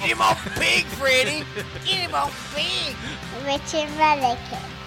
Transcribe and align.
Get 0.00 0.10
him 0.10 0.20
off 0.22 0.58
big, 0.58 0.84
Freddy. 0.84 1.44
Get 1.84 2.08
him 2.08 2.14
off 2.14 2.54
big. 2.54 2.94
Richard 3.44 3.90
Mulligan. 3.96 4.38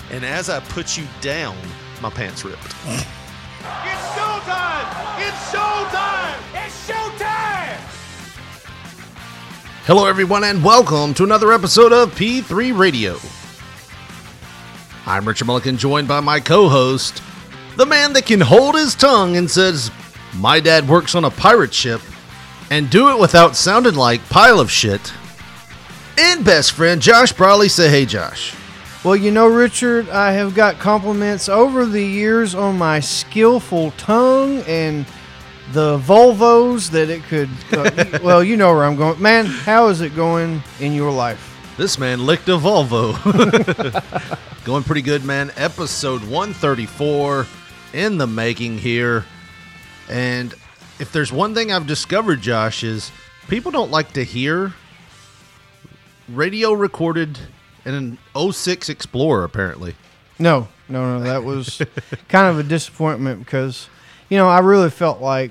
And 0.10 0.24
as 0.24 0.50
I 0.50 0.62
put 0.62 0.98
you 0.98 1.06
down, 1.20 1.58
my 2.02 2.10
pants 2.10 2.46
ripped. 2.46 2.64
It's 2.64 4.08
showtime! 4.16 4.88
It's 5.20 5.52
showtime! 5.52 6.40
It's 6.54 6.90
showtime! 6.90 7.78
Hello, 9.86 10.06
everyone, 10.06 10.46
and 10.46 10.64
welcome 10.64 11.14
to 11.16 11.26
another 11.26 11.52
episode 11.52 11.92
of 11.92 12.16
P3 12.16 12.78
Radio. 12.78 13.18
I'm 15.06 15.28
Richard 15.28 15.46
Mulligan, 15.46 15.76
joined 15.76 16.08
by 16.08 16.22
my 16.22 16.40
co 16.40 16.70
host, 16.70 17.22
the 17.76 17.86
man 17.86 18.14
that 18.14 18.26
can 18.26 18.40
hold 18.40 18.76
his 18.76 18.96
tongue 18.96 19.36
and 19.36 19.52
says, 19.52 19.92
My 20.36 20.62
dad 20.62 20.88
works 20.88 21.16
on 21.16 21.26
a 21.26 21.32
pirate 21.32 21.74
ship, 21.74 22.02
and 22.72 22.90
do 22.90 23.10
it 23.10 23.20
without 23.20 23.56
sounding 23.56 23.94
like 23.94 24.28
pile 24.30 24.60
of 24.60 24.72
shit. 24.72 25.14
And 26.18 26.44
best 26.44 26.72
friend, 26.72 27.02
Josh 27.02 27.34
Brawley. 27.34 27.70
Say, 27.70 27.90
hey, 27.90 28.06
Josh. 28.06 28.56
Well, 29.04 29.16
you 29.16 29.30
know, 29.30 29.48
Richard, 29.48 30.10
I 30.10 30.32
have 30.32 30.56
got 30.56 30.80
compliments 30.80 31.50
over 31.50 31.86
the 31.86 32.04
years 32.04 32.56
on 32.56 32.78
my 32.78 33.00
skillful 33.00 33.92
tongue 33.92 34.60
and 34.68 35.06
the 35.74 36.00
Volvos 36.00 36.90
that 36.92 37.10
it 37.10 37.24
could. 37.24 37.50
Uh, 37.72 38.20
well, 38.24 38.44
you 38.44 38.58
know 38.58 38.74
where 38.74 38.86
I'm 38.86 38.96
going. 38.96 39.22
Man, 39.22 39.46
how 39.46 39.88
is 39.88 40.02
it 40.02 40.16
going 40.16 40.64
in 40.80 40.94
your 40.94 41.12
life? 41.12 41.48
This 41.78 41.98
man 42.00 42.26
licked 42.26 42.48
a 42.50 42.58
Volvo. 42.58 43.18
Going 44.64 44.84
pretty 44.84 45.02
good, 45.02 45.26
man. 45.26 45.52
Episode 45.56 46.22
134 46.22 47.48
in 47.94 48.20
the 48.20 48.28
making 48.28 48.78
here. 48.78 49.26
And 50.08 50.54
if 51.02 51.12
there's 51.12 51.32
one 51.34 51.56
thing 51.56 51.72
I've 51.72 51.88
discovered, 51.88 52.42
Josh, 52.42 52.84
is 52.84 53.12
people 53.50 53.72
don't 53.72 53.90
like 53.90 54.14
to 54.14 54.24
hear 54.24 54.74
radio 56.30 56.74
recorded 56.74 57.40
in 57.84 58.18
an 58.36 58.52
06 58.52 58.88
Explorer, 58.88 59.44
apparently. 59.44 59.96
No, 60.38 60.68
no, 60.88 61.18
no. 61.18 61.24
That 61.24 61.44
was 61.44 61.82
kind 62.30 62.48
of 62.48 62.60
a 62.60 62.64
disappointment 62.64 63.40
because, 63.40 63.90
you 64.30 64.38
know, 64.38 64.48
I 64.48 64.60
really 64.60 64.92
felt 64.92 65.20
like 65.22 65.50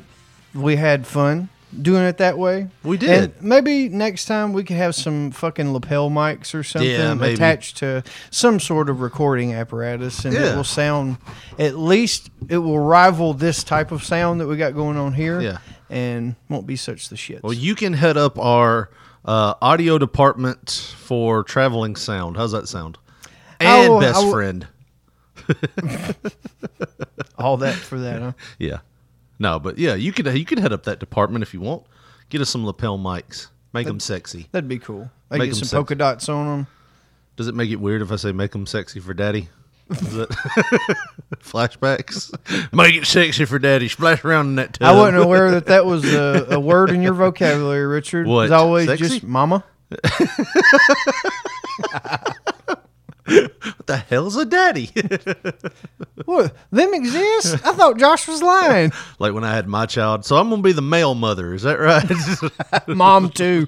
we 0.55 0.77
had 0.77 1.05
fun 1.05 1.49
doing 1.83 2.03
it 2.05 2.19
that 2.19 2.37
way. 2.39 2.69
We 2.83 2.97
did. 2.97 3.11
And 3.11 3.43
maybe 3.43 3.89
next 3.89 4.25
time 4.27 4.53
we 4.53 4.65
could 4.65 4.77
have 4.77 4.95
some 4.95 5.31
fucking 5.31 5.73
lapel 5.73 6.11
mics 6.11 6.55
or 6.55 6.63
something 6.63 6.91
Yeah, 6.91 7.23
attached 7.25 7.77
to 7.79 8.03
some 8.31 8.59
sort 8.61 8.89
of 8.91 9.01
recording 9.01 9.55
apparatus, 9.55 10.25
and 10.25 10.35
Yeah. 10.35 10.53
it 10.53 10.57
will 10.57 10.65
sound 10.65 11.19
at 11.59 11.79
least 11.79 12.31
it 12.49 12.59
will 12.59 12.79
rival 12.81 13.35
this 13.35 13.63
type 13.63 13.93
of 13.93 14.03
sound 14.05 14.41
that 14.41 14.47
we 14.47 14.57
got 14.57 14.75
going 14.75 14.97
on 14.97 15.13
here. 15.15 15.41
Yeah. 15.41 15.59
and 15.93 16.37
won't 16.49 16.69
be 16.69 16.77
such 16.77 17.09
the 17.09 17.17
shit. 17.17 17.43
Well, 17.43 17.53
you 17.53 17.75
can 17.75 17.95
head 17.95 18.17
up 18.17 18.39
our 18.39 18.91
uh, 19.25 19.55
audio 19.61 19.99
department 19.99 20.95
for 20.99 21.43
traveling 21.43 21.97
sound. 21.97 22.37
How's 22.37 22.53
that 22.53 22.69
sound? 22.69 22.97
And 23.59 23.93
will- 23.93 24.01
best 24.01 24.23
will- 24.25 24.31
friend. 24.33 24.69
All 27.39 27.57
that 27.59 27.75
for 27.75 27.99
that, 28.01 28.21
huh? 28.23 28.33
Yeah. 28.59 28.79
No, 29.41 29.59
but 29.59 29.79
yeah, 29.79 29.95
you 29.97 30.13
could 30.13 30.27
you 30.27 30.45
could 30.45 30.59
head 30.61 30.73
up 30.73 30.85
that 30.85 31.01
department 31.01 31.43
if 31.43 31.53
you 31.55 31.61
want. 31.61 31.83
Get 32.29 32.41
us 32.41 32.51
some 32.51 32.65
lapel 32.65 32.99
mics. 32.99 33.49
Make 33.73 33.87
them 33.87 33.99
sexy. 33.99 34.49
That'd 34.53 34.69
be 34.69 34.79
cool. 34.79 35.11
Make 35.31 35.41
get 35.41 35.49
'em 35.49 35.55
some 35.55 35.79
polka 35.79 35.93
sexy. 35.93 35.99
dots 35.99 36.29
on 36.29 36.47
them. 36.47 36.67
Does 37.37 37.49
it 37.49 37.55
make 37.55 37.71
it 37.71 37.77
weird 37.77 38.03
if 38.03 38.13
I 38.13 38.17
say 38.17 38.33
make 38.33 38.53
them 38.53 38.67
sexy 38.67 39.01
for 39.01 39.15
daddy? 39.15 39.49
Is 39.91 39.99
flashbacks? 41.43 42.31
Make 42.73 42.95
it 42.97 43.07
sexy 43.07 43.45
for 43.47 43.59
daddy. 43.59 43.89
Splash 43.89 44.25
around 44.25 44.49
in 44.49 44.57
that 44.57 44.75
tub. 44.75 44.87
I 44.89 44.93
wasn't 44.93 45.23
aware 45.23 45.51
that 45.53 45.67
that 45.67 45.87
was 45.87 46.05
a, 46.13 46.47
a 46.51 46.61
word 46.61 46.91
in 46.91 47.01
your 47.03 47.15
vocabulary, 47.15 47.87
Richard. 47.87 48.27
What? 48.27 48.43
It's 48.45 48.53
always 48.53 48.87
Sexy? 48.87 49.09
just 49.09 49.23
mama. 49.25 49.65
What 53.31 53.87
the 53.87 53.97
hell's 53.97 54.37
a 54.37 54.45
daddy? 54.45 54.91
What? 56.27 56.55
Them 56.71 56.95
exist? 56.95 57.55
I 57.67 57.73
thought 57.73 57.99
Josh 57.99 58.29
was 58.29 58.43
lying. 58.43 58.93
like 59.19 59.33
when 59.33 59.43
I 59.43 59.53
had 59.53 59.67
my 59.67 59.87
child. 59.87 60.25
So 60.25 60.37
I'm 60.37 60.51
gonna 60.51 60.63
be 60.63 60.71
the 60.71 60.83
male 60.83 61.15
mother. 61.17 61.55
Is 61.55 61.63
that 61.63 61.81
right? 61.81 62.87
Mom 62.87 63.31
too. 63.31 63.67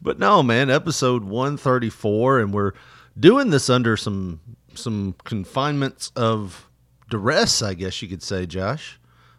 But 0.00 0.18
no, 0.18 0.42
man, 0.42 0.70
episode 0.70 1.24
134 1.24 2.40
and 2.40 2.54
we're 2.54 2.72
doing 3.18 3.50
this 3.50 3.68
under 3.68 3.96
some 3.96 4.40
some 4.74 5.14
confinements 5.24 6.10
of 6.16 6.70
duress, 7.10 7.60
I 7.60 7.74
guess 7.74 8.00
you 8.00 8.08
could 8.08 8.22
say, 8.22 8.46
Josh, 8.46 8.98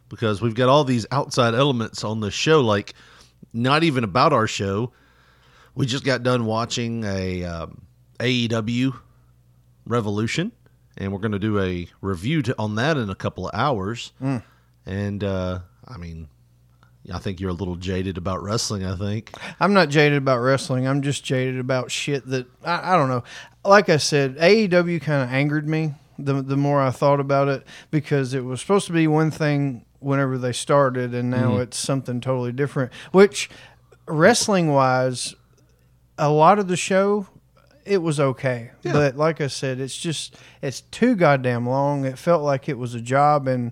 because 0.10 0.42
we've 0.42 0.56
got 0.56 0.70
all 0.70 0.84
these 0.84 1.06
outside 1.10 1.56
elements 1.56 2.04
on 2.04 2.20
the 2.20 2.30
show 2.30 2.62
like 2.62 2.94
not 3.54 3.84
even 3.84 4.04
about 4.04 4.34
our 4.34 4.46
show. 4.46 4.92
We 5.74 5.86
just 5.86 6.04
got 6.04 6.22
done 6.22 6.46
watching 6.46 7.04
a 7.06 7.44
um, 7.44 7.87
AEW 8.20 8.94
Revolution 9.86 10.52
and 10.98 11.14
we're 11.14 11.20
going 11.20 11.32
to 11.32 11.40
do 11.40 11.60
a 11.62 11.88
review 12.02 12.42
to, 12.42 12.56
on 12.58 12.76
that 12.76 12.98
in 12.98 13.10
a 13.10 13.16
couple 13.16 13.48
of 13.48 13.54
hours. 13.54 14.12
And 14.86 15.24
uh 15.24 15.60
I 15.88 15.98
mean, 15.98 16.28
I 17.14 17.20
think 17.20 17.40
you're 17.40 17.52
a 17.52 17.54
little 17.54 17.78
jaded 17.78 18.18
about 18.18 18.44
wrestling, 18.44 18.84
I 18.86 18.96
think. 18.98 19.32
I'm 19.60 19.74
not 19.74 19.88
jaded 19.90 20.18
about 20.18 20.40
wrestling. 20.40 20.86
I'm 20.86 21.02
just 21.02 21.24
jaded 21.24 21.60
about 21.60 21.92
shit 21.92 22.28
that 22.28 22.48
I, 22.64 22.94
I 22.94 22.98
don't 22.98 23.08
know. 23.08 23.24
Like 23.64 23.88
I 23.90 23.98
said, 23.98 24.36
AEW 24.38 25.02
kind 25.02 25.24
of 25.24 25.30
angered 25.34 25.68
me 25.68 25.94
the 26.20 26.42
the 26.42 26.58
more 26.58 26.82
I 26.82 26.90
thought 26.90 27.20
about 27.20 27.48
it 27.48 27.64
because 27.92 28.34
it 28.34 28.44
was 28.44 28.60
supposed 28.60 28.88
to 28.88 28.94
be 28.94 29.08
one 29.08 29.32
thing 29.32 29.86
whenever 30.00 30.38
they 30.38 30.52
started, 30.52 31.14
and 31.14 31.30
now 31.30 31.58
it's 31.58 31.78
something 31.78 32.20
totally 32.22 32.52
different. 32.52 32.92
Which 33.12 33.50
wrestling 34.08 34.72
wise, 34.72 35.36
a 36.18 36.30
lot 36.30 36.60
of 36.60 36.68
the 36.68 36.78
show 36.78 37.28
it 37.88 38.02
was 38.02 38.20
okay. 38.20 38.72
But 38.84 39.18
like 39.18 39.42
i 39.42 39.48
said 39.48 39.80
it's 39.80 39.98
just 39.98 40.36
it's 40.62 40.82
too 40.82 41.16
goddamn 41.16 41.68
long. 41.68 42.06
It 42.06 42.18
felt 42.18 42.44
like 42.44 42.70
it 42.70 42.78
was 42.78 42.94
a 42.96 43.02
job. 43.02 43.48
And 43.48 43.72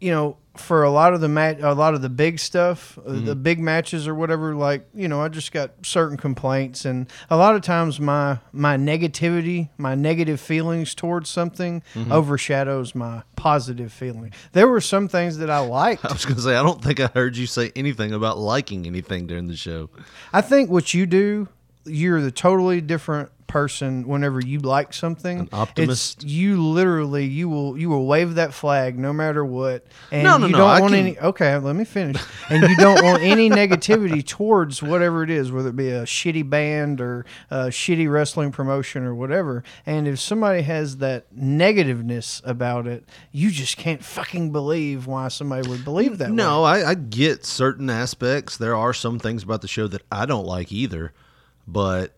you 0.00 0.10
know 0.10 0.36
for 0.56 0.82
a 0.82 0.90
lot 0.90 1.14
of 1.14 1.22
the 1.22 1.28
mat 1.28 1.60
a 1.62 1.72
lot 1.72 1.94
of 1.94 2.02
the 2.02 2.10
big 2.10 2.38
stuff 2.38 2.98
uh 3.06 3.12
the 3.12 3.34
big 3.34 3.58
matches 3.58 4.06
or 4.06 4.14
whatever 4.14 4.54
like 4.54 4.86
you 4.92 5.08
know 5.08 5.22
i 5.22 5.28
just 5.28 5.50
got 5.50 5.70
certain 5.82 6.16
complaints. 6.18 6.84
And 6.84 7.08
a 7.30 7.36
lot 7.36 7.54
of 7.54 7.62
times 7.62 7.98
my 8.00 8.38
my 8.52 8.76
negativity 8.76 9.70
my 9.78 9.94
negative 9.94 10.40
feelings 10.40 10.94
towards 10.94 11.30
something 11.30 11.82
overshadows 12.10 12.94
my 12.94 13.22
positive 13.36 13.92
feeling. 13.92 14.32
There 14.52 14.68
were 14.68 14.80
some 14.80 15.08
things 15.08 15.38
that 15.38 15.50
i 15.50 15.58
liked. 15.60 16.04
I 16.08 16.12
was 16.12 16.24
going 16.24 16.36
to 16.36 16.42
say, 16.42 16.54
I 16.54 16.62
don't 16.62 16.82
think 16.82 17.00
I 17.00 17.06
heard 17.06 17.36
you 17.36 17.46
say 17.46 17.72
anything 17.74 18.12
about 18.12 18.38
liking 18.38 18.86
anything 18.86 19.26
during 19.26 19.46
the 19.48 19.56
show. 19.56 19.90
I 20.32 20.42
think 20.42 20.70
what 20.70 20.94
you 20.94 21.06
do, 21.06 21.48
you're 21.84 22.20
the 22.20 22.30
totally 22.30 22.80
different 22.80 23.30
person 23.48 24.08
whenever 24.08 24.40
you 24.40 24.58
like 24.60 24.94
something. 24.94 25.40
An 25.40 25.48
optimist. 25.52 26.24
you 26.24 26.62
literally 26.62 27.26
you 27.26 27.50
will 27.50 27.76
you 27.76 27.90
will 27.90 28.06
wave 28.06 28.36
that 28.36 28.54
flag 28.54 28.98
no 28.98 29.12
matter 29.12 29.44
what. 29.44 29.84
And 30.10 30.22
No, 30.24 30.38
no, 30.38 30.46
you 30.46 30.52
no, 30.52 30.58
don't 30.58 30.70
I 30.70 30.80
want 30.80 30.94
can- 30.94 31.00
any 31.06 31.18
okay, 31.18 31.58
let 31.58 31.76
me 31.76 31.84
finish. 31.84 32.16
And 32.48 32.62
you 32.62 32.74
don't 32.76 33.04
want 33.04 33.22
any 33.22 33.50
negativity 33.50 34.26
towards 34.26 34.82
whatever 34.82 35.22
it 35.22 35.28
is, 35.28 35.52
whether 35.52 35.68
it 35.68 35.76
be 35.76 35.90
a 35.90 36.04
shitty 36.04 36.48
band 36.48 37.02
or 37.02 37.26
a 37.50 37.66
shitty 37.66 38.10
wrestling 38.10 38.52
promotion 38.52 39.02
or 39.04 39.14
whatever. 39.14 39.62
And 39.84 40.08
if 40.08 40.18
somebody 40.18 40.62
has 40.62 40.96
that 40.98 41.26
negativeness 41.36 42.40
about 42.46 42.86
it, 42.86 43.04
you 43.32 43.50
just 43.50 43.76
can't 43.76 44.02
fucking 44.04 44.50
believe 44.52 45.06
why 45.06 45.28
somebody 45.28 45.68
would 45.68 45.84
believe 45.84 46.18
that. 46.18 46.30
No, 46.30 46.64
I, 46.64 46.90
I 46.90 46.94
get 46.94 47.44
certain 47.44 47.90
aspects. 47.90 48.56
There 48.56 48.74
are 48.76 48.94
some 48.94 49.18
things 49.18 49.42
about 49.42 49.60
the 49.60 49.68
show 49.68 49.88
that 49.88 50.02
I 50.10 50.24
don't 50.26 50.46
like 50.46 50.72
either. 50.72 51.12
But, 51.66 52.12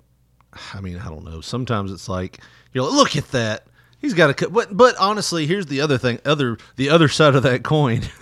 I 0.72 0.80
mean, 0.80 0.98
I 0.98 1.08
don't 1.08 1.24
know. 1.24 1.40
Sometimes 1.40 1.92
it's 1.92 2.08
like, 2.08 2.40
you're 2.72 2.84
like, 2.84 2.92
look 2.94 3.16
at 3.16 3.30
that. 3.32 3.66
He's 4.00 4.14
got 4.14 4.28
a 4.30 4.34
cut. 4.34 4.52
But, 4.52 4.76
but 4.76 4.96
honestly, 4.98 5.46
here's 5.46 5.66
the 5.66 5.80
other 5.80 5.96
thing, 5.96 6.18
other 6.26 6.58
the 6.76 6.90
other 6.90 7.08
side 7.08 7.34
of 7.34 7.42
that 7.44 7.62
coin. 7.62 8.02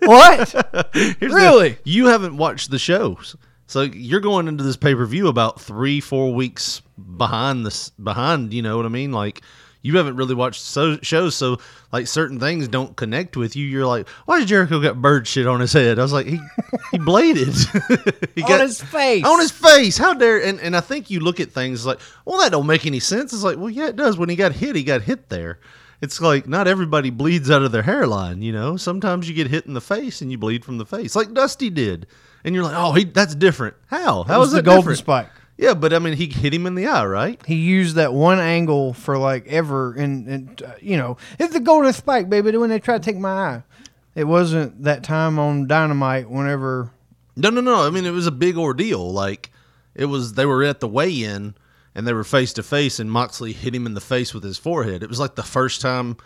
What? 0.00 0.50
Here's 0.94 1.18
the- 1.20 1.28
Really? 1.34 1.76
you 1.84 2.06
haven't 2.06 2.36
watched 2.36 2.70
the 2.70 2.78
shows, 2.78 3.36
so 3.66 3.82
you're 3.82 4.20
going 4.20 4.48
into 4.48 4.62
this 4.64 4.76
pay 4.76 4.94
per 4.94 5.04
view 5.04 5.28
about 5.28 5.60
three, 5.60 6.00
four 6.00 6.32
weeks 6.32 6.80
behind 7.16 7.66
this. 7.66 7.90
Behind, 7.90 8.54
you 8.54 8.62
know 8.62 8.76
what 8.76 8.86
I 8.86 8.88
mean? 8.90 9.12
Like 9.12 9.42
you 9.86 9.96
haven't 9.96 10.16
really 10.16 10.34
watched 10.34 10.60
so 10.60 10.98
shows, 11.02 11.34
so 11.34 11.58
like 11.92 12.06
certain 12.06 12.38
things 12.40 12.68
don't 12.68 12.96
connect 12.96 13.36
with 13.36 13.56
you. 13.56 13.66
You're 13.66 13.86
like, 13.86 14.08
why 14.26 14.38
did 14.40 14.48
Jericho 14.48 14.80
got 14.80 15.00
bird 15.00 15.26
shit 15.26 15.46
on 15.46 15.60
his 15.60 15.72
head? 15.72 15.98
I 15.98 16.02
was 16.02 16.12
like, 16.12 16.26
he 16.26 16.38
he 16.92 16.98
bladed 16.98 17.48
he 18.34 18.42
On 18.42 18.60
his 18.60 18.82
face. 18.82 19.24
on 19.24 19.38
his 19.40 19.50
face. 19.50 19.96
How 19.96 20.14
dare? 20.14 20.42
And 20.42 20.60
and 20.60 20.76
I 20.76 20.80
think 20.80 21.10
you 21.10 21.20
look 21.20 21.40
at 21.40 21.52
things 21.52 21.86
like, 21.86 22.00
well, 22.24 22.38
that 22.40 22.52
don't 22.52 22.66
make 22.66 22.86
any 22.86 23.00
sense. 23.00 23.32
It's 23.32 23.42
like, 23.44 23.56
well, 23.58 23.70
yeah, 23.70 23.88
it 23.88 23.96
does. 23.96 24.18
When 24.18 24.28
he 24.28 24.36
got 24.36 24.52
hit, 24.52 24.76
he 24.76 24.82
got 24.84 25.02
hit 25.02 25.28
there. 25.28 25.60
It's 26.02 26.20
like 26.20 26.46
not 26.46 26.68
everybody 26.68 27.08
bleeds 27.10 27.50
out 27.50 27.62
of 27.62 27.72
their 27.72 27.82
hairline, 27.82 28.42
you 28.42 28.52
know. 28.52 28.76
Sometimes 28.76 29.28
you 29.28 29.34
get 29.34 29.46
hit 29.48 29.64
in 29.66 29.72
the 29.74 29.80
face 29.80 30.20
and 30.20 30.30
you 30.30 30.36
bleed 30.38 30.64
from 30.64 30.76
the 30.78 30.84
face, 30.86 31.16
like 31.16 31.32
Dusty 31.32 31.70
did. 31.70 32.06
And 32.44 32.54
you're 32.54 32.64
like, 32.64 32.76
oh, 32.76 32.92
he 32.92 33.04
that's 33.04 33.34
different. 33.34 33.74
How? 33.86 34.22
How 34.24 34.38
was 34.40 34.48
is 34.48 34.52
the 34.54 34.58
it 34.60 34.64
golden 34.66 34.80
different? 34.82 34.98
spike. 34.98 35.30
Yeah, 35.58 35.72
but 35.72 35.92
I 35.92 35.98
mean, 35.98 36.14
he 36.14 36.26
hit 36.26 36.52
him 36.52 36.66
in 36.66 36.74
the 36.74 36.86
eye, 36.86 37.06
right? 37.06 37.40
He 37.46 37.54
used 37.54 37.96
that 37.96 38.12
one 38.12 38.38
angle 38.38 38.92
for 38.92 39.16
like 39.16 39.46
ever, 39.46 39.94
and, 39.94 40.28
and 40.28 40.62
uh, 40.62 40.74
you 40.80 40.98
know, 40.98 41.16
it's 41.38 41.54
the 41.54 41.60
golden 41.60 41.92
spike, 41.94 42.28
baby. 42.28 42.56
When 42.56 42.68
they 42.68 42.78
try 42.78 42.98
to 42.98 43.04
take 43.04 43.16
my 43.16 43.30
eye, 43.30 43.62
it 44.14 44.24
wasn't 44.24 44.82
that 44.82 45.02
time 45.02 45.38
on 45.38 45.66
Dynamite. 45.66 46.28
Whenever 46.28 46.90
No, 47.36 47.48
no, 47.48 47.60
no. 47.60 47.86
I 47.86 47.90
mean, 47.90 48.04
it 48.04 48.10
was 48.10 48.26
a 48.26 48.32
big 48.32 48.58
ordeal. 48.58 49.12
Like 49.12 49.50
it 49.94 50.06
was, 50.06 50.34
they 50.34 50.44
were 50.44 50.62
at 50.62 50.80
the 50.80 50.88
weigh-in 50.88 51.54
and 51.94 52.06
they 52.06 52.12
were 52.12 52.24
face 52.24 52.52
to 52.54 52.62
face, 52.62 53.00
and 53.00 53.10
Moxley 53.10 53.54
hit 53.54 53.74
him 53.74 53.86
in 53.86 53.94
the 53.94 54.00
face 54.02 54.34
with 54.34 54.44
his 54.44 54.58
forehead. 54.58 55.02
It 55.02 55.08
was 55.08 55.18
like 55.18 55.34
the 55.34 55.42
first 55.42 55.80
time 55.80 56.18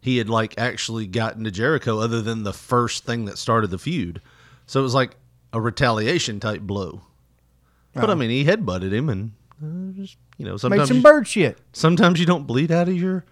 he 0.00 0.16
had 0.16 0.30
like 0.30 0.54
actually 0.56 1.06
gotten 1.06 1.44
to 1.44 1.50
Jericho, 1.50 1.98
other 1.98 2.22
than 2.22 2.44
the 2.44 2.54
first 2.54 3.04
thing 3.04 3.26
that 3.26 3.36
started 3.36 3.70
the 3.70 3.78
feud. 3.78 4.22
So 4.64 4.80
it 4.80 4.82
was 4.82 4.94
like 4.94 5.16
a 5.52 5.60
retaliation 5.60 6.40
type 6.40 6.62
blow. 6.62 7.02
But 7.94 8.10
I 8.10 8.14
mean, 8.14 8.30
he 8.30 8.44
headbutted 8.44 8.92
him, 8.92 9.08
and 9.08 9.32
uh, 9.62 9.92
just 10.00 10.16
you 10.36 10.44
know, 10.44 10.52
make 10.52 10.60
sometimes 10.60 10.88
some 10.88 10.96
you- 10.98 11.02
bird 11.02 11.26
shit. 11.26 11.58
sometimes 11.72 12.20
you 12.20 12.26
don't 12.26 12.46
bleed 12.46 12.70
out 12.70 12.88
of 12.88 12.94
your 12.94 13.24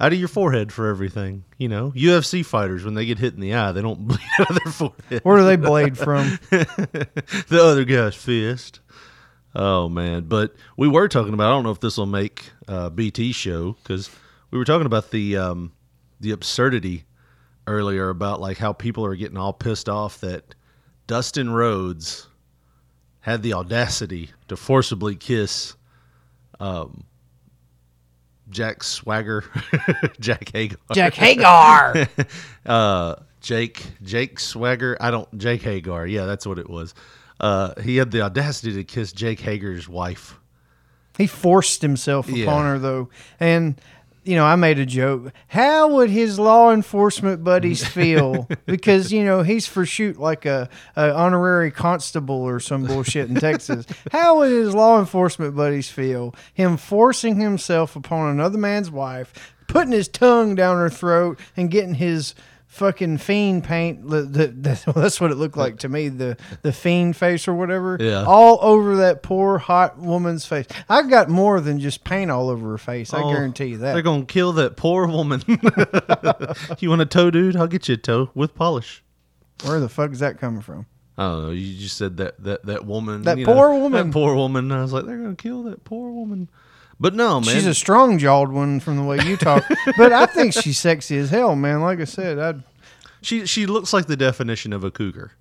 out 0.00 0.12
of 0.12 0.18
your 0.18 0.28
forehead 0.28 0.72
for 0.72 0.88
everything. 0.88 1.44
You 1.58 1.68
know, 1.68 1.92
UFC 1.92 2.44
fighters 2.44 2.84
when 2.84 2.94
they 2.94 3.04
get 3.06 3.18
hit 3.18 3.34
in 3.34 3.40
the 3.40 3.54
eye, 3.54 3.72
they 3.72 3.82
don't 3.82 4.00
bleed 4.08 4.20
out 4.40 4.50
of 4.50 4.58
their 4.64 4.72
forehead. 4.72 5.20
Where 5.24 5.38
do 5.38 5.44
they 5.44 5.56
blade 5.56 5.98
from? 5.98 6.38
the 6.50 7.60
other 7.60 7.84
guy's 7.84 8.14
fist. 8.14 8.80
Oh 9.54 9.88
man! 9.88 10.24
But 10.24 10.54
we 10.76 10.88
were 10.88 11.08
talking 11.08 11.34
about. 11.34 11.48
I 11.48 11.50
don't 11.50 11.64
know 11.64 11.70
if 11.70 11.80
this 11.80 11.96
will 11.96 12.06
make 12.06 12.50
uh, 12.66 12.90
BT 12.90 13.32
show 13.32 13.72
because 13.82 14.10
we 14.50 14.58
were 14.58 14.64
talking 14.64 14.86
about 14.86 15.10
the 15.10 15.36
um, 15.36 15.72
the 16.20 16.32
absurdity 16.32 17.04
earlier 17.66 18.08
about 18.08 18.40
like 18.40 18.58
how 18.58 18.72
people 18.72 19.04
are 19.06 19.14
getting 19.14 19.36
all 19.36 19.52
pissed 19.52 19.88
off 19.88 20.20
that 20.20 20.54
Dustin 21.06 21.50
Rhodes 21.50 22.26
had 23.24 23.42
the 23.42 23.54
audacity 23.54 24.28
to 24.48 24.56
forcibly 24.56 25.16
kiss 25.16 25.76
um, 26.60 27.04
Jack 28.50 28.82
Swagger, 28.82 29.44
Jack 30.20 30.50
Hager, 30.52 30.76
Jack 30.92 31.14
Hager. 31.14 32.06
uh, 32.66 33.14
Jake 33.40 33.82
Jake 34.02 34.38
Swagger. 34.38 34.98
I 35.00 35.10
don't 35.10 35.38
Jake 35.38 35.62
Hager. 35.62 36.06
Yeah, 36.06 36.26
that's 36.26 36.46
what 36.46 36.58
it 36.58 36.68
was. 36.68 36.94
Uh, 37.40 37.72
he 37.80 37.96
had 37.96 38.10
the 38.10 38.20
audacity 38.20 38.74
to 38.74 38.84
kiss 38.84 39.10
Jake 39.12 39.40
Hager's 39.40 39.88
wife. 39.88 40.38
He 41.16 41.26
forced 41.26 41.80
himself 41.80 42.28
Yeah. 42.28 42.44
upon 42.44 42.66
her 42.66 42.78
though, 42.78 43.08
and 43.40 43.80
you 44.24 44.36
know 44.36 44.44
I 44.44 44.56
made 44.56 44.78
a 44.78 44.86
joke. 44.86 45.32
How 45.48 45.88
would 45.88 46.10
his 46.10 46.38
law 46.38 46.72
enforcement 46.72 47.44
buddies 47.44 47.86
feel? 47.96 48.48
because 48.66 49.12
you 49.12 49.24
know 49.24 49.42
he's 49.42 49.66
for 49.66 49.86
shoot 49.86 50.18
like 50.18 50.46
a, 50.46 50.68
a 50.96 51.12
honorary 51.14 51.70
constable 51.70 52.42
or 52.42 52.60
some 52.60 52.84
bullshit 52.84 53.28
in 53.28 53.36
Texas. 53.36 53.86
How 54.12 54.38
would 54.38 54.50
his 54.50 54.74
law 54.74 54.98
enforcement 54.98 55.54
buddies 55.54 55.90
feel? 55.90 56.34
Him 56.52 56.76
forcing 56.76 57.40
himself 57.40 57.96
upon 57.96 58.30
another 58.30 58.58
man's 58.58 58.90
wife, 58.90 59.54
putting 59.68 59.92
his 59.92 60.08
tongue 60.08 60.54
down 60.54 60.76
her 60.76 60.90
throat, 60.90 61.38
and 61.56 61.70
getting 61.70 61.94
his 61.94 62.34
fucking 62.74 63.18
fiend 63.18 63.64
paint. 63.64 64.08
The, 64.08 64.22
the, 64.22 64.46
the, 64.48 64.92
that's 64.96 65.20
what 65.20 65.30
it 65.30 65.36
looked 65.36 65.56
like 65.56 65.78
to 65.78 65.88
me. 65.88 66.08
The 66.08 66.36
the 66.62 66.72
fiend 66.72 67.16
face 67.16 67.46
or 67.46 67.54
whatever. 67.54 67.96
Yeah. 68.00 68.24
All 68.26 68.58
over 68.60 68.96
that 68.96 69.22
poor 69.22 69.58
hot 69.58 69.98
woman's 69.98 70.44
face. 70.44 70.66
I 70.88 71.02
got 71.02 71.28
more 71.28 71.60
than 71.60 71.78
just 71.78 72.04
paint 72.04 72.30
all 72.30 72.50
over 72.50 72.70
her 72.70 72.78
face. 72.78 73.14
I 73.14 73.22
Oh, 73.22 73.32
guarantee 73.32 73.66
you 73.66 73.78
that. 73.78 73.92
They're 73.94 74.02
gonna 74.02 74.26
kill 74.26 74.52
that 74.54 74.76
poor 74.76 75.06
woman. 75.06 75.42
you 76.80 76.90
want 76.90 77.00
a 77.00 77.06
toe, 77.06 77.30
dude? 77.30 77.56
I'll 77.56 77.66
get 77.66 77.88
you 77.88 77.94
a 77.94 77.98
toe 77.98 78.30
with 78.34 78.54
polish. 78.54 79.02
Where 79.64 79.80
the 79.80 79.88
fuck 79.88 80.12
is 80.12 80.18
that 80.18 80.38
coming 80.38 80.60
from? 80.60 80.86
I 81.16 81.28
don't 81.28 81.42
know. 81.44 81.50
You 81.52 81.78
just 81.78 81.96
said 81.96 82.16
that 82.16 82.42
that 82.42 82.66
that 82.66 82.84
woman. 82.84 83.22
That 83.22 83.38
poor 83.44 83.72
know, 83.72 83.78
woman. 83.78 84.06
That 84.08 84.12
poor 84.12 84.34
woman. 84.34 84.72
I 84.72 84.82
was 84.82 84.92
like, 84.92 85.06
they're 85.06 85.18
gonna 85.18 85.36
kill 85.36 85.62
that 85.64 85.84
poor 85.84 86.10
woman. 86.10 86.50
But 87.00 87.14
no, 87.14 87.40
man. 87.40 87.54
She's 87.54 87.66
a 87.66 87.74
strong 87.74 88.18
jawed 88.18 88.50
one 88.52 88.78
from 88.80 88.96
the 88.96 89.02
way 89.02 89.18
you 89.24 89.36
talk, 89.36 89.64
but 89.98 90.12
I 90.12 90.26
think 90.26 90.52
she's 90.52 90.78
sexy 90.78 91.18
as 91.18 91.30
hell, 91.30 91.56
man. 91.56 91.80
Like 91.80 92.00
I 92.00 92.04
said, 92.04 92.38
I'd. 92.38 92.62
she 93.20 93.46
she 93.46 93.66
looks 93.66 93.92
like 93.92 94.06
the 94.06 94.16
definition 94.16 94.72
of 94.72 94.84
a 94.84 94.90
cougar. 94.90 95.32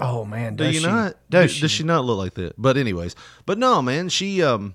Oh 0.00 0.24
man, 0.24 0.54
Do 0.56 0.64
does 0.64 0.74
you 0.74 0.80
she? 0.80 0.86
not? 0.86 1.16
Does 1.28 1.50
Do- 1.50 1.54
she? 1.54 1.60
Does 1.62 1.70
she 1.72 1.82
not 1.82 2.04
look 2.04 2.18
like 2.18 2.34
that? 2.34 2.54
But 2.56 2.76
anyways, 2.76 3.16
but 3.46 3.58
no, 3.58 3.82
man. 3.82 4.08
She 4.08 4.42
um, 4.42 4.74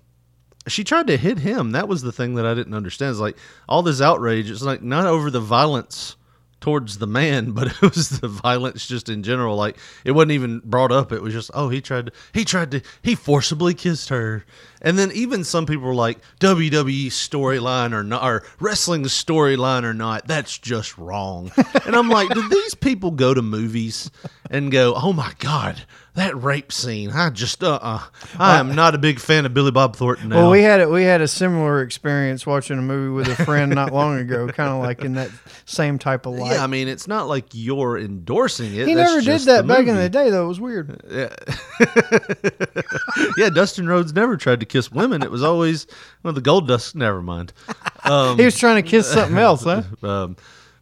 she 0.68 0.84
tried 0.84 1.08
to 1.08 1.16
hit 1.18 1.40
him. 1.40 1.72
That 1.72 1.88
was 1.88 2.02
the 2.02 2.12
thing 2.12 2.36
that 2.36 2.46
I 2.46 2.54
didn't 2.54 2.74
understand. 2.74 3.12
It's 3.12 3.20
like 3.22 3.38
all 3.70 3.82
this 3.82 4.02
outrage. 4.02 4.52
It's 4.52 4.62
like 4.62 4.82
not 4.84 5.08
over 5.08 5.32
the 5.32 5.40
violence 5.40 6.17
towards 6.60 6.98
the 6.98 7.08
man, 7.08 7.52
but 7.54 7.68
it 7.68 7.82
was 7.82 8.20
the 8.20 8.28
violence 8.28 8.88
just 8.88 9.10
in 9.10 9.24
general. 9.24 9.56
Like 9.56 9.78
it 10.04 10.12
wasn't 10.12 10.32
even 10.32 10.62
brought 10.64 10.92
up. 10.92 11.12
It 11.12 11.22
was 11.22 11.34
just 11.34 11.52
oh 11.54 11.70
he 11.70 11.82
tried 11.82 12.08
to 12.08 12.12
he 12.34 12.46
tried 12.46 12.72
to 12.72 12.82
he 13.02 13.16
forcibly 13.16 13.74
kissed 13.74 14.10
her, 14.10 14.46
and 14.82 14.98
then 14.98 15.12
even 15.14 15.44
some 15.44 15.66
people 15.66 15.86
were 15.86 15.96
like 15.96 16.20
WWE 16.40 17.08
storyline 17.08 17.94
or 17.94 18.04
not 18.04 18.24
or 18.24 18.44
wrestling 18.60 19.04
storyline 19.04 19.84
or 19.84 19.94
not. 19.94 20.28
That's 20.28 20.58
just 20.58 20.98
wrong. 20.98 21.52
and 21.86 21.96
I'm 21.96 22.10
like, 22.10 22.30
do 22.30 22.48
these 22.50 22.76
people 22.76 23.12
go 23.12 23.34
to 23.34 23.42
movies 23.42 24.10
and 24.50 24.72
go, 24.72 24.94
oh 24.96 25.14
my 25.14 25.34
god, 25.40 25.84
that 26.18 26.42
rape 26.42 26.72
scene? 26.72 27.12
I 27.12 27.30
just 27.30 27.64
uh 27.64 27.80
uh 27.82 28.04
I 28.38 28.60
am 28.60 28.76
not 28.76 28.96
a 28.96 28.98
big 28.98 29.20
fan 29.20 29.46
of 29.46 29.54
Billy 29.54 29.72
Bob 29.72 29.96
Thornton 29.96 30.30
now. 30.30 30.38
Well, 30.38 30.52
we 30.52 30.64
had 30.64 30.82
it. 30.82 30.90
We 30.90 31.04
had 31.04 31.22
a 31.22 31.28
similar 31.28 31.82
experience 31.82 32.46
watching 32.46 32.78
a 32.78 32.82
movie 32.82 33.16
with 33.16 33.28
a 33.28 33.46
friend 33.46 33.74
not 33.74 33.94
long 33.94 34.18
ago, 34.18 34.48
kind 34.54 34.70
of 34.70 34.82
like 34.82 35.04
in 35.04 35.14
that 35.14 35.30
same 35.66 36.00
type 36.00 36.26
of 36.26 36.34
light. 36.34 36.54
yeah, 36.54 36.64
I 36.64 36.68
mean, 36.68 36.88
it's 36.88 37.08
not 37.08 37.28
like 37.28 37.46
you're 37.54 37.98
endorsing 37.98 38.74
it. 38.74 38.88
he 38.88 38.96
That's 38.96 39.12
never 39.12 39.22
did 39.22 39.42
that 39.42 39.68
back 39.68 39.88
in 39.88 39.96
the 39.96 40.10
day, 40.10 40.30
though. 40.30 40.46
It 40.46 40.48
was 40.48 40.60
weird. 40.60 41.02
yeah, 43.38 43.50
Dustin 43.50 43.88
Rhodes 43.88 44.14
never 44.14 44.38
tried 44.38 44.60
to 44.60 44.66
kiss 44.66 44.92
women. 44.92 45.22
It 45.22 45.32
was 45.32 45.44
always 45.44 45.88
well, 46.24 46.34
the 46.34 46.42
gold 46.42 46.68
dust. 46.68 46.96
Never 46.96 47.22
mind. 47.22 47.54
Um, 48.04 48.38
he 48.38 48.46
was 48.46 48.58
trying 48.58 48.82
to 48.82 48.90
kiss 48.90 49.12
something 49.12 49.38
else, 49.38 49.66
huh? 49.66 49.84
um, 50.02 50.38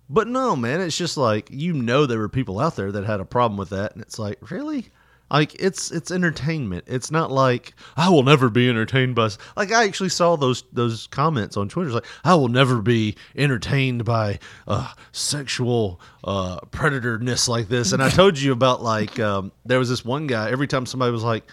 but 0.07 0.27
no, 0.27 0.55
man, 0.55 0.79
it's 0.79 0.95
just 0.95 1.17
like 1.17 1.47
you 1.49 1.73
know 1.73 2.05
there 2.05 2.19
were 2.19 2.29
people 2.29 2.59
out 2.59 2.75
there 2.75 2.91
that 2.91 3.03
had 3.03 3.19
a 3.19 3.25
problem 3.25 3.57
with 3.57 3.69
that, 3.69 3.93
and 3.93 4.01
it's 4.03 4.19
like 4.19 4.37
really. 4.51 4.91
Like 5.31 5.55
it's 5.59 5.91
it's 5.91 6.11
entertainment. 6.11 6.85
It's 6.87 7.09
not 7.09 7.31
like 7.31 7.73
I 7.97 8.09
will 8.09 8.23
never 8.23 8.49
be 8.49 8.69
entertained 8.69 9.15
by. 9.15 9.25
s-" 9.25 9.37
Like 9.57 9.71
I 9.71 9.83
actually 9.83 10.09
saw 10.09 10.35
those 10.35 10.63
those 10.71 11.07
comments 11.07 11.57
on 11.57 11.67
Twitter. 11.67 11.89
It's 11.89 11.95
like 11.95 12.05
I 12.23 12.35
will 12.35 12.47
never 12.47 12.81
be 12.81 13.15
entertained 13.35 14.05
by 14.05 14.39
uh, 14.67 14.93
sexual 15.11 15.99
uh, 16.23 16.59
predatorness 16.71 17.47
like 17.47 17.69
this. 17.69 17.91
And 17.91 18.03
I 18.03 18.09
told 18.21 18.37
you 18.37 18.51
about 18.51 18.83
like 18.83 19.19
um, 19.19 19.51
there 19.65 19.79
was 19.79 19.89
this 19.89 20.05
one 20.05 20.27
guy. 20.27 20.51
Every 20.51 20.67
time 20.67 20.85
somebody 20.85 21.11
was 21.11 21.23
like, 21.23 21.43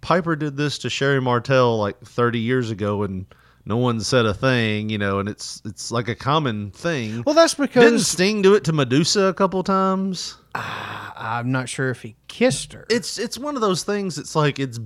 Piper 0.00 0.36
did 0.36 0.56
this 0.56 0.78
to 0.78 0.90
Sherri 0.90 1.20
Martel 1.20 1.78
like 1.78 1.98
30 2.00 2.38
years 2.38 2.70
ago, 2.70 3.02
and 3.02 3.26
no 3.64 3.76
one 3.76 4.00
said 4.00 4.24
a 4.24 4.32
thing, 4.34 4.88
you 4.88 4.98
know, 4.98 5.18
and 5.18 5.28
it's 5.28 5.60
it's 5.64 5.90
like 5.90 6.06
a 6.06 6.14
common 6.14 6.70
thing. 6.70 7.24
Well, 7.26 7.34
that's 7.34 7.54
because 7.54 7.82
Didn't 7.82 8.00
Sting 8.00 8.40
do 8.40 8.54
it 8.54 8.62
to 8.64 8.72
Medusa 8.72 9.24
a 9.24 9.34
couple 9.34 9.62
times? 9.64 10.36
Ah, 10.58 11.38
I'm 11.38 11.52
not 11.52 11.68
sure 11.68 11.90
if 11.90 12.02
he 12.02 12.16
kissed 12.28 12.72
her. 12.72 12.86
It's 12.90 13.18
it's 13.18 13.38
one 13.38 13.54
of 13.54 13.60
those 13.60 13.82
things. 13.84 14.18
It's 14.18 14.34
like 14.34 14.58
it's 14.58 14.78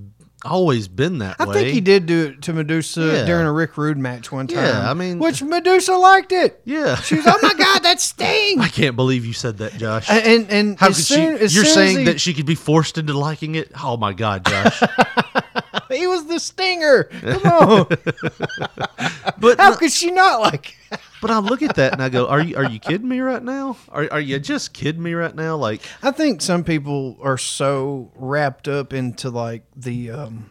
always 0.43 0.89
been 0.89 1.19
that 1.19 1.37
I 1.39 1.45
way. 1.45 1.53
think 1.53 1.69
he 1.75 1.81
did 1.83 2.07
do 2.07 2.29
it 2.29 2.43
to 2.43 2.53
Medusa 2.55 3.01
Yeah. 3.03 3.25
during 3.27 3.47
a 3.47 3.53
Rick 3.53 3.77
Rude 3.77 3.99
match 3.99 4.33
one 4.33 4.47
time. 4.47 4.57
Yeah, 4.65 4.91
I 4.91 4.95
mean- 4.95 5.19
which 5.19 5.43
Medusa 5.43 5.95
liked 5.97 6.33
it. 6.33 6.63
Yeah, 6.65 6.97
She 6.97 7.17
was, 7.17 7.27
oh 7.27 7.39
my 7.43 7.53
god, 7.53 7.81
that's 7.83 8.05
Sting. 8.15 8.59
I 8.59 8.69
can't 8.69 8.97
believe 8.97 9.27
you 9.27 9.35
said 9.35 9.59
that, 9.59 9.75
Josh. 9.75 10.09
And 10.09 10.25
and, 10.25 10.51
and 10.51 10.81
How 10.81 10.89
as 10.89 10.97
could 10.97 11.05
soon, 11.05 11.37
she? 11.39 11.45
as 11.45 11.55
You're 11.55 11.65
soon 11.65 11.69
as 11.71 11.75
saying 11.75 11.99
he, 11.99 12.05
that 12.07 12.21
she 12.23 12.33
could 12.35 12.47
be 12.47 12.55
forced 12.55 12.97
into 12.97 13.13
liking 13.13 13.55
it? 13.55 13.71
Oh 13.83 13.97
my 13.99 14.13
God, 14.15 14.47
Josh! 14.47 14.83
he 15.99 16.07
was 16.07 16.27
the 16.27 16.39
Stinger. 16.39 17.05
Come 17.05 17.43
on, 17.47 17.87
But 19.39 19.59
how 19.59 19.71
no- 19.71 19.77
could 19.77 19.93
she 19.93 20.11
not 20.11 20.41
like? 20.41 20.77
but 21.23 21.31
I 21.31 21.39
look 21.39 21.63
at 21.63 21.77
that 21.77 21.93
and 21.93 22.03
I 22.03 22.09
go, 22.09 22.27
"Are 22.27 22.41
you 22.43 22.57
are 22.57 22.65
you 22.69 22.79
kidding 22.79 23.09
me 23.09 23.21
right 23.21 23.43
now? 23.43 23.77
Are 23.91 24.09
are 24.13 24.21
you 24.21 24.39
just 24.39 24.73
kidding 24.73 25.03
me 25.03 25.15
right 25.15 25.35
now? 25.35 25.57
Like, 25.57 25.83
I 26.03 26.11
think 26.11 26.43
some 26.43 26.65
people 26.65 27.17
are 27.23 27.39
so 27.39 28.11
wrapped 28.15 28.69
up 28.69 28.93
into 28.93 29.31
like 29.31 29.65
the 29.77 30.11
um, 30.11 30.51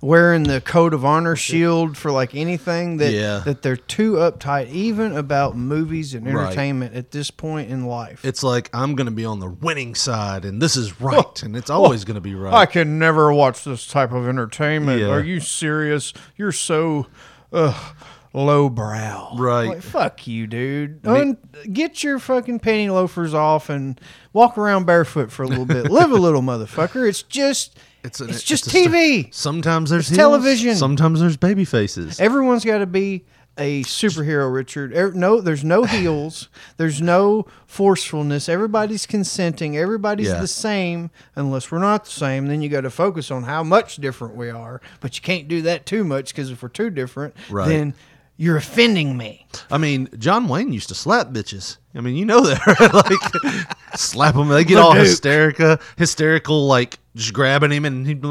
wearing 0.00 0.44
the 0.44 0.60
coat 0.60 0.94
of 0.94 1.04
honor 1.04 1.34
shield 1.34 1.96
for 1.96 2.10
like 2.10 2.34
anything 2.34 2.98
that 2.98 3.12
Yeah. 3.12 3.40
that 3.44 3.62
they're 3.62 3.76
too 3.76 4.14
uptight 4.14 4.70
even 4.70 5.16
about 5.16 5.56
movies 5.56 6.14
and 6.14 6.26
Right. 6.26 6.46
entertainment 6.46 6.94
at 6.94 7.10
this 7.10 7.30
point 7.30 7.70
in 7.70 7.86
life. 7.86 8.24
it's 8.24 8.42
like 8.42 8.70
I'm 8.72 8.94
going 8.94 9.06
to 9.06 9.12
be 9.12 9.24
on 9.24 9.40
the 9.40 9.48
winning 9.48 9.94
side, 9.94 10.44
and 10.44 10.62
this 10.62 10.76
is 10.76 11.00
right, 11.00 11.18
oh. 11.18 11.32
and 11.42 11.56
it's 11.56 11.70
oh. 11.70 11.74
always 11.82 12.04
going 12.04 12.14
to 12.14 12.20
be 12.20 12.34
right. 12.34 12.54
I 12.54 12.66
can 12.66 12.98
never 12.98 13.32
watch 13.32 13.64
this 13.64 13.86
type 13.86 14.12
of 14.12 14.28
entertainment. 14.28 15.00
Yeah. 15.00 15.08
Are 15.08 15.22
you 15.22 15.40
serious? 15.40 16.12
You're 16.36 16.52
so 16.52 17.06
ugh, 17.52 17.96
lowbrow. 18.32 19.36
Right. 19.36 19.68
Like, 19.68 19.82
fuck 19.82 20.26
you, 20.26 20.46
dude. 20.46 21.06
Un- 21.06 21.38
get 21.72 22.02
your 22.02 22.18
fucking 22.18 22.60
penny 22.60 22.90
loafers 22.90 23.34
off 23.34 23.68
and 23.68 24.00
walk 24.32 24.58
around 24.58 24.86
barefoot 24.86 25.30
for 25.30 25.42
a 25.42 25.46
little 25.46 25.64
bit. 25.64 25.90
Live 25.90 26.10
a 26.10 26.16
little, 26.16 26.42
motherfucker. 26.42 27.08
It's 27.08 27.22
just, 27.22 27.78
it's, 28.08 28.20
an- 28.20 28.28
just 28.28 28.66
a 28.66 28.70
sto- 28.70 28.78
TV. 28.80 29.32
Sometimes 29.34 29.90
there's 29.90 30.08
It's 30.08 30.16
heels, 30.16 30.18
television. 30.18 30.76
Sometimes 30.76 31.20
there's 31.20 31.36
baby 31.36 31.64
faces. 31.64 32.18
Everyone's 32.20 32.64
got 32.64 32.78
to 32.78 32.86
be 32.86 33.24
a 33.56 33.82
superhero, 33.84 34.52
Richard. 34.52 34.92
Er- 34.96 35.12
no, 35.14 35.40
there's 35.40 35.64
no 35.64 35.82
heels. 35.96 36.48
There's 36.76 37.00
no 37.02 37.46
forcefulness. 37.66 38.48
Everybody's 38.48 39.06
consenting. 39.06 39.76
Everybody's 39.76 40.28
Yeah. 40.28 40.40
the 40.40 40.48
same, 40.48 41.10
unless 41.36 41.70
we're 41.70 41.78
not 41.78 42.04
the 42.04 42.10
same. 42.10 42.46
Then 42.46 42.62
you 42.62 42.68
got 42.68 42.82
to 42.82 42.90
focus 42.90 43.30
on 43.30 43.44
how 43.44 43.62
much 43.62 43.96
different 43.96 44.34
we 44.36 44.50
are. 44.50 44.80
But 45.00 45.16
you 45.16 45.22
can't 45.22 45.48
do 45.48 45.62
that 45.62 45.86
too 45.86 46.04
much 46.04 46.28
because 46.34 46.50
if 46.50 46.62
we're 46.62 46.68
too 46.68 46.90
different, 46.90 47.34
Right. 47.50 47.68
then 47.68 47.94
you're 48.36 48.56
offending 48.56 49.16
me. 49.16 49.46
I 49.70 49.78
mean, 49.78 50.08
John 50.18 50.46
Wayne 50.48 50.72
used 50.72 50.88
to 50.90 50.94
slap 50.94 51.28
bitches. 51.30 51.78
I 51.98 52.00
mean, 52.00 52.16
you 52.16 52.24
know 52.24 52.40
that, 52.42 52.64
right? 52.80 52.94
like 52.94 53.98
slap 53.98 54.34
them. 54.36 54.48
They 54.48 54.64
get 54.64 54.76
The 54.76 54.80
all 54.82 54.92
Duke. 54.94 55.02
hysterical, 55.04 55.76
hysterical, 55.96 56.66
like 56.66 56.98
just 57.16 57.32
grabbing 57.32 57.72
him, 57.72 57.84
and 57.84 58.06
he'd 58.06 58.20
be 58.20 58.28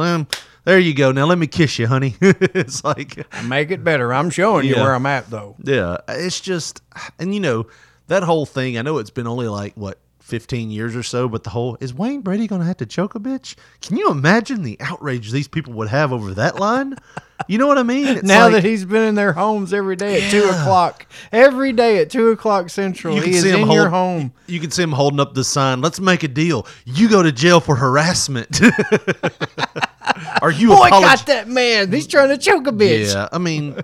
"There 0.63 0.79
you 0.79 0.93
go. 0.93 1.11
Now 1.11 1.25
let 1.25 1.37
me 1.37 1.47
kiss 1.47 1.77
you, 1.77 1.87
honey." 1.87 2.15
it's 2.21 2.83
like, 2.83 3.25
Make 3.45 3.71
it 3.71 3.83
better. 3.83 4.13
I'm 4.13 4.29
showing 4.29 4.65
you 4.65 4.75
where 4.75 4.93
I'm 4.95 5.05
at, 5.05 5.29
though. 5.29 5.55
yeah, 5.63 5.97
it's 6.07 6.39
just, 6.39 6.81
and 7.19 7.33
you 7.33 7.39
know, 7.41 7.67
that 8.07 8.23
whole 8.23 8.45
thing. 8.45 8.77
I 8.77 8.81
know 8.83 8.97
it's 8.99 9.09
been 9.09 9.27
only 9.27 9.47
like 9.47 9.73
what. 9.75 9.99
15 10.27 10.69
years 10.71 10.93
or 10.95 11.03
so, 11.03 11.29
but 11.29 11.43
the 11.45 11.49
whole 11.51 11.77
is 11.79 11.93
Wayne 11.93 12.19
Brady 12.21 12.47
going 12.47 12.59
to 12.61 12.67
have 12.67 12.77
to 12.77 12.85
choke 12.85 13.15
a 13.15 13.19
bitch? 13.19 13.55
Can 13.81 13.95
you 13.95 14.11
imagine 14.11 14.61
the 14.63 14.75
outrage 14.81 15.31
these 15.31 15.47
people 15.47 15.71
would 15.73 15.87
have 15.87 16.11
over 16.11 16.33
that 16.33 16.59
line? 16.59 16.97
You 17.47 17.57
know 17.57 17.67
what 17.67 17.77
I 17.77 17.83
mean? 17.83 18.07
It's 18.07 18.23
now 18.23 18.45
like- 18.45 18.53
that 18.53 18.63
he's 18.65 18.83
been 18.83 19.03
in 19.03 19.15
their 19.15 19.31
homes 19.31 19.71
every 19.73 19.95
day 19.95 20.21
at 20.25 20.31
two 20.31 20.43
o'clock, 20.43 21.05
every 21.31 21.71
day 21.71 21.99
at 21.99 22.09
two 22.09 22.29
o'clock 22.29 22.69
central, 22.69 23.15
You 23.15 23.21
he 23.21 23.35
is 23.35 23.45
in 23.45 23.69
your 23.71 23.87
home. 23.89 24.33
You 24.47 24.59
can 24.59 24.69
see 24.71 24.83
him 24.83 24.91
holding 24.91 25.19
up 25.21 25.33
the 25.33 25.43
sign. 25.45 25.79
Let's 25.79 25.99
make 26.01 26.23
a 26.23 26.27
deal. 26.27 26.67
You 26.85 27.07
go 27.09 27.23
to 27.23 27.31
jail 27.31 27.59
for 27.61 27.75
harassment. 27.75 28.59
Are 30.41 30.51
you 30.51 30.69
Boy, 30.69 30.89
apolog- 30.89 31.01
got 31.01 31.25
that 31.27 31.47
man. 31.47 31.91
He's 31.91 32.07
trying 32.07 32.29
to 32.29 32.37
choke 32.37 32.67
a 32.67 32.71
bitch. 32.71 33.13
Yeah, 33.13 33.29
I 33.31 33.37
mean, 33.37 33.79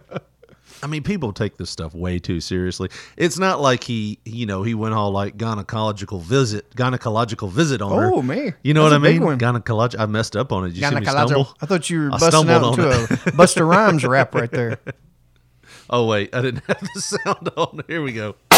I 0.83 0.87
mean, 0.87 1.01
people 1.01 1.31
take 1.31 1.55
this 1.57 1.69
stuff 1.69 1.95
way 1.95 2.19
too 2.19 2.41
seriously. 2.41 2.89
It's 3.15 3.39
not 3.39 3.61
like 3.61 3.85
he, 3.85 4.19
you 4.25 4.45
know, 4.45 4.63
he 4.63 4.73
went 4.73 4.93
all 4.93 5.11
like 5.11 5.37
gynecological 5.37 6.21
visit, 6.21 6.69
gynecological 6.75 7.49
visit 7.49 7.81
on 7.81 7.97
her. 7.97 8.13
Oh, 8.13 8.21
man, 8.21 8.53
You 8.63 8.73
know 8.73 8.89
That's 8.89 9.01
what 9.01 9.09
I 9.09 9.19
mean? 9.19 9.39
Gynecological. 9.39 9.99
I 9.99 10.05
messed 10.07 10.35
up 10.35 10.51
on 10.51 10.65
it. 10.65 10.69
Did 10.69 10.77
you 10.79 10.89
see 10.89 10.95
me 10.95 11.05
stumble? 11.05 11.55
I 11.61 11.65
thought 11.65 11.89
you 11.89 12.01
were 12.01 12.07
I 12.07 12.17
busting 12.17 12.49
out 12.49 12.75
stumbled 12.75 12.79
into 12.79 12.91
a 12.91 13.07
Busta 13.31 13.67
Rhymes 13.67 14.03
rap 14.05 14.35
right 14.35 14.51
there. 14.51 14.77
Oh 15.89 16.07
wait, 16.07 16.33
I 16.33 16.41
didn't 16.41 16.63
have 16.65 16.79
the 16.95 17.01
sound 17.01 17.49
on. 17.57 17.81
Here 17.87 18.01
we 18.01 18.13
go. 18.13 18.35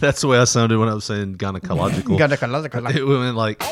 That's 0.00 0.22
the 0.22 0.26
way 0.26 0.38
I 0.38 0.44
sounded 0.44 0.78
when 0.78 0.88
I 0.88 0.94
was 0.94 1.04
saying 1.04 1.36
gynecological. 1.36 2.18
Gynecological. 2.18 2.94
It 2.96 3.04
went 3.04 3.36
like, 3.36 3.62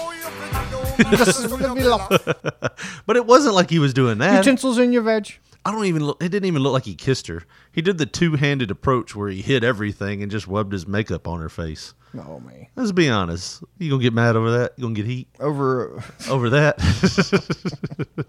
but 3.06 3.16
it 3.16 3.26
wasn't 3.26 3.54
like 3.54 3.70
he 3.70 3.78
was 3.78 3.94
doing 3.94 4.18
that. 4.18 4.44
Utensils 4.44 4.78
in 4.78 4.92
your 4.92 5.02
veg. 5.02 5.32
I 5.64 5.72
don't 5.72 5.86
even. 5.86 6.04
Look, 6.04 6.22
it 6.22 6.28
didn't 6.28 6.46
even 6.46 6.62
look 6.62 6.72
like 6.72 6.84
he 6.84 6.94
kissed 6.94 7.26
her. 7.26 7.42
He 7.72 7.82
did 7.82 7.98
the 7.98 8.06
two-handed 8.06 8.70
approach 8.70 9.16
where 9.16 9.28
he 9.28 9.42
hid 9.42 9.64
everything 9.64 10.22
and 10.22 10.30
just 10.30 10.46
rubbed 10.46 10.72
his 10.72 10.86
makeup 10.86 11.26
on 11.26 11.40
her 11.40 11.48
face. 11.48 11.94
Oh 12.16 12.38
man. 12.40 12.68
Let's 12.76 12.92
be 12.92 13.08
honest. 13.10 13.62
You 13.78 13.90
gonna 13.90 14.02
get 14.02 14.12
mad 14.12 14.36
over 14.36 14.58
that? 14.58 14.72
You 14.76 14.82
gonna 14.82 14.94
get 14.94 15.06
heat 15.06 15.28
Over 15.40 16.02
over 16.30 16.50
that? 16.50 16.78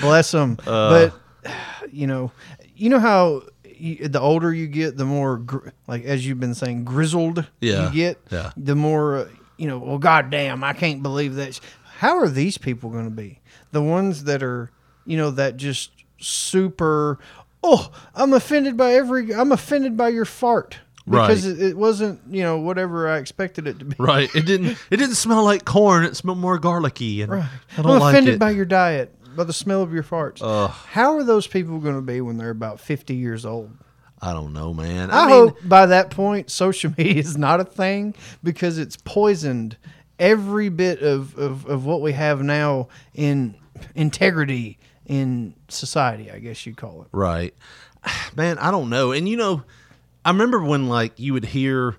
bless 0.00 0.32
him. 0.34 0.58
Uh. 0.66 1.10
but 1.44 1.52
you 1.92 2.06
know, 2.06 2.32
you 2.74 2.90
know 2.90 2.98
how 2.98 3.42
you, 3.64 4.08
the 4.08 4.20
older 4.20 4.52
you 4.52 4.66
get, 4.66 4.96
the 4.96 5.04
more 5.04 5.38
gr- 5.38 5.68
like 5.86 6.04
as 6.04 6.26
you've 6.26 6.40
been 6.40 6.54
saying, 6.54 6.84
grizzled 6.84 7.46
Yeah. 7.60 7.88
you 7.88 7.94
get. 7.94 8.18
Yeah. 8.30 8.50
The 8.56 8.74
more 8.74 9.18
uh, 9.18 9.28
you 9.58 9.66
know. 9.68 9.78
Well, 9.78 9.98
goddamn, 9.98 10.64
I 10.64 10.72
can't 10.72 11.02
believe 11.02 11.34
that. 11.34 11.60
How 11.98 12.18
are 12.18 12.28
these 12.28 12.56
people 12.56 12.88
going 12.90 13.04
to 13.04 13.10
be? 13.14 13.40
The 13.72 13.82
ones 13.82 14.24
that 14.24 14.42
are, 14.42 14.70
you 15.04 15.16
know, 15.18 15.30
that 15.32 15.56
just 15.58 15.90
super. 16.20 17.18
Oh, 17.62 17.90
I'm 18.14 18.32
offended 18.32 18.76
by 18.76 18.94
every. 18.94 19.34
I'm 19.34 19.52
offended 19.52 19.96
by 19.96 20.08
your 20.08 20.24
fart. 20.24 20.78
Because 21.06 21.46
Right. 21.46 21.58
it, 21.58 21.62
it 21.70 21.76
wasn't, 21.78 22.20
you 22.30 22.42
know, 22.42 22.58
whatever 22.58 23.08
I 23.08 23.16
expected 23.16 23.66
it 23.66 23.78
to 23.78 23.84
be. 23.86 23.96
right. 23.98 24.28
It 24.34 24.44
didn't. 24.44 24.76
It 24.90 24.98
didn't 24.98 25.14
smell 25.14 25.42
like 25.42 25.64
corn. 25.64 26.04
It 26.04 26.16
smelled 26.16 26.36
more 26.38 26.58
garlicky, 26.58 27.22
and 27.22 27.32
I 27.32 27.48
I'm 27.78 27.82
don't 27.84 27.98
like 27.98 28.12
offended 28.12 28.34
it. 28.34 28.38
by 28.38 28.50
your 28.50 28.66
diet, 28.66 29.14
by 29.34 29.44
the 29.44 29.54
smell 29.54 29.82
of 29.82 29.92
your 29.92 30.02
farts. 30.02 30.40
How 30.70 31.16
are 31.16 31.24
those 31.24 31.46
people 31.46 31.78
going 31.78 31.94
to 31.96 32.02
be 32.02 32.20
when 32.20 32.36
they're 32.36 32.50
about 32.50 32.78
50 32.78 33.14
years 33.14 33.46
old? 33.46 33.70
I 34.20 34.32
don't 34.32 34.52
know, 34.52 34.74
man. 34.74 35.10
I, 35.10 35.22
I, 35.22 35.26
mean, 35.26 35.30
hope 35.30 35.58
by 35.64 35.86
that 35.86 36.10
point 36.10 36.50
social 36.50 36.92
media 36.96 37.14
is 37.14 37.36
not 37.36 37.60
a 37.60 37.64
thing 37.64 38.14
because 38.42 38.78
it's 38.78 38.96
poisoned 38.96 39.76
every 40.18 40.68
bit 40.68 41.02
of, 41.02 41.36
of, 41.38 41.66
of 41.66 41.84
what 41.86 42.00
we 42.00 42.12
have 42.12 42.42
now 42.42 42.88
in 43.14 43.54
integrity 43.94 44.78
in 45.06 45.54
society, 45.68 46.30
I 46.30 46.38
guess 46.38 46.66
you'd 46.66 46.76
call 46.76 47.02
it. 47.02 47.08
Right. 47.12 47.54
Man, 48.36 48.58
I 48.58 48.70
don't 48.70 48.90
know. 48.90 49.12
And 49.12 49.28
you 49.28 49.36
know, 49.36 49.64
I 50.24 50.30
remember 50.30 50.62
when 50.62 50.88
like 50.88 51.18
you 51.18 51.32
would 51.32 51.46
hear 51.46 51.96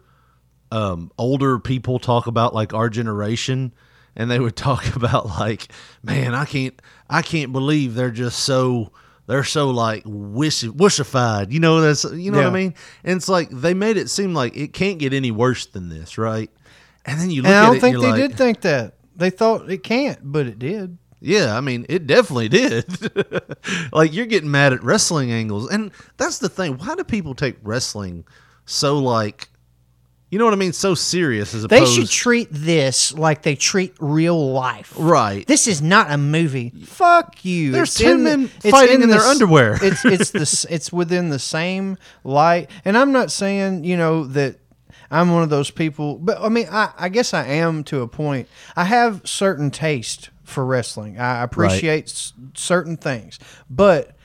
um 0.72 1.12
older 1.18 1.58
people 1.58 1.98
talk 1.98 2.28
about 2.28 2.54
like 2.54 2.76
our 2.76 2.90
generation 2.90 3.74
and 4.16 4.30
they 4.30 4.40
would 4.40 4.56
talk 4.56 4.96
about 4.96 5.26
like, 5.26 5.72
man, 6.04 6.36
I 6.36 6.46
can't 6.46 6.80
I 7.10 7.22
can't 7.22 7.52
believe 7.52 7.96
they're 7.96 8.12
just 8.12 8.40
so 8.40 8.92
they're 9.30 9.44
so 9.44 9.70
like 9.70 10.02
wish 10.08 10.64
wishified. 10.64 11.52
You 11.52 11.60
know 11.60 11.82
that's 11.82 12.04
you 12.04 12.32
know 12.32 12.40
what 12.40 12.48
I 12.48 12.50
mean? 12.50 12.74
And 13.04 13.18
it's 13.18 13.30
like 13.30 13.52
they 13.52 13.76
made 13.76 13.96
it 13.96 14.10
seem 14.10 14.34
like 14.34 14.58
it 14.58 14.74
can't 14.74 14.98
get 14.98 15.14
any 15.14 15.30
worse 15.30 15.68
than 15.68 15.88
this, 15.88 16.18
right? 16.18 16.50
And 17.06 17.22
then 17.22 17.30
you 17.30 17.44
look 17.44 17.50
And 17.50 17.56
I 17.56 17.66
don't 17.68 17.76
it 17.76 17.82
think 17.82 17.98
they 17.98 18.08
like, 18.08 18.16
did 18.16 18.36
think 18.36 18.62
that. 18.62 18.96
They 19.16 19.30
thought 19.30 19.70
it 19.70 19.84
can't, 19.84 20.18
but 20.24 20.48
it 20.48 20.58
did. 20.58 20.98
Yeah, 21.20 21.56
I 21.56 21.62
mean, 21.62 21.86
it 21.90 22.08
definitely 22.08 22.50
did. 22.50 22.86
like 23.94 24.14
you're 24.14 24.26
getting 24.26 24.50
mad 24.50 24.74
at 24.74 24.84
wrestling 24.84 25.32
angles, 25.32 25.70
and 25.70 25.92
that's 26.18 26.40
the 26.40 26.50
thing. 26.50 26.80
Why 26.80 26.96
do 26.96 27.04
people 27.04 27.36
take 27.36 27.58
wrestling 27.62 28.26
so 28.66 28.98
like, 28.98 29.49
you 30.30 30.38
know 30.40 30.46
what 30.46 30.54
I 30.54 30.58
mean, 30.58 30.74
so 30.74 30.94
serious 30.96 31.54
as 31.56 31.64
opposed. 31.64 31.82
They 31.82 31.86
should 31.92 32.10
treat 32.10 32.48
this 32.52 33.14
like 33.14 33.42
they 33.42 33.56
treat 33.56 33.96
real 34.00 34.52
life. 34.52 34.94
right. 34.98 35.46
This 35.48 35.68
is 35.68 35.82
not 35.82 36.12
a 36.12 36.18
movie. 36.18 36.70
Fuck 36.86 37.44
you. 37.44 37.72
There's 37.72 37.90
It's 37.90 37.98
two 38.00 38.12
in 38.12 38.24
the- 38.24 38.38
men 38.38 38.52
it's 38.64 38.70
fighting 38.70 38.96
in 38.96 39.02
the 39.02 39.08
their 39.08 39.18
s- 39.22 39.28
underwear. 39.28 39.74
it's 39.82 40.06
it's 40.06 40.32
the 40.32 40.68
it's 40.74 40.92
within 40.94 41.30
the 41.30 41.40
same 41.40 41.98
light. 42.24 42.70
And 42.86 42.98
I'm 42.98 43.12
not 43.12 43.32
saying 43.32 43.84
you 43.86 43.98
know 43.98 44.26
that 44.28 44.58
I'm 45.12 45.32
one 45.34 45.42
of 45.42 45.50
those 45.50 45.72
people, 45.72 46.18
but 46.20 46.40
I 46.40 46.50
mean 46.50 46.68
I, 46.72 46.92
I 46.98 47.10
guess 47.10 47.34
I 47.34 47.46
am 47.48 47.84
to 47.86 48.02
a 48.02 48.08
point. 48.08 48.48
I 48.76 48.84
have 48.84 49.22
certain 49.26 49.72
taste 49.72 50.30
for 50.44 50.64
wrestling. 50.66 51.20
I 51.20 51.42
appreciate 51.44 52.06
s- 52.06 52.34
certain 52.56 52.98
things, 52.98 53.40
but. 53.70 54.16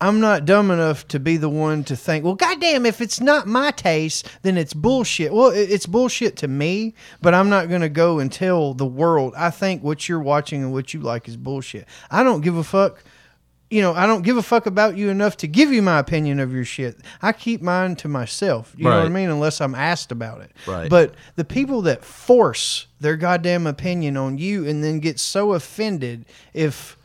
I'm 0.00 0.18
not 0.18 0.46
dumb 0.46 0.70
enough 0.70 1.06
to 1.08 1.20
be 1.20 1.36
the 1.36 1.50
one 1.50 1.84
to 1.84 1.94
think, 1.94 2.24
well, 2.24 2.34
goddamn, 2.34 2.86
if 2.86 3.02
it's 3.02 3.20
not 3.20 3.46
my 3.46 3.70
taste, 3.70 4.26
then 4.42 4.56
it's 4.56 4.72
bullshit. 4.72 5.32
Well, 5.32 5.50
it's 5.50 5.84
bullshit 5.84 6.36
to 6.38 6.48
me, 6.48 6.94
but 7.20 7.34
I'm 7.34 7.50
not 7.50 7.68
going 7.68 7.82
to 7.82 7.90
go 7.90 8.18
and 8.18 8.32
tell 8.32 8.72
the 8.72 8.86
world, 8.86 9.34
I 9.36 9.50
think 9.50 9.82
what 9.82 10.08
you're 10.08 10.20
watching 10.20 10.62
and 10.62 10.72
what 10.72 10.94
you 10.94 11.00
like 11.00 11.28
is 11.28 11.36
bullshit. 11.36 11.86
I 12.10 12.22
don't 12.22 12.40
give 12.40 12.56
a 12.56 12.64
fuck. 12.64 13.04
You 13.68 13.82
know, 13.82 13.92
I 13.92 14.06
don't 14.06 14.22
give 14.22 14.36
a 14.36 14.42
fuck 14.42 14.66
about 14.66 14.96
you 14.96 15.10
enough 15.10 15.36
to 15.36 15.46
give 15.46 15.70
you 15.70 15.80
my 15.80 16.00
opinion 16.00 16.40
of 16.40 16.52
your 16.52 16.64
shit. 16.64 16.98
I 17.22 17.32
keep 17.32 17.62
mine 17.62 17.94
to 17.96 18.08
myself. 18.08 18.74
You 18.76 18.84
know 18.84 18.96
what 18.96 19.06
I 19.06 19.10
mean? 19.10 19.30
Unless 19.30 19.60
I'm 19.60 19.76
asked 19.76 20.10
about 20.10 20.40
it. 20.40 20.50
Right. 20.66 20.90
But 20.90 21.14
the 21.36 21.44
people 21.44 21.82
that 21.82 22.04
force 22.04 22.86
their 22.98 23.16
goddamn 23.16 23.68
opinion 23.68 24.16
on 24.16 24.38
you 24.38 24.66
and 24.66 24.82
then 24.82 24.98
get 24.98 25.20
so 25.20 25.52
offended 25.52 26.24
if 26.52 26.96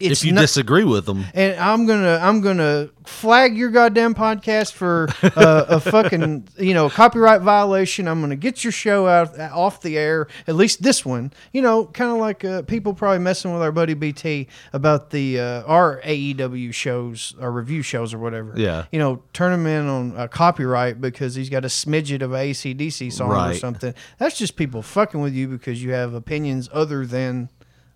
it's 0.00 0.20
if 0.22 0.26
you 0.26 0.32
not, 0.32 0.40
disagree 0.42 0.84
with 0.84 1.06
them, 1.06 1.24
and 1.34 1.58
I'm 1.60 1.86
gonna 1.86 2.18
I'm 2.22 2.40
gonna 2.40 2.90
flag 3.04 3.56
your 3.56 3.70
goddamn 3.70 4.14
podcast 4.14 4.72
for 4.72 5.08
uh, 5.22 5.66
a 5.68 5.80
fucking 5.80 6.48
you 6.58 6.74
know 6.74 6.88
copyright 6.88 7.42
violation. 7.42 8.08
I'm 8.08 8.20
gonna 8.20 8.36
get 8.36 8.64
your 8.64 8.72
show 8.72 9.06
out 9.06 9.38
off 9.38 9.82
the 9.82 9.98
air, 9.98 10.28
at 10.46 10.54
least 10.54 10.82
this 10.82 11.04
one. 11.04 11.32
You 11.52 11.62
know, 11.62 11.84
kind 11.86 12.10
of 12.10 12.18
like 12.18 12.44
uh, 12.44 12.62
people 12.62 12.94
probably 12.94 13.18
messing 13.18 13.52
with 13.52 13.62
our 13.62 13.72
buddy 13.72 13.94
BT 13.94 14.48
about 14.72 15.10
the 15.10 15.38
uh, 15.38 15.62
our 15.64 16.00
AEW 16.02 16.72
shows, 16.72 17.34
our 17.40 17.50
review 17.50 17.82
shows 17.82 18.14
or 18.14 18.18
whatever. 18.18 18.54
Yeah. 18.56 18.86
you 18.90 18.98
know, 18.98 19.22
turn 19.32 19.52
him 19.52 19.66
in 19.66 19.86
on 19.86 20.14
a 20.16 20.28
copyright 20.28 21.00
because 21.00 21.34
he's 21.34 21.50
got 21.50 21.64
a 21.64 21.68
smidget 21.68 22.22
of 22.22 22.32
a 22.32 22.36
ACDC 22.50 23.12
song 23.12 23.30
or 23.32 23.54
something. 23.54 23.94
That's 24.18 24.38
just 24.38 24.56
people 24.56 24.82
fucking 24.82 25.20
with 25.20 25.34
you 25.34 25.48
because 25.48 25.82
you 25.82 25.92
have 25.92 26.14
opinions 26.14 26.68
other 26.72 27.04
than 27.06 27.50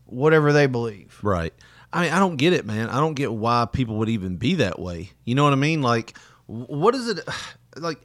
whatever 0.06 0.52
they 0.52 0.66
believe. 0.66 1.18
right? 1.23 1.54
I 1.94 2.02
mean, 2.02 2.12
I 2.12 2.18
don't 2.18 2.36
get 2.36 2.52
it, 2.52 2.66
man. 2.66 2.88
I 2.90 2.96
don't 3.00 3.14
get 3.14 3.32
why 3.32 3.66
people 3.72 3.96
would 3.96 4.08
even 4.08 4.36
be 4.36 4.56
that 4.56 4.78
way. 4.78 5.10
You 5.24 5.34
know 5.34 5.44
what 5.44 5.52
I 5.52 5.56
mean? 5.56 5.80
Like, 5.80 6.16
what 6.46 6.94
is 6.94 7.08
it? 7.08 7.20
Like, 7.76 7.98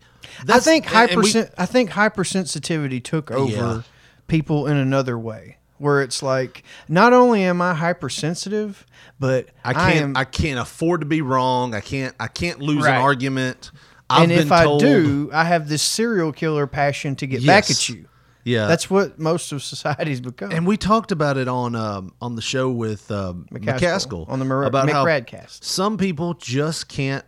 I 0.48 0.60
think 0.60 0.92
and- 0.96 1.12
and 1.12 1.22
we- 1.22 1.32
hyper 1.32 1.52
I 1.58 1.66
think 1.68 1.92
hypersensitivity 1.92 3.04
took 3.04 3.30
over 3.30 3.52
Yeah. 3.52 3.82
people 4.28 4.66
in 4.66 4.78
another 4.78 5.18
way. 5.18 5.58
where 5.78 6.02
it's 6.02 6.22
like 6.24 6.64
not 6.90 7.14
only 7.14 7.44
am 7.44 7.62
I 7.62 7.74
hypersensitive, 7.74 8.86
but 9.20 9.48
I 9.64 9.74
can't. 9.74 9.96
am, 9.98 10.18
I, 10.18 10.26
can't 10.26 10.60
afford 10.60 11.00
to 11.02 11.06
be 11.06 11.22
wrong. 11.22 11.74
I 11.76 11.80
can't. 11.82 12.14
I 12.20 12.28
can't 12.28 12.60
lose 12.60 12.84
Right. 12.84 12.96
an 12.96 13.02
argument. 13.02 13.72
I've 14.10 14.24
and 14.24 14.32
if 14.32 14.52
I 14.52 14.66
do, 14.78 15.30
I 15.32 15.44
have 15.46 15.70
this 15.70 15.82
serial 15.84 16.32
killer 16.34 16.66
passion 16.68 17.16
to 17.18 17.28
get 17.28 17.46
back 17.46 17.70
at 17.70 17.88
you. 17.90 18.08
Yeah, 18.50 18.68
That's 18.68 18.90
what 18.90 19.20
most 19.20 19.52
of 19.52 19.62
society's 19.64 20.22
become. 20.22 20.52
And 20.52 20.66
we 20.68 20.78
talked 20.78 21.12
about 21.12 21.38
it 21.38 21.48
on 21.48 21.76
um, 21.76 22.14
on 22.22 22.36
the 22.36 22.42
show 22.42 22.70
with 22.70 23.10
um, 23.12 23.46
McCaskill, 23.52 23.80
McCaskill, 23.80 24.30
on 24.30 24.40
the 24.40 24.46
Mar- 24.46 24.64
about 24.64 24.88
McRadcast. 24.90 25.64
some 25.64 25.98
people 25.98 26.34
just 26.34 26.88
can't 26.90 27.26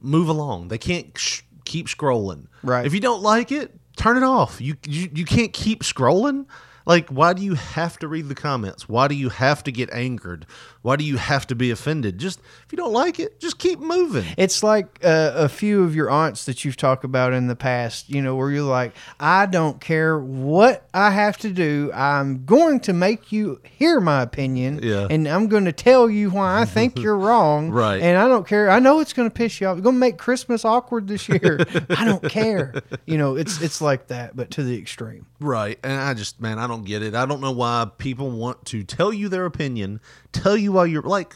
move 0.00 0.28
along. 0.28 0.68
They 0.68 0.78
can't 0.78 1.16
sh- 1.18 1.42
keep 1.64 1.86
scrolling. 1.88 2.46
Right. 2.62 2.86
If 2.86 2.94
you 2.94 3.00
don't 3.00 3.22
like 3.22 3.52
it, 3.52 3.74
turn 3.96 4.16
it 4.16 4.22
off. 4.22 4.60
You, 4.60 4.76
you 4.86 5.08
you 5.12 5.24
can't 5.24 5.52
keep 5.52 5.82
scrolling. 5.82 6.46
Like, 6.88 7.10
why 7.10 7.34
do 7.34 7.42
you 7.42 7.52
have 7.54 7.98
to 7.98 8.08
read 8.08 8.30
the 8.30 8.34
comments? 8.34 8.88
Why 8.88 9.08
do 9.08 9.14
you 9.14 9.28
have 9.28 9.62
to 9.64 9.70
get 9.70 9.90
angered? 9.92 10.46
Why 10.80 10.96
do 10.96 11.04
you 11.04 11.18
have 11.18 11.46
to 11.48 11.54
be 11.54 11.70
offended? 11.70 12.16
Just 12.16 12.40
if 12.64 12.72
you 12.72 12.78
don't 12.78 12.94
like 12.94 13.20
it, 13.20 13.38
just 13.40 13.58
keep 13.58 13.78
moving. 13.78 14.24
It's 14.38 14.62
like 14.62 14.98
uh, 15.04 15.32
a 15.34 15.50
few 15.50 15.84
of 15.84 15.94
your 15.94 16.08
aunts 16.08 16.46
that 16.46 16.64
you've 16.64 16.78
talked 16.78 17.04
about 17.04 17.34
in 17.34 17.46
the 17.46 17.54
past, 17.54 18.08
you 18.08 18.22
know, 18.22 18.34
where 18.36 18.50
you're 18.50 18.62
like, 18.62 18.94
I 19.20 19.44
don't 19.44 19.82
care 19.82 20.18
what 20.18 20.88
I 20.94 21.10
have 21.10 21.36
to 21.38 21.50
do. 21.50 21.90
I'm 21.92 22.46
going 22.46 22.80
to 22.80 22.94
make 22.94 23.32
you 23.32 23.60
hear 23.64 24.00
my 24.00 24.22
opinion. 24.22 24.80
Yeah. 24.82 25.08
And 25.10 25.28
I'm 25.28 25.48
going 25.48 25.66
to 25.66 25.72
tell 25.72 26.08
you 26.08 26.30
why 26.30 26.62
I 26.62 26.64
think 26.64 26.98
you're 27.02 27.18
wrong. 27.18 27.70
Right. 27.70 28.00
And 28.00 28.16
I 28.16 28.28
don't 28.28 28.46
care. 28.46 28.70
I 28.70 28.78
know 28.78 29.00
it's 29.00 29.12
going 29.12 29.28
to 29.28 29.34
piss 29.34 29.60
you 29.60 29.66
off. 29.66 29.76
It's 29.76 29.84
going 29.84 29.96
to 29.96 30.00
make 30.00 30.16
Christmas 30.16 30.64
awkward 30.64 31.06
this 31.06 31.28
year. 31.28 31.58
I 31.90 32.06
don't 32.06 32.24
care. 32.24 32.82
You 33.04 33.18
know, 33.18 33.36
it's 33.36 33.60
it's 33.60 33.82
like 33.82 34.06
that, 34.06 34.34
but 34.34 34.50
to 34.52 34.62
the 34.62 34.78
extreme. 34.78 35.26
Right. 35.40 35.78
And 35.84 35.92
I 35.92 36.14
just, 36.14 36.40
man, 36.40 36.58
I 36.58 36.66
don't 36.66 36.84
get 36.84 37.02
it. 37.02 37.14
I 37.14 37.26
don't 37.26 37.40
know 37.40 37.52
why 37.52 37.88
people 37.98 38.30
want 38.30 38.64
to 38.66 38.82
tell 38.82 39.12
you 39.12 39.28
their 39.28 39.44
opinion, 39.44 40.00
tell 40.32 40.56
you 40.56 40.72
why 40.72 40.86
you're 40.86 41.02
like, 41.02 41.34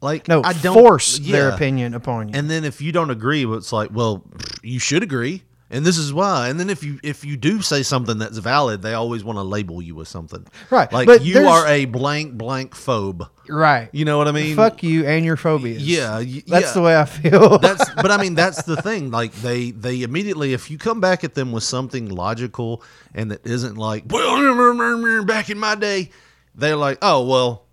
like, 0.00 0.26
No, 0.26 0.42
I 0.42 0.52
don't 0.54 0.74
force 0.74 1.18
their 1.20 1.50
opinion 1.50 1.94
upon 1.94 2.28
you. 2.28 2.34
And 2.34 2.50
then 2.50 2.64
if 2.64 2.80
you 2.80 2.90
don't 2.90 3.10
agree, 3.10 3.46
it's 3.46 3.72
like, 3.72 3.90
well, 3.92 4.24
you 4.62 4.80
should 4.80 5.02
agree. 5.02 5.44
And 5.72 5.86
this 5.86 5.96
is 5.96 6.12
why. 6.12 6.50
And 6.50 6.60
then 6.60 6.68
if 6.68 6.84
you 6.84 7.00
if 7.02 7.24
you 7.24 7.38
do 7.38 7.62
say 7.62 7.82
something 7.82 8.18
that's 8.18 8.36
valid, 8.36 8.82
they 8.82 8.92
always 8.92 9.24
want 9.24 9.38
to 9.38 9.42
label 9.42 9.80
you 9.80 9.94
with 9.94 10.06
something. 10.06 10.46
Right, 10.68 10.92
Like 10.92 11.06
but 11.06 11.24
you 11.24 11.48
are 11.48 11.66
a 11.66 11.86
blank 11.86 12.34
blank 12.34 12.74
phobe. 12.74 13.26
right. 13.48 13.88
You 13.90 14.04
know 14.04 14.18
what 14.18 14.28
I 14.28 14.32
mean? 14.32 14.54
Fuck 14.54 14.82
you 14.82 15.06
and 15.06 15.24
your 15.24 15.38
phobias. 15.38 15.82
Yeah, 15.82 16.18
y- 16.18 16.42
That's 16.46 16.66
yeah. 16.66 16.72
the 16.74 16.82
way 16.82 16.96
I 17.00 17.06
feel. 17.06 17.58
that's 17.66 17.88
but 17.94 18.10
I 18.10 18.20
mean 18.20 18.34
that's 18.34 18.64
the 18.64 18.76
thing. 18.82 19.10
Like 19.10 19.32
they 19.32 19.70
they 19.70 20.02
immediately 20.02 20.52
if 20.52 20.70
you 20.70 20.76
come 20.76 21.00
back 21.00 21.24
at 21.24 21.34
them 21.34 21.52
with 21.52 21.64
something 21.64 22.10
logical 22.10 22.82
and 23.14 23.30
that 23.30 23.46
isn't 23.46 23.76
like 23.78 24.04
well 24.10 25.24
back 25.24 25.48
in 25.48 25.58
my 25.58 25.74
day, 25.74 26.10
they're 26.54 26.76
like, 26.76 26.98
oh 27.00 27.26
well, 27.26 27.64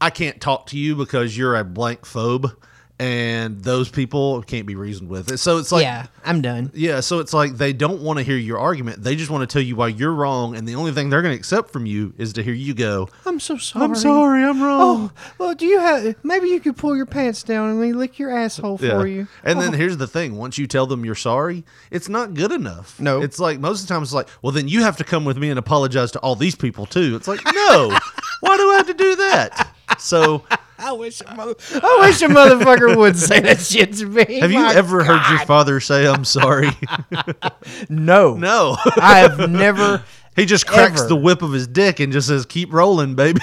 I 0.00 0.10
can't 0.10 0.40
talk 0.40 0.66
to 0.66 0.76
you 0.78 0.96
because 0.96 1.38
you're 1.38 1.54
a 1.54 1.62
blank 1.62 2.00
phobe, 2.00 2.52
and 3.00 3.60
those 3.62 3.88
people 3.88 4.42
can't 4.42 4.66
be 4.66 4.76
reasoned 4.76 5.08
with. 5.10 5.38
So 5.40 5.58
it's 5.58 5.72
like 5.72 5.82
yeah, 5.82 6.06
I'm 6.24 6.40
done. 6.40 6.70
yeah, 6.74 7.00
so 7.00 7.18
it's 7.18 7.34
like 7.34 7.54
they 7.56 7.72
don't 7.72 8.02
want 8.02 8.18
to 8.18 8.22
hear 8.22 8.36
your 8.36 8.58
argument. 8.58 9.02
They 9.02 9.16
just 9.16 9.30
want 9.30 9.48
to 9.48 9.52
tell 9.52 9.62
you 9.62 9.74
why 9.76 9.88
you're 9.88 10.12
wrong, 10.12 10.54
and 10.54 10.66
the 10.68 10.76
only 10.76 10.92
thing 10.92 11.10
they're 11.10 11.22
going 11.22 11.34
to 11.34 11.38
accept 11.38 11.70
from 11.70 11.86
you 11.86 12.14
is 12.18 12.32
to 12.34 12.42
hear 12.42 12.54
you 12.54 12.72
go, 12.72 13.08
I'm 13.26 13.40
so 13.40 13.56
sorry. 13.56 13.84
"I'm 13.84 13.94
sorry, 13.96 14.44
I'm 14.44 14.62
wrong." 14.62 15.10
Oh, 15.16 15.34
well, 15.38 15.54
do 15.54 15.66
you 15.66 15.80
have? 15.80 16.14
Maybe 16.22 16.48
you 16.48 16.60
could 16.60 16.76
pull 16.76 16.96
your 16.96 17.06
pants 17.06 17.42
down 17.42 17.70
and 17.70 17.80
me 17.80 17.92
lick 17.92 18.18
your 18.18 18.30
asshole 18.30 18.78
Yeah. 18.80 18.90
for 19.00 19.06
you. 19.06 19.26
And 19.42 19.60
then 19.60 19.74
Oh. 19.74 19.76
here's 19.76 19.96
the 19.96 20.06
thing: 20.06 20.36
once 20.36 20.56
you 20.56 20.66
tell 20.68 20.86
them 20.86 21.04
you're 21.04 21.14
sorry, 21.16 21.64
it's 21.90 22.08
not 22.08 22.34
good 22.34 22.52
enough. 22.52 23.00
No. 23.00 23.20
it's 23.22 23.40
like 23.40 23.58
most 23.58 23.82
of 23.82 23.88
the 23.88 23.94
time 23.94 24.02
it's 24.04 24.12
like, 24.12 24.28
well, 24.42 24.52
then 24.52 24.68
you 24.68 24.82
have 24.82 24.96
to 24.98 25.04
come 25.04 25.24
with 25.24 25.36
me 25.36 25.50
and 25.50 25.58
apologize 25.58 26.12
to 26.12 26.18
all 26.20 26.36
these 26.36 26.54
people 26.54 26.86
too. 26.86 27.16
It's 27.16 27.26
like, 27.28 27.40
no, 27.54 27.98
why 28.40 28.56
do 28.56 28.70
I 28.70 28.74
have 28.76 28.86
to 28.86 28.94
do 28.94 29.16
that? 29.16 29.73
So, 29.98 30.44
I 30.78 30.92
wish 30.92 31.20
a 31.20 31.34
mother, 31.34 31.54
I 31.74 31.98
wish 32.00 32.20
a 32.22 32.26
motherfucker 32.26 32.96
would 32.96 33.16
say 33.16 33.40
that 33.40 33.60
shit 33.60 33.94
to 33.94 34.06
me. 34.06 34.40
have 34.40 34.50
you 34.52 34.58
My 34.60 34.74
ever 34.74 35.04
heard 35.04 35.22
your 35.30 35.38
father 35.46 35.80
say, 35.80 36.06
"I'm 36.06 36.24
sorry"? 36.24 36.70
No, 37.88 38.34
no, 38.34 38.76
I 38.96 39.18
have 39.20 39.50
never. 39.50 40.02
he 40.36 40.44
just 40.46 40.66
cracks 40.66 41.00
Ever. 41.00 41.08
the 41.10 41.16
whip 41.16 41.42
of 41.42 41.52
his 41.52 41.66
dick 41.66 42.00
and 42.00 42.12
just 42.12 42.28
says, 42.28 42.44
"Keep 42.46 42.72
rolling, 42.72 43.14
baby." 43.14 43.40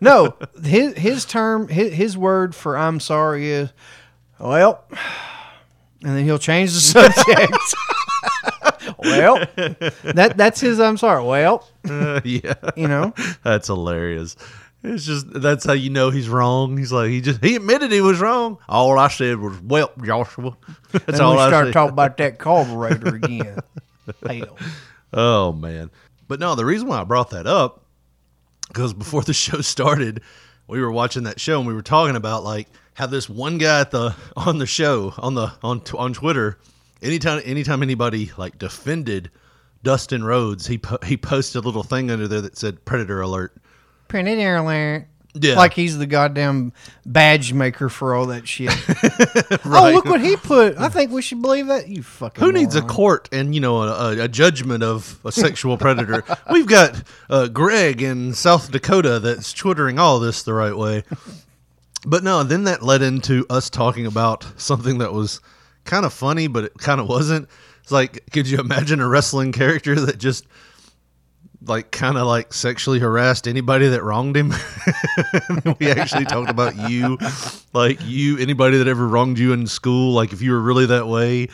No, 0.00 0.36
his 0.62 0.94
his 0.94 1.24
term, 1.24 1.68
his, 1.68 1.92
his 1.92 2.16
word 2.18 2.54
for 2.54 2.76
"I'm 2.76 2.98
sorry" 3.00 3.50
is, 3.50 3.72
well, 4.38 4.84
and 6.02 6.16
then 6.16 6.24
he'll 6.24 6.38
change 6.38 6.72
the 6.72 6.80
subject. 6.80 7.56
well, 8.98 9.36
that 10.14 10.34
that's 10.36 10.60
his 10.60 10.80
"I'm 10.80 10.96
sorry." 10.96 11.24
Well, 11.24 11.68
uh, 11.88 12.20
yeah, 12.24 12.54
you 12.76 12.88
know, 12.88 13.14
that's 13.42 13.68
hilarious. 13.68 14.36
It's 14.84 15.04
just 15.04 15.32
that's 15.32 15.64
how 15.64 15.74
you 15.74 15.90
know 15.90 16.10
he's 16.10 16.28
wrong. 16.28 16.76
He's 16.76 16.90
like 16.92 17.10
he 17.10 17.20
just 17.20 17.42
he 17.42 17.54
admitted 17.54 17.92
he 17.92 18.00
was 18.00 18.20
wrong. 18.20 18.58
All 18.68 18.98
I 18.98 19.08
said 19.08 19.38
was, 19.38 19.60
"Well, 19.60 19.92
Joshua." 20.02 20.56
That's 20.92 21.04
and 21.08 21.20
all 21.20 21.36
we 21.36 21.40
I 21.40 21.48
start 21.48 21.66
said. 21.66 21.72
talking 21.72 21.92
about 21.92 22.16
that 22.16 22.38
carburetor 22.38 23.14
again. 23.22 23.58
Hell. 24.26 24.58
Oh 25.12 25.52
man. 25.52 25.90
But 26.26 26.40
no, 26.40 26.54
the 26.56 26.64
reason 26.64 26.88
why 26.88 27.00
I 27.00 27.04
brought 27.04 27.30
that 27.30 27.46
up 27.46 27.84
because 28.68 28.92
before 28.92 29.22
the 29.22 29.32
show 29.34 29.60
started, 29.60 30.20
we 30.66 30.80
were 30.80 30.90
watching 30.90 31.24
that 31.24 31.38
show 31.38 31.58
and 31.58 31.68
we 31.68 31.74
were 31.74 31.82
talking 31.82 32.16
about 32.16 32.42
like 32.42 32.66
how 32.94 33.06
this 33.06 33.28
one 33.28 33.58
guy 33.58 33.80
at 33.80 33.90
the 33.92 34.14
on 34.36 34.58
the 34.58 34.66
show 34.66 35.14
on 35.18 35.34
the 35.34 35.52
on 35.62 35.80
on 35.96 36.12
Twitter, 36.12 36.58
anytime 37.00 37.40
anytime 37.44 37.82
anybody 37.84 38.32
like 38.36 38.58
defended 38.58 39.30
Dustin 39.84 40.24
Rhodes, 40.24 40.66
he 40.66 40.78
po- 40.78 40.98
he 41.04 41.16
posted 41.16 41.62
a 41.62 41.66
little 41.66 41.82
thing 41.84 42.10
under 42.10 42.26
there 42.26 42.40
that 42.40 42.58
said 42.58 42.84
predator 42.84 43.20
alert. 43.20 43.56
Yeah. 45.34 45.54
Like 45.54 45.72
he's 45.72 45.96
the 45.96 46.06
goddamn 46.06 46.74
badge 47.06 47.54
maker 47.54 47.88
for 47.88 48.14
all 48.14 48.26
that 48.26 48.46
shit. 48.46 48.70
Oh, 49.64 49.90
look 49.92 50.04
what 50.04 50.20
he 50.20 50.36
put. 50.36 50.76
I 50.76 50.88
think 50.88 51.10
we 51.12 51.22
should 51.22 51.40
believe 51.40 51.68
that. 51.68 51.88
You 51.88 52.02
fucking. 52.02 52.44
Who 52.44 52.52
needs 52.52 52.74
a 52.76 52.82
court 52.82 53.28
and 53.32 53.54
you 53.54 53.60
know 53.60 53.82
a, 53.82 54.10
a, 54.10 54.24
a 54.24 54.28
judgment 54.28 54.82
of 54.82 55.18
a 55.24 55.32
sexual 55.32 55.78
predator? 55.78 56.24
We've 56.50 56.66
got 56.66 57.02
uh, 57.30 57.48
Greg 57.48 58.02
in 58.02 58.34
South 58.34 58.70
Dakota 58.70 59.18
that's 59.18 59.52
twittering 59.52 59.98
all 59.98 60.20
this 60.20 60.42
the 60.42 60.52
right 60.52 60.76
way. 60.76 61.04
But 62.04 62.22
no, 62.24 62.42
then 62.42 62.64
that 62.64 62.82
led 62.82 63.00
into 63.02 63.46
us 63.48 63.70
talking 63.70 64.06
about 64.06 64.46
something 64.60 64.98
that 64.98 65.12
was 65.12 65.40
kind 65.84 66.04
of 66.04 66.12
funny, 66.12 66.48
but 66.48 66.64
it 66.64 66.74
kind 66.78 67.00
of 67.00 67.08
wasn't. 67.08 67.48
It's 67.82 67.92
like, 67.92 68.28
could 68.32 68.48
you 68.48 68.58
imagine 68.58 69.00
a 69.00 69.08
wrestling 69.08 69.52
character 69.52 69.98
that 70.00 70.18
just 70.18 70.46
like 71.66 71.90
kind 71.90 72.16
of 72.16 72.26
like 72.26 72.52
sexually 72.52 72.98
harassed 72.98 73.46
anybody 73.46 73.88
that 73.88 74.02
wronged 74.02 74.36
him? 74.36 74.52
we 75.78 75.90
actually 75.90 76.24
talked 76.24 76.50
about 76.50 76.90
you, 76.90 77.18
like 77.72 77.98
you, 78.02 78.38
anybody 78.38 78.78
that 78.78 78.88
ever 78.88 79.06
wronged 79.06 79.38
you 79.38 79.52
in 79.52 79.66
school, 79.66 80.12
like 80.12 80.32
if 80.32 80.42
you 80.42 80.52
were 80.52 80.60
really 80.60 80.86
that 80.86 81.06
way. 81.06 81.48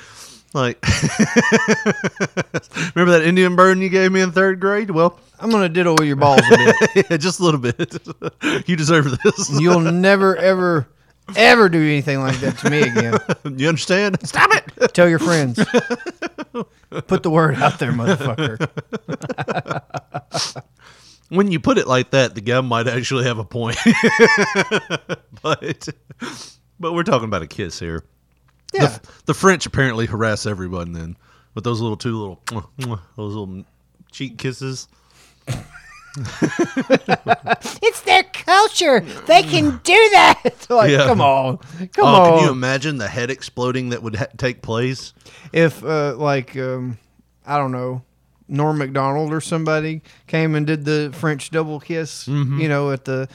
Like, 0.54 0.82
remember 2.94 3.18
that 3.18 3.22
Indian 3.26 3.54
burn 3.54 3.82
you 3.82 3.90
gave 3.90 4.10
me 4.10 4.22
in 4.22 4.32
third 4.32 4.60
grade? 4.60 4.90
Well, 4.90 5.18
I'm 5.38 5.50
gonna 5.50 5.68
diddle 5.68 5.94
with 5.94 6.06
your 6.06 6.16
balls 6.16 6.40
a 6.40 6.56
bit. 6.56 7.06
yeah, 7.10 7.16
just 7.18 7.40
a 7.40 7.44
little 7.44 7.60
bit. 7.60 7.98
you 8.66 8.74
deserve 8.74 9.18
this. 9.22 9.60
You'll 9.60 9.80
never 9.80 10.36
ever 10.36 10.88
ever 11.36 11.68
do 11.68 11.80
anything 11.80 12.20
like 12.20 12.38
that 12.40 12.58
to 12.58 12.70
me 12.70 12.82
again. 12.82 13.18
You 13.58 13.68
understand? 13.68 14.18
Stop 14.26 14.50
it. 14.54 14.92
Tell 14.94 15.08
your 15.08 15.18
friends. 15.18 15.58
Put 17.06 17.22
the 17.22 17.30
word 17.30 17.56
out 17.56 17.78
there, 17.78 17.92
motherfucker. 17.92 18.68
When 21.30 21.52
you 21.52 21.60
put 21.60 21.76
it 21.76 21.86
like 21.86 22.12
that, 22.12 22.34
the 22.34 22.40
guy 22.40 22.58
might 22.62 22.88
actually 22.88 23.24
have 23.24 23.36
a 23.36 23.44
point. 23.44 23.76
but 25.42 25.88
but 26.80 26.94
we're 26.94 27.02
talking 27.02 27.26
about 27.26 27.42
a 27.42 27.46
kiss 27.46 27.78
here. 27.78 28.02
Yeah. 28.72 28.86
The, 28.86 29.00
the 29.26 29.34
French 29.34 29.66
apparently 29.66 30.06
harass 30.06 30.46
everyone 30.46 30.92
then 30.92 31.18
with 31.54 31.64
those 31.64 31.82
little 31.82 31.98
two 31.98 32.16
little 32.18 32.40
those 33.16 33.34
little 33.34 33.64
cheek 34.10 34.38
kisses. 34.38 34.88
It's 37.82 38.00
their 38.02 38.22
culture. 38.24 39.00
They 39.26 39.42
can 39.42 39.80
do 39.84 39.92
that. 40.12 40.66
like, 40.70 40.90
Yeah. 40.90 41.06
come 41.06 41.20
on, 41.20 41.58
come 41.92 42.04
oh, 42.04 42.06
on. 42.06 42.38
can 42.38 42.44
you 42.46 42.50
imagine 42.52 42.98
the 42.98 43.08
head 43.08 43.30
exploding 43.30 43.90
that 43.90 44.02
would 44.02 44.16
ha- 44.16 44.26
take 44.36 44.62
place? 44.62 45.12
if 45.52 45.82
uh, 45.84 46.14
like 46.16 46.56
um, 46.56 46.98
I 47.46 47.56
don't 47.58 47.72
know, 47.72 48.02
Norm 48.48 48.78
Macdonald 48.78 49.32
or 49.32 49.40
somebody 49.40 50.02
came 50.26 50.54
and 50.54 50.66
did 50.66 50.84
the 50.84 51.10
French 51.14 51.50
double 51.50 51.80
kiss, 51.80 52.26
Mm-hmm. 52.26 52.60
you 52.60 52.68
know, 52.68 52.90
at 52.92 53.04
the 53.04 53.28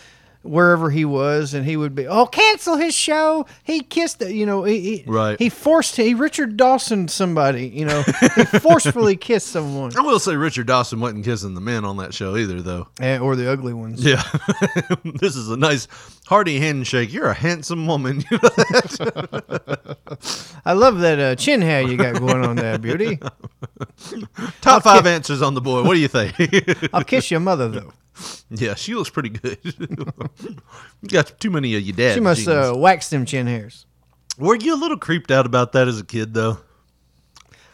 wherever 0.43 0.89
he 0.89 1.05
was, 1.05 1.53
and 1.53 1.65
he 1.65 1.75
would 1.75 1.95
be, 1.95 2.05
oh, 2.07 2.25
cancel 2.25 2.75
his 2.75 2.93
show. 2.93 3.45
He 3.63 3.81
kissed 3.81 4.21
it, 4.21 4.31
you 4.31 4.45
know, 4.45 4.63
he, 4.63 4.79
he 4.79 5.03
Right. 5.07 5.39
He 5.39 5.49
forced 5.49 5.95
he 5.95 6.13
Richard 6.13 6.57
Dawson 6.57 7.07
somebody, 7.07 7.67
you 7.67 7.85
know, 7.85 8.03
he 8.03 8.43
forcefully 8.59 9.15
kissed 9.15 9.47
someone, 9.47 9.95
I 9.97 10.01
will 10.01 10.19
say 10.19 10.35
Richard 10.35 10.67
Dawson 10.67 10.99
wasn't 10.99 11.25
kissing 11.25 11.53
the 11.55 11.61
men 11.61 11.85
on 11.85 11.97
that 11.97 12.13
show 12.13 12.35
either, 12.35 12.61
though. 12.61 12.87
Eh, 12.99 13.17
or 13.17 13.35
the 13.35 13.51
ugly 13.51 13.73
ones. 13.73 14.03
Yeah, 14.03 14.21
this 15.05 15.35
is 15.35 15.49
a 15.49 15.57
nice 15.57 15.87
hearty 16.27 16.59
handshake. 16.59 17.11
You're 17.11 17.29
a 17.29 17.33
handsome 17.33 17.87
woman. 17.87 18.23
You 18.29 18.37
know 18.37 18.49
that? 18.49 19.97
I 20.65 20.73
love 20.73 20.99
that 20.99 21.19
uh, 21.19 21.35
chin 21.35 21.61
hair 21.61 21.81
you 21.81 21.97
got 21.97 22.19
going 22.19 22.43
on 22.43 22.55
there, 22.55 22.77
beauty. 22.77 23.19
Top 24.61 24.83
five 24.83 25.05
answers 25.05 25.41
on 25.41 25.53
the 25.53 25.61
board. 25.61 25.85
What 25.85 25.93
do 25.93 25.99
you 25.99 26.07
think? 26.07 26.35
I'll 26.93 27.03
kiss 27.03 27.31
your 27.31 27.39
mother 27.39 27.69
though. 27.69 27.93
Yeah, 28.49 28.75
she 28.75 28.93
looks 28.93 29.09
pretty 29.09 29.29
good. 29.29 29.57
you 29.63 31.09
got 31.09 31.39
too 31.39 31.49
many 31.49 31.75
of 31.75 31.81
your 31.81 31.95
dad. 31.95 32.13
She 32.13 32.19
must 32.19 32.47
uh, 32.47 32.73
wax 32.75 33.09
them 33.09 33.25
chin 33.25 33.47
hairs. 33.47 33.87
Were 34.37 34.55
you 34.55 34.75
a 34.75 34.77
little 34.77 34.97
creeped 34.97 35.31
out 35.31 35.45
about 35.47 35.71
that 35.73 35.87
as 35.87 35.99
a 35.99 36.05
kid, 36.05 36.33
though? 36.35 36.59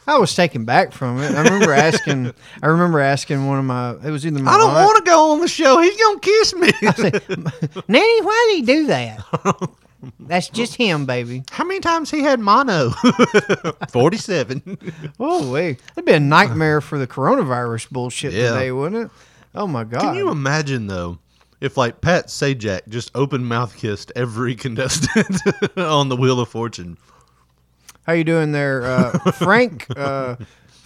I 0.07 0.17
was 0.17 0.33
taken 0.33 0.65
back 0.65 0.91
from 0.93 1.19
it. 1.21 1.31
I 1.35 1.43
remember 1.43 1.73
asking. 1.73 2.33
I 2.63 2.67
remember 2.67 2.99
asking 2.99 3.45
one 3.45 3.59
of 3.59 3.65
my. 3.65 3.91
It 4.03 4.09
was 4.09 4.25
either 4.25 4.41
my. 4.41 4.51
I 4.53 4.57
don't 4.57 4.73
want 4.73 4.97
to 5.05 5.09
go 5.11 5.31
on 5.33 5.41
the 5.41 5.47
show. 5.47 5.79
He's 5.81 5.97
gonna 6.01 6.19
kiss 6.19 6.55
me. 6.55 6.71
I 6.81 6.93
said, 6.93 7.87
Nanny, 7.89 8.21
why 8.21 8.47
did 8.49 8.55
he 8.55 8.61
do 8.73 8.87
that? 8.87 9.69
That's 10.19 10.47
just 10.49 10.75
him, 10.75 11.05
baby. 11.05 11.43
How 11.51 11.65
many 11.65 11.81
times 11.81 12.09
he 12.09 12.21
had 12.21 12.39
mono? 12.39 12.91
Forty-seven. 13.89 14.77
Oh 15.19 15.51
wait, 15.51 15.79
that'd 15.89 16.05
be 16.05 16.13
a 16.13 16.19
nightmare 16.19 16.79
for 16.81 16.97
the 16.97 17.05
coronavirus 17.05 17.89
bullshit 17.91 18.33
Yeah. 18.33 18.53
today, 18.53 18.71
wouldn't 18.71 19.05
it? 19.05 19.11
Oh 19.55 19.67
my 19.67 19.83
god! 19.83 20.01
Can 20.01 20.15
you 20.15 20.29
imagine 20.29 20.87
though, 20.87 21.19
if 21.59 21.77
like 21.77 22.01
Pat 22.01 22.27
Sajak 22.27 22.87
just 22.87 23.11
open 23.15 23.45
mouth 23.45 23.75
kissed 23.75 24.11
every 24.15 24.55
contestant 24.55 25.37
on 25.77 26.09
the 26.09 26.15
Wheel 26.15 26.39
of 26.39 26.49
Fortune? 26.49 26.97
How 28.03 28.13
you 28.13 28.23
doing 28.23 28.51
there, 28.51 28.83
uh, 28.83 29.31
Frank? 29.33 29.85
Uh, 29.95 30.35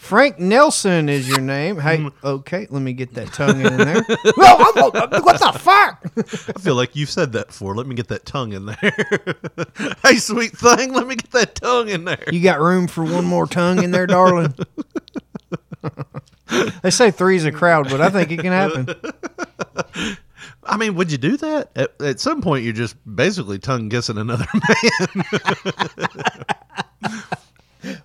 Frank 0.04 0.38
Nelson 0.38 1.08
is 1.08 1.30
your 1.30 1.40
name. 1.40 1.80
Hey, 1.80 2.06
okay, 2.26 2.68
let 2.70 2.82
me 2.82 2.92
get 2.92 3.14
that 3.14 3.32
tongue 3.32 3.62
in 3.66 3.78
there. 3.78 4.02
Whoa, 4.36 4.90
what 4.92 5.40
the 5.40 5.58
fuck? 5.58 6.06
I 6.54 6.60
feel 6.60 6.76
like 6.76 6.94
you've 6.94 7.10
said 7.10 7.32
that 7.32 7.48
before. 7.48 7.74
Let 7.74 7.88
me 7.88 7.96
get 7.96 8.10
that 8.10 8.26
tongue 8.26 8.52
in 8.52 8.66
there. 8.66 9.96
hey, 10.04 10.18
sweet 10.18 10.52
thing, 10.58 10.92
let 10.92 11.08
me 11.08 11.16
get 11.16 11.32
that 11.32 11.56
tongue 11.56 11.88
in 11.88 12.04
there. 12.04 12.26
You 12.30 12.44
got 12.44 12.60
room 12.60 12.88
for 12.88 13.06
one 13.06 13.24
more 13.24 13.48
tongue 13.48 13.82
in 13.82 13.92
there, 13.92 14.06
darling? 14.06 14.54
They 16.82 16.90
say 16.90 17.12
three's 17.12 17.46
a 17.46 17.52
crowd, 17.52 17.90
but 17.90 18.02
I 18.02 18.10
think 18.10 18.32
it 18.32 18.40
can 18.40 18.52
happen. 18.52 18.96
I 20.66 20.78
mean, 20.78 20.96
would 20.96 21.12
you 21.12 21.18
do 21.18 21.38
that? 21.38 21.72
At, 21.76 22.02
at 22.02 22.20
some 22.20 22.42
point, 22.42 22.64
you're 22.64 22.74
just 22.74 22.96
basically 23.16 23.60
tongue 23.60 23.90
kissing 23.90 24.18
another 24.18 24.46
man. 24.54 25.24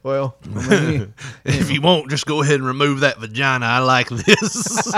Well, 0.02 0.36
I 0.56 0.68
mean, 0.68 1.14
if 1.44 1.70
you 1.70 1.80
won't, 1.80 2.10
just 2.10 2.26
go 2.26 2.42
ahead 2.42 2.56
and 2.56 2.66
remove 2.66 3.00
that 3.00 3.18
vagina. 3.18 3.66
I 3.66 3.78
like 3.78 4.08
this. 4.08 4.92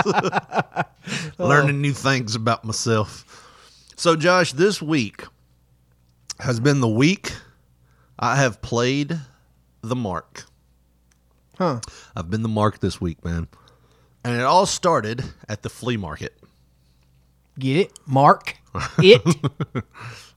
Learning 1.37 1.81
new 1.81 1.93
things 1.93 2.35
about 2.35 2.65
myself. 2.65 3.25
So, 3.95 4.15
Josh, 4.15 4.53
this 4.53 4.81
week 4.81 5.25
has 6.39 6.59
been 6.59 6.81
the 6.81 6.89
week 6.89 7.31
I 8.17 8.37
have 8.37 8.61
played 8.61 9.19
the 9.81 9.95
mark. 9.95 10.45
Huh? 11.61 11.79
I've 12.15 12.29
been 12.29 12.41
the 12.41 12.49
mark 12.49 12.79
this 12.79 12.99
week, 12.99 13.23
man. 13.23 13.47
And 14.23 14.35
it 14.35 14.43
all 14.43 14.65
started 14.65 15.23
at 15.47 15.61
the 15.61 15.69
flea 15.69 15.97
market. 15.97 16.35
Get 17.59 17.77
it? 17.77 17.99
Mark 18.07 18.57
it. 18.99 19.21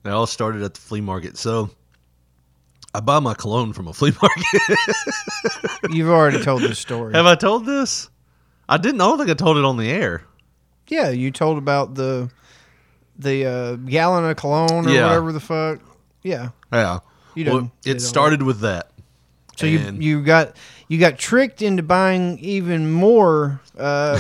It 0.05 0.09
all 0.11 0.27
started 0.27 0.63
at 0.63 0.75
the 0.75 0.81
flea 0.81 1.01
market. 1.01 1.39
So, 1.39 1.71
I 2.95 3.01
buy 3.01 3.19
my 3.21 3.35
cologne 3.35 3.73
from 3.73 3.89
a 3.89 3.93
flea 3.93 4.13
market. 4.23 4.77
You've 5.91 6.09
already 6.11 6.43
told 6.43 6.63
this 6.63 6.79
story. 6.79 7.15
have 7.15 7.27
I 7.27 7.35
told 7.35 7.67
this? 7.67 8.09
I 8.69 8.77
didn't. 8.79 9.01
I 9.01 9.05
don't 9.05 9.19
think 9.19 9.31
I 9.31 9.35
told 9.35 9.57
it 9.57 9.65
on 9.65 9.77
the 9.77 9.91
air. 9.91 10.23
Yeah, 10.89 11.11
you 11.11 11.31
told 11.31 11.57
about 11.59 11.95
the 11.95 12.31
the 13.19 13.47
uh, 13.47 13.77
gallon 13.77 14.25
of 14.29 14.37
cologne 14.37 14.87
or 14.87 14.91
Yeah. 14.91 15.07
whatever 15.07 15.33
the 15.33 15.41
fuck. 15.41 15.81
Yeah. 16.23 16.51
Yeah. 16.73 16.99
You 17.35 17.45
Well, 17.47 17.73
did 17.83 17.91
it 17.97 18.03
all 18.03 18.09
started 18.09 18.43
with 18.43 18.61
that. 18.61 18.91
So 19.57 19.67
you 19.67 19.79
And- 19.79 20.03
you 20.03 20.23
got 20.23 20.57
you 20.89 20.99
got 20.99 21.19
tricked 21.19 21.63
into 21.63 21.83
buying 21.83 22.39
even 22.41 22.93
more 22.93 23.61
uh, 23.79 24.19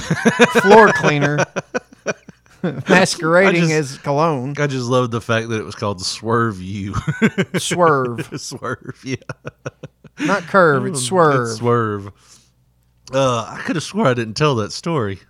floor 0.60 0.92
cleaner, 0.92 1.44
masquerading 2.88 3.68
just- 3.68 3.72
as 3.94 3.98
cologne. 3.98 4.54
I 4.58 4.66
just 4.66 4.86
loved 4.88 5.12
the 5.12 5.20
fact 5.20 5.48
that 5.48 5.58
it 5.58 5.64
was 5.64 5.74
called 5.74 6.00
Swerve 6.04 6.60
You. 6.60 6.94
Swerve, 7.58 8.28
swerve, 8.40 9.00
yeah. 9.04 9.16
not 10.20 10.42
curve. 10.44 10.86
It's 10.86 11.02
swerve. 11.02 11.48
It's 11.48 11.58
swerve. 11.58 12.10
Uh, 13.12 13.44
I 13.48 13.60
could 13.64 13.76
have 13.76 13.82
swore 13.82 14.06
I 14.06 14.14
didn't 14.14 14.34
tell 14.34 14.54
that 14.56 14.72
story. 14.72 15.20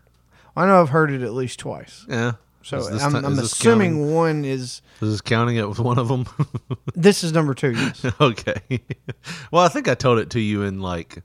I 0.56 0.66
know 0.66 0.80
I've 0.80 0.90
heard 0.90 1.10
it 1.10 1.22
at 1.22 1.32
least 1.34 1.58
twice. 1.58 2.06
Yeah. 2.08 2.32
So 2.64 2.78
I'm, 2.78 3.12
ti- 3.12 3.18
I'm 3.18 3.38
assuming 3.38 3.92
counting? 3.92 4.14
one 4.14 4.44
is 4.46 4.80
This 4.98 5.08
Is 5.08 5.14
this 5.14 5.20
counting 5.20 5.56
it 5.56 5.68
with 5.68 5.78
one 5.78 5.98
of 5.98 6.08
them? 6.08 6.26
this 6.94 7.22
is 7.22 7.32
number 7.32 7.52
two. 7.52 7.72
Yes. 7.72 8.04
okay. 8.20 8.80
well, 9.50 9.62
I 9.62 9.68
think 9.68 9.86
I 9.86 9.94
told 9.94 10.18
it 10.18 10.30
to 10.30 10.40
you 10.40 10.62
in 10.62 10.80
like, 10.80 11.22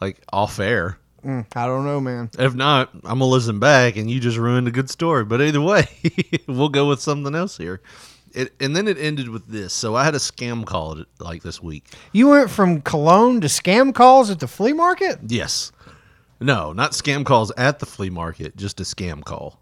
like 0.00 0.22
off 0.32 0.58
air. 0.58 0.98
Mm, 1.22 1.44
I 1.54 1.66
don't 1.66 1.84
know, 1.84 2.00
man. 2.00 2.30
If 2.38 2.54
not, 2.54 2.90
I'm 2.94 3.18
gonna 3.18 3.26
listen 3.26 3.58
back, 3.58 3.96
and 3.96 4.10
you 4.10 4.20
just 4.20 4.38
ruined 4.38 4.68
a 4.68 4.70
good 4.70 4.88
story. 4.88 5.24
But 5.24 5.42
either 5.42 5.60
way, 5.60 5.86
we'll 6.46 6.70
go 6.70 6.88
with 6.88 7.00
something 7.00 7.34
else 7.34 7.58
here. 7.58 7.82
It, 8.32 8.54
and 8.60 8.74
then 8.74 8.88
it 8.88 8.96
ended 8.98 9.28
with 9.28 9.48
this. 9.48 9.74
So 9.74 9.96
I 9.96 10.04
had 10.04 10.14
a 10.14 10.18
scam 10.18 10.64
call 10.64 11.04
like 11.18 11.42
this 11.42 11.62
week. 11.62 11.84
You 12.12 12.28
went 12.28 12.50
from 12.50 12.80
cologne 12.80 13.40
to 13.42 13.48
scam 13.48 13.94
calls 13.94 14.30
at 14.30 14.38
the 14.38 14.46
flea 14.46 14.72
market. 14.72 15.18
Yes. 15.26 15.72
No, 16.40 16.72
not 16.72 16.92
scam 16.92 17.24
calls 17.24 17.50
at 17.56 17.80
the 17.80 17.86
flea 17.86 18.10
market, 18.10 18.56
just 18.56 18.80
a 18.80 18.84
scam 18.84 19.24
call. 19.24 19.60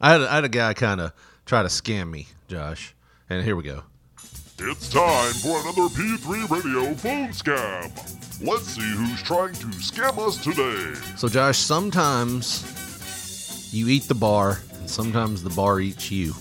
I 0.00 0.12
had, 0.12 0.22
I 0.22 0.34
had 0.36 0.44
a 0.44 0.48
guy 0.48 0.72
kind 0.74 1.00
of 1.00 1.12
try 1.46 1.62
to 1.62 1.68
scam 1.68 2.10
me, 2.10 2.28
Josh. 2.48 2.94
And 3.28 3.44
here 3.44 3.56
we 3.56 3.62
go. 3.62 3.82
It's 4.62 4.88
time 4.90 5.32
for 5.34 5.60
another 5.60 5.88
P3 5.88 6.50
Radio 6.50 6.94
phone 6.94 7.28
scam. 7.30 7.90
Let's 8.46 8.66
see 8.68 8.80
who's 8.82 9.22
trying 9.22 9.54
to 9.54 9.66
scam 9.68 10.18
us 10.18 10.36
today. 10.42 10.94
So, 11.16 11.28
Josh, 11.28 11.58
sometimes 11.58 12.64
you 13.72 13.88
eat 13.88 14.02
the 14.04 14.14
bar, 14.14 14.60
and 14.78 14.88
sometimes 14.90 15.42
the 15.42 15.50
bar 15.50 15.80
eats 15.80 16.10
you, 16.10 16.34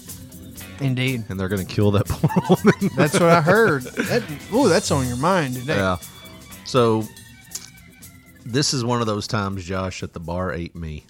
Indeed, 0.82 1.26
and 1.30 1.38
they're 1.39 1.50
going 1.50 1.65
to 1.65 1.74
kill 1.74 1.91
that 1.91 2.08
poor 2.08 2.30
woman. 2.58 2.91
that's 2.95 3.13
what 3.13 3.24
I 3.24 3.41
heard. 3.41 3.84
That, 4.10 4.24
ooh, 4.54 4.69
that's 4.69 4.91
on 4.91 5.08
your 5.08 5.17
mind 5.17 5.56
today. 5.56 5.76
yeah. 5.76 5.98
So, 6.65 7.04
this 8.45 8.74
is 8.74 8.84
one 8.86 9.02
of 9.02 9.08
those 9.08 9.28
times, 9.28 9.63
Josh, 9.65 10.00
that 10.02 10.13
the 10.13 10.19
bar 10.22 10.52
ate 10.54 10.76
me. 10.76 11.06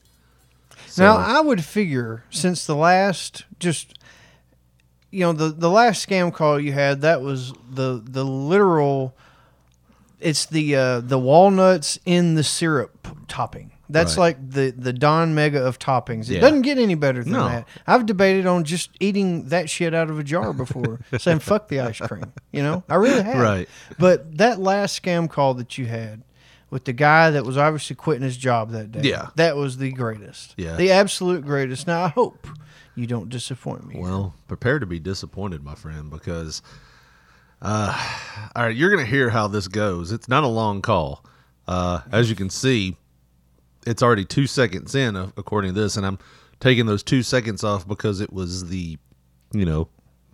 So, 0.99 1.03
Now 1.05 1.17
I 1.17 1.41
would 1.41 1.63
figure 1.63 2.23
since 2.29 2.65
the 2.65 2.75
last 2.75 3.45
just 3.59 3.97
you 5.11 5.21
know 5.21 5.33
the 5.33 5.49
the 5.49 5.69
last 5.69 6.07
scam 6.07 6.33
call 6.33 6.59
you 6.59 6.71
had 6.73 7.01
that 7.01 7.21
was 7.21 7.53
the 7.71 8.01
the 8.03 8.23
literal 8.23 9.15
it's 10.19 10.45
the 10.45 10.75
uh, 10.75 10.99
the 10.99 11.17
walnuts 11.17 11.97
in 12.05 12.35
the 12.35 12.43
syrup 12.43 13.07
topping. 13.27 13.71
That's 13.91 14.17
Right. 14.17 14.35
like 14.37 14.51
the 14.51 14.69
the 14.71 14.93
Don 14.93 15.33
Mega 15.33 15.63
of 15.65 15.79
toppings. 15.79 16.29
It 16.29 16.35
Yeah. 16.35 16.41
doesn't 16.41 16.61
get 16.61 16.77
any 16.77 16.93
better 16.95 17.23
than 17.23 17.33
No. 17.33 17.47
that. 17.47 17.67
I've 17.87 18.05
debated 18.05 18.45
on 18.45 18.63
just 18.65 18.91
eating 18.99 19.47
that 19.49 19.69
shit 19.69 19.93
out 19.95 20.09
of 20.11 20.19
a 20.19 20.23
jar 20.23 20.53
before, 20.53 20.99
saying 21.17 21.39
fuck 21.39 21.69
the 21.69 21.79
ice 21.79 21.99
cream. 21.99 22.31
You 22.51 22.61
know, 22.61 22.83
I 22.89 22.95
really 22.95 23.23
have. 23.23 23.37
Right. 23.39 23.67
But 23.97 24.37
that 24.37 24.59
last 24.59 25.01
scam 25.01 25.27
call 25.29 25.53
that 25.55 25.77
you 25.79 25.85
had 25.87 26.21
with 26.69 26.85
the 26.85 26.93
guy 26.93 27.31
that 27.31 27.45
was 27.45 27.57
obviously 27.57 27.95
quitting 27.95 28.23
his 28.23 28.37
job 28.37 28.71
that 28.71 28.91
day, 28.91 29.01
Yeah. 29.03 29.29
that 29.35 29.55
was 29.55 29.77
the 29.77 29.91
greatest. 29.91 30.53
Yeah. 30.57 30.75
the 30.75 30.91
absolute 30.91 31.43
greatest. 31.45 31.87
Now 31.87 32.03
I 32.03 32.07
hope 32.09 32.47
you 32.95 33.07
don't 33.07 33.29
disappoint 33.29 33.87
me. 33.87 33.99
Well, 33.99 34.35
prepare 34.47 34.79
to 34.79 34.85
be 34.85 34.99
disappointed, 34.99 35.63
my 35.63 35.75
friend, 35.75 36.09
because 36.09 36.61
uh, 37.61 37.97
all 38.55 38.63
right, 38.63 38.75
you're 38.75 38.89
going 38.89 39.03
to 39.03 39.09
hear 39.09 39.29
how 39.29 39.47
this 39.47 39.67
goes. 39.67 40.11
It's 40.11 40.29
not 40.29 40.43
a 40.43 40.47
long 40.47 40.81
call. 40.81 41.25
Uh, 41.67 42.01
as 42.11 42.29
you 42.29 42.35
can 42.35 42.49
see, 42.49 42.95
it's 43.85 44.01
already 44.01 44.25
two 44.25 44.47
seconds 44.47 44.95
in, 44.95 45.15
uh, 45.15 45.31
according 45.37 45.73
to 45.73 45.79
this, 45.81 45.97
and 45.97 46.05
I'm 46.05 46.19
taking 46.59 46.85
those 46.85 47.03
two 47.03 47.21
seconds 47.23 47.63
off 47.63 47.87
because 47.87 48.21
it 48.21 48.31
was 48.31 48.69
the, 48.69 48.97
you 49.53 49.65
know, 49.65 49.87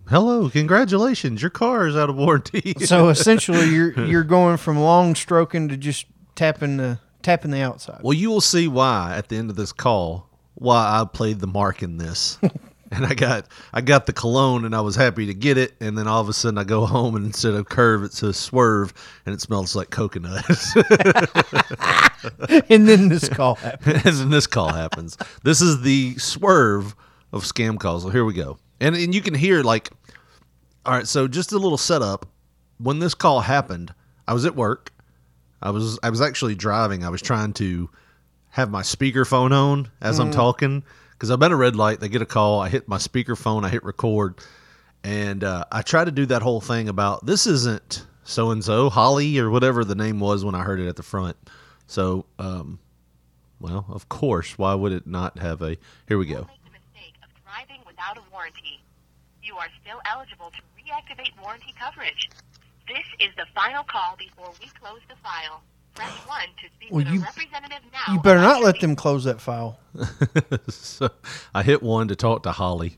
hello, 0.07 0.49
congratulations, 0.49 1.41
your 1.41 1.49
car 1.51 1.87
is 1.87 1.95
out 1.95 2.09
of 2.09 2.15
warranty. 2.15 2.73
so 2.85 3.09
essentially, 3.09 3.65
you're 3.69 3.99
you're 4.05 4.23
going 4.23 4.57
from 4.57 4.77
long 4.79 5.15
stroking 5.15 5.67
to 5.69 5.77
just 5.77 6.05
tapping 6.35 6.77
the 6.77 6.99
tapping 7.21 7.51
the 7.51 7.61
outside. 7.61 8.01
Well, 8.03 8.13
you 8.13 8.29
will 8.29 8.41
see 8.41 8.67
why 8.67 9.15
at 9.15 9.29
the 9.29 9.37
end 9.37 9.49
of 9.49 9.55
this 9.55 9.71
call 9.71 10.29
why 10.55 11.01
I 11.01 11.05
played 11.05 11.39
the 11.39 11.47
mark 11.47 11.83
in 11.83 11.97
this. 11.97 12.37
and 12.91 13.05
I 13.05 13.13
got 13.13 13.47
I 13.73 13.81
got 13.81 14.05
the 14.05 14.13
cologne 14.13 14.65
and 14.65 14.75
I 14.75 14.81
was 14.81 14.95
happy 14.95 15.25
to 15.25 15.33
get 15.33 15.57
it 15.57 15.73
and 15.79 15.97
then 15.97 16.07
all 16.07 16.21
of 16.21 16.29
a 16.29 16.33
sudden 16.33 16.57
I 16.57 16.63
go 16.63 16.85
home 16.85 17.15
and 17.15 17.25
instead 17.25 17.53
of 17.53 17.67
curve 17.67 18.03
it 18.03 18.13
says 18.13 18.37
swerve 18.37 18.93
and 19.25 19.33
it 19.33 19.41
smells 19.41 19.75
like 19.75 19.89
coconut. 19.89 20.45
and 22.69 22.87
then 22.87 23.09
this 23.09 23.27
call 23.29 23.55
happened. 23.55 23.95
and 24.05 24.15
then 24.15 24.29
this 24.29 24.47
call 24.47 24.71
happens. 24.71 25.17
This 25.43 25.61
is 25.61 25.81
the 25.81 26.17
swerve 26.17 26.95
of 27.33 27.43
scam 27.43 27.79
calls. 27.79 28.03
So 28.03 28.09
here 28.09 28.25
we 28.25 28.33
go. 28.33 28.57
And 28.79 28.95
and 28.95 29.13
you 29.13 29.21
can 29.21 29.33
hear 29.33 29.63
like 29.63 29.89
all 30.85 30.93
right, 30.93 31.07
so 31.07 31.27
just 31.27 31.51
a 31.51 31.57
little 31.57 31.79
setup. 31.79 32.27
When 32.77 32.99
this 32.99 33.15
call 33.15 33.41
happened, 33.41 33.93
I 34.27 34.33
was 34.33 34.45
at 34.45 34.55
work. 34.55 34.91
I 35.61 35.71
was 35.71 35.99
I 36.03 36.09
was 36.09 36.21
actually 36.21 36.55
driving. 36.55 37.03
I 37.03 37.09
was 37.09 37.21
trying 37.21 37.53
to 37.53 37.89
have 38.49 38.69
my 38.69 38.81
speakerphone 38.81 39.51
on 39.51 39.89
as 40.01 40.19
I'm 40.19 40.31
talking 40.31 40.83
because 41.11 41.29
I'm 41.29 41.41
at 41.43 41.51
a 41.51 41.55
red 41.55 41.75
light. 41.75 41.99
They 41.99 42.09
get 42.09 42.21
a 42.21 42.25
call. 42.25 42.59
I 42.61 42.69
hit 42.69 42.87
my 42.87 42.97
speakerphone. 42.97 43.65
I 43.65 43.69
hit 43.69 43.83
record, 43.83 44.35
and 45.03 45.43
uh, 45.43 45.65
I 45.71 45.81
try 45.81 46.05
to 46.05 46.11
do 46.11 46.25
that 46.27 46.41
whole 46.41 46.61
thing 46.61 46.87
about 46.89 47.25
this 47.25 47.47
isn't 47.47 48.05
so 48.23 48.51
and 48.51 48.63
so 48.63 48.89
Holly 48.89 49.37
or 49.39 49.49
whatever 49.49 49.83
the 49.83 49.95
name 49.95 50.19
was 50.19 50.43
when 50.45 50.55
I 50.55 50.63
heard 50.63 50.79
it 50.79 50.87
at 50.87 50.95
the 50.95 51.03
front. 51.03 51.37
So 51.87 52.25
um, 52.39 52.79
Well, 53.59 53.85
of 53.89 54.09
course. 54.09 54.57
Why 54.57 54.73
would 54.73 54.91
it 54.91 55.07
not 55.07 55.39
have 55.39 55.61
a? 55.61 55.77
Here 56.07 56.17
we 56.17 56.25
go. 56.25 56.41
Make 56.47 56.63
the 56.63 56.71
mistake 56.71 57.13
of 57.23 57.29
driving 57.43 57.81
without 57.85 58.17
a 58.17 58.21
warranty. 58.31 58.81
You 59.43 59.55
are 59.55 59.67
still 59.81 59.99
eligible 60.05 60.51
to 60.51 60.61
reactivate 60.79 61.31
warranty 61.41 61.73
coverage. 61.79 62.29
This 62.87 63.05
is 63.27 63.35
the 63.35 63.45
final 63.55 63.83
call 63.83 64.15
before 64.17 64.51
we 64.61 64.67
close 64.79 64.99
the 65.09 65.15
file. 65.23 65.61
Press 65.95 66.11
1 66.27 66.39
to 66.41 66.67
speak 66.75 66.91
Well, 66.91 67.03
with 67.03 67.07
you- 67.13 67.19
a 67.21 67.23
representative 67.23 67.83
now. 67.91 68.13
You 68.13 68.19
better 68.21 68.41
not 68.41 68.61
let 68.61 68.79
them 68.79 68.95
close 68.95 69.23
that 69.23 69.41
file. 69.41 69.79
so 70.69 71.09
I 71.53 71.63
hit 71.63 71.81
one 71.81 72.07
to 72.09 72.15
talk 72.15 72.43
to 72.43 72.51
Holly. 72.51 72.97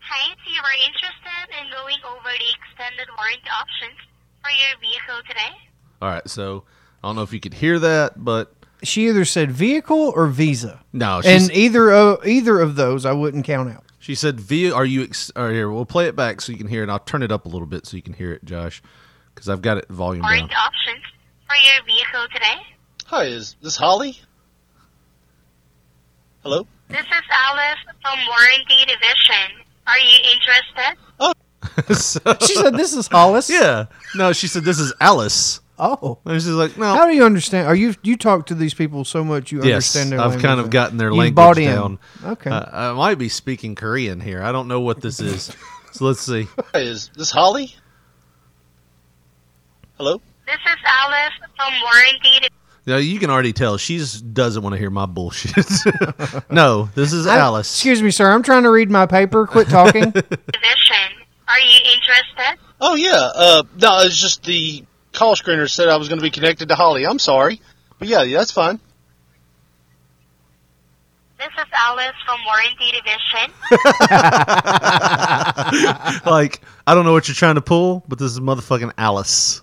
Hi, 0.00 0.32
if 0.32 0.38
you 0.46 0.60
are 0.60 0.86
interested 0.86 1.60
in 1.60 1.70
going 1.70 1.96
over 2.04 2.28
the 2.28 2.50
extended 2.58 3.08
warranty 3.16 3.48
options 3.48 3.98
for 4.42 4.50
your 4.50 4.80
vehicle 4.80 5.22
today, 5.28 5.56
All 6.02 6.08
right, 6.08 6.28
so 6.28 6.64
I 7.02 7.08
don't 7.08 7.16
know 7.16 7.22
if 7.22 7.32
you 7.32 7.40
could 7.40 7.54
hear 7.54 7.78
that, 7.78 8.24
but 8.24 8.52
She 8.82 9.08
either 9.08 9.24
said 9.24 9.52
vehicle 9.52 10.12
or 10.16 10.26
visa. 10.26 10.80
no, 10.92 11.20
she's, 11.22 11.48
And 11.48 11.56
either 11.56 11.90
of, 11.92 12.26
either 12.26 12.60
of 12.60 12.74
those 12.76 13.04
I 13.06 13.12
wouldn't 13.12 13.44
count 13.44 13.70
out. 13.70 13.84
She 14.08 14.14
said, 14.14 14.40
"Via, 14.40 14.74
are 14.74 14.86
you? 14.86 15.02
Ex- 15.02 15.30
or 15.36 15.50
here, 15.50 15.70
we'll 15.70 15.84
play 15.84 16.06
it 16.06 16.16
back 16.16 16.40
so 16.40 16.50
you 16.50 16.56
can 16.56 16.66
hear 16.66 16.82
it. 16.82 16.88
I'll 16.88 16.98
turn 16.98 17.22
it 17.22 17.30
up 17.30 17.44
a 17.44 17.48
little 17.50 17.66
bit 17.66 17.84
so 17.84 17.94
you 17.94 18.02
can 18.02 18.14
hear 18.14 18.32
it, 18.32 18.42
Josh, 18.42 18.80
because 19.34 19.50
I've 19.50 19.60
got 19.60 19.76
it 19.76 19.86
volume 19.90 20.22
down. 20.22 20.32
options 20.32 21.04
for 21.46 21.54
your 21.56 21.84
vehicle 21.84 22.26
today. 22.32 22.56
Hi, 23.04 23.24
is 23.24 23.56
this 23.62 23.76
Holly? 23.76 24.18
Hello? 26.42 26.66
This 26.88 27.00
is 27.04 27.22
Alice 27.30 27.78
from 28.00 28.18
Warranty 28.30 28.86
Division. 28.86 29.62
Are 29.86 29.98
you 29.98 30.18
interested? 30.32 30.98
Oh. 31.20 31.34
So- 31.92 32.36
She 32.46 32.54
said, 32.54 32.78
"This 32.78 32.94
is 32.94 33.08
Hollis." 33.08 33.50
yeah, 33.50 33.88
no, 34.14 34.32
she 34.32 34.46
said 34.46 34.64
this 34.64 34.78
is 34.80 34.94
Alice. 35.02 35.60
Oh. 35.78 36.18
And 36.24 36.34
she's 36.34 36.46
like, 36.48 36.76
no, 36.76 36.86
How 36.94 37.06
do 37.06 37.14
you 37.14 37.24
understand? 37.24 37.68
Are 37.68 37.74
you 37.74 37.94
you 38.02 38.16
talk 38.16 38.46
to 38.46 38.54
these 38.54 38.74
people 38.74 39.04
so 39.04 39.22
much 39.24 39.52
you 39.52 39.58
yes, 39.58 39.66
understand 39.94 40.12
their 40.12 40.20
I've 40.20 40.30
language 40.30 40.44
kind 40.44 40.60
of 40.60 40.70
gotten 40.70 40.96
their 40.96 41.08
You've 41.08 41.18
language 41.18 41.34
bought 41.36 41.58
in. 41.58 41.64
down. 41.70 41.98
Okay. 42.24 42.50
Uh, 42.50 42.90
I 42.90 42.92
might 42.94 43.16
be 43.16 43.28
speaking 43.28 43.74
Korean 43.74 44.20
here. 44.20 44.42
I 44.42 44.50
don't 44.52 44.66
know 44.68 44.80
what 44.80 45.00
this 45.00 45.20
is. 45.20 45.54
so 45.92 46.04
let's 46.06 46.20
see. 46.20 46.48
Is 46.74 47.10
this 47.14 47.30
Holly? 47.30 47.74
Hello? 49.96 50.20
This 50.46 50.56
is 50.56 50.76
Alice 50.86 51.32
from 51.56 51.72
Warranty 51.82 52.30
Division. 52.34 52.52
Now 52.86 52.96
you 52.96 53.18
can 53.18 53.28
already 53.30 53.52
tell 53.52 53.76
she 53.76 53.98
doesn't 54.32 54.62
want 54.62 54.72
to 54.72 54.78
hear 54.78 54.90
my 54.90 55.04
bullshit. 55.06 55.54
no, 56.50 56.88
this 56.94 57.12
is 57.12 57.26
I- 57.26 57.38
Alice. 57.38 57.70
excuse 57.70 58.02
me, 58.02 58.10
sir. 58.10 58.30
I'm 58.30 58.42
trying 58.42 58.62
to 58.62 58.70
read 58.70 58.90
my 58.90 59.06
paper. 59.06 59.46
Quit 59.46 59.68
talking. 59.68 60.04
Are 61.48 61.60
you 61.60 61.78
interested? 61.94 62.58
Oh, 62.80 62.94
yeah. 62.94 63.30
Uh, 63.34 63.62
no, 63.80 64.00
it's 64.00 64.20
just 64.20 64.44
the 64.44 64.84
call 65.12 65.34
screener 65.34 65.70
said 65.70 65.88
I 65.88 65.96
was 65.96 66.08
going 66.08 66.18
to 66.18 66.22
be 66.22 66.30
connected 66.30 66.68
to 66.68 66.74
Holly. 66.74 67.06
I'm 67.06 67.18
sorry. 67.18 67.60
But 67.98 68.08
yeah, 68.08 68.22
yeah, 68.22 68.38
that's 68.38 68.52
fine. 68.52 68.78
This 71.38 71.48
is 71.56 71.66
Alice 71.72 72.16
from 72.26 72.40
Warranty 72.44 72.90
Division. 72.90 73.52
like 76.30 76.60
I 76.86 76.94
don't 76.94 77.04
know 77.04 77.12
what 77.12 77.28
you're 77.28 77.34
trying 77.36 77.54
to 77.54 77.60
pull, 77.60 78.02
but 78.08 78.18
this 78.18 78.32
is 78.32 78.40
motherfucking 78.40 78.92
Alice. 78.98 79.62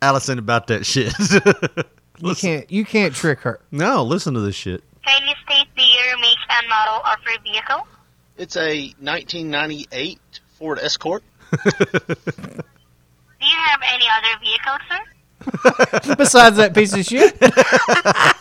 Alice 0.00 0.28
ain't 0.28 0.38
about 0.38 0.68
that 0.68 0.86
shit. 0.86 1.12
you 2.20 2.34
can't 2.36 2.70
you 2.70 2.84
can't 2.84 3.12
trick 3.12 3.40
her. 3.40 3.58
no, 3.72 4.04
listen 4.04 4.34
to 4.34 4.40
this 4.40 4.54
shit. 4.54 4.84
Can 5.04 5.26
you 5.26 5.34
state 5.44 5.66
the 5.74 5.82
year, 5.82 6.16
make, 6.20 6.36
and 6.48 6.68
model 6.68 7.02
of 7.04 7.16
your 7.24 7.40
vehicle? 7.42 7.88
It's 8.36 8.56
a 8.56 8.94
1998 9.00 10.20
Ford 10.58 10.78
Escort. 10.80 11.24
Do 13.46 13.52
you 13.52 13.58
have 13.58 13.80
any 13.94 14.06
other 14.16 14.38
vehicle, 14.40 14.78
sir? 14.88 16.14
Besides 16.18 16.56
that 16.56 16.74
piece 16.74 16.94
of 16.94 17.04
shit. 17.04 17.36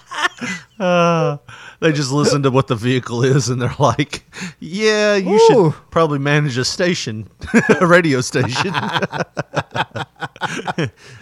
Uh, 0.78 1.38
they 1.80 1.94
just 1.94 2.12
listen 2.12 2.44
to 2.44 2.52
what 2.52 2.68
the 2.68 2.76
vehicle 2.76 3.24
is 3.24 3.48
and 3.48 3.62
they're 3.62 3.74
like, 3.80 4.26
"Yeah, 4.60 5.16
you 5.16 5.36
Ooh. 5.36 5.72
should 5.72 5.74
probably 5.90 6.20
manage 6.20 6.58
a 6.58 6.66
station, 6.66 7.30
a 7.80 7.88
radio 7.88 8.20
station." 8.20 8.74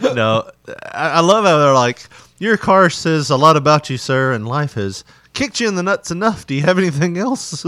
no, 0.02 0.50
I, 0.92 1.10
I 1.10 1.20
love 1.20 1.46
how 1.46 1.60
they're 1.60 1.74
like, 1.76 2.08
"Your 2.40 2.58
car 2.58 2.90
says 2.90 3.30
a 3.30 3.38
lot 3.38 3.56
about 3.56 3.92
you, 3.92 3.98
sir, 4.00 4.34
and 4.34 4.48
life 4.48 4.74
has 4.74 5.04
kicked 5.34 5.60
you 5.60 5.68
in 5.68 5.76
the 5.76 5.84
nuts 5.84 6.10
enough. 6.10 6.48
Do 6.48 6.56
you 6.56 6.62
have 6.62 6.80
anything 6.80 7.20
else?" 7.20 7.64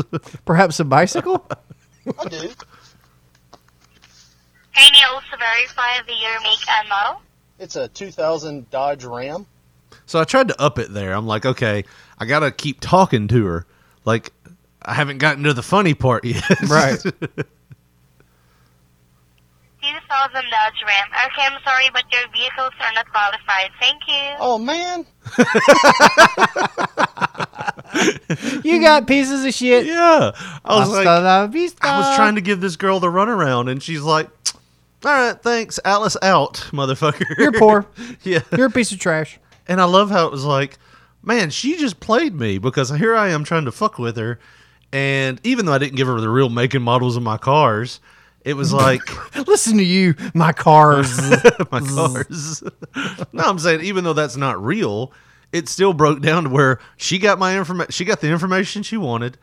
Perhaps 0.46 0.80
a 0.80 0.86
bicycle? 0.86 1.48
I 2.20 2.28
do. 2.30 2.50
Can 4.76 4.94
you 4.94 5.06
also 5.14 5.38
verify 5.38 6.02
the 6.06 6.14
year, 6.14 6.38
make, 6.44 6.60
and 6.70 6.90
model? 6.90 7.22
It's 7.60 7.76
a 7.76 7.88
2000 7.88 8.70
Dodge 8.70 9.04
Ram. 9.06 9.46
So 10.06 10.20
I 10.20 10.24
tried 10.26 10.50
to 10.50 10.62
up 10.62 10.78
it 10.78 10.94
there. 10.94 11.14
I'm 11.14 11.26
like, 11.26 11.46
okay, 11.46 11.86
I 12.20 12.26
gotta 12.26 12.52
keep 12.52 12.82
talking 12.82 13.28
to 13.30 13.46
her. 13.46 13.66
Like, 14.04 14.34
I 14.82 14.94
haven't 14.94 15.20
gotten 15.20 15.44
to 15.46 15.54
the 15.54 15.64
funny 15.64 15.94
part 15.94 16.26
yet. 16.26 16.44
Right. 16.68 17.00
2000 17.00 17.14
Dodge 20.34 20.84
Ram. 20.86 21.08
Okay, 21.28 21.44
I'm 21.46 21.62
sorry, 21.64 21.90
but 21.94 22.04
your 22.12 22.28
vehicles 22.34 22.74
are 22.82 22.92
not 22.94 23.10
qualified. 23.12 23.70
Thank 23.80 24.02
you. 24.08 24.36
Oh, 24.40 24.58
man. 24.58 25.06
You 28.64 28.82
got 28.82 29.08
pieces 29.08 29.46
of 29.46 29.54
shit. 29.54 29.86
yeah. 29.86 30.32
I 30.66 30.80
was 30.80 30.90
Hasta 30.90 30.98
like. 30.98 31.08
I 31.82 31.98
was 32.00 32.16
trying 32.18 32.36
to 32.36 32.42
give 32.42 32.60
this 32.60 32.76
girl 32.76 33.00
the 33.00 33.08
runaround, 33.08 33.72
and 33.72 33.82
she's 33.82 34.02
like, 34.02 34.28
"All 35.06 35.12
right, 35.12 35.42
thanks, 35.42 35.80
Alice 35.86 36.18
out, 36.22 36.56
motherfucker." 36.72 37.38
You're 37.38 37.52
poor. 37.52 37.86
yeah. 38.24 38.42
You're 38.56 38.68
a 38.68 38.72
piece 38.72 38.92
of 38.92 39.00
trash. 39.00 39.40
And 39.68 39.80
I 39.80 39.86
love 39.86 40.10
how 40.12 40.26
it 40.26 40.32
was 40.32 40.46
like, 40.46 40.78
man, 41.24 41.50
she 41.50 41.78
just 41.78 42.00
played 42.00 42.36
me 42.36 42.58
because 42.58 42.90
here 42.90 43.16
I 43.16 43.30
am 43.30 43.44
trying 43.44 43.66
to 43.66 43.72
fuck 43.72 43.98
with 43.98 44.18
her, 44.18 44.40
and 44.92 45.40
even 45.44 45.66
though 45.66 45.74
I 45.74 45.78
didn't 45.78 45.96
give 45.96 46.08
her 46.08 46.20
the 46.20 46.30
real 46.30 46.50
make 46.50 46.74
and 46.74 46.84
models 46.84 47.18
of 47.18 47.24
my 47.24 47.38
cars, 47.38 48.00
it 48.44 48.54
was 48.56 48.72
like 48.72 49.02
Listen 49.48 49.78
to 49.78 49.84
you, 49.84 50.16
my 50.34 50.52
cars. 50.52 51.20
my 51.72 51.80
cars. 51.82 52.64
no, 53.34 53.44
I'm 53.44 53.60
saying 53.60 53.82
even 53.82 54.04
though 54.04 54.14
that's 54.14 54.38
not 54.38 54.64
real, 54.64 55.12
it 55.52 55.68
still 55.68 55.94
broke 55.94 56.22
down 56.22 56.44
to 56.44 56.50
where 56.50 56.80
she 56.98 57.18
got 57.18 57.40
my 57.40 57.58
information. 57.58 57.92
She 57.92 58.06
got 58.06 58.22
the 58.22 58.30
information 58.30 58.84
she 58.84 58.98
wanted, 58.98 59.38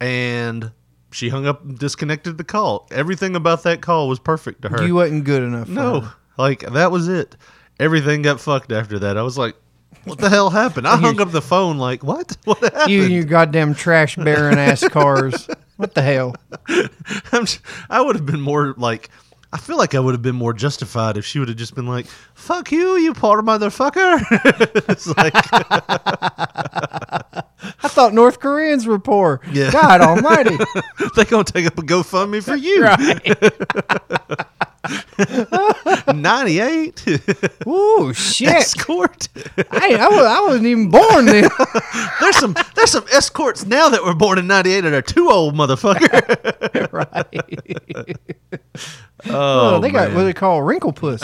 and 0.00 0.72
she 1.12 1.28
hung 1.28 1.46
up, 1.46 1.62
and 1.64 1.78
disconnected 1.78 2.38
the 2.38 2.44
call. 2.44 2.86
Everything 2.90 3.36
about 3.36 3.62
that 3.64 3.80
call 3.80 4.08
was 4.08 4.18
perfect 4.18 4.62
to 4.62 4.68
her. 4.68 4.86
you 4.86 4.94
wasn't 4.94 5.24
good 5.24 5.42
enough. 5.42 5.66
for 5.66 5.72
no, 5.72 6.08
like 6.38 6.60
that 6.60 6.90
was 6.90 7.08
it. 7.08 7.36
Everything 7.78 8.22
got 8.22 8.40
fucked 8.40 8.72
after 8.72 8.98
that. 9.00 9.16
I 9.16 9.22
was 9.22 9.38
like, 9.38 9.54
what 10.04 10.18
the 10.18 10.28
hell 10.30 10.50
happened? 10.50 10.86
I 10.86 10.96
hung 10.98 11.20
up 11.20 11.30
the 11.30 11.42
phone. 11.42 11.78
Like 11.78 12.02
what? 12.02 12.36
What 12.44 12.58
happened? 12.58 12.90
You 12.90 13.02
and 13.04 13.12
your 13.12 13.24
goddamn 13.24 13.74
trash 13.74 14.16
bearing 14.16 14.58
ass 14.58 14.86
cars. 14.88 15.48
What 15.80 15.94
the 15.94 16.02
hell? 16.02 16.34
I'm, 17.32 17.46
I 17.88 18.02
would 18.02 18.14
have 18.14 18.26
been 18.26 18.42
more 18.42 18.74
like. 18.76 19.08
I 19.52 19.58
feel 19.58 19.76
like 19.76 19.96
I 19.96 20.00
would 20.00 20.14
have 20.14 20.22
been 20.22 20.36
more 20.36 20.52
justified 20.52 21.16
if 21.16 21.24
she 21.24 21.40
would 21.40 21.48
have 21.48 21.56
just 21.56 21.74
been 21.74 21.86
like, 21.86 22.06
"Fuck 22.34 22.70
you, 22.70 22.96
you 22.96 23.12
poor 23.12 23.42
motherfucker." 23.42 24.20
it's 24.88 25.08
like, 25.08 25.32
I 27.82 27.88
thought 27.88 28.14
North 28.14 28.38
Koreans 28.38 28.86
were 28.86 29.00
poor. 29.00 29.40
Yeah. 29.50 29.72
God 29.72 30.00
almighty. 30.02 30.56
they 31.16 31.24
gonna 31.24 31.44
take 31.44 31.66
up 31.66 31.76
a 31.78 31.82
GoFundMe 31.82 32.42
for 32.42 32.54
you. 32.54 32.86
Ninety-eight. 36.14 37.04
Ooh, 37.66 38.12
shit. 38.14 38.48
Escort. 38.48 39.28
Hey, 39.34 39.94
I, 39.96 40.08
was, 40.08 40.24
I 40.24 40.40
wasn't 40.40 40.66
even 40.66 40.90
born 40.90 41.26
then. 41.26 41.50
There's 42.20 42.36
some 42.36 42.54
there's 42.74 42.90
some 42.90 43.04
escorts 43.12 43.66
now 43.66 43.88
that 43.90 44.02
were 44.04 44.14
born 44.14 44.38
in 44.38 44.46
'98 44.46 44.80
that 44.82 44.92
are 44.92 45.02
too 45.02 45.28
old, 45.30 45.54
motherfucker. 45.54 46.92
right. 46.92 48.16
Oh, 49.28 49.76
Oh, 49.76 49.80
they 49.80 49.90
got 49.90 50.14
what 50.14 50.24
they 50.24 50.32
call 50.32 50.62
wrinkle 50.62 50.92
puss. 50.92 51.22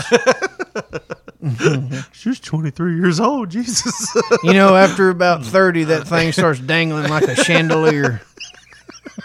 She's 2.12 2.40
23 2.40 2.96
years 2.96 3.20
old. 3.20 3.48
Jesus. 3.50 4.14
You 4.42 4.52
know, 4.52 4.76
after 4.76 5.08
about 5.10 5.44
30, 5.44 5.84
that 5.84 6.06
thing 6.08 6.32
starts 6.32 6.60
dangling 6.60 7.08
like 7.08 7.24
a 7.24 7.36
chandelier. 7.36 8.20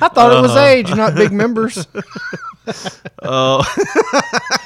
I 0.00 0.08
thought 0.08 0.32
it 0.32 0.40
was 0.40 0.56
Uh. 0.56 0.56
age, 0.56 0.94
not 0.94 1.16
big 1.16 1.32
members. 1.32 1.86
Oh, 3.22 3.62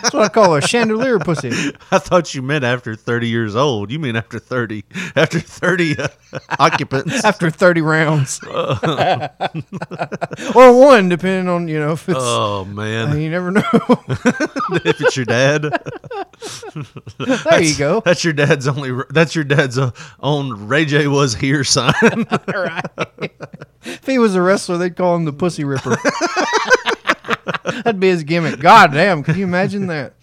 That's 0.02 0.14
what 0.14 0.24
I 0.24 0.28
call 0.28 0.54
a 0.54 0.62
chandelier 0.62 1.18
pussy. 1.18 1.48
I 1.90 1.98
thought 1.98 2.34
you 2.34 2.42
meant 2.42 2.64
after 2.64 2.94
30 2.94 3.28
years 3.28 3.56
old. 3.56 3.90
You 3.90 3.98
mean 3.98 4.16
after 4.16 4.38
30 4.38 4.84
after 5.16 5.40
30 5.40 5.98
uh, 5.98 6.08
occupants. 6.58 7.24
After 7.24 7.50
30 7.50 7.80
rounds. 7.82 8.40
or 8.44 8.78
one, 10.78 11.08
depending 11.08 11.48
on, 11.48 11.68
you 11.68 11.78
know, 11.78 11.92
if 11.92 12.08
it's. 12.08 12.18
Oh 12.20 12.64
man, 12.64 13.20
you 13.20 13.30
never 13.30 13.50
know. 13.50 13.62
if 13.72 15.00
it's 15.00 15.16
your 15.16 15.26
dad. 15.26 15.62
there 17.44 17.62
you 17.62 17.76
go. 17.76 18.00
That's 18.00 18.24
your 18.24 18.32
dad's 18.32 18.66
only. 18.68 18.90
That's 19.10 19.34
your 19.34 19.44
dad's 19.44 19.78
uh, 19.78 19.90
own 20.20 20.68
Ray 20.68 20.84
J 20.84 21.08
was 21.08 21.34
here 21.34 21.64
sign. 21.64 21.92
right. 22.48 22.84
If 23.82 24.06
he 24.06 24.18
was 24.18 24.34
a 24.34 24.42
wrestler, 24.42 24.78
they'd 24.78 24.96
call 24.96 25.16
him 25.16 25.24
the 25.24 25.32
Pussy 25.32 25.64
Ripper. 25.64 25.96
That'd 27.64 28.00
be 28.00 28.08
his 28.08 28.24
gimmick. 28.24 28.60
God 28.60 28.92
damn, 28.92 29.22
can 29.22 29.36
you 29.38 29.44
imagine 29.44 29.86
that? 29.88 30.14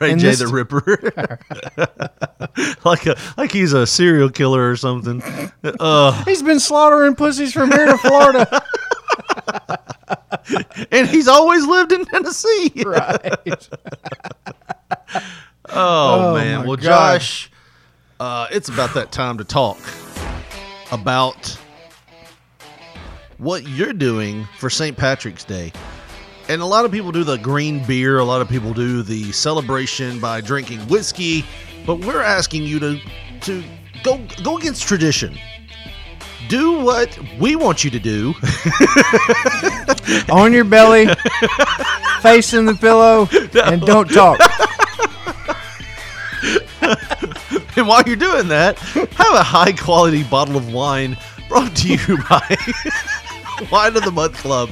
Ray 0.00 0.10
And 0.12 0.20
J 0.20 0.34
the 0.34 0.48
Ripper, 0.50 1.38
like 2.84 3.06
a 3.06 3.16
like 3.36 3.52
he's 3.52 3.72
a 3.72 3.86
serial 3.86 4.30
killer 4.30 4.70
or 4.70 4.76
something. 4.76 5.22
Uh, 5.62 6.24
He's 6.24 6.42
been 6.42 6.58
slaughtering 6.60 7.14
pussies 7.14 7.52
from 7.52 7.70
here 7.70 7.86
to 7.86 7.98
Florida. 7.98 8.62
and 10.90 11.06
he's 11.08 11.28
always 11.28 11.66
lived 11.66 11.92
in 11.92 12.04
Tennessee. 12.06 12.72
right. 12.84 13.68
Oh, 15.68 16.30
Oh, 16.30 16.34
man. 16.34 16.66
Well, 16.66 16.76
God. 16.76 17.20
Josh, 17.20 17.50
uh, 18.18 18.46
it's 18.50 18.68
about 18.68 18.94
that 18.94 19.12
time 19.12 19.38
to 19.38 19.44
talk 19.44 19.78
about 20.90 21.58
what 23.40 23.66
you're 23.66 23.92
doing 23.94 24.46
for 24.58 24.70
St. 24.70 24.96
Patrick's 24.96 25.44
Day. 25.44 25.72
And 26.48 26.60
a 26.60 26.66
lot 26.66 26.84
of 26.84 26.92
people 26.92 27.10
do 27.10 27.24
the 27.24 27.38
green 27.38 27.84
beer, 27.86 28.18
a 28.18 28.24
lot 28.24 28.40
of 28.40 28.48
people 28.48 28.74
do 28.74 29.02
the 29.02 29.32
celebration 29.32 30.20
by 30.20 30.40
drinking 30.40 30.80
whiskey, 30.80 31.44
but 31.86 32.00
we're 32.00 32.22
asking 32.22 32.64
you 32.64 32.78
to 32.80 33.00
to 33.42 33.64
go 34.02 34.20
go 34.42 34.58
against 34.58 34.82
tradition. 34.86 35.38
Do 36.48 36.80
what 36.80 37.16
we 37.38 37.54
want 37.56 37.84
you 37.84 37.90
to 37.90 38.00
do. 38.00 38.34
On 40.32 40.52
your 40.52 40.64
belly, 40.64 41.06
facing 42.20 42.64
the 42.64 42.74
pillow, 42.74 43.28
and 43.64 43.80
don't 43.82 44.10
talk. 44.10 44.40
and 47.76 47.86
while 47.86 48.02
you're 48.04 48.16
doing 48.16 48.48
that, 48.48 48.76
have 48.78 49.34
a 49.34 49.44
high 49.44 49.72
quality 49.72 50.24
bottle 50.24 50.56
of 50.56 50.72
wine 50.72 51.16
brought 51.48 51.76
to 51.76 51.88
you 51.88 52.18
by 52.28 52.56
Wine 53.70 53.96
of 53.96 54.04
the 54.04 54.10
Month 54.10 54.34
Club. 54.38 54.70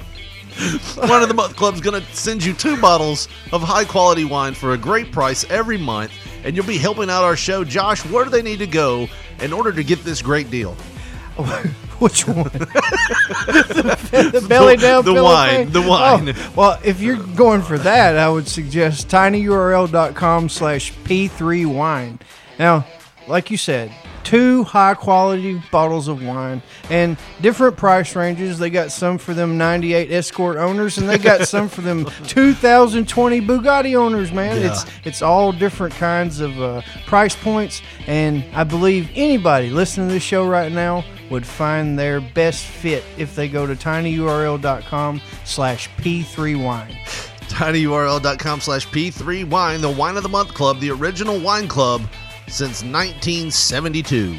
Wine 0.96 1.22
of 1.22 1.28
the 1.28 1.34
Month 1.34 1.56
Club 1.56 1.74
is 1.74 1.80
going 1.80 2.00
to 2.00 2.14
send 2.14 2.42
you 2.44 2.52
two 2.52 2.80
bottles 2.80 3.28
of 3.52 3.62
high 3.62 3.84
quality 3.84 4.24
wine 4.24 4.54
for 4.54 4.72
a 4.72 4.78
great 4.78 5.12
price 5.12 5.48
every 5.50 5.78
month, 5.78 6.10
and 6.44 6.56
you'll 6.56 6.66
be 6.66 6.78
helping 6.78 7.10
out 7.10 7.22
our 7.22 7.36
show. 7.36 7.62
Josh, 7.64 8.04
where 8.06 8.24
do 8.24 8.30
they 8.30 8.42
need 8.42 8.58
to 8.58 8.66
go 8.66 9.08
in 9.40 9.52
order 9.52 9.72
to 9.72 9.84
get 9.84 10.04
this 10.04 10.22
great 10.22 10.50
deal? 10.50 10.72
Which 11.98 12.26
one? 12.26 12.44
the, 12.44 14.30
the 14.40 14.46
belly 14.48 14.76
down 14.76 15.04
The 15.04 15.14
pillow 15.14 15.24
wine, 15.24 15.56
thing? 15.56 15.70
the 15.70 15.82
oh, 15.82 15.88
wine. 15.88 16.28
Oh, 16.30 16.52
well, 16.56 16.80
if 16.84 17.00
you're 17.00 17.16
going 17.16 17.62
for 17.62 17.78
that, 17.78 18.16
I 18.16 18.28
would 18.28 18.48
suggest 18.48 19.08
tinyurl.com 19.08 20.48
slash 20.48 20.92
p3wine. 21.04 22.20
Now, 22.58 22.86
like 23.26 23.50
you 23.50 23.56
said, 23.56 23.92
two 24.28 24.62
high 24.64 24.92
quality 24.92 25.60
bottles 25.72 26.06
of 26.06 26.22
wine 26.22 26.60
and 26.90 27.16
different 27.40 27.78
price 27.78 28.14
ranges. 28.14 28.58
They 28.58 28.68
got 28.68 28.92
some 28.92 29.16
for 29.16 29.32
them 29.32 29.56
98 29.56 30.12
Escort 30.12 30.58
owners, 30.58 30.98
and 30.98 31.08
they 31.08 31.16
got 31.16 31.48
some 31.48 31.68
for 31.70 31.80
them 31.80 32.04
2020 32.26 33.40
Bugatti 33.40 33.94
owners. 33.96 34.30
Man, 34.30 34.60
Yeah. 34.60 34.72
it's 34.72 34.84
it's 35.04 35.22
all 35.22 35.50
different 35.52 35.94
kinds 35.94 36.40
of 36.40 36.60
uh, 36.60 36.82
price 37.06 37.34
points, 37.34 37.80
and 38.06 38.44
I 38.54 38.64
believe 38.64 39.08
anybody 39.14 39.70
listening 39.70 40.08
to 40.08 40.14
this 40.14 40.22
show 40.22 40.46
right 40.46 40.70
now 40.70 41.04
would 41.30 41.46
find 41.46 41.98
their 41.98 42.20
best 42.20 42.64
fit 42.66 43.04
if 43.16 43.34
they 43.34 43.48
go 43.48 43.66
to 43.66 43.74
tinyurl.com 43.74 45.20
slash 45.44 45.88
p3wine. 45.96 46.94
tinyurl.com 47.48 48.60
slash 48.60 48.86
p3 48.88 49.48
wine 49.48 49.80
the 49.80 49.90
wine 49.90 50.16
of 50.18 50.22
the 50.22 50.28
month 50.28 50.52
club 50.52 50.78
the 50.80 50.90
original 50.90 51.40
wine 51.40 51.66
club 51.66 52.02
since 52.50 52.82
1972 52.82 54.34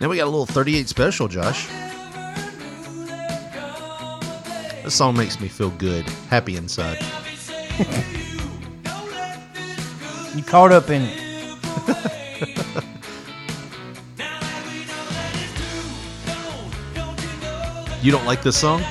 now 0.00 0.08
we 0.08 0.16
got 0.16 0.24
a 0.24 0.24
little 0.24 0.46
38 0.46 0.88
special 0.88 1.28
josh. 1.28 1.68
This 4.84 4.94
song 4.94 5.16
makes 5.16 5.40
me 5.40 5.48
feel 5.48 5.70
good 5.70 6.04
happy 6.28 6.56
inside. 6.56 6.98
You 10.34 10.44
caught 10.44 10.70
up 10.70 10.90
in 10.90 11.02
it. 11.02 12.06
you 18.02 18.12
don't 18.12 18.24
like 18.24 18.42
this 18.42 18.56
song 18.56 18.82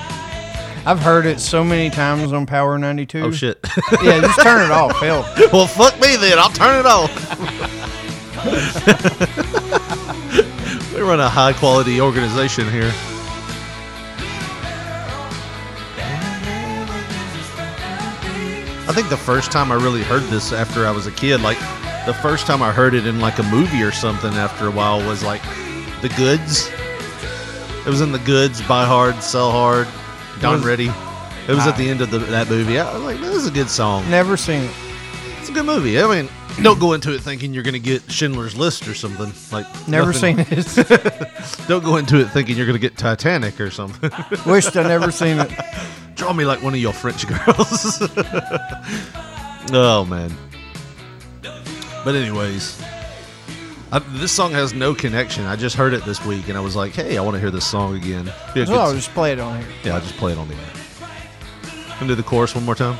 I've 0.86 1.00
heard 1.00 1.26
it 1.26 1.40
so 1.40 1.64
many 1.64 1.90
times 1.90 2.34
on 2.34 2.46
Power 2.46 2.78
92. 2.78 3.20
oh 3.22 3.32
shit 3.32 3.60
Yeah, 4.02 4.22
just 4.22 4.42
turn 4.42 4.64
it 4.64 4.72
off. 4.72 4.98
Hell. 5.00 5.24
well 5.54 5.68
fuck 5.68 6.00
me 6.00 6.16
then 6.16 6.40
i'll 6.40 6.50
turn 6.50 6.80
it 6.80 6.86
off 6.86 7.10
we 10.94 11.02
run 11.02 11.20
a 11.20 11.30
high 11.30 11.54
quality 11.54 12.00
organization 12.02 12.70
here 12.72 12.92
I 18.88 18.92
think 18.92 19.10
the 19.10 19.18
first 19.18 19.52
time 19.52 19.72
I 19.72 19.76
really 19.76 20.02
heard 20.04 20.24
this 20.24 20.52
after 20.52 20.88
I 20.88 20.92
was 20.92 21.06
a 21.06 21.12
kid, 21.12 21.42
like 21.42 21.60
the 22.08 22.14
first 22.24 22.48
time 22.48 22.64
I 22.64 22.72
heard 22.72 22.96
it 22.96 23.06
in 23.06 23.20
like 23.20 23.38
a 23.38 23.44
movie 23.44 23.84
or 23.84 23.92
something 23.92 24.34
after 24.34 24.66
a 24.68 24.72
while 24.72 24.98
was 25.06 25.24
like 25.24 25.44
The 26.02 26.10
Goods. 26.18 26.72
It 27.90 27.92
was 27.92 28.02
in 28.02 28.12
The 28.12 28.20
Goods, 28.20 28.62
Buy 28.68 28.86
Hard, 28.86 29.16
Sell 29.24 29.50
Hard, 29.50 29.88
Don 30.42 30.58
Was- 30.58 30.64
Ready. 30.64 30.90
It 31.48 31.56
was 31.56 31.66
at 31.66 31.76
the 31.76 31.90
end 31.90 32.02
of 32.02 32.12
the, 32.12 32.20
that 32.20 32.48
movie. 32.48 32.78
I 32.78 32.94
was 32.94 33.02
like, 33.02 33.20
this 33.20 33.34
is 33.34 33.48
a 33.48 33.52
good 33.52 33.68
song. 33.68 34.08
Never 34.12 34.38
seen 34.38 34.62
it. 34.66 34.72
It's 35.40 35.50
a 35.50 35.52
good 35.52 35.66
movie. 35.66 36.00
I 36.00 36.06
mean, 36.22 36.30
don't 36.62 36.80
go 36.80 36.94
into 36.94 37.12
it 37.16 37.22
thinking 37.22 37.52
you're 37.52 37.64
going 37.64 37.74
to 37.74 37.80
get 37.80 38.04
Schindler's 38.12 38.56
List 38.56 38.88
or 38.88 38.94
something. 38.94 39.34
Like 39.52 39.66
Never 39.88 40.12
nothing- 40.14 40.46
seen 40.46 40.86
it. 40.86 41.68
don't 41.68 41.84
go 41.84 41.96
into 41.98 42.20
it 42.20 42.26
thinking 42.26 42.56
you're 42.58 42.68
going 42.68 42.80
to 42.80 42.80
get 42.80 42.96
Titanic 42.96 43.60
or 43.60 43.72
something. 43.72 44.12
Wished 44.46 44.78
I 44.78 44.84
never 44.84 45.10
seen 45.12 45.40
it. 45.40 45.52
Draw 46.16 46.32
me 46.34 46.46
like 46.46 46.62
one 46.62 46.76
of 46.76 46.80
your 46.80 46.94
French 46.94 47.26
girls. 47.28 48.04
oh 49.74 50.06
man. 50.08 50.32
But 52.06 52.14
anyways, 52.14 52.80
I, 53.92 53.98
this 54.00 54.32
song 54.32 54.52
has 54.52 54.74
no 54.74 54.94
connection. 54.94 55.46
I 55.46 55.56
just 55.56 55.76
heard 55.76 55.94
it 55.94 56.06
this 56.06 56.24
week 56.24 56.48
and 56.48 56.58
I 56.58 56.62
was 56.62 56.76
like, 56.76 56.94
hey, 56.94 57.18
I 57.18 57.22
want 57.22 57.36
to 57.36 57.40
hear 57.40 57.50
this 57.50 57.66
song 57.66 57.96
again. 57.96 58.26
Be 58.54 58.62
a 58.62 58.66
good 58.66 58.78
I'll 58.78 58.94
just 58.94 59.10
play 59.12 59.32
it 59.32 59.40
on 59.40 59.60
here. 59.60 59.68
yeah, 59.84 59.96
I'll 59.96 60.02
just 60.02 60.16
play 60.18 60.32
it 60.32 60.38
on 60.38 60.48
the 60.48 60.54
air. 60.54 60.72
Can 61.98 62.08
do 62.08 62.14
the 62.14 62.24
chorus 62.24 62.54
one 62.54 62.66
more 62.66 62.76
time? 62.76 62.98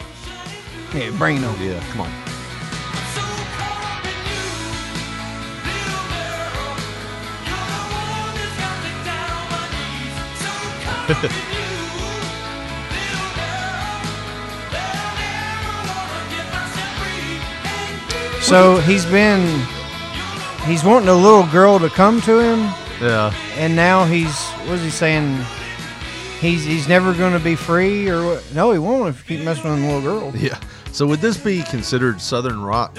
Yeah, 0.94 1.12
bring 1.18 1.38
it 1.38 1.44
on. 1.44 1.62
Yeah, 1.62 1.80
come 1.92 2.02
on. 2.02 2.12
So 18.42 18.78
he's 18.78 19.06
been 19.06 19.64
he's 20.66 20.84
wanting 20.84 21.10
a 21.10 21.14
little 21.16 21.46
girl 21.48 21.80
to 21.80 21.90
come 21.90 22.22
to 22.22 22.40
him, 22.40 22.60
Yeah. 23.02 23.34
and 23.58 23.76
now 23.76 24.06
he's 24.06 24.36
what's 24.68 24.82
he 24.84 24.90
saying? 24.90 25.38
He's 26.40 26.64
he's 26.64 26.88
never 26.88 27.14
going 27.14 27.34
to 27.34 27.40
be 27.40 27.56
free, 27.56 28.10
or 28.10 28.26
what? 28.26 28.54
No, 28.54 28.72
he 28.72 28.80
won't 28.80 29.10
if 29.10 29.30
you 29.30 29.38
keep 29.38 29.46
messing 29.46 29.70
with 29.72 29.82
the 29.82 29.86
little 29.88 30.02
girl. 30.02 30.36
Yeah. 30.36 30.58
So 30.92 31.06
would 31.08 31.20
this 31.20 31.38
be 31.38 31.64
considered 31.64 32.20
Southern 32.22 32.62
rock? 32.62 32.98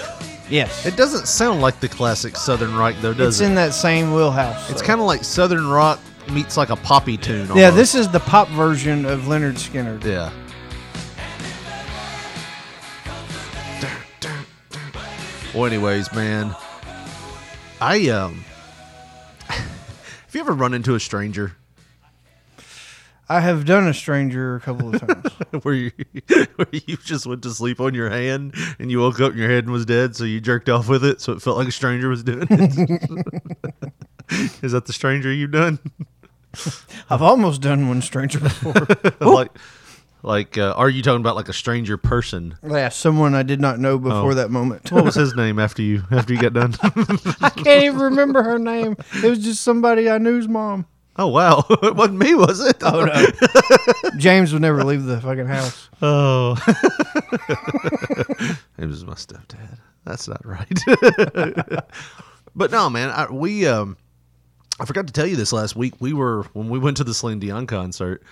Yes, 0.48 0.84
It 0.84 0.96
doesn't 0.96 1.28
sound 1.28 1.60
like 1.60 1.78
the 1.80 1.88
classic 1.88 2.36
Southern 2.36 2.74
rock 2.76 2.94
though, 3.00 3.14
does 3.14 3.36
it's 3.36 3.40
it? 3.40 3.46
in 3.50 3.54
that 3.54 3.72
same 3.72 4.12
wheelhouse. 4.12 4.68
it's 4.68 4.80
so. 4.80 4.86
kind 4.86 5.00
of 5.00 5.06
like 5.06 5.22
Southern 5.24 5.66
rock 5.68 6.00
meets 6.32 6.56
like 6.56 6.70
a 6.70 6.76
poppy 6.76 7.16
tune. 7.16 7.46
yeah. 7.54 7.66
almost. 7.66 7.76
This 7.76 7.94
is 7.94 8.08
the 8.08 8.18
pop 8.20 8.48
version 8.48 9.04
of 9.06 9.20
Lynyrd 9.22 9.54
Skynyrd. 9.54 10.04
Yeah. 10.04 10.30
Well, 15.54 15.66
anyways, 15.66 16.12
man, 16.12 16.54
I 17.80 18.08
um, 18.08 18.44
have 19.48 20.34
you 20.34 20.40
ever 20.40 20.52
run 20.52 20.74
into 20.74 20.94
a 20.94 21.00
stranger 21.00 21.56
I 23.30 23.38
have 23.38 23.64
done 23.64 23.86
a 23.86 23.94
stranger 23.94 24.56
a 24.56 24.60
couple 24.60 24.92
of 24.92 25.00
times. 25.00 25.62
where 25.62 25.74
you 25.74 25.92
where 26.56 26.66
you 26.72 26.96
just 26.96 27.26
went 27.26 27.44
to 27.44 27.50
sleep 27.50 27.80
on 27.80 27.94
your 27.94 28.10
hand 28.10 28.56
and 28.80 28.90
you 28.90 28.98
woke 28.98 29.20
up 29.20 29.30
and 29.30 29.38
your 29.38 29.48
head 29.48 29.70
was 29.70 29.86
dead, 29.86 30.16
so 30.16 30.24
you 30.24 30.40
jerked 30.40 30.68
off 30.68 30.88
with 30.88 31.04
it, 31.04 31.20
so 31.20 31.32
it 31.32 31.40
felt 31.40 31.56
like 31.56 31.68
a 31.68 31.72
stranger 31.72 32.08
was 32.08 32.24
doing 32.24 32.48
it? 32.50 33.92
Is 34.62 34.72
that 34.72 34.86
the 34.86 34.92
stranger 34.92 35.32
you've 35.32 35.52
done? 35.52 35.78
I've 37.08 37.22
almost 37.22 37.60
done 37.60 37.86
one 37.86 38.02
stranger 38.02 38.40
before. 38.40 38.74
like, 39.20 39.52
like, 40.22 40.58
uh, 40.58 40.74
are 40.76 40.88
you 40.88 41.02
talking 41.02 41.20
about 41.20 41.36
like 41.36 41.48
a 41.48 41.52
stranger 41.52 41.96
person? 41.96 42.56
yeah, 42.68 42.88
someone 42.90 43.34
I 43.34 43.42
did 43.42 43.60
not 43.60 43.78
know 43.78 43.98
before 43.98 44.32
Oh. 44.32 44.34
that 44.34 44.50
moment. 44.50 44.90
What 44.92 45.04
was 45.04 45.14
his 45.14 45.34
name 45.34 45.58
after 45.58 45.82
you 45.82 46.02
after 46.10 46.32
you 46.34 46.40
got 46.40 46.52
done? 46.52 46.74
I 47.40 47.50
can't 47.50 47.84
even 47.84 47.98
remember 48.00 48.42
her 48.42 48.58
name. 48.58 48.96
It 49.22 49.28
was 49.28 49.38
just 49.38 49.62
somebody 49.62 50.08
I 50.10 50.18
knew's 50.18 50.48
mom. 50.48 50.86
oh 51.16 51.26
wow, 51.28 51.64
it 51.82 51.96
wasn't 51.96 52.18
me, 52.18 52.34
was 52.34 52.60
it? 52.60 52.76
Oh 52.82 53.04
no. 53.04 54.10
James 54.18 54.52
would 54.52 54.62
never 54.62 54.84
leave 54.84 55.04
the 55.04 55.20
fucking 55.20 55.46
house. 55.46 55.88
Oh, 56.02 56.56
it 58.78 58.86
was 58.86 59.04
my 59.04 59.14
stepdad. 59.14 59.78
That's 60.04 60.28
not 60.28 60.44
right. 60.46 60.66
but 62.56 62.70
no, 62.70 62.88
man, 62.90 63.10
I, 63.10 63.30
we 63.30 63.66
um, 63.66 63.96
I 64.80 64.84
forgot 64.86 65.06
to 65.06 65.12
tell 65.12 65.26
you 65.26 65.36
this 65.36 65.52
last 65.52 65.76
week. 65.76 65.94
We 66.00 66.12
were 66.12 66.44
when 66.52 66.68
we 66.70 66.78
went 66.78 66.96
to 66.98 67.04
the 67.04 67.14
Celine 67.14 67.38
Dion 67.38 67.66
concert. 67.66 68.22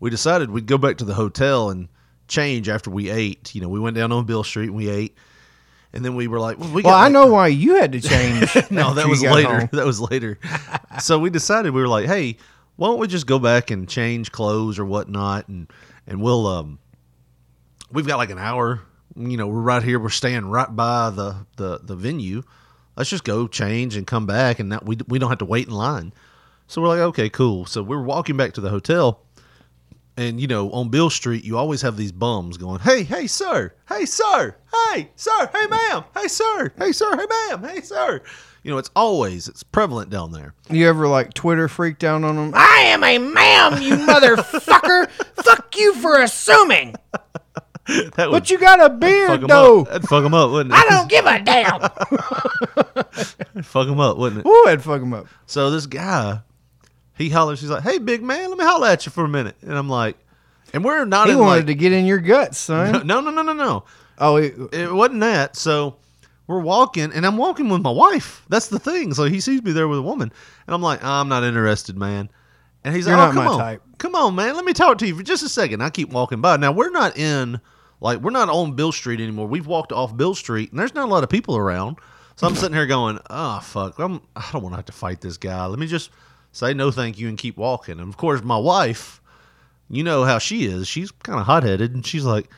We 0.00 0.10
decided 0.10 0.50
we'd 0.50 0.66
go 0.66 0.78
back 0.78 0.98
to 0.98 1.04
the 1.04 1.14
hotel 1.14 1.70
and 1.70 1.88
change 2.28 2.68
after 2.68 2.90
we 2.90 3.10
ate. 3.10 3.54
You 3.54 3.60
know, 3.60 3.68
we 3.68 3.80
went 3.80 3.96
down 3.96 4.12
on 4.12 4.24
Beale 4.26 4.44
Street 4.44 4.66
and 4.68 4.76
we 4.76 4.88
ate, 4.88 5.16
and 5.92 6.04
then 6.04 6.14
we 6.14 6.28
were 6.28 6.38
like, 6.38 6.58
"Well, 6.58 6.70
we 6.70 6.82
Well, 6.82 6.94
I 6.94 7.04
like- 7.04 7.12
know 7.12 7.26
why 7.26 7.48
you 7.48 7.76
had 7.76 7.92
to 7.92 8.00
change. 8.00 8.54
no, 8.70 8.94
that 8.94 9.08
was 9.08 9.22
later. 9.22 9.60
home. 9.60 9.68
That 9.72 9.86
was 9.86 10.00
later. 10.00 10.38
so 11.00 11.18
we 11.18 11.30
decided 11.30 11.72
we 11.72 11.80
were 11.80 11.88
like, 11.88 12.06
hey, 12.06 12.36
why 12.76 12.88
don't 12.88 13.00
we 13.00 13.08
just 13.08 13.26
go 13.26 13.38
back 13.40 13.70
and 13.72 13.88
change 13.88 14.30
clothes 14.30 14.78
or 14.78 14.84
whatnot, 14.84 15.48
and 15.48 15.66
and 16.06 16.22
we'll 16.22 16.46
um, 16.46 16.78
we've 17.90 18.06
got 18.06 18.16
like 18.18 18.30
an 18.30 18.38
hour. 18.38 18.82
You 19.16 19.36
know, 19.36 19.48
we're 19.48 19.60
right 19.60 19.82
here. 19.82 19.98
We're 19.98 20.10
staying 20.10 20.46
right 20.46 20.74
by 20.74 21.10
the 21.10 21.44
the 21.56 21.80
the 21.82 21.96
venue. 21.96 22.42
Let's 22.96 23.10
just 23.10 23.24
go 23.24 23.46
change 23.48 23.96
and 23.96 24.06
come 24.06 24.26
back, 24.26 24.60
and 24.60 24.70
that 24.72 24.84
we 24.84 24.96
we 25.08 25.18
don't 25.18 25.28
have 25.30 25.38
to 25.38 25.44
wait 25.44 25.66
in 25.66 25.74
line. 25.74 26.12
So 26.68 26.82
we're 26.82 26.88
like, 26.88 26.98
okay, 27.00 27.30
cool. 27.30 27.64
So 27.66 27.82
we're 27.82 28.02
walking 28.02 28.36
back 28.36 28.52
to 28.54 28.60
the 28.60 28.68
hotel. 28.68 29.22
And 30.18 30.40
you 30.40 30.48
know, 30.48 30.68
on 30.72 30.88
Beale 30.88 31.10
Street, 31.10 31.44
you 31.44 31.56
always 31.56 31.80
have 31.82 31.96
these 31.96 32.10
bums 32.10 32.56
going, 32.56 32.80
"Hey, 32.80 33.04
hey, 33.04 33.28
sir! 33.28 33.72
Hey, 33.88 34.04
sir! 34.04 34.56
Hey, 34.92 35.10
sir! 35.14 35.48
Hey, 35.52 35.66
ma'am! 35.68 36.02
Hey, 36.12 36.26
sir! 36.26 36.72
Hey, 36.76 36.90
sir! 36.90 37.16
Hey, 37.16 37.26
ma'am! 37.50 37.62
Hey, 37.62 37.80
sir!" 37.80 38.20
You 38.64 38.72
know, 38.72 38.78
it's 38.78 38.90
always 38.96 39.46
it's 39.46 39.62
prevalent 39.62 40.10
down 40.10 40.32
there. 40.32 40.54
You 40.70 40.88
ever 40.88 41.06
like 41.06 41.34
Twitter 41.34 41.68
freaked 41.68 42.02
out 42.02 42.24
on 42.24 42.34
them? 42.34 42.50
I 42.52 42.80
am 42.88 43.04
a 43.04 43.18
ma'am, 43.18 43.80
you 43.80 43.94
motherfucker. 43.94 45.08
Fuck 45.44 45.76
you 45.78 45.94
for 45.94 46.20
assuming. 46.20 46.96
That 47.86 48.28
But 48.32 48.50
you 48.50 48.58
got 48.58 48.80
a 48.80 48.88
fuck 48.90 48.98
beard 48.98 49.30
'em 49.42 49.46
though. 49.46 49.82
up. 49.82 49.86
That'd 49.88 50.08
fuck 50.08 50.24
them 50.24 50.34
up, 50.34 50.50
wouldn't 50.50 50.74
it? 50.74 50.78
I 50.78 50.84
don't 50.90 51.08
give 51.08 51.24
a 51.26 51.38
damn. 51.40 51.80
fuck 53.62 53.86
them 53.86 54.00
up, 54.00 54.16
wouldn't 54.18 54.44
it? 54.44 54.48
Ooh, 54.48 54.64
I'd 54.66 54.82
fuck 54.82 55.00
him 55.00 55.14
up. 55.14 55.26
So 55.46 55.70
this 55.70 55.86
guy, 55.86 56.40
he 57.18 57.28
hollers. 57.28 57.60
He's 57.60 57.70
like, 57.70 57.82
"Hey, 57.82 57.98
big 57.98 58.22
man, 58.22 58.48
let 58.48 58.58
me 58.58 58.64
holler 58.64 58.86
at 58.88 59.04
you 59.04 59.12
for 59.12 59.24
a 59.24 59.28
minute." 59.28 59.56
And 59.62 59.76
I'm 59.76 59.88
like, 59.88 60.16
and 60.72 60.84
we're 60.84 61.04
not 61.04 61.26
He 61.26 61.32
in 61.32 61.38
wanted 61.38 61.56
like, 61.60 61.66
to 61.66 61.74
get 61.74 61.92
in 61.92 62.06
your 62.06 62.18
guts, 62.18 62.58
son. 62.58 63.06
no, 63.06 63.20
no, 63.20 63.30
no, 63.30 63.42
no, 63.42 63.52
no. 63.52 63.84
Oh, 64.18 64.36
it, 64.36 64.54
it 64.72 64.92
wasn't 64.92 65.20
that. 65.20 65.56
So 65.56 65.96
we're 66.46 66.60
walking, 66.60 67.12
and 67.12 67.26
I'm 67.26 67.36
walking 67.36 67.68
with 67.68 67.82
my 67.82 67.90
wife. 67.90 68.44
That's 68.48 68.68
the 68.68 68.78
thing. 68.78 69.14
So 69.14 69.24
he 69.24 69.40
sees 69.40 69.62
me 69.62 69.72
there 69.72 69.88
with 69.88 69.98
a 69.98 70.02
woman, 70.02 70.32
and 70.66 70.74
I'm 70.74 70.82
like, 70.82 71.02
I'm 71.04 71.28
not 71.28 71.44
interested, 71.44 71.96
man. 71.96 72.30
And 72.84 72.94
he's 72.94 73.06
You're 73.06 73.16
like, 73.16 73.30
oh, 73.30 73.32
not 73.32 73.42
come 73.44 73.52
on, 73.52 73.58
type. 73.58 73.82
come 73.98 74.14
on, 74.14 74.34
man. 74.34 74.54
Let 74.54 74.64
me 74.64 74.72
talk 74.72 74.98
to 74.98 75.06
you 75.06 75.16
for 75.16 75.22
just 75.22 75.42
a 75.42 75.48
second. 75.48 75.82
I 75.82 75.90
keep 75.90 76.10
walking 76.10 76.40
by. 76.40 76.56
Now 76.56 76.72
we're 76.72 76.90
not 76.90 77.18
in, 77.18 77.60
like, 78.00 78.20
we're 78.20 78.30
not 78.30 78.48
on 78.48 78.74
Beale 78.74 78.92
Street 78.92 79.20
anymore. 79.20 79.46
We've 79.46 79.66
walked 79.66 79.92
off 79.92 80.16
Beale 80.16 80.34
Street, 80.34 80.70
and 80.70 80.78
there's 80.78 80.94
not 80.94 81.04
a 81.04 81.10
lot 81.10 81.24
of 81.24 81.28
people 81.28 81.56
around. 81.56 81.98
So 82.36 82.46
I'm 82.46 82.54
sitting 82.54 82.76
here 82.76 82.86
going, 82.86 83.18
oh 83.30 83.58
fuck, 83.60 83.98
I'm, 83.98 84.22
I 84.36 84.48
don't 84.52 84.62
want 84.62 84.74
to 84.74 84.76
have 84.76 84.84
to 84.86 84.92
fight 84.92 85.20
this 85.20 85.36
guy. 85.36 85.66
Let 85.66 85.80
me 85.80 85.88
just 85.88 86.10
say 86.58 86.74
no, 86.74 86.90
thank 86.90 87.18
you, 87.18 87.28
and 87.28 87.38
keep 87.38 87.56
walking. 87.56 88.00
And 88.00 88.08
of 88.08 88.16
course, 88.16 88.42
my 88.42 88.58
wife, 88.58 89.20
you 89.88 90.02
know 90.02 90.24
how 90.24 90.38
she 90.38 90.66
is. 90.66 90.88
She's 90.88 91.10
kind 91.10 91.38
of 91.38 91.46
hot 91.46 91.62
headed, 91.62 91.94
and 91.94 92.04
she's 92.04 92.24
like, 92.24 92.50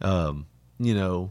um, 0.00 0.46
you 0.78 0.94
know, 0.94 1.30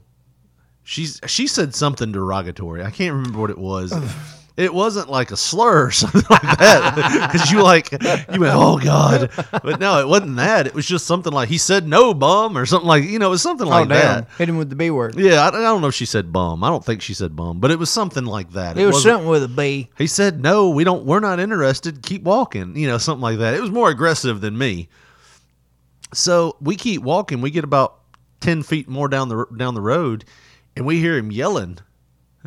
she's 0.84 1.20
she 1.28 1.48
said 1.48 1.76
something 1.76 2.12
derogatory. 2.12 2.84
I 2.84 2.92
can't 2.92 3.14
remember 3.14 3.40
what 3.40 3.50
it 3.50 3.58
was. 3.58 3.94
It 4.56 4.72
wasn't 4.72 5.10
like 5.10 5.32
a 5.32 5.38
slur 5.38 5.88
or 5.88 5.92
something 5.92 6.22
like 6.30 6.60
that, 6.60 7.32
because 7.32 7.52
you 7.52 7.64
like 7.64 7.92
you 7.92 8.40
went, 8.40 8.54
oh 8.54 8.78
god, 8.78 9.32
but 9.64 9.80
no, 9.80 10.00
it 10.00 10.08
wasn't 10.08 10.36
that. 10.36 10.68
It 10.68 10.76
was 10.76 10.86
just 10.86 11.08
something 11.08 11.34
like 11.34 11.50
he 11.50 11.58
said 11.58 11.88
no 11.88 12.14
bum 12.14 12.56
or 12.56 12.68
something 12.68 12.88
like 12.88 13.04
you 13.04 13.18
know, 13.18 13.28
it 13.28 13.32
was 13.32 13.42
something 13.42 13.66
oh, 13.66 13.72
like 13.72 13.88
oh 13.88 13.90
damn! 13.90 14.00
that. 14.22 14.30
Hit 14.38 14.50
him 14.50 14.58
with 14.58 14.70
the 14.70 14.76
B 14.76 14.92
word. 14.92 15.18
Yeah, 15.18 15.42
I, 15.42 15.48
I 15.48 15.52
don't 15.52 15.82
know 15.82 15.88
if 15.88 15.96
she 15.96 16.06
said 16.06 16.32
bum. 16.32 16.64
I 16.64 16.70
don't 16.70 16.86
think 16.86 17.02
she 17.02 17.16
said 17.16 17.36
bum, 17.36 17.62
but 17.62 17.72
it 17.72 17.80
was 17.80 17.90
something 17.90 18.26
like 18.26 18.52
that. 18.52 18.78
It 18.78 18.86
was 18.86 18.94
wasn't- 18.94 19.14
something 19.14 19.30
with 19.30 19.44
a 19.44 19.48
B. 19.48 19.90
he 19.98 20.06
said, 20.06 20.40
"No, 20.40 20.70
we 20.70 20.84
don't. 20.84 21.04
We're 21.04 21.20
not 21.20 21.40
interested. 21.40 22.04
Keep 22.04 22.22
walking." 22.22 22.76
You 22.76 22.86
know, 22.86 23.00
something 23.00 23.24
like 23.24 23.40
that. 23.40 23.56
It 23.56 23.62
was 23.62 23.72
more 23.72 23.90
aggressive 23.90 24.40
than 24.42 24.56
me. 24.56 24.88
So 26.14 26.58
we 26.62 26.76
keep 26.76 27.02
walking. 27.02 27.42
We 27.42 27.50
get 27.50 27.64
about 27.64 28.02
ten 28.40 28.62
feet 28.62 28.88
more 28.88 29.08
down 29.08 29.30
the 29.30 29.48
down 29.58 29.74
the 29.74 29.82
road, 29.82 30.26
and 30.76 30.86
we 30.86 31.00
hear 31.00 31.18
him 31.18 31.32
yelling. 31.32 31.80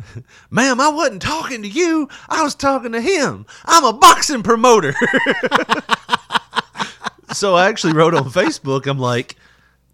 Ma'am, 0.49 0.79
I 0.79 0.89
wasn't 0.89 1.21
talking 1.21 1.61
to 1.61 1.67
you. 1.67 2.09
I 2.29 2.43
was 2.43 2.55
talking 2.55 2.93
to 2.93 3.01
him. 3.01 3.45
I'm 3.65 3.83
a 3.83 3.93
boxing 3.93 4.43
promoter. 4.43 4.93
so 7.33 7.55
I 7.55 7.69
actually 7.69 7.93
wrote 7.93 8.13
on 8.13 8.25
Facebook, 8.25 8.87
I'm 8.87 8.99
like, 8.99 9.35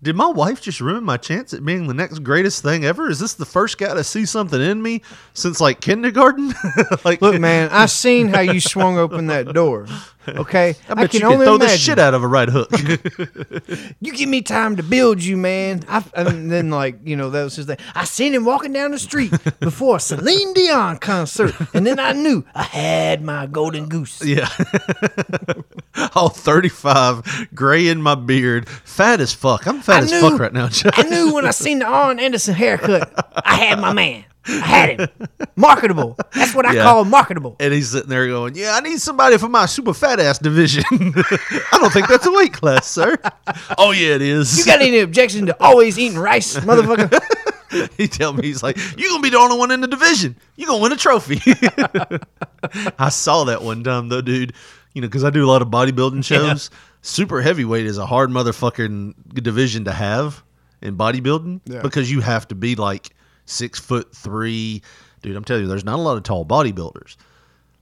did 0.02 0.18
my 0.18 0.28
wife 0.28 0.62
just 0.62 0.82
ruin 0.82 1.06
my 1.06 1.16
chance 1.16 1.54
at 1.54 1.66
being 1.66 1.88
the 1.88 1.94
next 1.94 2.20
greatest 2.20 2.62
thing 2.62 2.84
ever? 2.84 3.10
Is 3.10 3.20
this 3.20 3.36
the 3.36 3.46
first 3.46 3.78
guy 3.78 3.94
to 3.94 4.04
see 4.04 4.26
something 4.26 4.62
in 4.62 4.82
me 4.82 5.02
since 5.34 5.62
like 5.62 5.80
kindergarten? 5.80 6.54
like, 7.06 7.22
Look, 7.22 7.40
man, 7.40 7.70
I 7.72 7.86
seen 7.86 8.28
how 8.28 8.42
you 8.42 8.60
swung 8.60 8.98
open 8.98 9.28
that 9.28 9.54
door. 9.54 9.88
Okay, 10.44 10.76
I 10.90 10.94
bet 10.94 11.12
can 11.12 11.22
you 11.22 11.28
only 11.28 11.46
throw 11.46 11.56
imagine. 11.56 11.74
the 11.74 11.78
shit 11.78 12.00
out 12.00 12.14
of 12.14 12.24
a 12.24 12.28
right 12.28 12.50
hook. 12.50 12.70
You 14.02 14.14
give 14.14 14.28
me 14.30 14.42
time 14.42 14.76
to 14.78 14.84
build 14.84 15.24
you, 15.24 15.38
man. 15.38 15.84
I, 15.88 16.04
and 16.16 16.52
then, 16.52 16.70
like, 16.70 17.00
you 17.04 17.16
know, 17.16 17.30
that 17.30 17.44
was 17.44 17.56
his 17.56 17.66
thing. 17.66 17.78
I 17.96 18.04
seen 18.06 18.34
him 18.34 18.44
walking 18.46 18.74
down 18.74 18.92
the 18.92 19.00
street 19.00 19.32
before 19.60 19.98
a 19.98 20.00
Celine 20.00 20.54
Dion 20.54 20.98
concert, 20.98 21.54
and 21.74 21.86
then 21.88 22.00
I 22.00 22.12
knew 22.14 22.46
I 22.56 22.64
had 22.64 23.22
my 23.22 23.46
golden 23.48 23.88
goose. 23.90 24.22
yeah. 24.26 24.50
All 26.16 26.30
35, 26.30 27.50
gray 27.54 27.88
in 27.88 28.02
my 28.02 28.16
beard, 28.16 28.68
fat 28.68 29.22
as 29.22 29.34
fuck. 29.34 29.68
I'm 29.68 29.82
fat 29.82 30.02
I 30.02 30.04
as 30.04 30.12
knew- 30.12 30.22
fuck 30.22 30.40
right 30.40 30.54
now, 30.54 30.68
Josh. 30.68 30.92
I 30.98 31.04
knew 31.04 31.34
when 31.34 31.46
I 31.46 31.52
seen 31.52 31.80
the 31.80 31.86
Arn 31.86 32.20
Anderson 32.20 32.54
haircut, 32.56 33.12
I 33.46 33.56
had 33.56 33.80
my 33.80 33.94
man. 33.94 34.26
I 34.48 34.52
had 34.52 35.00
him. 35.00 35.08
Marketable. 35.56 36.18
That's 36.34 36.54
what 36.54 36.66
I 36.66 36.74
Yeah. 36.74 36.84
call 36.84 37.06
marketable. 37.06 37.56
And 37.60 37.74
he's 37.74 37.90
sitting 37.92 38.10
there 38.10 38.28
going, 38.28 38.56
Yeah, 38.56 38.76
I 38.76 38.82
need 38.82 39.00
somebody 39.00 39.38
for 39.38 39.48
my 39.50 39.66
super 39.66 39.94
fat 39.94 40.20
ass 40.20 40.38
division. 40.40 40.84
I 40.92 41.78
don't 41.80 41.94
think 41.94 42.08
that's 42.08 42.26
a 42.26 42.32
weight 42.32 42.54
class, 42.54 42.88
sir. 42.88 43.18
oh, 43.78 43.92
yeah, 43.92 44.16
it 44.16 44.22
is. 44.22 44.58
You 44.58 44.66
got 44.66 44.82
any 44.82 45.00
objection 45.00 45.46
to 45.46 45.64
always 45.64 45.98
eating 45.98 46.18
rice, 46.20 46.56
motherfucker? 46.58 47.22
he 47.98 48.08
tell 48.08 48.34
me 48.34 48.44
he's 48.48 48.62
like, 48.64 48.78
You're 48.98 49.10
gonna 49.10 49.22
be 49.22 49.30
the 49.30 49.38
only 49.38 49.58
one 49.58 49.72
in 49.72 49.82
the 49.82 49.88
division. 49.88 50.36
You're 50.58 50.68
gonna 50.68 50.82
win 50.84 50.92
a 50.92 50.96
trophy." 50.98 51.42
I 53.00 53.10
saw 53.10 53.46
that 53.46 53.62
one 53.62 53.84
time 53.84 54.10
though, 54.10 54.22
dude. 54.22 54.54
You 54.94 55.02
know, 55.02 55.08
because 55.08 55.24
I 55.24 55.30
do 55.32 55.44
a 55.44 55.50
lot 55.50 55.62
of 55.62 55.70
bodybuilding 55.70 56.24
shows. 56.24 56.70
Super 57.02 57.42
heavyweight 57.42 57.86
is 57.86 57.98
a 57.98 58.06
hard 58.06 58.30
motherfucking 58.30 59.14
division 59.42 59.86
to 59.86 59.92
have 59.92 60.44
in 60.82 60.96
bodybuilding 60.98 61.62
Yeah. 61.66 61.82
because 61.82 62.12
you 62.12 62.22
have 62.22 62.48
to 62.50 62.56
be 62.56 62.76
like 62.76 63.10
six 63.46 63.80
foot 63.80 64.16
three, 64.16 64.82
dude. 65.22 65.36
I'm 65.36 65.44
telling 65.44 65.64
you, 65.64 65.70
there's 65.70 65.86
not 65.86 66.00
a 66.00 66.02
lot 66.02 66.18
of 66.18 66.24
tall 66.24 66.46
bodybuilders. 66.46 67.16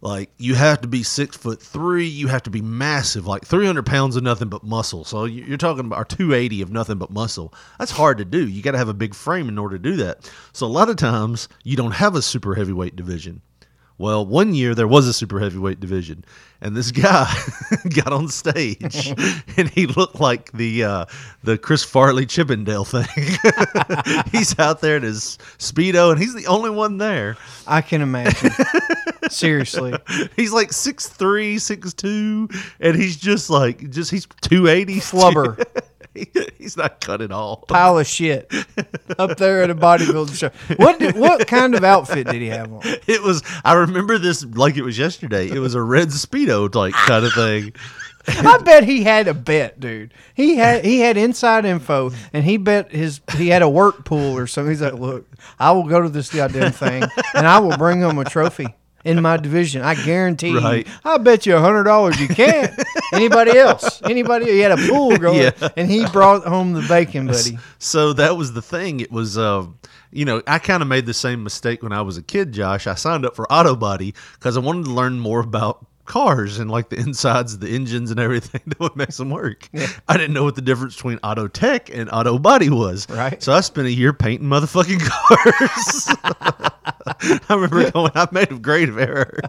Like 0.03 0.31
you 0.37 0.55
have 0.55 0.81
to 0.81 0.87
be 0.87 1.03
six 1.03 1.37
foot 1.37 1.61
three. 1.61 2.07
You 2.07 2.27
have 2.27 2.41
to 2.43 2.49
be 2.49 2.61
massive, 2.61 3.27
like 3.27 3.45
300 3.45 3.85
pounds 3.85 4.15
of 4.15 4.23
nothing 4.23 4.49
but 4.49 4.63
muscle. 4.63 5.03
So 5.05 5.25
you- 5.25 5.43
you're 5.43 5.57
talking 5.57 5.85
about 5.85 5.99
or 5.99 6.05
280 6.05 6.63
of 6.63 6.71
nothing 6.71 6.97
but 6.97 7.11
muscle. 7.11 7.53
That's 7.77 7.91
hard 7.91 8.17
to 8.17 8.25
do. 8.25 8.47
You 8.47 8.63
got 8.63 8.71
to 8.71 8.79
have 8.79 8.89
a 8.89 8.95
big 8.95 9.13
frame 9.13 9.47
in 9.47 9.59
order 9.59 9.77
to 9.77 9.83
do 9.91 9.95
that. 9.97 10.27
So 10.53 10.65
a 10.65 10.67
lot 10.67 10.89
of 10.89 10.95
times 10.95 11.47
you 11.63 11.77
don't 11.77 11.91
have 11.91 12.15
a 12.15 12.21
super 12.23 12.55
heavyweight 12.55 12.95
division. 12.95 13.41
Well, 14.01 14.25
one 14.25 14.55
year 14.55 14.73
there 14.73 14.87
was 14.87 15.05
a 15.05 15.13
super 15.13 15.39
heavyweight 15.39 15.79
division, 15.79 16.25
and 16.59 16.75
this 16.75 16.89
guy 16.91 17.31
got 17.93 18.11
on 18.11 18.29
stage, 18.29 19.13
and 19.57 19.69
he 19.69 19.85
looked 19.85 20.19
like 20.19 20.51
the 20.53 20.83
uh, 20.83 21.05
the 21.43 21.55
Chris 21.59 21.83
Farley 21.83 22.25
Chippendale 22.25 22.83
thing. 22.83 23.05
he's 24.31 24.57
out 24.57 24.81
there 24.81 24.97
in 24.97 25.03
his 25.03 25.37
speedo, 25.59 26.11
and 26.11 26.19
he's 26.19 26.33
the 26.33 26.47
only 26.47 26.71
one 26.71 26.97
there. 26.97 27.37
I 27.67 27.81
can 27.81 28.01
imagine. 28.01 28.49
Seriously. 29.29 29.93
He's 30.35 30.51
like 30.51 30.71
6'3", 30.71 31.55
6'2", 31.57 32.73
and 32.79 32.95
he's 32.95 33.17
just 33.17 33.51
like 33.51 33.91
just 33.91 34.09
he's 34.09 34.25
two 34.41 34.67
eighty 34.67 34.95
Flubber. 34.95 35.63
he's 36.57 36.75
not 36.75 36.99
cut 36.99 37.21
at 37.21 37.31
all. 37.31 37.57
Pile 37.67 37.99
of 37.99 38.07
shit 38.07 38.51
up 39.17 39.37
there 39.37 39.63
at 39.63 39.69
a 39.69 39.75
bodybuilding 39.75 40.35
show. 40.35 40.51
What 40.75 40.99
did, 40.99 41.15
what 41.15 41.47
kind 41.47 41.75
of 41.75 41.83
outfit 41.83 42.27
did 42.27 42.41
he 42.41 42.47
have 42.47 42.71
on? 42.71 42.81
It 43.07 43.23
was 43.23 43.43
I 43.63 43.73
remember 43.73 44.17
this 44.17 44.43
like 44.45 44.77
it 44.77 44.83
was 44.83 44.97
yesterday. 44.97 45.49
It 45.49 45.59
was 45.59 45.75
a 45.75 45.81
red 45.81 46.09
speedo 46.09 46.73
like 46.73 46.93
kind 46.93 47.25
of 47.25 47.33
thing. 47.33 47.73
I 48.27 48.59
bet 48.59 48.83
he 48.83 49.03
had 49.03 49.27
a 49.27 49.33
bet, 49.33 49.79
dude. 49.79 50.13
He 50.35 50.55
had 50.55 50.85
he 50.85 50.99
had 50.99 51.17
inside 51.17 51.65
info, 51.65 52.11
and 52.33 52.43
he 52.43 52.57
bet 52.57 52.91
his 52.91 53.21
he 53.35 53.47
had 53.47 53.63
a 53.63 53.69
work 53.69 54.05
pool 54.05 54.37
or 54.37 54.45
something. 54.45 54.71
He's 54.71 54.81
like, 54.81 54.93
"Look, 54.93 55.27
I 55.59 55.71
will 55.71 55.87
go 55.87 56.01
to 56.01 56.09
this 56.09 56.29
goddamn 56.33 56.71
thing, 56.71 57.03
and 57.33 57.47
I 57.47 57.59
will 57.59 57.75
bring 57.77 58.01
him 58.01 58.19
a 58.19 58.25
trophy 58.25 58.75
in 59.03 59.21
my 59.21 59.37
division. 59.37 59.81
I 59.81 59.95
guarantee 59.95 60.55
Right. 60.57 60.85
you. 60.87 60.93
I 61.03 61.17
bet 61.17 61.45
you 61.45 61.55
a 61.55 61.59
hundred 61.59 61.83
dollars 61.83 62.19
you 62.19 62.27
can't. 62.27 62.71
Anybody 63.13 63.57
else? 63.57 64.01
Anybody? 64.03 64.45
He 64.51 64.59
had 64.59 64.71
a 64.71 64.77
pool 64.87 65.17
going, 65.17 65.37
Yeah. 65.39 65.69
and 65.77 65.89
he 65.89 66.05
brought 66.07 66.43
home 66.45 66.73
the 66.73 66.81
bacon, 66.87 67.27
buddy. 67.27 67.57
So 67.79 68.13
that 68.13 68.37
was 68.37 68.53
the 68.53 68.61
thing. 68.61 68.99
It 68.99 69.11
was, 69.11 69.37
uh, 69.37 69.65
you 70.11 70.25
know, 70.25 70.41
I 70.47 70.59
kind 70.59 70.81
of 70.81 70.87
made 70.89 71.05
the 71.05 71.13
same 71.13 71.43
mistake 71.43 71.81
when 71.83 71.91
I 71.93 72.01
was 72.01 72.17
a 72.17 72.21
kid, 72.23 72.51
Josh. 72.51 72.87
I 72.87 72.95
signed 72.95 73.25
up 73.25 73.35
for 73.35 73.51
Auto 73.51 73.75
Body 73.75 74.13
because 74.33 74.57
I 74.57 74.59
wanted 74.59 74.85
to 74.85 74.91
learn 74.91 75.19
more 75.19 75.39
about 75.39 75.85
cars 76.05 76.59
and 76.59 76.69
like 76.69 76.89
the 76.89 76.97
insides, 76.97 77.53
of 77.53 77.59
the 77.59 77.69
engines, 77.69 78.11
and 78.11 78.19
everything 78.19 78.61
that 78.67 78.79
would 78.79 78.95
make 78.95 79.09
them 79.09 79.29
work. 79.29 79.69
I 80.07 80.17
didn't 80.17 80.33
know 80.33 80.43
what 80.43 80.55
the 80.55 80.61
difference 80.61 80.95
between 80.95 81.19
Auto 81.23 81.47
Tech 81.47 81.89
and 81.93 82.09
Auto 82.11 82.37
Body 82.39 82.69
was. 82.69 83.09
Right. 83.09 83.41
So 83.41 83.53
I 83.53 83.61
spent 83.61 83.87
a 83.87 83.91
year 83.91 84.13
painting 84.13 84.47
motherfucking 84.47 85.01
cars. 85.09 86.69
I 87.49 87.53
remember 87.53 87.89
going, 87.91 88.11
I 88.15 88.27
made 88.31 88.51
a 88.51 88.59
grave 88.59 88.97
error. 88.97 89.39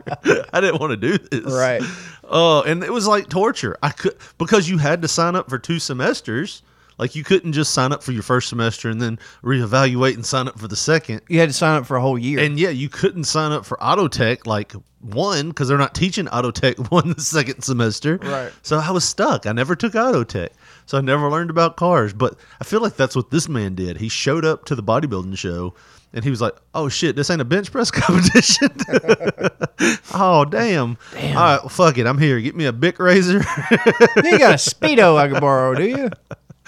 I 0.52 0.60
didn't 0.60 0.80
want 0.80 0.90
to 0.90 0.96
do 0.96 1.18
this. 1.18 1.52
Right. 1.52 1.82
Oh, 2.24 2.62
and 2.62 2.82
it 2.82 2.92
was 2.92 3.06
like 3.06 3.28
torture. 3.28 3.76
I 3.82 3.90
could 3.90 4.16
because 4.38 4.68
you 4.68 4.78
had 4.78 5.02
to 5.02 5.08
sign 5.08 5.36
up 5.36 5.48
for 5.50 5.58
two 5.58 5.78
semesters. 5.78 6.62
Like 7.02 7.16
you 7.16 7.24
couldn't 7.24 7.52
just 7.52 7.74
sign 7.74 7.90
up 7.90 8.00
for 8.00 8.12
your 8.12 8.22
first 8.22 8.48
semester 8.48 8.88
and 8.88 9.02
then 9.02 9.18
reevaluate 9.42 10.14
and 10.14 10.24
sign 10.24 10.46
up 10.46 10.56
for 10.56 10.68
the 10.68 10.76
second. 10.76 11.22
You 11.28 11.40
had 11.40 11.48
to 11.48 11.52
sign 11.52 11.74
up 11.80 11.84
for 11.84 11.96
a 11.96 12.00
whole 12.00 12.16
year. 12.16 12.38
And 12.38 12.60
yeah, 12.60 12.68
you 12.68 12.88
couldn't 12.88 13.24
sign 13.24 13.50
up 13.50 13.66
for 13.66 13.76
Autotech 13.78 14.46
like 14.46 14.72
one 15.00 15.48
because 15.48 15.66
they're 15.66 15.78
not 15.78 15.96
teaching 15.96 16.26
Autotech 16.26 16.90
one 16.92 17.14
the 17.14 17.20
second 17.20 17.62
semester. 17.62 18.18
Right. 18.18 18.52
So 18.62 18.78
I 18.78 18.92
was 18.92 19.02
stuck. 19.04 19.46
I 19.46 19.52
never 19.52 19.74
took 19.74 19.94
Autotech. 19.94 20.50
So 20.86 20.96
I 20.96 21.00
never 21.00 21.28
learned 21.28 21.50
about 21.50 21.76
cars. 21.76 22.12
But 22.12 22.36
I 22.60 22.64
feel 22.64 22.80
like 22.80 22.94
that's 22.94 23.16
what 23.16 23.32
this 23.32 23.48
man 23.48 23.74
did. 23.74 23.96
He 23.96 24.08
showed 24.08 24.44
up 24.44 24.64
to 24.66 24.76
the 24.76 24.82
bodybuilding 24.84 25.36
show 25.36 25.74
and 26.14 26.24
he 26.24 26.30
was 26.30 26.40
like, 26.40 26.54
"Oh 26.74 26.88
shit, 26.88 27.16
this 27.16 27.30
ain't 27.30 27.40
a 27.40 27.44
bench 27.44 27.72
press 27.72 27.90
competition." 27.90 28.68
oh 30.14 30.44
damn. 30.44 30.98
Damn. 31.12 31.36
All 31.36 31.42
right, 31.42 31.60
well, 31.60 31.68
fuck 31.68 31.98
it. 31.98 32.06
I'm 32.06 32.18
here. 32.18 32.40
Get 32.40 32.54
me 32.54 32.66
a 32.66 32.72
Bic 32.72 32.98
razor. 32.98 33.38
you 33.38 34.38
got 34.38 34.54
a 34.54 34.60
speedo 34.60 35.16
I 35.16 35.28
can 35.28 35.40
borrow, 35.40 35.74
do 35.74 35.86
you? 35.86 36.10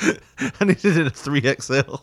I 0.60 0.64
needed 0.64 0.96
it 0.98 1.06
a 1.06 1.10
three 1.10 1.40
XL. 1.40 1.96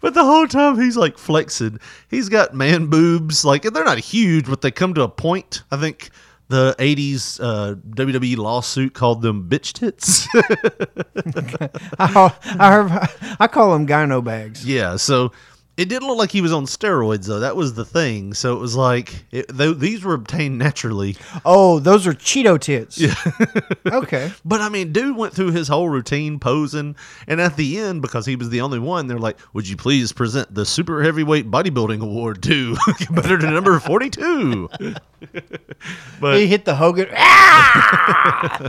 but 0.00 0.14
the 0.14 0.24
whole 0.24 0.46
time 0.46 0.80
he's 0.80 0.96
like 0.96 1.18
flexing. 1.18 1.78
He's 2.08 2.28
got 2.28 2.54
man 2.54 2.86
boobs, 2.86 3.44
like 3.44 3.62
they're 3.62 3.84
not 3.84 3.98
huge, 3.98 4.46
but 4.46 4.60
they 4.60 4.70
come 4.70 4.94
to 4.94 5.02
a 5.02 5.08
point. 5.08 5.62
I 5.70 5.76
think 5.76 6.10
the 6.48 6.74
'80s 6.78 7.40
uh, 7.42 7.74
WWE 7.74 8.36
lawsuit 8.36 8.94
called 8.94 9.22
them 9.22 9.48
bitch 9.48 9.72
tits. 9.72 10.26
I, 11.98 12.34
I, 12.44 13.36
I 13.40 13.46
call 13.46 13.72
them 13.72 13.86
gyno 13.86 14.22
bags. 14.22 14.66
yeah, 14.66 14.96
so 14.96 15.32
it 15.74 15.88
didn't 15.88 16.06
look 16.06 16.18
like 16.18 16.30
he 16.30 16.42
was 16.42 16.52
on 16.52 16.66
steroids 16.66 17.26
though. 17.26 17.40
That 17.40 17.56
was 17.56 17.72
the 17.74 17.84
thing. 17.84 18.34
So 18.34 18.54
it 18.54 18.60
was 18.60 18.76
like 18.76 19.24
it, 19.30 19.48
th- 19.56 19.78
these 19.78 20.04
were 20.04 20.12
obtained 20.12 20.58
naturally. 20.58 21.16
Oh, 21.46 21.78
those 21.78 22.06
are 22.06 22.12
Cheeto 22.12 22.60
tits. 22.60 22.98
Yeah. 22.98 23.14
okay. 23.86 24.30
But 24.44 24.60
I 24.60 24.68
mean, 24.68 24.92
dude 24.92 25.16
went 25.16 25.32
through 25.32 25.52
his 25.52 25.68
whole 25.68 25.88
routine 25.88 26.38
posing, 26.38 26.94
and 27.26 27.40
at 27.40 27.56
the 27.56 27.78
end, 27.78 28.02
because 28.02 28.26
he 28.26 28.36
was 28.36 28.50
the 28.50 28.60
only 28.60 28.78
one, 28.78 29.06
they're 29.06 29.18
like, 29.18 29.38
"Would 29.54 29.66
you 29.66 29.76
please 29.76 30.12
present 30.12 30.54
the 30.54 30.66
super 30.66 31.02
heavyweight 31.02 31.50
bodybuilding 31.50 32.02
award 32.02 32.42
to 32.42 32.76
better 33.10 33.38
to 33.38 33.50
number 33.50 33.80
42?" 33.80 34.68
but 36.20 36.36
he 36.36 36.46
hit 36.46 36.66
the 36.66 36.74
Hogan 36.74 37.08
ah! 37.16 38.68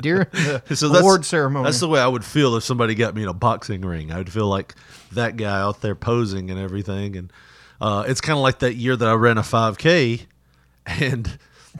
during 0.00 0.26
the 0.32 0.76
so 0.76 0.94
award 0.94 1.24
ceremony. 1.24 1.64
That's 1.64 1.80
the 1.80 1.88
way 1.88 2.00
I 2.00 2.06
would 2.06 2.26
feel 2.26 2.56
if 2.56 2.64
somebody 2.64 2.94
got 2.94 3.14
me 3.14 3.22
in 3.22 3.28
a 3.28 3.34
boxing 3.34 3.80
ring. 3.80 4.12
I 4.12 4.18
would 4.18 4.30
feel 4.30 4.48
like 4.48 4.74
that 5.14 5.36
guy 5.36 5.60
out 5.60 5.80
there 5.80 5.94
posing 5.94 6.50
and 6.50 6.58
everything, 6.58 7.16
and 7.16 7.32
uh, 7.80 8.04
it's 8.06 8.20
kind 8.20 8.36
of 8.36 8.42
like 8.42 8.60
that 8.60 8.74
year 8.74 8.96
that 8.96 9.08
I 9.08 9.14
ran 9.14 9.38
a 9.38 9.42
5K, 9.42 10.22
and. 10.86 11.38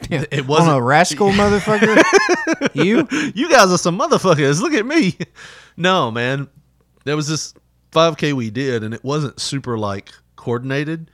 Yeah, 0.08 0.24
It 0.30 0.46
wasn't 0.46 0.70
on 0.70 0.78
a 0.78 0.82
rascal 0.82 1.28
motherfucker. 1.32 2.02
you, 2.72 3.06
you 3.34 3.50
guys 3.50 3.70
are 3.70 3.76
some 3.76 3.98
motherfuckers. 3.98 4.62
Look 4.62 4.72
at 4.72 4.86
me. 4.86 5.18
No, 5.76 6.10
man. 6.10 6.48
There 7.04 7.14
was 7.14 7.28
this 7.28 7.52
5K 7.92 8.32
we 8.32 8.48
did, 8.48 8.84
and 8.84 8.94
it 8.94 9.04
wasn't 9.04 9.38
super 9.38 9.76
like 9.76 10.10
coordinated. 10.36 11.10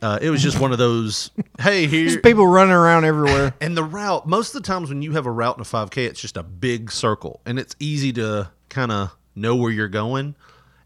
Uh, 0.00 0.18
it 0.22 0.30
was 0.30 0.42
just 0.42 0.60
one 0.60 0.70
of 0.72 0.78
those. 0.78 1.30
Hey, 1.60 1.86
here. 1.86 2.08
There's 2.08 2.20
people 2.20 2.46
running 2.48 2.74
around 2.74 3.04
everywhere. 3.04 3.54
And 3.60 3.76
the 3.76 3.84
route, 3.84 4.26
most 4.26 4.54
of 4.54 4.62
the 4.62 4.66
times 4.66 4.88
when 4.88 5.02
you 5.02 5.12
have 5.12 5.24
a 5.24 5.30
route 5.30 5.56
in 5.56 5.60
a 5.60 5.64
5K, 5.64 5.98
it's 6.08 6.20
just 6.20 6.36
a 6.36 6.42
big 6.42 6.90
circle, 6.90 7.40
and 7.46 7.58
it's 7.60 7.76
easy 7.78 8.12
to 8.14 8.50
kind 8.68 8.90
of 8.90 9.16
know 9.36 9.54
where 9.54 9.70
you're 9.70 9.88
going. 9.88 10.34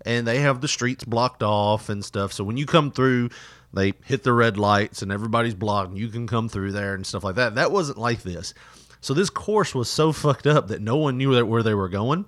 And 0.08 0.26
they 0.26 0.40
have 0.40 0.62
the 0.62 0.68
streets 0.68 1.04
blocked 1.04 1.42
off 1.42 1.90
and 1.90 2.02
stuff. 2.02 2.32
So 2.32 2.42
when 2.42 2.56
you 2.56 2.64
come 2.64 2.90
through, 2.90 3.28
they 3.74 3.92
hit 4.04 4.22
the 4.22 4.32
red 4.32 4.56
lights, 4.56 5.02
and 5.02 5.12
everybody's 5.12 5.54
blocked, 5.54 5.90
and 5.90 5.98
you 5.98 6.08
can 6.08 6.26
come 6.26 6.48
through 6.48 6.72
there 6.72 6.94
and 6.94 7.06
stuff 7.06 7.24
like 7.24 7.34
that. 7.34 7.56
That 7.56 7.72
wasn't 7.72 7.98
like 7.98 8.22
this. 8.22 8.54
So 9.02 9.12
this 9.12 9.28
course 9.28 9.74
was 9.74 9.90
so 9.90 10.12
fucked 10.12 10.46
up 10.46 10.68
that 10.68 10.80
no 10.80 10.96
one 10.96 11.18
knew 11.18 11.44
where 11.44 11.62
they 11.62 11.74
were 11.74 11.90
going. 11.90 12.24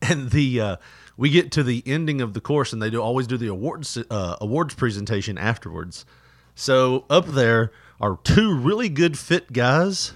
And 0.00 0.30
the 0.30 0.60
uh, 0.60 0.76
we 1.18 1.28
get 1.28 1.52
to 1.52 1.62
the 1.62 1.82
ending 1.84 2.22
of 2.22 2.32
the 2.32 2.40
course, 2.40 2.72
and 2.72 2.80
they 2.80 2.88
do 2.88 3.02
always 3.02 3.26
do 3.26 3.36
the 3.36 3.48
awards 3.48 3.98
uh, 4.10 4.36
awards 4.40 4.74
presentation 4.74 5.36
afterwards. 5.36 6.06
So 6.54 7.04
up 7.10 7.26
there 7.26 7.72
are 8.00 8.18
two 8.24 8.56
really 8.56 8.88
good 8.88 9.18
fit 9.18 9.52
guys, 9.52 10.14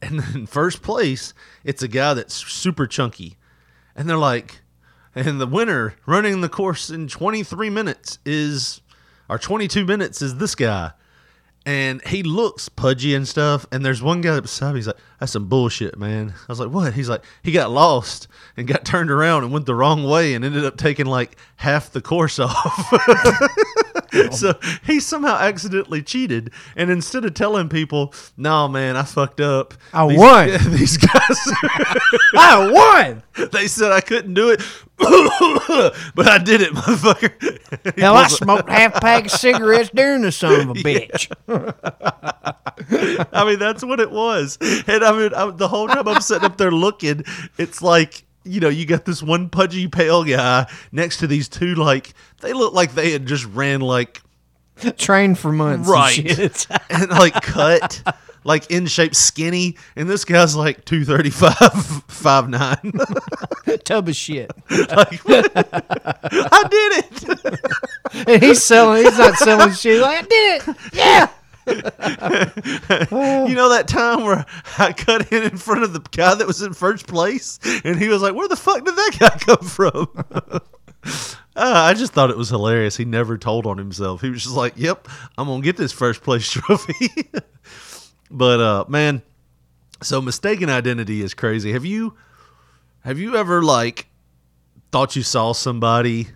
and 0.00 0.24
in 0.34 0.46
first 0.46 0.80
place 0.80 1.34
it's 1.62 1.82
a 1.82 1.88
guy 1.88 2.14
that's 2.14 2.34
super 2.34 2.86
chunky, 2.86 3.36
and 3.94 4.08
they're 4.08 4.16
like, 4.16 4.62
and 5.14 5.40
the 5.40 5.46
winner 5.46 5.94
running 6.06 6.40
the 6.40 6.48
course 6.48 6.90
in 6.90 7.08
23 7.08 7.70
minutes 7.70 8.18
is, 8.24 8.80
or 9.28 9.38
22 9.38 9.84
minutes 9.84 10.22
is 10.22 10.36
this 10.38 10.54
guy. 10.54 10.92
And 11.66 12.00
he 12.06 12.22
looks 12.22 12.70
pudgy 12.70 13.14
and 13.14 13.28
stuff. 13.28 13.66
And 13.70 13.84
there's 13.84 14.02
one 14.02 14.22
guy 14.22 14.40
beside 14.40 14.72
me. 14.72 14.78
He's 14.78 14.86
like, 14.86 14.96
"That's 15.18 15.32
some 15.32 15.46
bullshit, 15.46 15.98
man." 15.98 16.32
I 16.48 16.52
was 16.52 16.58
like, 16.58 16.70
"What?" 16.70 16.94
He's 16.94 17.10
like, 17.10 17.22
"He 17.42 17.52
got 17.52 17.70
lost 17.70 18.28
and 18.56 18.66
got 18.66 18.86
turned 18.86 19.10
around 19.10 19.44
and 19.44 19.52
went 19.52 19.66
the 19.66 19.74
wrong 19.74 20.02
way 20.04 20.32
and 20.32 20.42
ended 20.42 20.64
up 20.64 20.78
taking 20.78 21.04
like 21.04 21.36
half 21.56 21.90
the 21.92 22.00
course 22.00 22.38
off." 22.38 22.92
so 24.30 24.58
he 24.84 25.00
somehow 25.00 25.36
accidentally 25.36 26.02
cheated. 26.02 26.50
And 26.76 26.90
instead 26.90 27.24
of 27.24 27.34
telling 27.34 27.68
people, 27.68 28.14
"No, 28.36 28.68
man, 28.68 28.96
I 28.96 29.02
fucked 29.02 29.40
up," 29.40 29.74
I 29.92 30.06
these, 30.08 30.18
won. 30.18 30.48
These 30.70 30.96
guys, 30.96 31.38
I 32.34 32.70
won. 32.72 33.22
They 33.52 33.68
said 33.68 33.92
I 33.92 34.00
couldn't 34.00 34.34
do 34.34 34.50
it, 34.50 34.60
but 36.14 36.28
I 36.28 36.38
did 36.38 36.60
it, 36.60 36.72
motherfucker. 36.72 37.94
He 37.94 38.00
Hell, 38.00 38.16
I 38.16 38.26
smoked 38.28 38.68
half 38.68 38.96
a 38.96 39.00
pack 39.00 39.26
of 39.26 39.30
cigarettes 39.30 39.90
during 39.94 40.22
the 40.22 40.32
son 40.32 40.60
of 40.60 40.70
a 40.70 40.74
bitch. 40.74 41.30
I 43.32 43.44
mean, 43.44 43.58
that's 43.58 43.84
what 43.84 44.00
it 44.00 44.10
was. 44.10 44.58
And 44.60 45.04
I 45.04 45.12
mean, 45.12 45.34
I, 45.34 45.50
the 45.50 45.68
whole 45.68 45.88
time 45.88 46.06
I'm 46.08 46.20
sitting 46.20 46.44
up 46.44 46.56
there 46.56 46.72
looking, 46.72 47.24
it's 47.58 47.82
like, 47.82 48.24
you 48.44 48.60
know, 48.60 48.68
you 48.68 48.86
got 48.86 49.04
this 49.04 49.22
one 49.22 49.48
pudgy 49.48 49.88
pale 49.88 50.24
guy 50.24 50.66
next 50.92 51.18
to 51.18 51.26
these 51.26 51.48
two, 51.48 51.74
like, 51.74 52.14
they 52.40 52.52
look 52.52 52.72
like 52.72 52.94
they 52.94 53.12
had 53.12 53.26
just 53.26 53.44
ran, 53.46 53.80
like, 53.80 54.22
Trained 54.96 55.38
for 55.38 55.52
months. 55.52 55.86
and 55.88 55.94
right. 55.94 56.14
shit. 56.14 56.66
And, 56.90 57.10
like, 57.10 57.34
cut, 57.34 58.02
like, 58.44 58.70
in 58.70 58.86
shape, 58.86 59.14
skinny. 59.14 59.76
And 59.94 60.08
this 60.08 60.24
guy's 60.24 60.56
like 60.56 60.86
235, 60.86 61.52
5'9. 62.08 63.84
Tub 63.84 64.08
of 64.08 64.16
shit. 64.16 64.50
like, 64.70 65.20
I 65.28 66.64
did 66.70 67.04
it. 67.04 68.26
And 68.26 68.42
he's 68.42 68.62
selling. 68.64 69.04
He's 69.04 69.18
not 69.18 69.34
selling 69.34 69.72
shit. 69.72 70.00
Like 70.00 70.24
I 70.24 70.26
did 70.26 70.62
it. 70.68 70.76
Yeah. 70.94 71.28
you 73.48 73.54
know 73.54 73.68
that 73.70 73.86
time 73.88 74.24
where 74.24 74.44
I 74.78 74.92
cut 74.92 75.32
in 75.32 75.42
in 75.44 75.56
front 75.56 75.82
of 75.82 75.92
the 75.92 76.00
guy 76.10 76.34
that 76.34 76.46
was 76.46 76.62
in 76.62 76.74
first 76.74 77.06
place, 77.06 77.58
and 77.84 77.98
he 77.98 78.08
was 78.08 78.22
like, 78.22 78.34
"Where 78.34 78.48
the 78.48 78.56
fuck 78.56 78.84
did 78.84 78.94
that 78.96 79.16
guy 79.18 79.38
come 79.38 79.66
from?" 79.66 80.08
Uh, 80.44 80.60
I 81.56 81.94
just 81.94 82.12
thought 82.12 82.30
it 82.30 82.36
was 82.36 82.48
hilarious. 82.48 82.96
He 82.96 83.04
never 83.04 83.38
told 83.38 83.66
on 83.66 83.78
himself. 83.78 84.20
He 84.20 84.30
was 84.30 84.42
just 84.42 84.54
like, 84.54 84.74
"Yep, 84.76 85.08
I'm 85.38 85.46
gonna 85.46 85.62
get 85.62 85.76
this 85.76 85.92
first 85.92 86.22
place 86.22 86.48
trophy." 86.50 87.08
but 88.30 88.60
uh, 88.60 88.84
man, 88.88 89.22
so 90.02 90.20
mistaken 90.20 90.68
identity 90.70 91.22
is 91.22 91.34
crazy. 91.34 91.72
Have 91.72 91.84
you 91.84 92.16
have 93.00 93.18
you 93.18 93.36
ever 93.36 93.62
like 93.62 94.06
thought 94.92 95.16
you 95.16 95.22
saw 95.22 95.52
somebody 95.52 96.28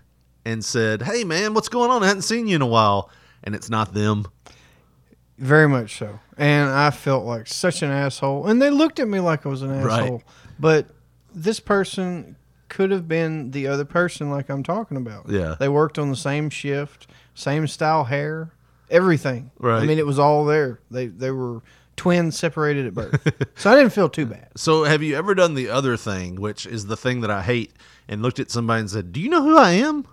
and 0.44 0.64
said, 0.64 1.02
"Hey, 1.02 1.24
man, 1.24 1.54
what's 1.54 1.68
going 1.68 1.90
on? 1.90 2.02
I 2.02 2.06
hadn't 2.06 2.22
seen 2.22 2.46
you 2.46 2.56
in 2.56 2.62
a 2.62 2.66
while," 2.66 3.10
and 3.42 3.54
it's 3.54 3.70
not 3.70 3.94
them? 3.94 4.26
Very 5.38 5.68
much 5.68 5.98
so. 5.98 6.20
And 6.38 6.70
I 6.70 6.90
felt 6.90 7.24
like 7.24 7.46
such 7.48 7.82
an 7.82 7.90
asshole. 7.90 8.46
And 8.46 8.60
they 8.62 8.70
looked 8.70 9.00
at 9.00 9.08
me 9.08 9.20
like 9.20 9.44
I 9.44 9.48
was 9.48 9.62
an 9.62 9.82
Right. 9.82 10.02
asshole. 10.02 10.22
But 10.58 10.86
this 11.34 11.58
person 11.60 12.36
could 12.68 12.90
have 12.90 13.08
been 13.08 13.50
the 13.50 13.66
other 13.66 13.84
person 13.84 14.30
like 14.30 14.48
I'm 14.48 14.62
talking 14.62 14.96
about. 14.96 15.28
Yeah. 15.28 15.56
They 15.58 15.68
worked 15.68 15.98
on 15.98 16.10
the 16.10 16.16
same 16.16 16.50
shift, 16.50 17.06
same 17.34 17.66
style 17.66 18.04
hair, 18.04 18.52
everything. 18.90 19.50
Right. 19.58 19.82
I 19.82 19.86
mean, 19.86 19.98
it 19.98 20.06
was 20.06 20.18
all 20.18 20.44
there. 20.44 20.78
They 20.90 21.06
they 21.08 21.30
were 21.30 21.62
twins 21.96 22.36
separated 22.38 22.86
at 22.86 22.94
birth. 22.94 23.32
so 23.56 23.70
I 23.72 23.76
didn't 23.76 23.92
feel 23.92 24.08
too 24.08 24.26
bad. 24.26 24.48
So, 24.56 24.84
have 24.84 25.02
you 25.02 25.16
ever 25.16 25.34
done 25.34 25.54
the 25.54 25.68
other 25.68 25.96
thing, 25.96 26.40
which 26.40 26.66
is 26.66 26.86
the 26.86 26.96
thing 26.96 27.20
that 27.20 27.30
I 27.30 27.42
hate, 27.42 27.72
and 28.08 28.22
looked 28.22 28.40
at 28.40 28.50
somebody 28.50 28.80
and 28.80 28.90
said, 28.90 29.12
"Do 29.12 29.20
you 29.20 29.28
know 29.28 29.42
who 29.42 29.56
I 29.56 29.72
am?" 29.72 30.04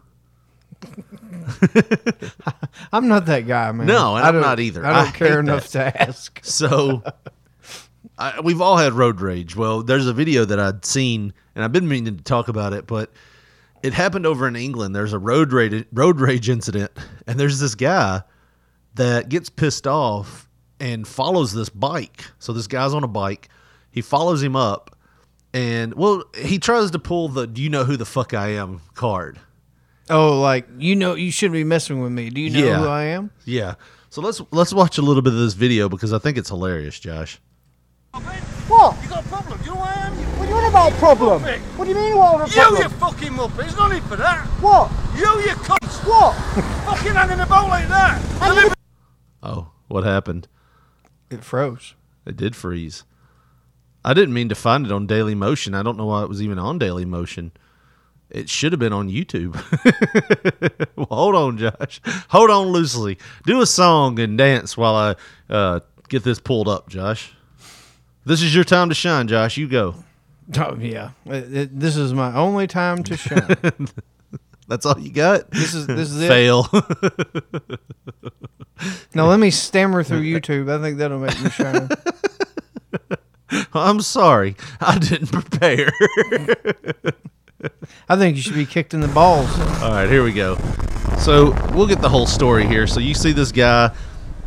I'm 2.92 3.08
not 3.08 3.26
that 3.28 3.48
guy, 3.48 3.72
man. 3.72 3.88
No, 3.88 4.16
and 4.16 4.26
I 4.26 4.30
I'm 4.30 4.42
don't- 4.42 4.60
either. 4.60 4.86
I 4.86 4.94
don't 4.94 5.08
I 5.10 5.12
care 5.18 5.40
enough 5.40 5.70
that. 5.72 5.94
to 5.94 6.02
ask. 6.02 6.40
So, 6.52 7.04
I, 8.18 8.40
we've 8.42 8.62
all 8.62 8.78
had 8.78 8.94
road 8.94 9.22
rage. 9.22 9.56
Well, 9.56 9.84
there's 9.84 10.08
a 10.08 10.14
video 10.14 10.46
that 10.46 10.60
I'd 10.60 10.86
seen, 10.86 11.34
and 11.56 11.64
I've 11.64 11.72
been 11.72 11.88
meaning 11.88 12.18
to 12.18 12.24
talk 12.24 12.48
about 12.48 12.74
it, 12.74 12.88
but 12.88 13.12
it 13.84 13.94
happened 13.94 14.26
over 14.26 14.48
in 14.48 14.56
England. 14.56 14.96
There's 14.96 15.14
a 15.14 15.20
road 15.20 15.54
rage 15.54 15.86
road 15.92 16.20
rage 16.20 16.50
incident, 16.50 16.92
and 17.28 17.40
there's 17.40 17.60
this 17.60 17.76
guy 17.76 18.22
that 18.96 19.30
gets 19.30 19.50
pissed 19.50 19.88
off 19.88 20.48
and 20.80 21.08
follows 21.08 21.54
this 21.54 21.70
bike. 21.70 22.26
So 22.40 22.54
this 22.54 22.68
guy's 22.68 22.94
on 22.94 23.04
a 23.04 23.08
bike. 23.08 23.50
He 23.92 24.02
follows 24.02 24.44
him 24.44 24.56
up, 24.56 24.96
and 25.54 25.94
well, 25.96 26.24
he 26.38 26.60
tries 26.60 26.92
to 26.92 27.00
pull 27.00 27.30
the 27.30 27.48
"Do 27.48 27.62
you 27.62 27.70
know 27.70 27.86
who 27.86 27.98
the 27.98 28.06
fuck 28.06 28.34
I 28.34 28.50
am?" 28.50 28.82
card. 28.94 29.40
Oh, 30.12 30.40
like 30.42 30.68
you 30.78 30.96
know, 30.96 31.16
you 31.16 31.32
shouldn't 31.32 31.54
be 31.54 31.64
messing 31.64 32.02
with 32.02 32.12
me. 32.12 32.30
Do 32.30 32.42
you 32.42 32.50
know 32.50 32.60
Yeah. 32.68 32.78
who 32.80 32.88
I 32.88 33.04
am? 33.06 33.32
Yeah. 33.46 33.76
So 34.10 34.22
let's 34.22 34.42
let's 34.52 34.74
watch 34.74 34.98
a 34.98 35.02
little 35.02 35.22
bit 35.22 35.34
of 35.34 35.40
this 35.40 35.54
video 35.54 35.88
because 35.90 36.12
I 36.14 36.20
think 36.20 36.38
it's 36.38 36.50
hilarious, 36.50 37.00
Josh. 37.00 37.40
What? 38.14 39.02
You 39.04 39.10
got 39.10 39.26
a 39.26 39.28
problem? 39.30 39.60
You 39.64 39.68
know 39.68 39.76
who 39.76 39.82
I 39.82 39.94
am? 39.94 40.14
What 40.38 40.46
do 40.46 40.52
you 40.52 40.56
mean 40.62 40.70
about 40.70 40.94
problem? 40.94 41.42
What 41.44 41.86
do 41.86 41.90
you 41.90 41.96
mean 41.96 42.18
what 42.18 42.42
a 42.42 42.52
problem? 42.54 42.76
You, 42.78 42.84
you 42.84 42.90
fucking 42.90 43.34
muppet. 43.34 43.58
There's 43.58 43.78
no 43.78 43.88
need 43.88 44.04
for 44.04 44.16
that. 44.18 44.46
What? 44.62 44.92
You, 45.16 45.26
you 45.42 45.56
cunts. 45.64 46.06
What? 46.08 46.34
fucking 46.86 47.14
hanging 47.14 47.40
about 47.40 47.70
like 47.70 47.88
that. 47.88 48.74
Oh, 49.44 49.72
what 49.88 50.04
happened? 50.04 50.48
It 51.30 51.44
froze. 51.44 51.96
It 52.26 52.36
did 52.38 52.56
freeze. 52.56 53.04
I 54.04 54.14
didn't 54.14 54.34
mean 54.34 54.50
to 54.50 54.56
find 54.56 54.86
it 54.86 54.92
on 54.92 55.08
Dailymotion. 55.08 55.74
I 55.76 55.84
don't 55.84 55.98
know 55.98 56.08
why 56.08 56.24
it 56.24 56.30
was 56.30 56.42
even 56.42 56.60
on 56.60 56.80
Dailymotion. 56.80 57.52
It 58.32 58.50
should 58.50 58.72
have 58.72 58.80
been 58.80 58.94
on 58.94 59.10
YouTube. 59.10 59.56
well, 60.96 61.08
hold 61.10 61.36
on, 61.36 61.58
Josh. 61.58 62.00
Hold 62.30 62.50
on 62.50 62.68
loosely. 62.68 63.18
Do 63.46 63.62
a 63.62 63.66
song 63.66 64.20
and 64.20 64.38
dance 64.38 64.78
while 64.78 64.96
I 64.96 65.16
uh, 65.54 65.80
get 66.08 66.24
this 66.24 66.40
pulled 66.40 66.68
up, 66.70 66.88
Josh. 66.90 67.34
This 68.26 68.42
is 68.42 68.56
your 68.56 68.64
time 68.64 68.90
to 68.90 68.96
shine, 68.96 69.28
Josh. 69.28 69.58
You 69.58 69.68
go. 69.68 69.96
Oh 70.58 70.76
yeah, 70.80 71.12
It- 71.26 71.54
it- 71.56 71.80
this 71.80 71.96
is 71.98 72.14
my 72.14 72.34
only 72.36 72.68
time 72.68 73.04
to 73.04 73.18
shine. 73.18 73.58
That's 74.68 74.86
all 74.86 74.98
you 75.00 75.12
got. 75.12 75.52
This 75.52 75.74
is 75.74 75.86
this 75.88 76.10
is 76.12 76.22
it. 76.22 76.28
Fail. 76.28 76.68
Now 79.14 79.28
let 79.28 79.40
me 79.40 79.52
stammer 79.52 80.04
through 80.04 80.24
YouTube. 80.24 80.68
I 80.72 80.82
think 80.82 80.98
that'll 80.98 81.20
make 81.20 81.40
me 81.40 81.52
shine. 81.52 81.88
I'm 83.74 84.02
sorry. 84.02 84.56
I 84.80 84.98
didn't 84.98 85.28
prepare. 85.32 85.92
I 88.10 88.16
think 88.16 88.36
you 88.36 88.42
should 88.42 88.56
be 88.56 88.66
kicked 88.66 88.94
in 88.94 89.02
the 89.02 89.08
balls. 89.08 89.50
All 89.82 89.92
right, 89.92 90.10
here 90.10 90.24
we 90.24 90.34
go. 90.34 90.58
So 91.20 91.52
we'll 91.74 91.88
get 91.88 92.02
the 92.02 92.10
whole 92.10 92.26
story 92.26 92.66
here. 92.66 92.88
So 92.88 93.00
you 93.00 93.14
see 93.14 93.32
this 93.32 93.52
guy, 93.52 93.94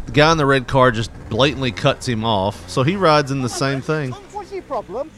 the 0.07 0.12
guy 0.12 0.33
in 0.33 0.39
the 0.39 0.47
red 0.47 0.67
car 0.67 0.91
just 0.91 1.11
blatantly 1.29 1.73
cuts 1.73 2.09
him 2.09 2.25
off. 2.25 2.69
So 2.69 2.83
he 2.83 2.97
rides 2.97 3.31
in 3.31 3.43
the 3.43 3.49
same 3.49 3.81
thing. 3.81 4.12
What's 4.12 4.53
your 4.53 4.62
problem? 4.62 5.11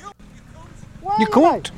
You 1.03 1.11
are 1.11 1.27
can't. 1.27 1.69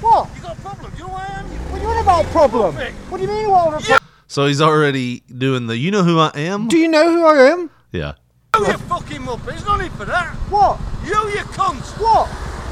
What? 0.00 0.28
You 0.36 0.42
got 0.42 0.56
a 0.56 0.60
problem? 0.60 0.92
You 0.96 1.00
know 1.00 1.08
who 1.08 1.14
I 1.14 1.26
am? 1.26 1.46
What 1.46 1.78
do 1.78 1.82
you 1.82 1.88
mean 1.88 2.02
about 2.02 2.24
problem? 2.26 2.74
What 2.74 3.18
do 3.18 3.22
you 3.22 3.28
mean 3.28 3.50
what 3.50 3.68
a 3.68 3.70
problem? 3.70 3.98
So 4.26 4.46
he's 4.46 4.60
already 4.60 5.20
doing 5.20 5.66
the 5.66 5.76
you 5.76 5.90
know 5.90 6.02
who 6.02 6.18
I 6.18 6.30
am? 6.34 6.68
Do 6.68 6.76
you 6.76 6.88
know 6.88 7.10
who 7.10 7.24
I 7.24 7.50
am? 7.50 7.70
Yeah. 7.92 8.14
You, 8.56 8.66
you 8.66 8.78
fucking 8.78 9.22
muppet. 9.22 9.46
There's 9.46 9.64
no 9.66 9.76
need 9.76 9.92
for 9.92 10.04
that. 10.04 10.34
What? 10.50 10.80
You, 11.04 11.14
you 11.30 11.44
cunt. 11.54 11.80
What? 12.00 12.28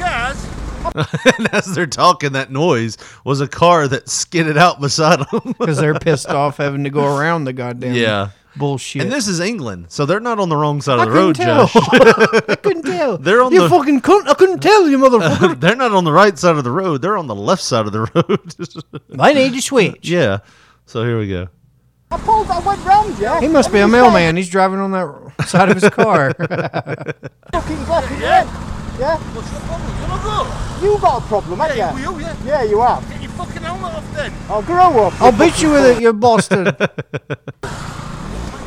cars. 0.00 1.36
and 1.38 1.48
as 1.54 1.74
they're 1.74 1.86
talking, 1.86 2.32
that 2.32 2.50
noise 2.50 2.96
was 3.24 3.40
a 3.40 3.48
car 3.48 3.88
that 3.88 4.08
skidded 4.08 4.56
out 4.56 4.80
beside 4.80 5.18
them. 5.20 5.54
Because 5.58 5.78
they're 5.78 5.98
pissed 5.98 6.28
off 6.28 6.56
having 6.58 6.84
to 6.84 6.90
go 6.90 7.16
around 7.16 7.44
the 7.44 7.52
goddamn 7.52 7.94
yeah. 7.94 8.30
bullshit. 8.56 9.02
And 9.02 9.10
this 9.12 9.26
is 9.26 9.40
England, 9.40 9.86
so 9.88 10.06
they're 10.06 10.20
not 10.20 10.38
on 10.38 10.48
the 10.48 10.56
wrong 10.56 10.80
side 10.80 10.98
I 11.00 11.02
of 11.04 11.08
the 11.10 11.14
road, 11.14 11.34
tell. 11.36 11.66
Josh. 11.66 11.76
I 11.92 12.56
couldn't 12.62 12.84
tell. 12.84 13.18
They're 13.18 13.42
on 13.42 13.52
you 13.52 13.62
the- 13.62 13.68
fucking 13.68 14.00
cunt. 14.02 14.28
I 14.28 14.34
couldn't 14.34 14.60
tell 14.60 14.88
you, 14.88 14.98
motherfucker. 14.98 15.58
they're 15.60 15.76
not 15.76 15.92
on 15.92 16.04
the 16.04 16.12
right 16.12 16.38
side 16.38 16.56
of 16.56 16.64
the 16.64 16.70
road. 16.70 17.02
They're 17.02 17.16
on 17.16 17.26
the 17.26 17.34
left 17.34 17.62
side 17.62 17.86
of 17.86 17.92
the 17.92 18.00
road. 18.14 19.20
I 19.20 19.32
need 19.32 19.54
to 19.54 19.60
switch. 19.62 20.08
yeah. 20.08 20.38
So 20.86 21.02
here 21.02 21.18
we 21.18 21.28
go. 21.28 21.48
I 22.10 22.18
pulled. 22.18 22.48
I 22.50 22.58
went 22.60 22.84
round 22.84 23.18
you. 23.18 23.34
He 23.40 23.48
must 23.48 23.72
be 23.72 23.80
a 23.80 23.88
mailman. 23.88 24.36
He's 24.36 24.48
driving 24.48 24.78
on 24.78 24.92
that 24.92 25.46
side 25.48 25.68
of 25.70 25.80
his 25.80 25.90
car. 25.90 26.32
Fucking 27.52 27.84
black 27.84 28.10
and 28.10 28.20
red. 28.22 28.46
Yeah. 28.98 29.18
What's 29.34 29.50
the 29.50 29.60
problem? 29.60 30.00
You 30.00 30.06
not 30.08 30.22
good. 30.22 30.84
You 30.84 30.98
got 31.00 31.22
a 31.22 31.26
problem, 31.26 31.58
haven't 31.58 31.76
Yeah, 31.76 31.96
you? 31.98 32.12
you, 32.12 32.20
yeah. 32.20 32.36
Yeah, 32.44 32.62
you 32.62 32.80
have. 32.80 33.08
Get 33.10 33.22
your 33.22 33.30
fucking 33.32 33.62
helmet 33.62 33.94
off 33.94 34.14
then. 34.14 34.32
I'll 34.48 34.62
grow 34.62 35.06
up. 35.06 35.20
I'll 35.20 35.32
beat 35.36 35.60
you 35.60 35.70
with 35.72 35.84
it, 35.96 36.02
you 36.02 36.12
bastard. 36.12 36.66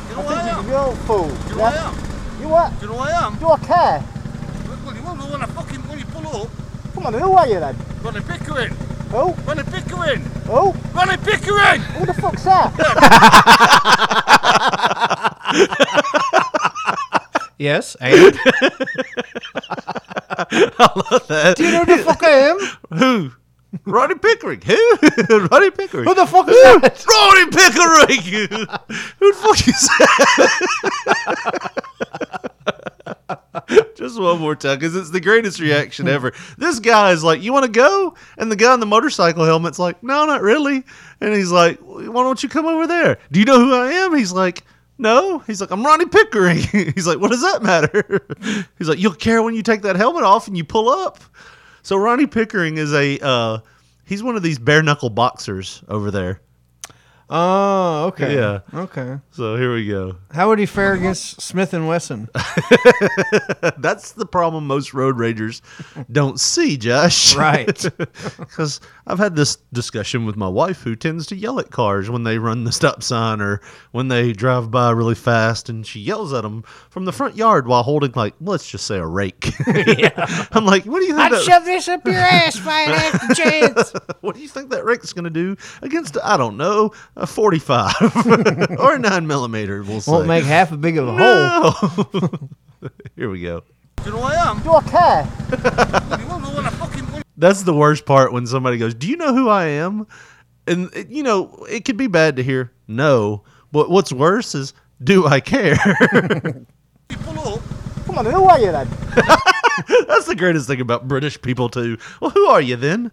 You 0.10 0.16
know 0.16 0.22
who 0.24 0.34
I 0.34 0.50
am? 0.50 0.68
You're 0.68 0.90
a 0.92 0.96
fool. 1.08 1.28
Do 1.28 1.32
you 1.32 1.56
know 1.56 1.56
who 1.56 1.62
I 1.62 1.76
am? 1.88 2.42
You 2.42 2.48
what? 2.50 2.80
Do 2.80 2.86
you 2.86 2.92
know 2.92 2.98
who 2.98 3.04
I 3.04 3.26
am? 3.26 3.36
Do 3.38 3.50
I 3.50 3.58
care? 3.60 4.04
Well, 4.86 4.96
you 4.96 5.02
won't 5.04 5.20
know 5.20 5.26
when 5.32 5.42
I 5.42 5.46
fucking 5.46 5.80
when 5.88 6.00
you 6.00 6.06
pull 6.06 6.42
up. 6.44 6.50
Come 6.94 7.06
on, 7.06 7.14
who 7.14 7.32
are 7.32 7.48
you 7.48 7.60
then? 7.60 7.76
Ronnie 8.02 8.20
Pickering. 8.22 8.74
Who? 9.12 9.34
Ronnie 9.46 9.64
Pickering. 9.64 10.22
Who? 10.46 10.72
Ronnie 10.94 11.18
Pickering. 11.18 11.82
Who 11.82 12.06
the 12.06 12.14
fuck's 12.14 12.44
that? 12.44 12.72
yes, 17.58 17.96
and 18.00 18.38
I 20.80 20.92
love 21.12 21.28
that. 21.28 21.58
do 21.58 21.66
you 21.66 21.72
know 21.72 21.84
who 21.86 21.98
the 21.98 22.04
fuck 22.04 22.24
I 22.24 22.30
am? 22.30 22.60
Who? 22.98 23.32
Roddy 23.86 24.16
Pickering. 24.16 24.62
Who? 24.62 24.98
Roddy 25.52 25.72
Pickering. 25.72 26.06
Who 26.06 26.16
the 26.16 26.26
fuck 26.28 26.48
is 26.48 26.56
that? 26.56 27.06
Roddy 27.08 27.46
Pickering. 27.52 28.68
Who 29.20 29.32
the 29.32 29.38
fuck 29.38 29.68
is 29.68 29.90
that? 30.00 31.72
Just 33.96 34.20
one 34.20 34.40
more 34.40 34.56
time, 34.56 34.78
because 34.80 34.96
it's 34.96 35.10
the 35.12 35.20
greatest 35.20 35.60
reaction 35.60 36.08
ever. 36.08 36.34
This 36.58 36.80
guy 36.80 37.12
is 37.12 37.24
like, 37.24 37.44
"You 37.44 37.54
want 37.54 37.66
to 37.66 37.72
go?" 37.72 38.16
And 38.38 38.52
the 38.52 38.56
guy 38.56 38.74
in 38.74 38.80
the 38.80 38.86
motorcycle 38.86 39.44
helmet's 39.44 39.80
like, 39.80 40.02
"No, 40.02 40.26
not 40.26 40.42
really." 40.42 40.84
And 41.22 41.34
he's 41.34 41.52
like, 41.52 41.78
"Why 41.80 42.24
don't 42.24 42.42
you 42.42 42.50
come 42.50 42.66
over 42.66 42.88
there? 42.88 43.20
Do 43.32 43.40
you 43.40 43.46
know 43.46 43.60
who 43.60 43.74
I 43.74 43.92
am?" 43.92 44.16
He's 44.16 44.32
like. 44.32 44.64
No, 45.02 45.40
he's 45.40 45.62
like 45.62 45.72
I'm 45.72 45.86
Ronnie 45.86 46.08
Pickering. 46.08 46.58
he's 46.72 47.08
like, 47.08 47.20
what 47.20 47.32
does 47.32 47.42
that 47.42 47.64
matter? 47.64 48.20
he's 48.78 48.90
like, 48.90 49.00
you'll 49.00 49.14
care 49.14 49.42
when 49.42 49.56
you 49.56 49.64
take 49.64 49.84
that 49.84 49.96
helmet 49.96 50.26
off 50.26 50.50
and 50.50 50.58
you 50.58 50.66
pull 50.66 50.90
up. 50.90 51.20
So 51.84 51.98
Ronnie 51.98 52.28
Pickering 52.28 52.78
is 52.78 52.94
a 52.94 53.20
uh, 53.26 53.60
he's 54.06 54.24
one 54.24 54.36
of 54.36 54.44
these 54.44 54.60
bare 54.60 54.84
knuckle 54.84 55.10
boxers 55.10 55.84
over 55.88 56.12
there. 56.12 56.42
Oh, 57.32 58.06
okay. 58.08 58.34
Yeah. 58.36 58.60
Okay. 58.74 59.18
So 59.32 59.56
here 59.56 59.74
we 59.74 59.88
go. 59.88 60.16
How 60.32 60.48
would 60.50 60.58
he 60.58 60.66
fare 60.66 60.94
against 60.94 61.42
Smith 61.42 61.74
and 61.76 61.88
Wesson? 61.88 62.28
That's 63.78 64.14
the 64.14 64.26
problem 64.26 64.66
most 64.68 64.94
road 64.94 65.18
ragers 65.18 65.62
don't 66.12 66.40
see, 66.40 66.78
Josh. 66.78 67.36
Right. 67.36 67.86
Because 68.40 68.82
I've 69.06 69.20
had 69.20 69.36
this 69.36 69.58
discussion 69.72 70.26
with 70.26 70.36
my 70.36 70.48
wife 70.48 70.82
who 70.82 70.96
tends 70.96 71.28
to 71.28 71.36
yell 71.36 71.60
at 71.60 71.70
cars 71.72 72.10
when 72.10 72.24
they 72.24 72.38
run 72.40 72.64
the 72.64 72.72
stop 72.72 73.04
sign 73.04 73.42
or 73.42 73.62
when 73.92 74.08
they 74.08 74.34
drive 74.34 74.72
by 74.72 74.90
really 74.92 75.16
fast, 75.16 75.70
and 75.70 75.86
she 75.86 76.00
yells 76.00 76.34
at 76.34 76.42
them 76.42 76.64
from 76.90 77.06
the 77.06 77.12
front 77.12 77.36
yard 77.36 77.68
while 77.68 77.84
holding, 77.84 78.12
like, 78.16 78.34
let's 78.42 78.70
just 78.70 78.86
say 78.88 78.98
a 78.98 79.06
rake. 79.06 79.54
yeah. 79.68 80.48
I'm 80.52 80.66
like, 80.66 80.86
what 80.86 81.00
do 81.00 81.06
you 81.06 81.16
think? 81.16 81.20
I'd 81.20 81.32
that- 81.34 81.44
shove 81.44 81.66
this 81.66 81.88
up 81.88 82.06
your 82.06 82.16
ass 82.16 82.56
if 82.58 82.68
I 82.68 82.80
had 82.82 82.96
half 83.14 83.28
the 83.28 83.36
chance. 83.36 83.94
what 84.22 84.36
do 84.36 84.42
you 84.42 84.48
think 84.50 84.72
that 84.72 84.84
rake's 84.84 85.14
going 85.14 85.26
to 85.26 85.30
do 85.30 85.56
against, 85.82 86.18
I 86.24 86.36
don't 86.38 86.58
know, 86.58 86.92
a 87.20 87.28
45 87.28 87.94
or 88.80 88.96
a 88.96 89.00
9 89.00 89.28
millimeter, 89.28 89.84
we'll 89.84 90.02
say. 90.02 90.12
Won't 90.12 90.28
make 90.28 90.44
half 90.46 90.72
as 90.72 90.78
big 90.78 90.98
of 90.98 91.08
a 91.08 91.16
hole. 91.18 92.50
Here 93.16 93.30
we 93.30 93.42
go. 93.42 93.64
Do 93.98 94.06
you 94.06 94.12
know 94.16 94.22
who 94.22 94.24
I 94.28 94.36
am? 94.50 94.60
Do 94.62 94.72
I 94.74 94.82
care? 94.84 95.28
You 96.20 96.28
won't 96.28 96.44
know 96.44 96.56
when 96.56 96.66
I 96.66 96.70
fucking 96.70 97.04
when 97.12 97.22
That's 97.38 97.64
the 97.64 97.74
worst 97.74 98.06
part 98.06 98.32
when 98.32 98.48
somebody 98.48 98.78
goes, 98.78 98.94
"Do 98.94 99.08
you 99.10 99.18
know 99.18 99.34
who 99.34 99.50
I 99.50 99.66
am?" 99.66 100.08
And 100.68 100.90
it- 100.96 101.10
you 101.10 101.22
know, 101.24 101.66
it 101.70 101.84
could 101.84 101.98
be 101.98 102.08
bad 102.08 102.38
to 102.38 102.44
hear 102.44 102.72
no, 102.88 103.44
but 103.74 103.90
what's 103.90 104.14
worse 104.14 104.56
is, 104.56 104.74
"Do 105.04 105.28
I 105.28 105.42
care?" 105.42 105.76
you 107.10 107.18
pull 107.18 107.56
up. 107.56 107.62
Come 108.06 108.18
on, 108.20 108.26
who 108.26 108.46
are 108.46 108.60
you 108.60 108.72
then? 108.72 108.88
That's 110.08 110.26
the 110.28 110.36
greatest 110.38 110.68
thing 110.68 110.80
about 110.82 111.08
British 111.08 111.42
people 111.42 111.68
too. 111.70 111.98
Well, 112.22 112.32
who 112.32 112.46
are 112.48 112.62
you 112.62 112.76
then? 112.78 113.12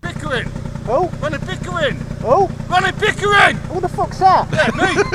Pickering. 0.00 0.50
Who? 0.88 1.06
Ronnie 1.18 1.36
Pickering. 1.36 1.98
Oh. 2.24 2.48
Ronnie 2.66 2.92
Pickering. 2.92 3.56
Oh. 3.68 3.74
Who 3.74 3.80
the 3.80 3.90
fuck's 3.90 4.20
that? 4.20 4.48
Yeah, 4.50 4.70
me. 4.74 5.02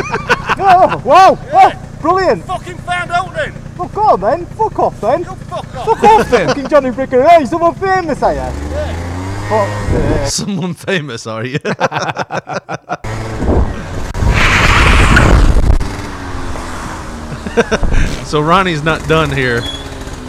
Oh, 0.55 1.01
wow, 1.03 1.35
oh, 1.51 1.97
brilliant. 1.99 2.43
fucking 2.45 2.77
found 2.77 3.09
out 3.09 3.33
then. 3.33 3.51
Fuck 3.75 3.97
on 3.97 4.21
then. 4.21 4.45
Fuck 4.45 4.77
off 4.77 5.01
then. 5.01 5.21
You 5.21 5.25
fuck 5.25 5.75
off. 5.75 5.85
Fuck 5.85 6.03
off 6.03 6.29
then. 6.29 6.47
Fucking 6.49 6.67
Johnny 6.67 6.91
Bricker. 6.91 7.27
Hey, 7.27 7.43
someone 7.47 7.73
famous, 7.73 8.21
are 8.21 8.33
you? 8.33 8.39
Fuck 9.49 9.89
sake. 9.89 10.29
Someone 10.29 10.73
famous, 10.75 11.25
are 11.25 11.43
you? 11.43 11.57
so 18.25 18.41
Ronnie's 18.41 18.83
not 18.83 19.07
done 19.07 19.31
here. 19.31 19.61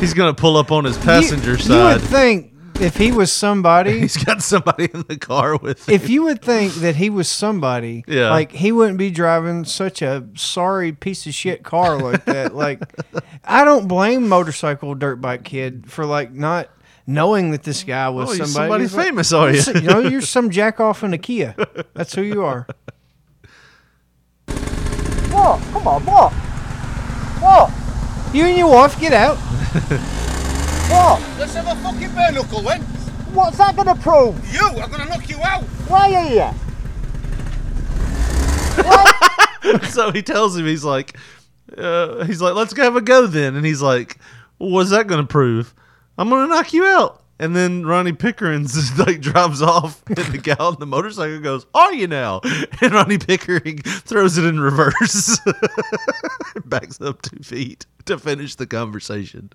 He's 0.01 0.15
gonna 0.15 0.33
pull 0.33 0.57
up 0.57 0.73
on 0.73 0.85
his 0.85 0.97
passenger 0.97 1.53
you, 1.53 1.59
side. 1.59 1.97
You 1.97 2.01
would 2.01 2.09
think 2.09 2.54
if 2.81 2.97
he 2.97 3.13
was 3.13 3.33
somebody, 3.33 4.01
He's 4.05 4.17
got 4.23 4.43
somebody 4.43 4.89
in 4.93 5.05
the 5.09 5.17
car 5.17 5.57
with 5.57 5.89
him. 5.89 5.95
if 5.95 6.09
you 6.09 6.23
would 6.25 6.43
think 6.43 6.75
that 6.75 6.97
he 6.97 7.11
was 7.11 7.31
somebody, 7.31 8.05
Yeah. 8.07 8.31
like 8.31 8.53
he 8.53 8.73
wouldn't 8.73 8.99
be 8.99 9.11
driving 9.11 9.65
such 9.65 10.03
a 10.03 10.27
sorry 10.35 10.93
piece 10.93 11.27
of 11.27 11.35
shit 11.35 11.63
car 11.63 11.99
like 11.99 12.25
that. 12.27 12.55
like, 12.65 12.83
I 13.45 13.65
don't 13.65 13.87
blame 13.89 14.29
motorcycle 14.29 14.95
dirt 14.95 15.17
bike 15.21 15.45
kid 15.45 15.91
for 15.91 16.05
like 16.07 16.33
not 16.33 16.69
knowing 17.07 17.51
that 17.51 17.63
this 17.63 17.85
guy 17.85 18.09
was 18.09 18.31
Oh, 18.31 18.33
you're 18.33 18.47
somebody. 18.47 18.65
somebody 18.67 18.85
He's 18.85 18.95
like- 18.95 19.07
famous, 19.07 19.33
are 19.33 19.51
you? 19.53 19.63
You 19.81 19.89
know, 19.89 19.99
you're 20.01 20.21
some 20.21 20.51
jack 20.51 20.81
off 20.81 21.03
in 21.05 21.13
a 21.13 21.19
Kia. 21.19 21.55
That's 21.95 22.15
who 22.15 22.23
you 22.23 22.43
are. 22.43 22.67
What? 25.31 25.61
Come 25.73 25.87
on, 25.89 26.05
what? 26.07 26.33
What? 27.43 27.71
You 28.35 28.45
and 28.47 28.57
your 28.57 28.71
wife 28.71 28.99
get 28.99 29.13
out. 29.13 29.37
What? 30.91 31.21
Let's 31.39 31.55
have 31.55 31.67
a 31.67 31.75
fucking 31.83 32.15
bare 32.15 32.33
knuckle 32.33 32.63
then. 32.63 32.81
What's 33.33 33.59
that 33.59 33.75
going 33.77 33.89
to 33.89 33.97
prove? 33.97 34.53
You, 34.53 34.67
I'm 34.81 34.91
gonna 34.91 35.07
knock 35.07 35.29
you 35.29 35.39
out. 35.43 35.65
Why 35.89 36.15
are 36.15 36.33
you? 36.33 36.65
so 39.91 40.11
he 40.11 40.23
tells 40.23 40.57
him 40.57 40.67
he's 40.67 40.85
like 40.85 41.17
uh, 41.77 42.25
he's 42.25 42.41
like 42.41 42.55
let's 42.55 42.73
go 42.75 42.83
have 42.83 42.97
a 42.97 43.01
go 43.01 43.27
then 43.27 43.55
and 43.57 43.65
he's 43.65 43.83
like 43.83 44.19
well, 44.59 44.71
what's 44.71 44.91
that 44.91 45.07
going 45.07 45.21
to 45.21 45.27
prove 45.27 45.75
i'm 46.19 46.29
going 46.29 46.47
to 46.47 46.55
knock 46.55 46.73
you 46.73 46.85
out 46.85 47.23
and 47.39 47.55
then 47.55 47.85
ronnie 47.85 48.13
pickering's 48.13 48.75
just 48.75 48.99
like 49.07 49.21
drives 49.21 49.63
off 49.63 50.03
and 50.09 50.17
the 50.17 50.39
gal 50.39 50.69
on 50.69 50.77
the 50.79 50.87
motorcycle 50.87 51.41
goes 51.41 51.67
are 51.75 51.93
you 51.95 52.07
now 52.07 52.41
and 52.81 52.93
ronnie 52.93 53.19
pickering 53.19 53.79
throws 53.79 54.39
it 54.39 54.45
in 54.45 54.61
reverse 54.61 55.39
backs 56.65 57.01
up 57.01 57.23
two 57.23 57.43
feet 57.43 57.87
to 58.05 58.19
finish 58.19 58.55
the 58.57 58.67
conversation 58.67 59.51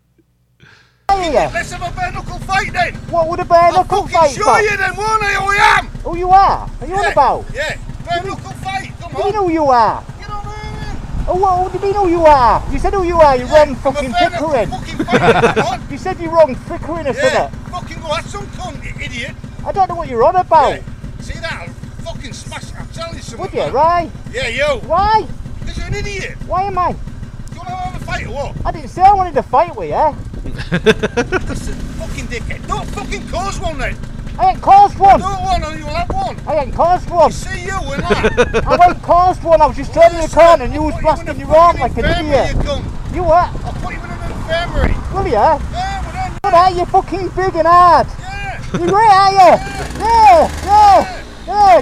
You? 1.18 1.34
Let's 1.54 1.72
have 1.72 1.82
a 1.82 1.96
bare 1.96 2.12
knuckle 2.12 2.40
fight 2.40 2.72
then. 2.74 2.94
What 3.10 3.28
would 3.30 3.40
a 3.40 3.46
bare 3.46 3.72
knuckle 3.72 4.08
fight 4.08 4.32
show 4.32 4.56
be? 4.58 4.64
you 4.64 4.78
then, 4.78 4.96
won't 4.96 5.24
I? 5.24 5.34
Who 5.34 5.50
I 5.50 5.78
am? 5.80 5.88
Who 6.06 6.18
you 6.18 6.30
are? 6.30 6.70
Are 6.82 6.88
you 6.88 6.96
on 6.96 7.12
about? 7.12 7.46
Yeah, 7.54 7.78
bare 8.08 8.24
knuckle 8.24 8.52
fight. 8.52 8.92
Come 9.00 9.12
do 9.22 9.28
you 9.28 9.34
know 9.34 9.48
who 9.48 9.52
you 9.54 9.66
are? 9.66 10.04
Get 10.20 10.30
on 10.30 10.44
there. 10.46 11.26
Oh, 11.28 11.36
what, 11.36 11.60
what 11.60 11.72
do 11.72 11.78
you 11.80 11.94
mean 11.94 12.02
who 12.02 12.10
you 12.10 12.26
are? 12.26 12.64
You 12.72 12.80
said 12.80 12.94
who 12.94 13.04
you 13.04 13.18
are, 13.20 13.36
you 13.36 13.46
Yeah, 13.46 13.66
wrong 13.66 13.76
fucking 13.76 14.14
Pickering. 14.14 14.70
fucking 14.70 15.06
fight. 15.06 15.80
You 15.92 15.98
said 15.98 16.20
you're 16.20 16.32
wrong 16.32 16.56
Pickering 16.68 17.08
or 17.08 17.14
Yeah, 17.14 17.50
something. 17.50 17.60
fucking 17.72 18.02
go 18.02 18.14
at 18.16 18.26
some 18.26 18.46
cunt, 18.48 19.02
idiot. 19.02 19.36
I 19.66 19.72
don't 19.72 19.90
know 19.90 19.96
what 19.96 20.08
you're 20.10 20.24
on 20.24 20.36
about. 20.36 20.70
Yeah. 20.76 20.82
See 21.20 21.34
that? 21.40 21.68
I'll 22.06 22.14
fucking 22.14 22.34
smash. 22.34 22.72
I'm 22.78 22.88
telling 22.90 23.16
you 23.16 23.22
something. 23.22 23.40
Would 23.42 23.54
you, 23.54 23.60
man. 23.60 23.74
right? 23.74 24.12
Yeah, 24.32 24.48
you. 24.48 24.80
Why? 24.88 25.28
Because 25.60 25.78
you're 25.78 25.88
an 25.88 25.96
idiot. 25.96 26.38
Why 26.48 26.64
am 26.64 26.78
I? 26.78 26.94
Do 26.94 26.98
you 27.54 27.58
want 27.58 27.70
to 27.70 27.76
have 27.76 28.02
a 28.02 28.06
fight 28.06 28.26
or 28.28 28.30
what? 28.34 28.66
I 28.66 28.72
didn't 28.72 28.90
say 28.90 29.02
I 29.02 29.14
wanted 29.14 29.34
to 29.36 29.44
fight 29.44 29.76
with 29.76 29.90
you. 29.90 30.16
Listen, 31.48 31.76
fucking 31.98 32.28
dickhead. 32.28 32.68
Don't 32.68 32.86
fucking 32.92 33.28
cause 33.28 33.60
one 33.60 33.78
then. 33.78 33.96
I 34.38 34.52
ain't 34.52 34.62
caused 34.62 34.98
one. 34.98 35.20
Don't 35.20 35.44
one 35.44 35.64
or 35.64 35.76
you'll 35.76 35.90
have 35.90 36.10
one. 36.10 36.38
I 36.48 36.64
ain't 36.64 36.74
caused 36.74 37.10
one. 37.10 37.32
See 37.32 37.66
you 37.66 37.76
and 37.76 38.04
that. 38.04 38.64
I 38.66 38.88
ain't 38.90 39.04
caused 39.04 39.44
one. 39.44 39.62
I 39.62 39.66
was 39.66 39.76
just 39.76 39.94
turning 39.94 40.22
the 40.22 40.34
corner 40.34 40.64
and 40.64 40.74
you 40.74 40.84
was 40.84 40.96
blasting 41.02 41.40
your 41.40 41.54
arm 41.56 41.78
like 41.78 41.98
an 41.98 42.06
idiot. 42.06 42.56
you. 42.56 43.16
You 43.16 43.24
what? 43.24 43.50
I'll 43.66 43.74
put 43.74 43.94
you 43.94 44.00
in 44.00 44.10
an 44.10 44.32
infirmary. 44.32 44.96
Will 45.14 45.28
ya? 45.28 45.60
Yeah, 45.60 46.02
well 46.02 46.14
then. 46.14 46.32
What 46.42 46.54
are 46.54 46.68
eh? 46.68 46.80
you 46.80 46.86
fucking 46.86 47.28
big 47.30 47.56
and 47.56 47.68
hard? 47.68 48.08
Yeah. 48.08 48.80
You 48.80 48.88
great, 48.88 49.12
are 49.12 49.32
you? 49.32 49.52
Yeah, 50.00 50.48
yeah, 50.64 51.04
yeah. 51.04 51.29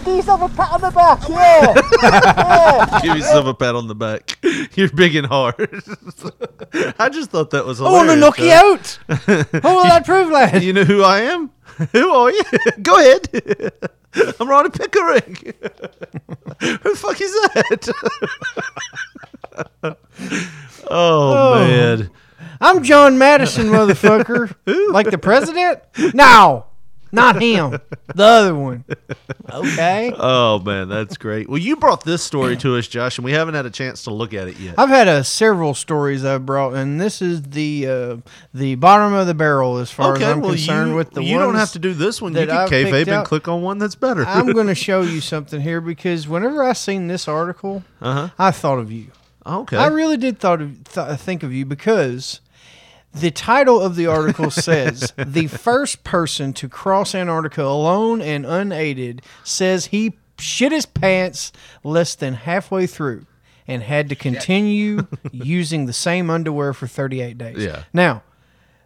Give 0.06 0.16
yourself 0.16 0.42
a 0.42 0.50
pat 0.56 0.72
on 0.72 0.82
the 0.82 0.92
back. 0.92 1.28
Yeah, 1.30 1.74
yeah. 2.94 3.00
give 3.02 3.16
yourself 3.18 3.46
a 3.48 3.54
pat 3.54 3.76
on 3.76 3.88
the 3.88 3.96
back 3.96 4.38
you're 4.78 4.90
big 4.90 5.16
and 5.16 5.28
hard 5.28 5.56
i 7.00 7.10
just 7.10 7.30
thought 7.32 7.50
that 7.52 7.66
was 7.66 7.82
I 7.82 7.86
want 7.92 8.10
to 8.10 8.16
knock 8.16 8.40
you 8.40 8.52
out. 8.52 9.00
What 9.08 9.64
will 9.64 9.84
that 9.84 10.06
prove, 10.06 10.30
lad? 10.32 10.64
You 10.64 10.74
know 10.74 10.84
who 10.84 11.04
I 11.04 11.22
am? 11.22 11.52
Who 11.92 12.10
are 12.12 12.32
you? 12.32 12.42
Go 12.82 12.98
ahead. 13.00 13.74
I'm 14.40 14.50
Ronnie 14.50 14.70
Pickering. 14.70 15.36
who 16.60 16.78
the 16.78 16.96
fuck 16.96 17.20
is 17.22 17.32
that? 17.34 17.94
oh, 19.84 19.96
Oh. 20.90 21.56
man. 21.60 22.10
I'm 22.60 22.84
John 22.84 23.18
Madison, 23.18 23.68
motherfucker. 23.68 24.56
like 24.92 25.10
the 25.12 25.18
president? 25.18 25.82
No, 26.14 26.66
not 27.12 27.42
him. 27.42 27.80
The 28.16 28.24
other 28.24 28.56
one. 28.56 28.86
Okay. 29.52 30.12
Oh 30.18 30.60
man, 30.60 30.90
that's 30.90 31.18
great. 31.18 31.48
Well, 31.50 31.58
you 31.58 31.76
brought 31.78 32.04
this 32.04 32.24
story 32.24 32.58
to 32.58 32.76
us, 32.78 32.88
Josh, 32.88 33.18
and 33.18 33.26
we 33.26 33.32
haven't 33.32 33.54
had 33.54 33.66
a 33.66 33.70
chance 33.70 34.04
to 34.04 34.12
look 34.12 34.34
at 34.34 34.48
it 34.48 34.58
yet. 34.60 34.76
I've 34.78 34.90
had 34.90 35.08
uh, 35.08 35.24
several 35.24 35.74
stories 35.74 36.26
I've 36.26 36.46
brought, 36.46 36.74
and 36.74 37.00
this 37.00 37.22
is 37.22 37.42
the 37.44 37.88
uh, 37.88 38.18
the 38.54 38.76
bottom 38.76 39.14
of 39.14 39.28
the 39.28 39.34
barrel 39.34 39.78
as 39.78 39.92
far 39.92 40.16
okay, 40.16 40.26
as 40.26 40.32
I'm 40.34 40.42
well, 40.42 40.52
concerned 40.52 40.92
you, 40.92 40.96
with 40.98 41.12
the 41.12 41.24
you 41.24 41.38
don't 41.38 41.56
have 41.56 41.72
to 41.74 41.80
do 41.80 41.94
this 41.94 42.22
one. 42.22 42.34
You 42.34 42.46
can 42.46 42.68
kayfabe 42.68 43.08
and 43.08 43.26
click 43.26 43.48
on 43.48 43.62
one 43.62 43.78
that's 43.78 43.96
better. 43.96 44.26
I'm 44.26 44.52
going 44.54 44.68
to 44.68 44.76
show 44.76 45.02
you 45.02 45.22
something 45.22 45.62
here 45.62 45.82
because 45.82 46.28
whenever 46.28 46.64
I 46.64 46.74
seen 46.74 47.08
this 47.08 47.28
article, 47.28 47.84
Uh-huh. 48.02 48.30
I 48.38 48.52
thought 48.52 48.80
of 48.80 48.92
you. 48.92 49.08
Okay. 49.46 49.78
I 49.78 49.88
really 49.88 50.18
did 50.18 50.40
thought 50.40 50.62
of, 50.62 50.84
th- 50.84 51.18
think 51.20 51.42
of 51.44 51.54
you 51.54 51.66
because 51.66 52.42
the 53.14 53.32
title 53.32 53.82
of 53.82 53.96
the 53.96 54.08
article 54.08 54.52
says 54.52 55.14
the 55.18 55.48
first 55.48 56.04
person 56.04 56.54
to 56.54 56.70
cross 56.70 57.16
Antarctica 57.16 57.64
alone 57.64 58.22
and 58.22 58.46
unaided 58.46 59.22
says 59.44 59.88
he 59.88 60.18
shit 60.40 60.72
his 60.72 60.86
pants 60.86 61.52
less 61.84 62.16
than 62.16 62.36
halfway 62.36 62.86
through 62.86 63.26
and 63.68 63.84
had 63.84 64.10
to 64.10 64.16
continue 64.16 65.08
using 65.32 65.86
the 65.86 65.94
same 65.94 66.30
underwear 66.30 66.74
for 66.74 66.88
38 66.88 67.38
days. 67.38 67.58
Yeah. 67.58 67.84
Now, 67.94 68.24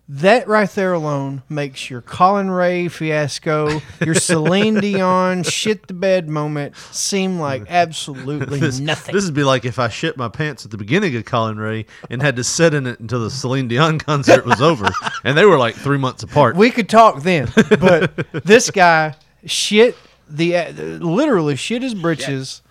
that 0.10 0.47
right 0.47 0.70
there 0.72 0.91
alone 0.91 1.43
makes 1.47 1.89
your 1.89 2.02
Collin 2.02 2.49
Raye 2.49 2.89
fiasco, 2.89 3.82
your 4.04 4.16
Celine 4.16 4.76
Dion 4.82 5.43
shit 5.43 5.88
the 5.88 5.93
bed 5.93 6.28
moment 6.28 6.76
seem 6.91 7.39
like 7.39 7.64
absolutely 7.70 8.60
this, 8.60 8.80
nothing. 8.80 9.16
This 9.16 9.26
would 9.26 9.34
be 9.34 9.43
like 9.43 9.64
if 9.64 9.80
I 9.80 9.88
shit 9.88 10.18
my 10.18 10.28
pants 10.28 10.66
at 10.66 10.72
the 10.72 10.78
beginning 10.78 11.16
of 11.16 11.24
Collin 11.26 11.58
Raye 11.58 11.86
and 12.10 12.22
had 12.22 12.36
to 12.36 12.43
sit 12.43 12.74
in 12.74 12.88
it 12.88 12.99
until 12.99 13.22
the 13.22 13.30
Celine 13.30 13.68
Dion 13.68 13.99
concert 13.99 14.45
was 14.45 14.62
over, 14.62 14.89
and 15.24 15.38
they 15.38 15.45
were 15.45 15.58
like 15.58 15.76
three 15.76 15.97
months 15.97 16.24
apart. 16.24 16.56
We 16.56 16.72
could 16.72 16.89
talk 16.89 17.22
then, 17.22 17.49
but 17.80 18.14
this 18.43 18.70
guy 18.70 19.16
shit 19.45 19.95
the 20.30 20.56
uh, 20.56 20.72
literally 20.72 21.56
shit 21.56 21.82
his 21.82 21.93
britches 21.93 22.62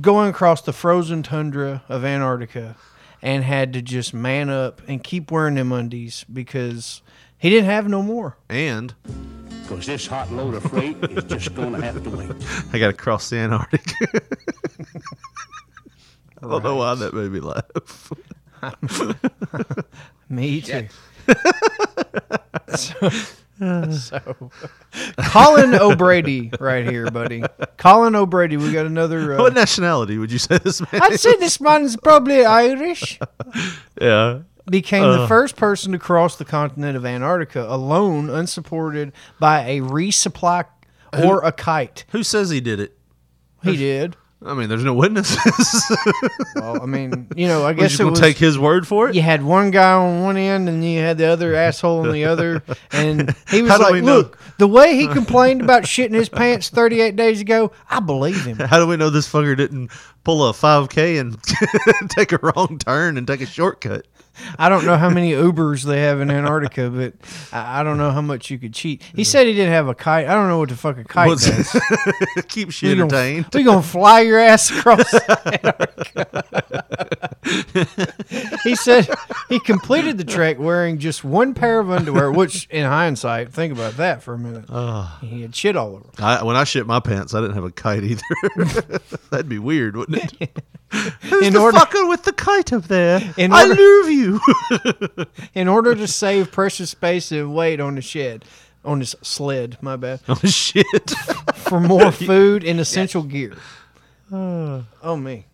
going 0.00 0.28
across 0.28 0.62
the 0.62 0.72
frozen 0.72 1.22
tundra 1.22 1.82
of 1.88 2.04
Antarctica 2.04 2.76
and 3.22 3.44
had 3.44 3.72
to 3.74 3.82
just 3.82 4.14
man 4.14 4.48
up 4.50 4.80
and 4.88 5.02
keep 5.02 5.30
wearing 5.30 5.54
them 5.56 5.72
undies 5.72 6.24
because 6.32 7.02
he 7.38 7.50
didn't 7.50 7.66
have 7.66 7.88
no 7.88 8.02
more. 8.02 8.36
and 8.48 8.94
Because 9.62 9.86
this 9.86 10.06
hot 10.06 10.30
load 10.32 10.54
of 10.54 10.62
freight 10.64 10.96
is 11.04 11.24
just 11.24 11.54
going 11.54 11.72
to 11.72 11.80
have 11.80 12.02
to 12.02 12.10
wait. 12.10 12.30
I 12.72 12.78
got 12.78 12.88
to 12.88 12.92
cross 12.94 13.28
the 13.30 13.36
Antarctic. 13.38 13.92
I 16.40 16.46
don't 16.48 16.62
know 16.62 16.76
why 16.76 16.94
that 16.94 17.12
made 17.14 17.32
me 17.32 17.40
laugh. 17.40 18.12
Me 20.28 20.60
too. 20.60 20.86
so, 22.76 23.10
so, 23.92 24.50
Colin 25.30 25.74
O'Brady, 25.74 26.50
right 26.60 26.88
here, 26.88 27.10
buddy. 27.10 27.42
Colin 27.76 28.14
O'Brady. 28.14 28.56
We 28.56 28.72
got 28.72 28.86
another. 28.86 29.34
Uh, 29.34 29.38
what 29.38 29.54
nationality 29.54 30.18
would 30.18 30.30
you 30.30 30.38
say 30.38 30.58
this 30.58 30.80
man? 30.80 31.02
I'd 31.02 31.18
say 31.18 31.34
this 31.36 31.60
man's 31.60 31.96
probably 31.96 32.44
Irish. 32.44 33.18
yeah. 34.00 34.40
Became 34.70 35.04
Uh. 35.04 35.22
the 35.22 35.26
first 35.28 35.56
person 35.56 35.92
to 35.92 35.98
cross 35.98 36.36
the 36.36 36.44
continent 36.44 36.96
of 36.96 37.04
Antarctica 37.06 37.64
alone, 37.68 38.28
unsupported 38.30 39.12
by 39.40 39.62
a 39.66 39.80
resupply 39.80 40.66
or 41.24 41.42
a 41.42 41.50
kite. 41.52 42.04
Who 42.10 42.22
says 42.22 42.50
he 42.50 42.60
did 42.60 42.78
it? 42.78 42.96
He 43.62 43.76
did. 43.76 44.16
I 44.44 44.54
mean, 44.54 44.68
there's 44.68 44.84
no 44.84 44.94
witnesses. 44.94 45.96
Well, 46.54 46.82
I 46.82 46.86
mean, 46.86 47.28
you 47.36 47.46
know, 47.46 47.64
I 47.64 47.72
guess 47.72 47.90
just 47.92 48.00
it 48.00 48.04
was. 48.04 48.18
take 48.20 48.36
his 48.36 48.58
word 48.58 48.86
for 48.86 49.08
it. 49.08 49.14
You 49.14 49.22
had 49.22 49.42
one 49.42 49.70
guy 49.70 49.92
on 49.92 50.22
one 50.22 50.36
end, 50.36 50.68
and 50.68 50.84
you 50.84 50.98
had 51.00 51.16
the 51.18 51.26
other 51.26 51.54
asshole 51.54 52.00
on 52.00 52.12
the 52.12 52.24
other, 52.24 52.62
and 52.90 53.34
he 53.50 53.62
was 53.62 53.78
like, 53.78 54.02
know? 54.02 54.16
"Look, 54.18 54.38
the 54.58 54.66
way 54.66 54.96
he 54.96 55.06
complained 55.12 55.62
about 55.62 55.84
shitting 55.84 56.14
his 56.14 56.28
pants 56.28 56.68
38 56.68 57.14
days 57.16 57.40
ago, 57.40 57.70
I 57.88 58.00
believe 58.00 58.44
him." 58.44 58.58
How 58.58 58.78
do 58.80 58.86
we 58.86 58.96
know 58.96 59.08
this 59.10 59.30
fucker 59.30 59.56
didn't 59.56 59.90
pull 60.24 60.46
a 60.48 60.52
5K 60.52 61.20
and 61.20 62.10
take 62.10 62.32
a 62.32 62.38
wrong 62.42 62.78
turn 62.78 63.16
and 63.18 63.26
take 63.26 63.40
a 63.40 63.46
shortcut? 63.46 64.06
I 64.56 64.68
don't 64.68 64.84
know 64.84 64.96
how 64.96 65.10
many 65.10 65.32
Ubers 65.32 65.82
they 65.82 66.02
have 66.02 66.20
in 66.20 66.30
Antarctica, 66.30 66.90
but 66.90 67.14
I 67.52 67.80
I 67.80 67.82
don't 67.82 67.98
know 67.98 68.10
how 68.12 68.20
much 68.20 68.50
you 68.50 68.58
could 68.58 68.72
cheat. 68.72 69.02
He 69.14 69.24
said 69.24 69.46
he 69.48 69.52
didn't 69.52 69.72
have 69.72 69.88
a 69.88 69.94
kite. 69.96 70.28
I 70.28 70.34
don't 70.34 70.48
know 70.48 70.58
what 70.58 70.68
the 70.68 70.76
fuck 70.76 70.96
a 70.98 71.04
kite 71.04 71.28
What's- 71.28 71.46
does. 71.72 72.44
Keeps 72.48 72.82
you 72.82 72.92
entertained. 72.92 73.46
We 73.52 73.62
gonna 73.64 73.82
fly 73.82 74.20
your 74.28 74.38
ass 74.38 74.70
across 74.70 75.12
Antarctica. 75.28 77.34
he 78.62 78.74
said 78.74 79.08
he 79.48 79.58
completed 79.60 80.18
the 80.18 80.24
trek 80.24 80.58
wearing 80.58 80.98
just 80.98 81.24
one 81.24 81.54
pair 81.54 81.80
of 81.80 81.90
underwear, 81.90 82.30
which, 82.30 82.66
in 82.70 82.84
hindsight, 82.84 83.52
think 83.52 83.72
about 83.72 83.96
that 83.96 84.22
for 84.22 84.34
a 84.34 84.38
minute. 84.38 84.64
he 85.20 85.42
had 85.42 85.54
shit 85.54 85.76
all 85.76 85.96
over. 85.96 86.06
I, 86.18 86.42
when 86.44 86.56
I 86.56 86.64
shit 86.64 86.86
my 86.86 87.00
pants, 87.00 87.34
I 87.34 87.40
didn't 87.40 87.54
have 87.54 87.64
a 87.64 87.70
kite 87.70 88.04
either. 88.04 88.22
That'd 89.30 89.48
be 89.48 89.58
weird, 89.58 89.96
wouldn't 89.96 90.32
it? 90.40 90.62
Who's 91.22 91.46
In 91.46 91.52
the 91.52 91.60
order- 91.60 91.78
fucker 91.78 92.08
with 92.08 92.24
the 92.24 92.32
kite 92.32 92.72
up 92.72 92.84
there? 92.84 93.20
I 93.38 93.64
love 93.66 94.10
you. 94.10 94.40
In 95.54 95.68
order 95.68 95.94
to 95.94 96.06
save 96.06 96.50
precious 96.50 96.90
space 96.90 97.30
and 97.30 97.54
weight 97.54 97.80
on 97.80 97.94
the 97.96 98.02
shed, 98.02 98.44
on 98.84 99.00
this 99.00 99.14
sled, 99.22 99.76
my 99.82 99.96
bad. 99.96 100.20
Oh 100.28 100.34
shit! 100.44 101.10
For 101.56 101.78
more 101.80 102.10
food 102.10 102.64
and 102.64 102.80
essential 102.80 103.22
gear. 103.22 103.54
Hmm. 104.28 104.80
Oh 105.02 105.16
me. 105.16 105.46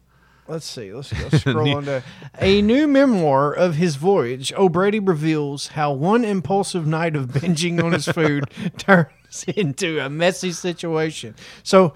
Let's 0.46 0.66
see. 0.66 0.92
Let's 0.92 1.10
go 1.12 1.28
scroll 1.38 1.76
on 1.76 1.84
down. 1.86 2.02
A 2.38 2.60
new 2.60 2.86
memoir 2.86 3.52
of 3.52 3.76
his 3.76 3.96
voyage, 3.96 4.52
oh, 4.56 4.66
O'Brady 4.66 4.98
reveals 5.00 5.68
how 5.68 5.92
one 5.92 6.22
impulsive 6.24 6.86
night 6.86 7.16
of 7.16 7.28
binging 7.28 7.82
on 7.82 7.92
his 7.92 8.04
food 8.06 8.44
turns 8.76 9.44
into 9.56 9.98
a 10.00 10.10
messy 10.10 10.52
situation. 10.52 11.34
So, 11.62 11.94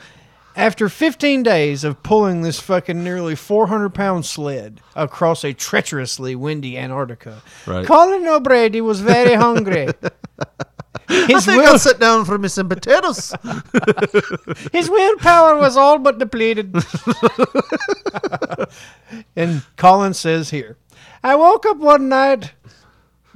After 0.56 0.88
15 0.88 1.42
days 1.42 1.84
of 1.84 2.02
pulling 2.02 2.40
this 2.42 2.58
fucking 2.58 3.04
nearly 3.04 3.34
400 3.36 3.90
pound 3.90 4.24
sled 4.24 4.80
across 4.96 5.44
a 5.44 5.52
treacherously 5.52 6.34
windy 6.34 6.78
Antarctica, 6.78 7.42
Right. 7.66 7.86
Colin 7.86 8.26
O'Brady 8.26 8.80
was 8.80 9.00
very 9.00 9.34
hungry. 9.34 9.88
I 11.08 11.26
His, 11.26 11.46
think 11.46 11.62
will, 11.62 11.68
I'll 11.68 11.78
sit 11.78 12.00
down 12.00 12.24
for 12.24 12.38
me 12.38 12.48
some 12.48 12.68
potatoes. 12.68 13.32
his 14.72 14.90
willpower 14.90 15.56
was 15.56 15.76
all 15.76 15.98
but 15.98 16.18
depleted. 16.18 16.74
and 19.36 19.62
Colin 19.76 20.14
says 20.14 20.50
here, 20.50 20.76
I 21.22 21.36
woke 21.36 21.66
up 21.66 21.78
one 21.78 22.08
night 22.08 22.52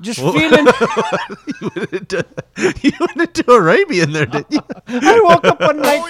just 0.00 0.20
Well- 0.20 0.32
feeling. 0.32 0.66
you, 1.61 1.70
went 1.76 1.92
into, 1.92 2.26
you 2.82 2.92
went 3.00 3.20
into 3.20 3.53
Arabian 3.53 4.12
there, 4.12 4.26
didn't 4.26 4.50
you? 4.53 4.61
I 4.88 5.20
woke 5.22 5.44
up 5.44 5.61
one 5.61 5.80
night. 5.80 6.03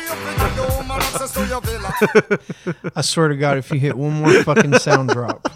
I 2.96 3.00
swear 3.02 3.28
to 3.28 3.36
God, 3.36 3.58
if 3.58 3.70
you 3.70 3.78
hit 3.78 3.96
one 3.96 4.14
more 4.14 4.32
fucking 4.42 4.78
sound 4.78 5.10
drop, 5.10 5.48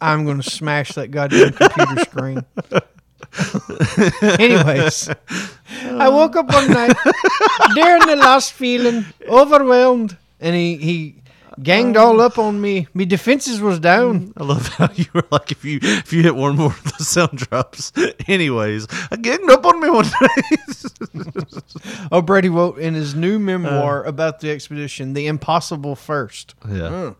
I'm 0.00 0.24
going 0.24 0.40
to 0.40 0.48
smash 0.50 0.92
that 0.92 1.10
goddamn 1.10 1.52
computer 1.52 2.00
screen. 2.02 2.44
Anyways, 4.22 5.08
I 5.84 6.08
woke 6.08 6.36
up 6.36 6.52
one 6.52 6.68
night 6.68 6.96
during 7.74 8.06
the 8.06 8.16
last 8.16 8.52
feeling, 8.52 9.04
overwhelmed, 9.28 10.16
and 10.40 10.54
he 10.54 10.76
he 10.76 11.14
ganged 11.62 11.96
all 11.96 12.20
up 12.20 12.38
on 12.38 12.60
me. 12.60 12.88
Me 12.94 13.04
defenses 13.04 13.60
was 13.60 13.78
down. 13.78 14.32
I 14.36 14.44
love 14.44 14.66
how 14.68 14.88
you 14.94 15.06
were 15.14 15.26
like, 15.30 15.52
if 15.52 15.64
you 15.64 15.78
if 15.82 16.12
you 16.12 16.22
hit 16.22 16.34
one 16.34 16.56
more 16.56 16.72
of 16.72 16.84
the 16.84 17.04
sound 17.04 17.38
drops. 17.38 17.92
Anyways, 18.26 18.86
I 19.10 19.16
ganged 19.16 19.50
up 19.50 19.64
on 19.64 19.80
me 19.80 19.90
one 19.90 20.06
day. 20.06 21.26
O'Brady 22.12 22.48
wrote 22.48 22.78
in 22.78 22.94
his 22.94 23.14
new 23.14 23.38
memoir 23.38 24.04
about 24.04 24.40
the 24.40 24.50
expedition, 24.50 25.12
"The 25.12 25.26
Impossible 25.26 25.94
First. 25.94 26.54
Yeah. 26.68 26.74
Mm. 26.90 27.16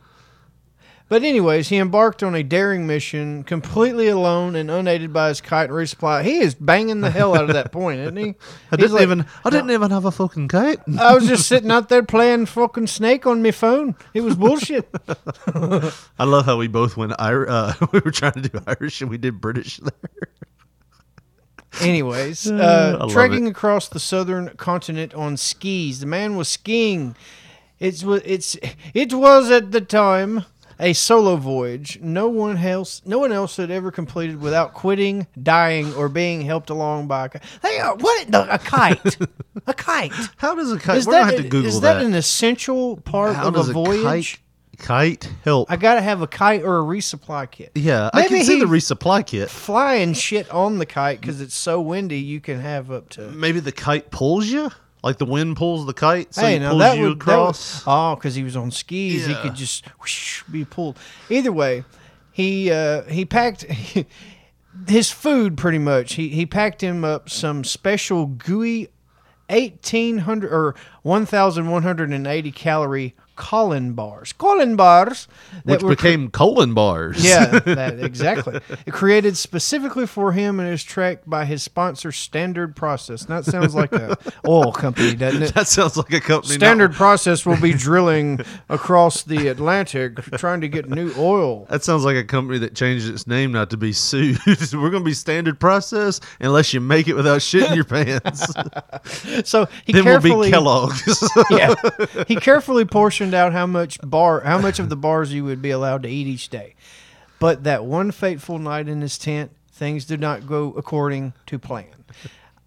But 1.11 1.24
anyways, 1.24 1.70
he 1.70 1.76
embarked 1.78 2.22
on 2.22 2.36
a 2.36 2.44
daring 2.44 2.86
mission, 2.86 3.42
completely 3.42 4.06
alone 4.06 4.54
and 4.54 4.70
unaided 4.70 5.12
by 5.12 5.26
his 5.30 5.40
kite 5.40 5.68
and 5.68 5.76
resupply. 5.76 6.22
He 6.22 6.38
is 6.38 6.54
banging 6.54 7.00
the 7.00 7.11
hell 7.11 7.34
out 7.34 7.42
of 7.42 7.54
that 7.54 7.72
point, 7.72 7.98
isn't 7.98 8.16
he? 8.16 8.36
I 8.70 8.76
didn't 8.76 8.92
like, 8.92 9.02
even 9.02 9.26
I 9.44 9.50
didn't 9.50 9.72
even 9.72 9.90
have 9.90 10.04
a 10.04 10.12
fucking 10.12 10.46
kite. 10.46 10.78
I 11.00 11.12
was 11.12 11.26
just 11.26 11.48
sitting 11.48 11.72
out 11.72 11.88
there 11.88 12.04
playing 12.04 12.46
fucking 12.46 12.86
Snake 12.86 13.26
on 13.26 13.42
my 13.42 13.50
phone. 13.50 13.96
It 14.14 14.20
was 14.20 14.36
bullshit. 14.36 14.88
I 16.16 16.24
love 16.24 16.46
how 16.46 16.56
we 16.56 16.68
both 16.68 16.96
went 16.96 17.12
uh, 17.18 17.74
we 17.92 17.98
were 17.98 18.12
trying 18.12 18.40
to 18.40 18.42
do 18.48 18.61
Irish 18.68 19.00
and 19.00 19.11
we 19.11 19.18
did 19.18 19.40
British 19.40 19.78
there. 19.78 20.28
Anyways, 21.80 22.48
uh, 22.48 23.08
trekking 23.11 23.48
across 23.48 23.88
the 23.88 23.98
southern 23.98 24.50
continent 24.50 25.12
on 25.14 25.36
skis. 25.36 25.98
The 25.98 26.06
man 26.06 26.36
was 26.36 26.46
skiing. 26.46 27.16
It's 27.80 28.04
it's 28.04 28.56
it 28.94 29.12
was 29.12 29.50
at 29.50 29.72
the 29.72 29.80
time 29.80 30.44
a 30.80 30.92
solo 30.92 31.36
voyage. 31.36 32.00
No 32.00 32.28
one 32.28 32.56
else 32.56 33.02
no 33.04 33.18
one 33.18 33.32
else 33.32 33.56
had 33.56 33.70
ever 33.70 33.90
completed 33.90 34.40
without 34.40 34.74
quitting, 34.74 35.26
dying, 35.40 35.92
or 35.94 36.08
being 36.08 36.40
helped 36.42 36.70
along 36.70 37.06
by 37.06 37.26
a 37.26 37.28
kite. 37.28 37.42
Hey, 37.62 37.78
uh, 37.78 37.94
what 37.94 38.26
a 38.34 38.58
kite? 38.58 39.16
a 39.66 39.74
kite. 39.74 40.12
How 40.36 40.54
does 40.54 40.72
a 40.72 40.78
kite? 40.78 40.98
Is 40.98 41.06
we're 41.06 41.12
that, 41.12 41.20
gonna 41.20 41.32
have 41.32 41.42
to 41.42 41.48
Google 41.48 41.68
is 41.68 41.80
that, 41.82 41.94
that. 41.94 42.04
an 42.06 42.14
essential 42.14 42.96
part 42.98 43.36
How 43.36 43.48
of 43.48 43.54
does 43.54 43.68
a 43.68 43.72
voyage? 43.72 44.40
kite, 44.78 45.24
kite 45.24 45.32
help? 45.44 45.70
I 45.70 45.76
gotta 45.76 46.00
have 46.00 46.22
a 46.22 46.26
kite 46.26 46.62
or 46.62 46.78
a 46.78 46.82
resupply 46.82 47.50
kit. 47.50 47.72
yeah, 47.74 48.10
I 48.12 48.26
can 48.26 48.42
see 48.44 48.58
the 48.58 48.66
resupply 48.66 49.26
kit. 49.26 49.50
Flying 49.50 50.14
shit 50.14 50.50
on 50.50 50.78
the 50.78 50.86
kite 50.86 51.20
because 51.20 51.40
it's 51.40 51.54
so 51.56 51.80
windy. 51.80 52.18
You 52.20 52.40
can 52.40 52.60
have 52.60 52.90
up 52.90 53.10
to 53.10 53.30
Maybe 53.30 53.60
the 53.60 53.72
kite 53.72 54.10
pulls 54.10 54.46
you, 54.46 54.70
like 55.03 55.18
the 55.18 55.24
wind 55.24 55.57
pulls 55.57 55.86
the 55.86 55.92
kite, 55.94 56.34
so 56.34 56.42
hey, 56.42 56.59
now 56.59 56.70
pulls 56.70 56.82
you 56.96 57.03
would, 57.09 57.20
that 57.20 57.26
would- 57.26 57.38
across. 57.40 57.82
oh, 57.86 58.14
because 58.16 58.34
he 58.34 58.42
was 58.44 58.57
on 58.57 58.70
skis, 58.70 59.26
he 59.26 59.34
could 59.36 59.55
just 59.55 59.86
whoosh, 60.01 60.42
be 60.44 60.64
pulled. 60.64 60.98
Either 61.28 61.53
way, 61.53 61.84
he 62.32 62.70
uh, 62.70 63.03
he 63.05 63.24
packed 63.24 63.64
his 64.88 65.11
food 65.11 65.57
pretty 65.57 65.78
much. 65.78 66.14
He 66.14 66.28
he 66.28 66.46
packed 66.46 66.82
him 66.82 67.05
up 67.05 67.28
some 67.30 67.64
special 67.64 68.26
gooey, 68.26 68.88
eighteen 69.48 70.18
hundred 70.18 70.53
or 70.53 70.74
one 71.03 71.26
thousand 71.26 71.70
one 71.70 71.82
hundred 71.82 72.11
and 72.11 72.26
eighty 72.26 72.53
calorie 72.53 73.14
Colin 73.41 73.95
bars. 73.95 74.34
Colin 74.34 74.76
bars 74.76 75.26
which 75.64 75.80
became 75.80 76.30
colon 76.30 76.74
bars. 76.74 77.24
yeah, 77.24 77.47
that, 77.61 77.99
exactly. 77.99 78.61
It 78.84 78.93
created 78.93 79.34
specifically 79.38 80.07
for 80.07 80.32
him 80.32 80.61
and 80.61 80.68
his 80.68 80.84
trek 80.84 81.22
by 81.26 81.47
his 81.47 81.62
sponsor, 81.62 82.12
Standard 82.12 82.76
Process. 82.76 83.22
And 83.22 83.30
that 83.30 83.47
sounds 83.47 83.74
like 83.74 83.93
a 83.93 84.18
oil 84.47 84.72
company, 84.72 85.14
doesn't 85.14 85.43
it? 85.43 85.55
that 85.55 85.68
sounds 85.68 85.97
like 85.97 86.12
a 86.12 86.20
company. 86.20 86.53
not- 86.53 86.61
Standard 86.61 86.93
Process 86.93 87.47
will 87.47 87.59
be 87.59 87.72
drilling 87.88 88.41
across 88.68 89.22
the 89.22 89.49
Atlantic 89.49 90.16
trying 90.36 90.61
to 90.61 90.68
get 90.68 90.91
new 90.91 91.11
oil. 91.16 91.64
That 91.70 91.82
sounds 91.82 92.05
like 92.05 92.16
a 92.16 92.24
company 92.24 92.59
that 92.59 92.74
changed 92.74 93.09
its 93.09 93.26
name 93.26 93.53
not 93.53 93.70
to 93.70 93.78
be 93.78 93.95
sued. 93.95 94.38
We're 94.47 94.91
going 94.91 95.03
to 95.03 95.09
be 95.09 95.14
standard 95.14 95.59
process 95.59 96.20
unless 96.41 96.74
you 96.74 96.80
make 96.80 97.09
it 97.09 97.14
without 97.14 97.41
shitting 97.41 97.74
your 97.74 97.84
pants. 97.84 98.45
So 99.49 99.66
he 99.86 99.95
then 99.95 100.05
we'll 100.05 100.20
be 100.20 100.51
Kellogg's. 100.51 101.26
yeah, 101.51 101.74
he 102.28 102.36
carefully 102.36 102.84
portioned 102.84 103.29
out 103.34 103.52
how 103.52 103.66
much 103.66 103.98
bar, 104.02 104.40
how 104.40 104.58
much 104.58 104.78
of 104.78 104.88
the 104.88 104.96
bars 105.08 105.32
you 105.32 105.44
would 105.44 105.62
be 105.62 105.70
allowed 105.70 106.02
to 106.02 106.08
eat 106.08 106.26
each 106.26 106.48
day. 106.48 106.74
But 107.38 107.64
that 107.64 107.84
one 107.84 108.10
fateful 108.10 108.58
night 108.58 108.88
in 108.88 109.00
his 109.00 109.16
tent, 109.18 109.52
things 109.72 110.04
did 110.04 110.20
not 110.20 110.46
go 110.46 110.74
according 110.76 111.32
to 111.46 111.58
plan. 111.58 111.86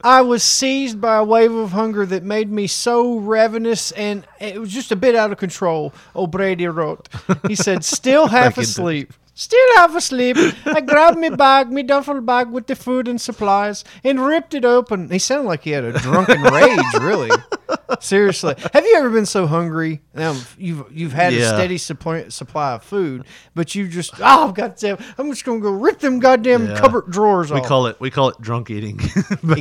I 0.03 0.22
was 0.22 0.43
seized 0.43 0.99
by 0.99 1.18
a 1.18 1.24
wave 1.24 1.53
of 1.53 1.72
hunger 1.72 2.05
that 2.07 2.24
made 2.24 2.51
me 2.51 2.68
so 2.68 3.20
ravenous, 3.20 3.91
and 3.91 4.28
it 4.41 4.59
was 4.59 4.74
just 4.74 4.91
a 4.91 4.97
bit 4.97 5.16
out 5.16 5.32
of 5.32 5.38
control. 5.38 5.93
Oh, 6.14 6.24
O'Brady 6.24 6.68
wrote. 6.68 7.07
He 7.47 7.55
said, 7.55 7.86
"Still 7.86 8.28
half 8.39 8.57
asleep." 8.57 9.14
Still 9.36 9.76
half 9.78 9.95
asleep, 9.95 10.38
I 10.64 10.80
grabbed 10.82 11.18
me 11.18 11.30
bag, 11.30 11.72
me 11.72 11.82
duffel 11.82 12.22
bag 12.22 12.51
with 12.51 12.68
the 12.68 12.76
food 12.76 13.07
and 13.07 13.20
supplies, 13.20 13.84
and 14.03 14.24
ripped 14.24 14.53
it 14.53 14.64
open. 14.64 15.09
He 15.09 15.18
sounded 15.18 15.47
like 15.47 15.64
he 15.64 15.72
had 15.72 15.84
a 15.84 15.93
drunken 15.93 16.43
rage, 16.43 16.93
really. 17.01 17.32
Seriously, 18.00 18.56
have 18.74 18.86
you 18.86 18.96
ever 18.98 19.10
been 19.10 19.26
so 19.26 19.48
hungry? 19.48 20.02
Now 20.14 20.36
you've 20.58 20.86
you've 20.92 21.14
had 21.14 21.34
a 21.34 21.46
steady 21.48 21.78
supply 21.78 22.28
supply 22.30 22.74
of 22.74 22.84
food, 22.84 23.24
but 23.56 23.76
you 23.76 23.88
just 23.88 24.14
oh 24.20 24.52
goddamn, 24.52 24.98
I'm 25.18 25.30
just 25.32 25.46
gonna 25.46 25.60
go 25.60 25.72
rip 25.72 26.00
them 26.00 26.20
goddamn 26.20 26.68
Yeah. 26.68 26.80
cupboard 26.80 27.10
drawers 27.12 27.52
off. 27.52 27.56
we 27.56 27.62
off. 27.62 27.68
call 27.68 27.88
it 27.88 28.00
we 28.00 28.10
call 28.12 28.30
it 28.30 28.40
drunk 28.42 28.70
eating. 28.70 29.00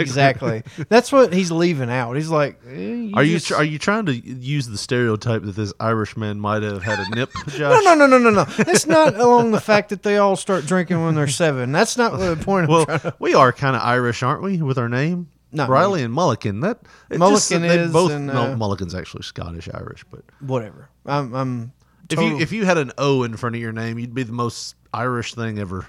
Exactly. 0.03 0.63
That's 0.89 1.13
what 1.13 1.33
he's 1.33 1.51
leaving 1.51 1.91
out. 1.91 2.15
He's 2.17 2.29
like, 2.29 2.61
eh, 2.69 3.11
Are 3.15 3.23
you 3.23 3.39
tr- 3.41 3.57
are 3.57 3.65
you 3.65 3.79
trying 3.79 4.07
to 4.07 4.15
use 4.15 4.67
the 4.69 4.79
stereotype 4.79 5.43
that 5.43 5.55
this 5.57 5.73
Irishman 5.81 6.41
might 6.41 6.63
have 6.63 6.83
had 6.83 6.99
a 6.99 7.09
nip? 7.15 7.31
No, 7.59 7.81
no, 7.81 7.95
no, 7.95 8.07
no, 8.07 8.19
no, 8.19 8.31
no. 8.31 8.45
It's 8.59 8.87
not 8.87 9.15
along 9.15 9.51
the 9.53 9.61
fact 9.61 9.91
that 9.91 10.03
they 10.03 10.17
all 10.19 10.37
start 10.37 10.67
drinking 10.67 11.05
when 11.05 11.15
they're 11.15 11.29
seven. 11.29 11.71
That's 11.73 11.97
not 11.97 12.19
the 12.19 12.37
point. 12.37 12.69
Well, 12.69 12.87
to- 12.87 13.15
we 13.19 13.35
are 13.35 13.53
kind 13.53 13.77
of 13.77 13.83
Irish, 13.83 14.23
aren't 14.23 14.43
we, 14.43 14.61
with 14.63 14.79
our 14.79 14.89
name? 14.89 15.29
Not 15.53 15.69
Riley 15.69 16.01
me. 16.01 16.05
and 16.05 16.15
Mulligan. 16.15 16.61
That 16.61 16.81
it 17.11 17.19
Mulligan 17.19 17.63
they 17.63 17.79
is, 17.79 17.93
both. 17.93 18.11
and, 18.11 18.27
no, 18.27 18.53
uh, 18.53 18.57
Mulligan's 18.57 18.95
actually 18.95 19.23
Scottish 19.23 19.69
Irish, 19.73 20.05
but 20.11 20.23
whatever. 20.41 20.89
I'm. 21.07 21.35
I'm 21.35 21.73
if 22.11 22.19
you 22.19 22.39
if 22.39 22.53
you 22.53 22.65
had 22.65 22.79
an 22.79 22.93
O 22.99 23.23
in 23.23 23.37
front 23.37 23.55
of 23.57 23.61
your 23.63 23.73
name, 23.73 23.99
you'd 23.99 24.15
be 24.15 24.23
the 24.23 24.33
most 24.33 24.77
Irish 24.93 25.35
thing 25.35 25.59
ever. 25.59 25.87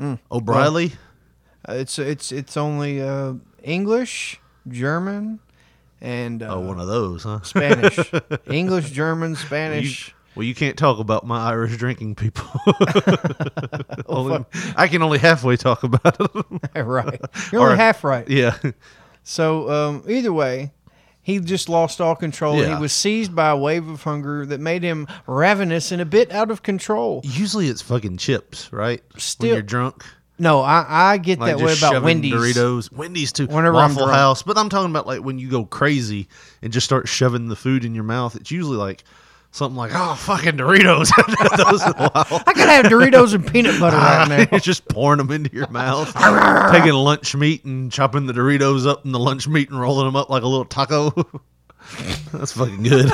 Mm. 0.00 0.18
O'Reilly. 0.30 0.92
Uh, 1.68 1.72
it's 1.74 1.98
it's 1.98 2.32
it's 2.32 2.56
only 2.56 3.00
uh, 3.00 3.34
English, 3.62 4.40
German, 4.68 5.40
and 6.00 6.42
uh, 6.42 6.54
oh, 6.56 6.60
one 6.60 6.78
of 6.78 6.86
those, 6.86 7.22
huh? 7.24 7.40
Spanish. 7.42 7.98
English, 8.50 8.90
German, 8.90 9.30
You- 9.30 9.36
Spanish. 9.36 10.14
Well, 10.36 10.44
you 10.44 10.54
can't 10.54 10.76
talk 10.76 10.98
about 10.98 11.26
my 11.26 11.48
Irish 11.50 11.76
drinking 11.76 12.14
people. 12.14 12.44
Only- 14.06 14.44
I 14.76 14.88
can 14.88 15.02
only 15.02 15.18
halfway 15.18 15.56
talk 15.56 15.82
about 15.82 16.18
them. 16.18 16.60
right. 16.74 17.20
You're 17.52 17.62
only 17.62 17.74
Or- 17.74 17.76
half 17.76 18.04
right. 18.04 18.28
Yeah. 18.28 18.56
So 19.24 19.68
um, 19.70 20.04
either 20.08 20.32
way, 20.32 20.72
he 21.22 21.40
just 21.40 21.68
lost 21.68 22.00
all 22.00 22.14
control. 22.14 22.56
Yeah. 22.60 22.76
He 22.76 22.80
was 22.80 22.92
seized 22.92 23.34
by 23.34 23.50
a 23.50 23.56
wave 23.56 23.88
of 23.88 24.02
hunger 24.02 24.46
that 24.46 24.60
made 24.60 24.82
him 24.82 25.08
ravenous 25.26 25.90
and 25.90 26.00
a 26.00 26.04
bit 26.06 26.30
out 26.30 26.50
of 26.50 26.62
control. 26.62 27.20
Usually 27.24 27.68
it's 27.68 27.82
fucking 27.82 28.18
chips, 28.18 28.72
right? 28.72 29.02
Still- 29.16 29.48
when 29.48 29.54
you're 29.54 29.62
drunk. 29.62 30.04
No, 30.38 30.60
I, 30.60 30.84
I 30.86 31.16
get 31.16 31.38
Like 31.38 31.56
that 31.56 31.64
way 31.64 31.72
about 31.72 32.02
Wendy's. 32.02 32.34
Doritos, 32.34 32.92
Wendy's 32.92 33.32
too. 33.32 33.46
Whenever 33.46 33.76
I'm 33.78 33.92
Waffle 33.92 34.04
drunk. 34.04 34.18
House, 34.18 34.42
but 34.42 34.58
I'm 34.58 34.68
talking 34.68 34.90
about 34.90 35.06
like 35.06 35.22
when 35.22 35.38
you 35.38 35.48
go 35.48 35.64
crazy 35.64 36.28
and 36.60 36.70
just 36.70 36.84
start 36.84 37.08
shoving 37.08 37.48
the 37.48 37.56
food 37.56 37.86
in 37.86 37.94
your 37.94 38.04
mouth. 38.04 38.36
It's 38.36 38.50
usually 38.50 38.76
like 38.76 39.02
something 39.56 39.76
like, 39.76 39.90
"Oh, 39.94 40.14
fucking 40.14 40.56
Doritos!" 40.58 41.10
Those 41.56 41.82
in 41.82 41.88
a 41.88 42.08
while. 42.10 42.42
I 42.46 42.52
could 42.52 42.68
have 42.68 42.86
Doritos 42.86 43.34
and 43.34 43.46
peanut 43.46 43.80
butter 43.80 43.96
right 43.96 44.28
now. 44.28 44.46
You're 44.50 44.60
just 44.60 44.86
pouring 44.88 45.18
them 45.18 45.30
into 45.30 45.52
your 45.52 45.68
mouth, 45.68 46.12
taking 46.72 46.92
lunch 46.92 47.34
meat 47.34 47.64
and 47.64 47.90
chopping 47.90 48.26
the 48.26 48.32
Doritos 48.32 48.86
up 48.86 49.04
in 49.04 49.12
the 49.12 49.18
lunch 49.18 49.48
meat 49.48 49.70
and 49.70 49.80
rolling 49.80 50.06
them 50.06 50.16
up 50.16 50.28
like 50.30 50.42
a 50.42 50.48
little 50.48 50.64
taco. 50.66 51.10
That's 52.32 52.52
fucking 52.52 52.82
good. 52.82 53.10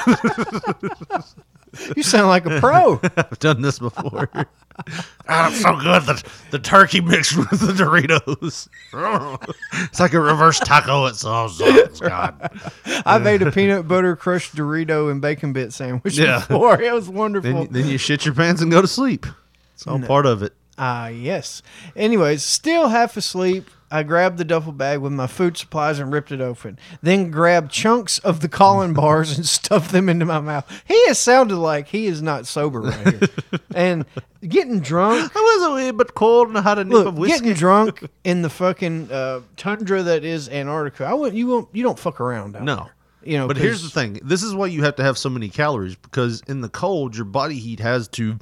You 1.97 2.03
sound 2.03 2.29
like 2.29 2.45
a 2.47 2.61
pro. 2.61 3.01
I've 3.17 3.39
done 3.39 3.63
this 3.63 3.79
before. 3.79 4.27
God, 5.27 5.53
it's 5.53 5.61
so 5.63 5.77
good. 5.77 6.03
The, 6.03 6.25
the 6.51 6.59
turkey 6.59 7.01
mixed 7.01 7.37
with 7.37 7.51
the 7.51 7.73
Doritos. 7.73 8.69
it's 9.91 10.01
like 10.01 10.13
a 10.15 10.21
reverse 10.21 10.59
taco. 10.61 11.07
It's 11.07 11.21
so 11.21 11.49
sauce. 11.49 12.01
God. 12.01 12.51
I 13.07 13.19
made 13.19 13.43
a 13.43 13.51
peanut 13.53 13.87
butter 13.87 14.17
crushed 14.17 14.55
Dorito 14.57 15.11
and 15.11 15.21
bacon 15.21 15.53
bit 15.53 15.73
sandwich 15.73 16.19
Yeah. 16.19 16.39
before. 16.41 16.81
It 16.81 16.93
was 16.93 17.09
wonderful. 17.09 17.53
Then, 17.65 17.69
then 17.73 17.87
you 17.87 17.99
shit 17.99 18.25
your 18.25 18.35
pants 18.35 18.63
and 18.63 18.71
go 18.71 18.81
to 18.83 18.89
sleep. 18.89 19.27
It's 19.75 19.87
all 19.87 19.99
No. 19.99 20.07
part 20.07 20.27
of 20.27 20.43
it. 20.43 20.55
Ah, 20.79 21.09
yes. 21.09 21.63
Anyways, 21.95 22.43
still 22.43 22.89
half 22.89 23.17
asleep. 23.17 23.69
I 23.93 24.03
grabbed 24.03 24.39
the 24.39 24.45
duffel 24.45 24.73
bag 24.73 24.99
with 25.01 25.13
my 25.13 25.27
food 25.27 25.57
supplies 25.57 25.99
and 25.99 26.13
ripped 26.13 26.33
it 26.33 26.41
open. 26.41 26.79
Then 27.03 27.31
grabbed 27.31 27.71
chunks 27.71 28.19
of 28.21 28.41
the 28.41 28.49
Colin 28.49 28.93
bars 28.95 29.37
and 29.37 29.47
stuffed 29.47 29.93
them 29.93 30.09
into 30.09 30.25
my 30.25 30.41
mouth. 30.41 30.65
He 30.87 31.07
has 31.09 31.19
sounded 31.19 31.57
like 31.57 31.89
he 31.89 32.07
is 32.07 32.23
not 32.23 32.47
sober 32.47 32.81
right 32.81 33.07
here. 33.07 33.29
and 33.75 34.07
getting 34.49 34.81
drunk. 34.81 35.31
I 35.37 35.39
was 35.39 35.69
a 35.71 35.75
wee 35.75 35.91
bit 35.93 36.15
cold 36.15 36.49
and 36.49 36.59
I 36.59 36.63
had 36.63 36.79
a 36.79 36.85
nip 36.85 36.93
Look, 36.95 37.07
of 37.09 37.19
whiskey. 37.19 37.41
getting 37.41 37.55
drunk 37.55 38.09
in 38.25 38.43
the 38.43 38.51
fucking 38.51 39.13
uh, 39.13 39.41
tundra 39.57 40.03
that 40.03 40.25
is 40.25 40.49
Antarctica. 40.49 41.05
I 41.05 41.13
wouldn't. 41.15 41.37
You 41.37 41.47
won't. 41.49 41.69
You 41.73 41.83
don't 41.83 41.99
fuck 41.99 42.21
around. 42.21 42.57
Out 42.57 42.63
No. 42.63 42.77
there. 42.77 42.95
You 43.25 43.39
know. 43.39 43.47
but 43.47 43.57
here's 43.57 43.83
the 43.85 43.91
thing. 43.91 44.19
This 44.25 44.43
is 44.43 44.53
why 44.55 44.67
you 44.67 44.83
have 44.83 44.97
to 44.97 45.05
have 45.05 45.17
so 45.17 45.29
many 45.29 45.49
calories 45.49 45.95
because 45.95 46.43
in 46.49 46.61
the 46.61 46.69
cold, 46.69 47.15
your 47.15 47.25
body 47.25 47.57
heat 47.59 47.79
has 47.79 48.09
to 48.09 48.39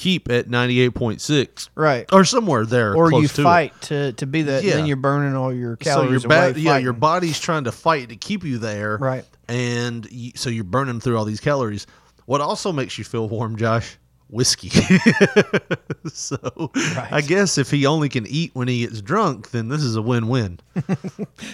keep 0.00 0.30
at 0.30 0.48
98.6. 0.48 1.68
Right. 1.74 2.06
Or 2.10 2.24
somewhere 2.24 2.64
there. 2.64 2.94
Or 2.94 3.12
you 3.12 3.28
to 3.28 3.40
it. 3.40 3.44
fight 3.44 3.80
to, 3.82 4.12
to 4.12 4.26
be 4.26 4.42
that. 4.42 4.64
Yeah. 4.64 4.76
Then 4.76 4.86
you're 4.86 4.96
burning 4.96 5.36
all 5.36 5.52
your 5.52 5.76
so 5.82 5.90
calories 5.90 6.22
your 6.22 6.28
ba- 6.28 6.50
away. 6.50 6.60
yeah, 6.60 6.78
your 6.78 6.94
body's 6.94 7.38
trying 7.38 7.64
to 7.64 7.72
fight 7.72 8.08
to 8.08 8.16
keep 8.16 8.42
you 8.42 8.58
there, 8.58 8.96
Right. 8.96 9.24
And 9.46 10.10
you, 10.10 10.32
so 10.36 10.48
you're 10.48 10.64
burning 10.64 11.00
through 11.00 11.18
all 11.18 11.24
these 11.24 11.40
calories. 11.40 11.86
What 12.24 12.40
also 12.40 12.72
makes 12.72 12.96
you 12.96 13.04
feel 13.04 13.28
warm, 13.28 13.56
Josh? 13.56 13.98
Whiskey. 14.28 14.70
so 16.12 16.70
I 17.10 17.20
guess 17.20 17.58
if 17.58 17.70
he 17.70 17.84
only 17.84 18.08
can 18.08 18.26
eat 18.28 18.52
when 18.54 18.68
he 18.68 18.86
gets 18.86 19.02
drunk, 19.02 19.50
then 19.50 19.68
this 19.68 19.82
is 19.82 19.96
a 19.96 20.02
win-win. 20.02 20.60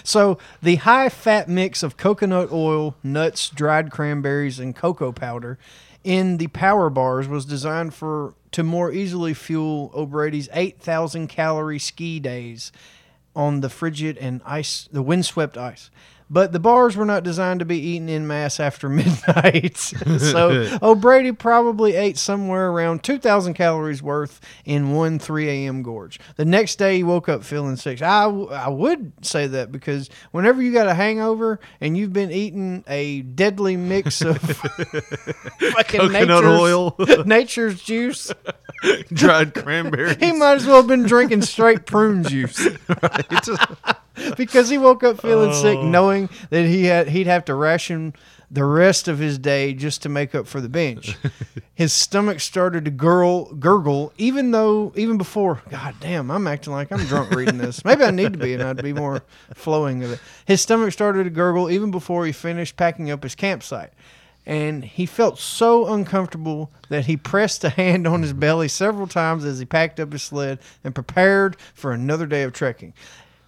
So 0.03 0.37
the 0.61 0.75
high 0.75 1.09
fat 1.09 1.49
mix 1.49 1.81
of 1.83 1.97
coconut 1.97 2.51
oil, 2.51 2.95
nuts, 3.03 3.49
dried 3.49 3.91
cranberries, 3.91 4.59
and 4.59 4.75
cocoa 4.75 5.11
powder 5.11 5.57
in 6.07 6.37
the 6.37 6.47
power 6.47 6.89
bars 6.89 7.27
was 7.27 7.43
designed 7.43 7.93
for 7.93 8.33
to 8.51 8.63
more 8.63 8.93
easily 8.93 9.33
fuel 9.33 9.91
O'Brady's 9.93 10.47
8,000 10.53 11.27
calorie 11.27 11.79
ski 11.79 12.17
days 12.21 12.71
on 13.35 13.59
the 13.59 13.67
frigid 13.67 14.17
and 14.17 14.41
ice, 14.45 14.87
the 14.89 15.01
windswept 15.01 15.57
ice. 15.57 15.91
But 16.29 16.51
the 16.51 16.59
bars 16.59 16.97
were 16.97 17.05
not 17.05 17.23
designed 17.23 17.59
to 17.61 17.65
be 17.65 17.79
eaten 17.79 18.09
in 18.09 18.27
mass 18.27 18.59
after 18.59 18.89
midnight. 18.89 19.77
so 19.77 20.77
oh, 20.81 20.91
O'Brady 20.91 21.31
probably 21.31 21.95
ate 21.95 22.17
somewhere 22.17 22.69
around 22.69 23.03
2,000 23.03 23.53
calories 23.53 24.03
worth 24.03 24.41
in 24.65 24.91
one 24.91 25.19
3 25.19 25.47
a.m. 25.49 25.83
gorge. 25.83 26.19
The 26.35 26.43
next 26.45 26.75
day 26.77 26.97
he 26.97 27.03
woke 27.03 27.29
up 27.29 27.43
feeling 27.43 27.77
sick. 27.77 28.01
I, 28.01 28.25
I 28.25 28.67
would 28.67 29.13
say 29.25 29.47
that 29.47 29.71
because 29.71 30.09
whenever 30.31 30.61
you 30.61 30.73
got 30.73 30.87
a 30.87 30.93
hangover 30.93 31.59
and 31.79 31.97
you've 31.97 32.13
been 32.13 32.31
eating 32.31 32.83
a 32.87 33.21
deadly 33.21 33.77
mix 33.77 34.21
of 34.21 34.37
fucking 34.41 35.99
Coconut 35.99 36.27
nature's, 36.27 36.59
oil. 36.59 36.95
nature's 37.25 37.81
juice, 37.81 38.31
Dried 39.13 39.53
cranberries. 39.53 40.17
he 40.17 40.33
might 40.33 40.55
as 40.55 40.65
well 40.67 40.77
have 40.77 40.87
been 40.87 41.03
drinking 41.03 41.41
straight 41.43 41.85
prune 41.85 42.23
juice. 42.23 42.67
because 44.37 44.69
he 44.69 44.77
woke 44.77 45.03
up 45.03 45.21
feeling 45.21 45.53
sick, 45.53 45.77
Oh. 45.77 45.83
knowing 45.87 46.29
that 46.49 46.65
he 46.65 46.85
had 46.85 47.09
he'd 47.09 47.27
have 47.27 47.45
to 47.45 47.55
ration 47.55 48.13
the 48.49 48.63
rest 48.63 49.09
of 49.09 49.19
his 49.19 49.37
day 49.37 49.73
just 49.73 50.01
to 50.03 50.09
make 50.09 50.33
up 50.33 50.47
for 50.47 50.61
the 50.61 50.69
bench. 50.69 51.17
his 51.75 51.91
stomach 51.91 52.39
started 52.39 52.85
to 52.85 52.91
gurgle, 52.91 53.53
gurgle, 53.55 54.13
even 54.17 54.51
though 54.51 54.93
even 54.95 55.17
before. 55.17 55.61
God 55.69 55.95
damn, 55.99 56.31
I'm 56.31 56.47
acting 56.47 56.71
like 56.73 56.91
I'm 56.91 57.05
drunk 57.07 57.31
reading 57.31 57.57
this. 57.57 57.83
Maybe 57.83 58.03
I 58.05 58.11
need 58.11 58.31
to 58.33 58.39
be, 58.39 58.53
and 58.53 58.63
I'd 58.63 58.81
be 58.81 58.93
more 58.93 59.21
flowing 59.53 60.03
of 60.03 60.13
it. 60.13 60.19
His 60.45 60.61
stomach 60.61 60.93
started 60.93 61.25
to 61.25 61.29
gurgle 61.29 61.69
even 61.69 61.91
before 61.91 62.25
he 62.25 62.31
finished 62.31 62.77
packing 62.77 63.11
up 63.11 63.23
his 63.23 63.35
campsite. 63.35 63.91
And 64.45 64.85
he 64.85 65.05
felt 65.05 65.39
so 65.39 65.93
uncomfortable 65.93 66.71
that 66.87 67.05
he 67.05 67.17
pressed 67.17 67.65
a 67.65 67.69
hand 67.69 68.07
on 68.07 68.21
his 68.21 68.31
belly 68.31 68.69
several 68.69 69.05
times 69.07 69.43
as 69.43 69.59
he 69.59 69.65
packed 69.65 69.99
up 69.99 70.13
his 70.13 70.23
sled 70.23 70.59
and 70.85 70.95
prepared 70.95 71.57
for 71.73 71.91
another 71.91 72.25
day 72.25 72.43
of 72.43 72.53
trekking. 72.53 72.93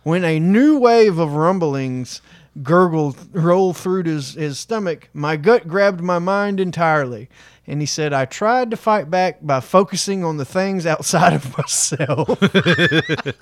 When 0.04 0.24
a 0.24 0.40
new 0.40 0.80
wave 0.80 1.18
of 1.20 1.34
rumblings 1.34 2.22
gurgled 2.64 3.18
rolled 3.34 3.78
through 3.78 4.04
his, 4.04 4.34
his 4.34 4.60
stomach, 4.60 5.10
my 5.14 5.36
gut 5.38 5.68
grabbed 5.68 6.02
my 6.02 6.20
mind 6.20 6.60
entirely. 6.60 7.30
And 7.68 7.82
he 7.82 7.86
said, 7.86 8.14
I 8.14 8.26
tried 8.26 8.72
to 8.72 8.78
fight 8.78 9.12
back 9.12 9.40
by 9.42 9.60
focusing 9.60 10.24
on 10.24 10.38
the 10.38 10.46
things 10.46 10.86
outside 10.86 11.34
of 11.34 11.58
myself. 11.58 12.42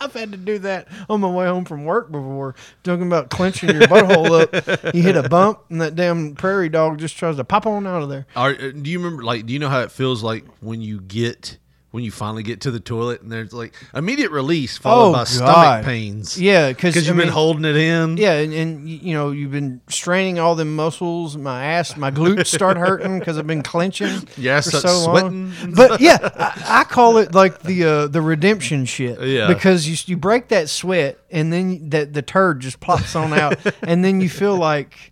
I've 0.00 0.12
had 0.14 0.32
to 0.32 0.36
do 0.38 0.58
that 0.58 0.88
on 1.08 1.20
my 1.20 1.30
way 1.30 1.46
home 1.46 1.64
from 1.64 1.84
work 1.84 2.10
before. 2.10 2.56
Talking 2.82 3.06
about 3.06 3.30
clenching 3.30 3.70
your 3.70 3.82
butthole 3.82 4.42
up. 4.42 4.94
You 4.94 5.00
hit 5.02 5.16
a 5.16 5.28
bump, 5.28 5.60
and 5.70 5.80
that 5.80 5.94
damn 5.94 6.34
prairie 6.34 6.68
dog 6.68 6.98
just 6.98 7.16
tries 7.16 7.36
to 7.36 7.44
pop 7.44 7.66
on 7.66 7.86
out 7.86 8.02
of 8.02 8.08
there. 8.08 8.26
Are, 8.34 8.50
uh, 8.50 8.72
do 8.72 8.90
you 8.90 8.98
remember? 8.98 9.22
Like, 9.22 9.46
do 9.46 9.52
you 9.52 9.60
know 9.60 9.68
how 9.68 9.80
it 9.80 9.92
feels 9.92 10.22
like 10.24 10.44
when 10.60 10.82
you 10.82 11.00
get 11.00 11.56
when 11.92 12.02
you 12.02 12.10
finally 12.10 12.42
get 12.42 12.62
to 12.62 12.70
the 12.70 12.80
toilet 12.80 13.20
and 13.22 13.30
there's 13.30 13.52
like 13.52 13.74
immediate 13.94 14.30
release 14.30 14.76
followed 14.78 15.10
Oh, 15.10 15.12
by 15.12 15.18
God. 15.18 15.28
stomach 15.28 15.84
pains? 15.84 16.40
Yeah, 16.40 16.70
because 16.70 17.06
you've 17.06 17.16
been 17.16 17.28
holding 17.28 17.64
it 17.64 17.76
in. 17.76 18.16
Yeah, 18.16 18.32
and, 18.38 18.52
and 18.52 18.88
you 18.88 19.12
know 19.14 19.30
you've 19.30 19.52
been 19.52 19.80
straining 19.88 20.38
all 20.38 20.54
the 20.54 20.64
muscles. 20.64 21.36
My 21.36 21.64
ass, 21.64 21.96
my 21.96 22.10
glutes 22.10 22.46
start 22.46 22.76
hurting 22.78 23.18
because 23.18 23.38
I've 23.38 23.46
been 23.46 23.62
clenching. 23.62 24.08
Ass 24.46 24.70
for 24.70 24.78
so 24.78 24.88
sweating. 25.04 25.52
long. 25.60 25.74
But 25.74 26.00
yeah, 26.00 26.18
I, 26.36 26.80
I 26.80 26.84
call 26.84 27.18
it 27.18 27.34
like 27.34 27.60
the 27.62 27.84
uh, 27.84 28.06
the 28.08 28.20
redemption 28.22 28.84
shit. 28.86 29.20
Yeah. 29.20 29.46
because 29.46 29.86
you 29.86 29.96
you 30.06 30.16
break 30.16 30.48
that 30.48 30.68
sweat 30.68 31.18
and 31.30 31.52
then 31.52 31.90
that 31.90 32.12
the 32.14 32.22
turd 32.22 32.60
just 32.60 32.80
plops 32.80 33.14
on 33.14 33.32
out, 33.34 33.58
and 33.82 34.04
then 34.04 34.20
you 34.20 34.28
feel 34.28 34.56
like. 34.56 35.11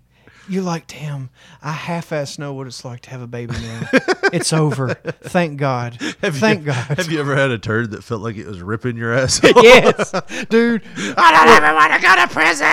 You're 0.51 0.65
like, 0.65 0.89
damn, 0.89 1.31
I 1.63 1.71
half-ass 1.71 2.37
know 2.37 2.53
what 2.53 2.67
it's 2.67 2.85
like 2.85 3.03
to 3.03 3.11
have 3.11 3.23
a 3.23 3.29
baby 3.29 3.53
now. 3.53 3.89
it's 4.33 4.53
over. 4.53 4.95
Thank 4.95 5.59
God. 5.59 5.95
Have 6.23 6.39
Thank 6.39 6.61
you, 6.61 6.67
God. 6.67 6.99
Have 6.99 7.09
you 7.09 7.21
ever 7.21 7.37
had 7.37 7.53
a 7.53 7.59
turd 7.59 7.93
that 7.93 8.03
felt 8.03 8.21
like 8.21 8.35
it 8.37 8.49
was 8.49 8.61
ripping 8.61 8.97
your 8.97 9.15
ass? 9.15 9.41
yes, 9.63 10.11
dude. 10.49 10.83
I 11.17 11.33
don't 11.33 11.49
ever 11.49 11.73
want 11.73 11.93
to 11.93 12.01
go 12.01 12.17
to 12.17 12.27
prison. 12.35 12.67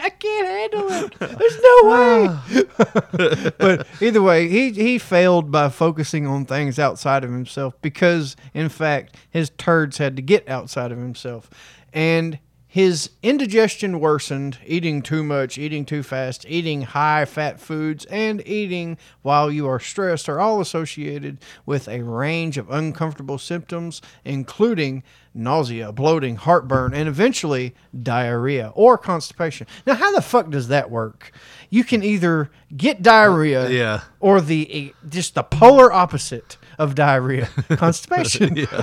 I 0.00 0.10
can't 0.10 0.48
handle 0.48 0.86
it. 0.90 1.14
There's 1.38 1.60
no 1.60 1.82
way. 1.92 3.50
but 3.58 3.86
either 4.00 4.22
way, 4.22 4.48
he 4.48 4.72
he 4.72 4.98
failed 4.98 5.50
by 5.50 5.68
focusing 5.68 6.26
on 6.26 6.46
things 6.46 6.78
outside 6.78 7.24
of 7.24 7.30
himself 7.30 7.74
because, 7.82 8.36
in 8.54 8.70
fact, 8.70 9.16
his 9.28 9.50
turds 9.58 9.98
had 9.98 10.16
to 10.16 10.22
get 10.22 10.48
outside 10.48 10.92
of 10.92 10.98
himself, 10.98 11.50
and 11.92 12.38
his 12.76 13.08
indigestion 13.22 14.00
worsened. 14.00 14.58
Eating 14.66 15.00
too 15.00 15.24
much, 15.24 15.56
eating 15.56 15.86
too 15.86 16.02
fast, 16.02 16.44
eating 16.46 16.82
high 16.82 17.24
fat 17.24 17.58
foods, 17.58 18.04
and 18.10 18.46
eating 18.46 18.98
while 19.22 19.50
you 19.50 19.66
are 19.66 19.80
stressed 19.80 20.28
are 20.28 20.38
all 20.38 20.60
associated 20.60 21.38
with 21.64 21.88
a 21.88 22.02
range 22.02 22.58
of 22.58 22.68
uncomfortable 22.70 23.38
symptoms, 23.38 24.02
including 24.26 25.02
nausea, 25.32 25.90
bloating, 25.90 26.36
heartburn, 26.36 26.92
and 26.92 27.08
eventually 27.08 27.74
diarrhea 28.02 28.70
or 28.74 28.98
constipation. 28.98 29.66
Now, 29.86 29.94
how 29.94 30.14
the 30.14 30.20
fuck 30.20 30.50
does 30.50 30.68
that 30.68 30.90
work? 30.90 31.32
You 31.70 31.82
can 31.82 32.02
either 32.02 32.50
get 32.76 33.00
diarrhea, 33.00 33.64
uh, 33.64 33.68
Yeah. 33.70 34.00
or 34.20 34.42
the 34.42 34.92
just 35.08 35.34
the 35.34 35.42
polar 35.44 35.90
opposite 35.90 36.58
of 36.78 36.94
diarrhea, 36.94 37.46
constipation. 37.70 38.54
Yeah. 38.54 38.82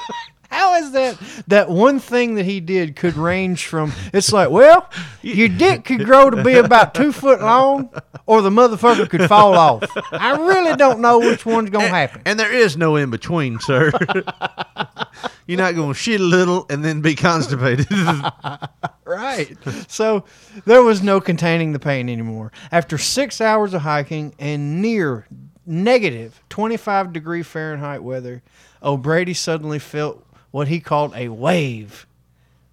How 0.53 0.75
is 0.75 0.91
that? 0.91 1.17
That 1.47 1.69
one 1.69 1.99
thing 1.99 2.35
that 2.35 2.45
he 2.45 2.59
did 2.59 2.95
could 2.95 3.15
range 3.15 3.65
from. 3.65 3.91
It's 4.13 4.31
like, 4.31 4.49
well, 4.49 4.89
your 5.21 5.49
dick 5.49 5.83
could 5.85 6.05
grow 6.05 6.29
to 6.29 6.43
be 6.43 6.53
about 6.53 6.93
two 6.93 7.11
foot 7.11 7.41
long, 7.41 7.89
or 8.27 8.41
the 8.41 8.51
motherfucker 8.51 9.09
could 9.09 9.27
fall 9.27 9.55
off. 9.55 9.83
I 10.11 10.37
really 10.37 10.75
don't 10.75 10.99
know 10.99 11.19
which 11.19 11.45
one's 11.45 11.71
gonna 11.71 11.87
happen. 11.87 12.21
And 12.25 12.39
there 12.39 12.53
is 12.53 12.77
no 12.77 12.95
in 12.97 13.09
between, 13.09 13.59
sir. 13.59 13.91
You're 15.47 15.57
not 15.57 15.75
going 15.75 15.89
to 15.89 15.93
shit 15.93 16.21
a 16.21 16.23
little 16.23 16.65
and 16.69 16.83
then 16.83 17.01
be 17.01 17.15
constipated. 17.15 17.87
right. 19.05 19.57
So 19.87 20.23
there 20.65 20.83
was 20.83 21.03
no 21.03 21.19
containing 21.19 21.73
the 21.73 21.79
pain 21.79 22.09
anymore. 22.09 22.51
After 22.71 22.97
six 22.97 23.41
hours 23.41 23.73
of 23.73 23.81
hiking 23.81 24.33
and 24.39 24.81
near 24.81 25.27
negative 25.65 26.41
25 26.49 27.11
degree 27.11 27.43
Fahrenheit 27.43 28.03
weather, 28.03 28.41
O'Brady 28.81 29.33
suddenly 29.33 29.79
felt 29.79 30.25
what 30.53 30.67
he 30.67 30.79
called 30.79 31.11
a 31.15 31.29
wave. 31.29 32.05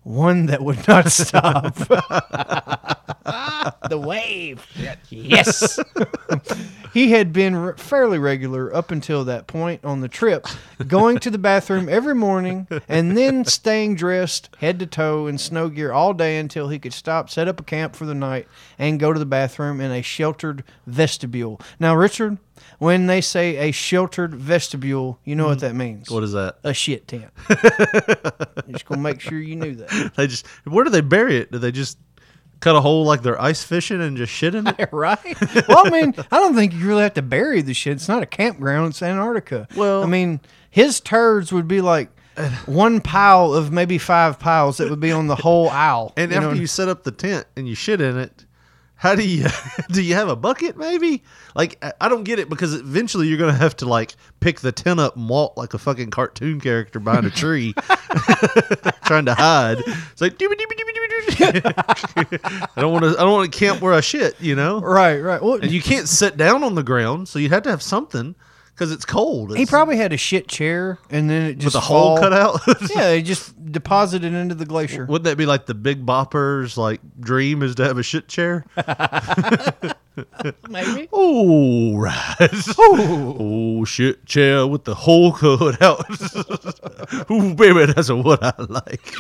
One 0.03 0.47
that 0.47 0.63
would 0.63 0.87
not 0.87 1.11
stop. 1.13 1.75
the 3.89 3.99
wave. 3.99 4.67
Yes. 5.09 5.79
he 6.93 7.11
had 7.13 7.33
been 7.33 7.55
r- 7.55 7.77
fairly 7.79 8.19
regular 8.19 8.75
up 8.75 8.91
until 8.91 9.25
that 9.25 9.47
point 9.47 9.83
on 9.83 10.01
the 10.01 10.09
trip, 10.09 10.47
going 10.87 11.19
to 11.21 11.31
the 11.31 11.39
bathroom 11.39 11.89
every 11.89 12.15
morning 12.15 12.67
and 12.87 13.17
then 13.17 13.45
staying 13.47 13.95
dressed 13.95 14.51
head 14.59 14.79
to 14.79 14.87
toe 14.87 15.27
in 15.27 15.39
snow 15.39 15.69
gear 15.71 15.91
all 15.93 16.13
day 16.13 16.39
until 16.39 16.69
he 16.69 16.79
could 16.79 16.93
stop, 16.95 17.31
set 17.31 17.49
up 17.49 17.61
a 17.61 17.65
camp 17.65 17.97
for 17.97 18.05
the 18.05 18.15
night, 18.15 18.47
and 18.79 19.01
go 19.01 19.13
to 19.13 19.19
the 19.19 19.27
bathroom 19.27 19.81
in 19.81 19.91
a 19.91 20.03
sheltered 20.03 20.65
vestibule. 20.87 21.61
Now, 21.79 21.95
Richard, 21.97 22.37
when 22.81 23.07
they 23.07 23.21
say 23.21 23.69
a 23.69 23.73
sheltered 23.73 24.35
vestibule, 24.35 25.21
you 25.23 25.37
know 25.37 25.47
what 25.47 25.59
hmm. 25.59 25.67
that 25.67 25.75
means. 25.75 26.11
What 26.11 26.25
is 26.25 26.33
that? 26.33 26.57
A 26.65 26.73
shit 26.73 27.07
tent. 27.07 27.31
just 28.71 28.87
gonna 28.87 29.03
make 29.03 29.21
sure 29.21 29.39
you 29.39 29.55
knew 29.55 29.75
that. 29.77 30.13
They 30.17 30.27
just 30.27 30.47
where 30.65 30.83
do 30.83 30.91
they 30.91 31.03
bury 31.03 31.37
it? 31.37 31.53
Do 31.53 31.59
they 31.59 31.73
just 31.73 31.99
cut 32.61 32.75
a 32.75 32.81
hole 32.81 33.05
like 33.05 33.23
they're 33.23 33.41
ice 33.41 33.63
fishing 33.63 34.01
and 34.01 34.17
just 34.17 34.33
shit 34.33 34.55
in 34.55 34.67
it? 34.67 34.89
right? 34.93 35.19
Well, 35.69 35.87
I 35.87 35.91
mean, 35.91 36.15
I 36.33 36.39
don't 36.39 36.55
think 36.55 36.73
you 36.73 36.87
really 36.87 37.03
have 37.03 37.15
to 37.15 37.23
bury 37.23 37.61
the 37.61 37.75
shit. 37.75 37.93
It's 37.93 38.09
not 38.09 38.23
a 38.23 38.27
campground. 38.27 38.91
It's 38.91 39.03
Antarctica. 39.03 39.69
Well- 39.77 40.03
I 40.03 40.07
mean, 40.07 40.41
his 40.71 41.01
turds 41.01 41.53
would 41.53 41.69
be 41.69 41.83
like 41.83 42.09
one 42.67 43.03
pile 43.03 43.53
of 43.53 43.71
maybe 43.71 43.99
five 43.99 44.39
piles 44.39 44.79
that 44.79 44.89
would 44.89 45.01
be 45.01 45.13
on 45.13 45.27
the 45.27 45.37
whole 45.37 45.69
aisle. 45.69 46.15
And 46.17 46.31
you 46.31 46.37
after 46.39 46.55
know? 46.55 46.61
you 46.61 46.67
set 46.67 46.89
up 46.89 47.05
the 47.05 47.13
tent 47.13 47.47
and 47.57 47.69
you 47.69 47.75
shit 47.75 48.01
in 48.01 48.19
it, 48.19 48.47
how 49.01 49.15
do 49.15 49.27
you 49.27 49.47
do 49.91 50.03
you 50.03 50.15
have 50.15 50.29
a 50.29 50.37
bucket 50.37 50.77
maybe? 50.77 51.23
Like 51.55 51.83
I- 52.01 52.09
don't 52.11 52.25
get 52.25 52.39
it 52.39 52.51
because 52.51 52.75
eventually 52.75 53.29
you're 53.29 53.39
gonna 53.39 53.55
have 53.55 53.75
to 53.79 53.87
like 53.87 54.15
pick 54.41 54.61
the 54.61 54.73
tent 54.73 55.01
up 55.01 55.17
and 55.17 55.27
walk 55.27 55.57
like 55.57 55.73
a 55.73 55.79
fucking 55.79 56.11
cartoon 56.11 56.61
character 56.61 57.01
behind 57.01 57.25
a 57.25 57.31
tree, 57.31 57.73
trying 59.07 59.25
to 59.25 59.35
hide. 59.35 59.79
It's 60.13 60.21
like. 60.21 60.37
I 61.41 62.69
don't 62.77 62.93
want 62.93 63.05
to. 63.05 63.11
I 63.19 63.23
don't 63.23 63.33
want 63.33 63.51
to 63.51 63.59
camp 63.59 63.81
where 63.81 63.95
I 63.95 64.01
shit. 64.01 64.39
You 64.41 64.55
know. 64.55 64.81
right, 64.81 65.19
right. 65.19 65.43
Well, 65.43 65.55
And 65.55 65.71
you 65.73 65.81
can't 65.81 66.07
sit 66.09 66.37
down 66.37 66.63
on 66.63 66.75
the 66.75 66.83
ground, 66.83 67.29
so 67.29 67.39
you 67.39 67.49
have 67.49 67.63
to 67.63 67.71
have 67.71 67.83
something 67.83 68.35
because 68.81 68.93
it's 68.93 69.05
cold. 69.05 69.55
he 69.59 69.67
probably 69.67 69.99
had 69.99 70.11
a 70.11 70.17
shit 70.17 70.49
chair, 70.49 70.99
and 71.11 71.29
then 71.29 71.43
it 71.51 71.55
just 71.59 71.75
with 71.75 71.75
a 71.75 71.81
hole 71.81 72.17
fall- 72.17 72.19
cut 72.19 72.33
out. 72.33 72.61
yeah, 72.91 73.09
they 73.09 73.21
just 73.21 73.71
deposited 73.71 74.33
into 74.33 74.55
the 74.55 74.65
glacier. 74.65 75.05
Wouldn't 75.05 75.25
that 75.25 75.37
be 75.37 75.45
like 75.45 75.67
the 75.67 75.75
Big 75.75 76.07
Bopper's 76.07 76.79
like 76.79 77.03
dream 77.21 77.63
is 77.63 77.75
to 77.75 77.85
have 77.85 77.99
a 77.99 78.03
shit 78.03 78.27
chair? 78.27 78.65
Maybe. 80.71 81.11
Oh 81.13 81.99
right. 81.99 82.17
Oh 82.79 83.85
shit 83.85 84.25
chair 84.25 84.67
with 84.67 84.85
the 84.85 84.95
hole 84.95 85.33
cut 85.33 85.83
out. 85.83 86.07
Ooh 87.31 87.55
baby, 87.55 87.85
that's 87.93 88.11
what 88.11 88.43
I 88.43 88.55
like. 88.67 89.15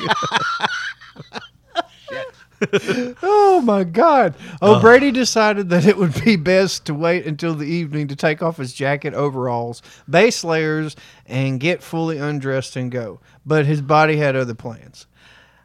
Oh 3.22 3.62
my 3.64 3.84
God! 3.84 4.34
Oh, 4.60 4.74
uh. 4.74 4.78
O'Brady 4.78 5.10
decided 5.10 5.68
that 5.70 5.86
it 5.86 5.96
would 5.96 6.22
be 6.24 6.36
best 6.36 6.84
to 6.86 6.94
wait 6.94 7.26
until 7.26 7.54
the 7.54 7.66
evening 7.66 8.08
to 8.08 8.16
take 8.16 8.42
off 8.42 8.58
his 8.58 8.72
jacket, 8.72 9.14
overalls, 9.14 9.82
base 10.08 10.44
layers, 10.44 10.96
and 11.26 11.60
get 11.60 11.82
fully 11.82 12.18
undressed 12.18 12.76
and 12.76 12.90
go. 12.90 13.20
But 13.46 13.66
his 13.66 13.80
body 13.80 14.16
had 14.16 14.36
other 14.36 14.54
plans. 14.54 15.06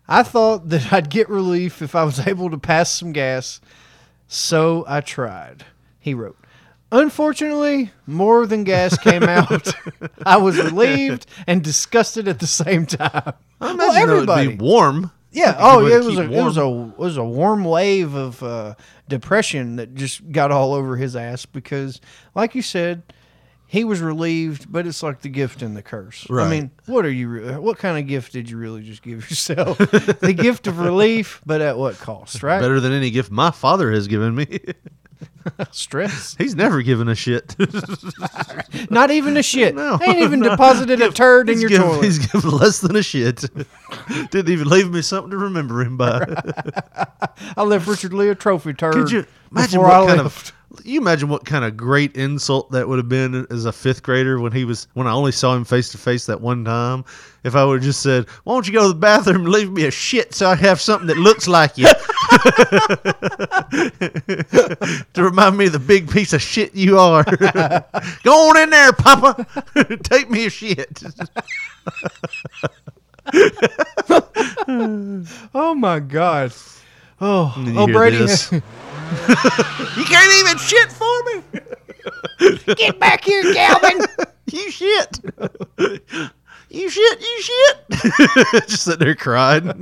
I 0.08 0.24
thought 0.24 0.70
that 0.70 0.92
I'd 0.94 1.10
get 1.10 1.30
relief 1.30 1.82
if 1.82 1.96
I 1.96 2.04
was 2.04 2.26
able 2.26 2.50
to 2.50 2.58
pass 2.58 2.92
some 2.92 3.12
gas, 3.12 3.60
so 4.28 4.86
I 4.88 5.02
tried. 5.02 5.66
He 6.00 6.14
wrote. 6.14 6.38
Unfortunately, 6.92 7.92
more 8.06 8.46
than 8.46 8.64
gas 8.64 8.98
came 8.98 9.24
out. 9.24 9.74
I 10.26 10.38
was 10.38 10.58
relieved 10.58 11.26
and 11.48 11.64
disgusted 11.64 12.28
at 12.28 12.40
the 12.40 12.48
same 12.48 12.86
time. 12.86 13.34
I 13.60 13.72
imagine 13.72 13.78
well, 13.78 13.96
everybody. 13.96 14.48
would 14.48 14.58
be 14.58 14.64
warm. 14.64 15.12
Yeah. 15.36 15.56
Oh, 15.60 15.86
yeah. 15.86 15.98
It 15.98 16.04
was 16.04 16.18
a 16.18 16.32
it 16.32 16.44
was 16.44 16.58
a 16.58 16.68
warm. 16.68 16.90
it 16.92 16.98
was 16.98 17.18
a 17.18 17.24
warm 17.24 17.66
wave 17.66 18.14
of 18.16 18.42
uh, 18.42 18.76
depression 19.10 19.76
that 19.76 19.94
just 19.94 20.32
got 20.32 20.52
all 20.52 20.74
over 20.74 20.96
his 20.96 21.16
ass 21.16 21.46
because, 21.46 22.00
like 22.34 22.56
you 22.56 22.62
said, 22.62 23.04
he 23.68 23.84
was 23.84 24.00
relieved, 24.00 24.72
but 24.72 24.88
it's 24.88 25.04
like 25.04 25.22
the 25.22 25.30
gift 25.30 25.62
and 25.62 25.76
the 25.76 25.82
curse. 25.82 26.26
I 26.30 26.50
mean, 26.50 26.72
what 26.86 27.06
are 27.06 27.12
you? 27.12 27.60
What 27.60 27.78
kind 27.78 27.98
of 27.98 28.08
gift 28.08 28.32
did 28.32 28.50
you 28.50 28.58
really 28.58 28.82
just 28.82 29.02
give 29.02 29.30
yourself? 29.30 29.78
the 29.78 30.34
gift 30.36 30.68
of 30.68 30.80
relief, 30.80 31.42
but 31.46 31.62
at 31.62 31.78
what 31.78 31.98
cost? 31.98 32.42
Right? 32.42 32.62
better 32.62 32.80
than 32.80 32.94
any 32.94 33.10
gift 33.12 33.32
my 33.32 33.52
father 33.52 33.92
has 33.92 34.08
given 34.08 34.36
me. 34.36 34.46
Stress. 35.72 36.36
He's 36.38 36.56
never 36.56 36.82
given 36.82 37.08
a 37.08 37.16
shit. 37.16 37.56
Not 38.90 39.12
even 39.12 39.38
a 39.38 39.44
shit. 39.44 39.76
No, 39.76 40.00
Ain't 40.04 40.20
even 40.20 40.40
no. 40.42 40.50
deposited 40.50 41.02
a 41.02 41.12
turd 41.12 41.50
in 41.50 41.60
your 41.60 41.70
given- 41.70 41.88
toilet. 41.88 42.04
He's 42.06 42.20
given 42.20 42.50
less 42.52 42.80
than 42.80 42.96
a 42.96 43.04
shit. 43.04 43.46
Didn't 44.32 44.50
even 44.50 44.68
leave 44.68 44.92
me 44.92 45.02
something 45.02 45.32
to 45.32 45.38
remember 45.38 45.82
him 45.82 45.98
by. 45.98 46.26
I 47.58 47.64
left 47.64 47.88
Richard 47.88 48.14
Lee 48.14 48.30
a 48.30 48.36
trophy 48.36 48.74
turd. 48.74 48.94
Could 48.94 49.12
you 49.12 49.26
imagine 49.52 49.82
what 49.82 49.92
I 49.92 50.06
kind 50.08 50.24
left. 50.24 50.50
of 50.50 50.56
you 50.84 51.00
imagine 51.00 51.30
what 51.30 51.46
kind 51.46 51.64
of 51.64 51.78
great 51.78 52.16
insult 52.16 52.72
that 52.72 52.88
would 52.88 52.98
have 52.98 53.10
been 53.10 53.48
as 53.50 53.66
a 53.66 53.72
fifth 53.72 54.04
grader 54.04 54.40
when 54.40 54.52
he 54.52 54.66
was 54.66 54.88
when 54.94 55.08
I 55.08 55.12
only 55.12 55.32
saw 55.32 55.56
him 55.56 55.64
face 55.64 55.90
to 55.90 55.98
face 55.98 56.26
that 56.26 56.42
one 56.42 56.66
time. 56.66 57.06
If 57.44 57.56
I 57.56 57.64
would 57.64 57.76
have 57.76 57.84
just 57.84 58.02
said, 58.02 58.28
"Why 58.44 58.56
don't 58.56 58.68
you 58.68 58.74
go 58.74 58.84
to 58.84 58.88
the 58.90 58.96
bathroom 58.96 59.46
and 59.46 59.50
leave 59.50 59.72
me 59.72 59.86
a 59.86 59.92
shit 59.92 60.34
so 60.34 60.50
I 60.50 60.56
have 60.56 60.82
something 60.82 61.08
that 61.08 61.18
looks 61.18 61.48
like 61.48 61.78
you," 61.78 61.86
to 65.14 65.24
remind 65.24 65.58
me 65.58 65.68
of 65.68 65.74
the 65.74 65.80
big 65.80 66.10
piece 66.10 66.34
of 66.34 66.42
shit 66.42 66.76
you 66.76 67.00
are. 67.00 67.24
go 68.24 68.50
on 68.50 68.58
in 68.58 68.70
there, 68.70 68.94
Papa. 68.94 69.46
Take 70.04 70.30
me 70.30 70.48
a 70.48 70.50
shit. 70.50 71.04
Oh 75.54 75.76
my 75.76 76.00
God. 76.00 76.54
Oh, 77.22 77.54
oh, 77.78 77.88
Brady. 77.88 78.28
you 79.98 80.06
can't 80.06 80.34
even 80.40 80.58
shit 80.58 80.92
for 80.92 81.24
me. 81.26 81.44
Get 82.76 83.00
back 83.00 83.24
here, 83.24 83.54
Calvin. 83.54 84.02
you 84.52 84.72
shit. 84.72 85.20
You 86.70 86.90
shit, 86.90 87.22
you 87.22 87.42
shit. 87.42 88.68
Just 88.68 88.84
sitting 88.84 89.00
there 89.06 89.16
crying. 89.16 89.68
In 89.68 89.74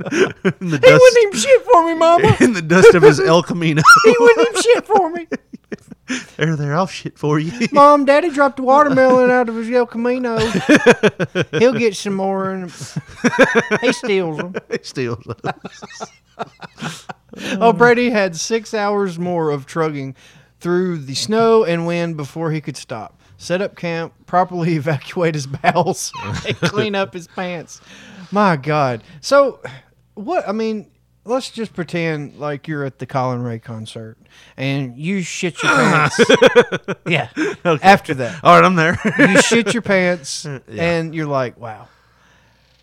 He 0.60 0.78
dust, 0.78 1.00
wouldn't 1.00 1.18
even 1.26 1.38
shit 1.38 1.62
for 1.64 1.86
me, 1.86 1.94
Mama. 1.94 2.36
in 2.40 2.52
the 2.52 2.62
dust 2.62 2.94
of 2.94 3.02
his 3.02 3.18
El 3.20 3.42
Camino. 3.42 3.82
he 4.04 4.14
wouldn't 4.18 4.48
even 4.48 4.62
shit 4.62 4.86
for 4.86 5.10
me. 5.10 5.26
there, 6.36 6.54
there, 6.56 6.74
I'll 6.76 6.86
shit 6.86 7.18
for 7.18 7.38
you. 7.40 7.66
Mom, 7.72 8.04
Daddy 8.04 8.30
dropped 8.30 8.58
a 8.60 8.62
watermelon 8.62 9.30
out 9.30 9.48
of 9.48 9.56
his 9.56 9.70
El 9.70 9.86
Camino. 9.86 10.38
He'll 11.58 11.72
get 11.72 11.96
some 11.96 12.14
more, 12.14 12.50
and 12.50 12.70
he 13.80 13.92
steals 13.92 14.36
them. 14.36 14.54
He 14.70 14.78
steals 14.82 15.24
them. 15.24 15.54
Oh, 17.60 17.72
Brady 17.72 18.10
had 18.10 18.36
six 18.36 18.74
hours 18.74 19.18
more 19.18 19.50
of 19.50 19.66
trugging 19.66 20.14
through 20.60 20.98
the 20.98 21.14
snow 21.14 21.64
and 21.64 21.86
wind 21.86 22.16
before 22.16 22.50
he 22.50 22.60
could 22.60 22.76
stop, 22.76 23.20
set 23.36 23.60
up 23.60 23.76
camp, 23.76 24.14
properly 24.26 24.74
evacuate 24.76 25.34
his 25.34 25.46
bowels, 25.46 26.12
and 26.46 26.56
clean 26.62 26.94
up 26.94 27.12
his 27.12 27.26
pants. 27.26 27.80
My 28.32 28.56
God. 28.56 29.02
So, 29.20 29.60
what? 30.14 30.48
I 30.48 30.52
mean, 30.52 30.90
let's 31.24 31.50
just 31.50 31.74
pretend 31.74 32.38
like 32.38 32.66
you're 32.68 32.84
at 32.84 32.98
the 32.98 33.06
Collin 33.06 33.42
Raye 33.42 33.58
concert 33.58 34.16
and 34.56 34.96
you 34.96 35.22
shit 35.22 35.62
your 35.62 35.72
pants. 35.72 36.20
yeah. 37.06 37.28
After 37.64 38.14
that, 38.14 38.42
All 38.42 38.54
right, 38.58 38.64
I'm 38.64 38.74
there. 38.74 38.98
you 39.18 39.40
shit 39.42 39.72
your 39.72 39.82
pants, 39.82 40.46
and 40.68 41.14
you're 41.14 41.26
like, 41.26 41.58
wow. 41.58 41.88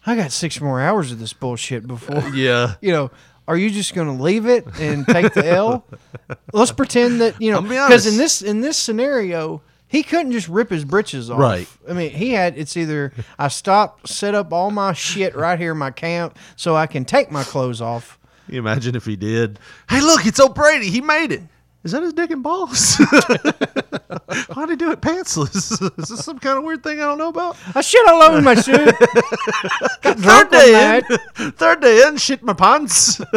I 0.06 0.16
got 0.16 0.32
six 0.32 0.60
more 0.60 0.82
hours 0.82 1.12
of 1.12 1.20
this 1.20 1.34
bullshit 1.34 1.86
before 1.86 2.28
yeah. 2.30 2.76
you 2.82 2.92
know, 2.92 3.12
are 3.52 3.58
you 3.58 3.70
just 3.70 3.94
going 3.94 4.08
to 4.08 4.24
leave 4.24 4.46
it 4.46 4.66
and 4.80 5.06
take 5.06 5.34
the 5.34 5.46
L? 5.46 5.86
Let's 6.54 6.72
pretend 6.72 7.20
that 7.20 7.42
you 7.42 7.52
know, 7.52 7.62
because 7.62 8.08
in 8.08 8.16
this 8.16 8.42
in 8.42 8.62
this 8.62 8.78
scenario, 8.78 9.62
he 9.90 10.04
couldn't 10.04 10.32
just 10.32 10.48
rip 10.48 10.70
his 10.70 10.86
britches 10.86 11.30
off. 11.30 11.38
Right. 11.38 11.68
I 11.90 11.92
mean, 11.92 12.12
he 12.12 12.30
had 12.30 12.58
it's 12.58 12.78
either 12.78 13.12
I 13.38 13.50
stop, 13.50 14.08
set 14.08 14.36
up 14.36 14.54
all 14.54 14.72
my 14.72 14.94
shit 14.94 15.36
right 15.36 15.60
here 15.60 15.74
in 15.74 15.78
my 15.78 15.92
camp 15.92 16.40
so 16.56 16.78
I 16.78 16.88
can 16.88 17.04
take 17.04 17.30
my 17.30 17.44
clothes 17.44 17.82
off. 17.82 18.18
You 18.48 18.60
imagine 18.60 18.96
if 18.96 19.04
he 19.04 19.18
did. 19.18 19.60
Hey, 19.90 20.00
look, 20.00 20.26
it's 20.26 20.40
O'Brady. 20.40 20.90
He 20.90 21.02
made 21.02 21.34
it. 21.34 21.42
Is 21.84 21.94
that 21.94 22.04
his 22.04 22.14
dick 22.14 22.30
and 22.30 22.44
balls? 22.44 22.98
Why'd 24.54 24.70
he 24.70 24.76
do 24.76 24.92
it 24.92 25.02
pantsless? 25.02 25.82
Is 25.98 26.10
this 26.10 26.24
some 26.24 26.38
kind 26.38 26.60
of 26.60 26.64
weird 26.64 26.84
thing 26.84 27.00
I 27.00 27.06
don't 27.06 27.18
know 27.18 27.30
about? 27.30 27.58
I 27.74 27.82
shit 27.82 28.08
all 28.08 28.22
over 28.22 28.40
my 28.40 28.54
suit. 28.54 28.86
Got 28.86 29.00
Third 30.04 30.22
drunk 30.22 30.52
one 30.52 30.60
day 30.62 31.02
in, 31.40 31.52
third 31.54 31.82
day 31.82 32.04
in, 32.08 32.18
shit 32.18 32.44
my 32.44 32.54
pants. 32.54 33.20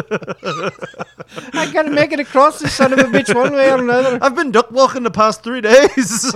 I 1.54 1.70
got 1.72 1.82
to 1.84 1.90
make 1.90 2.12
it 2.12 2.20
across 2.20 2.58
this 2.58 2.74
son 2.74 2.92
of 2.92 2.98
a 2.98 3.04
bitch 3.04 3.34
one 3.34 3.54
way 3.54 3.70
or 3.70 3.78
another. 3.78 4.18
I've 4.20 4.34
been 4.34 4.52
duck 4.52 4.70
walking 4.70 5.04
the 5.04 5.10
past 5.10 5.42
three 5.42 5.62
days. 5.62 6.34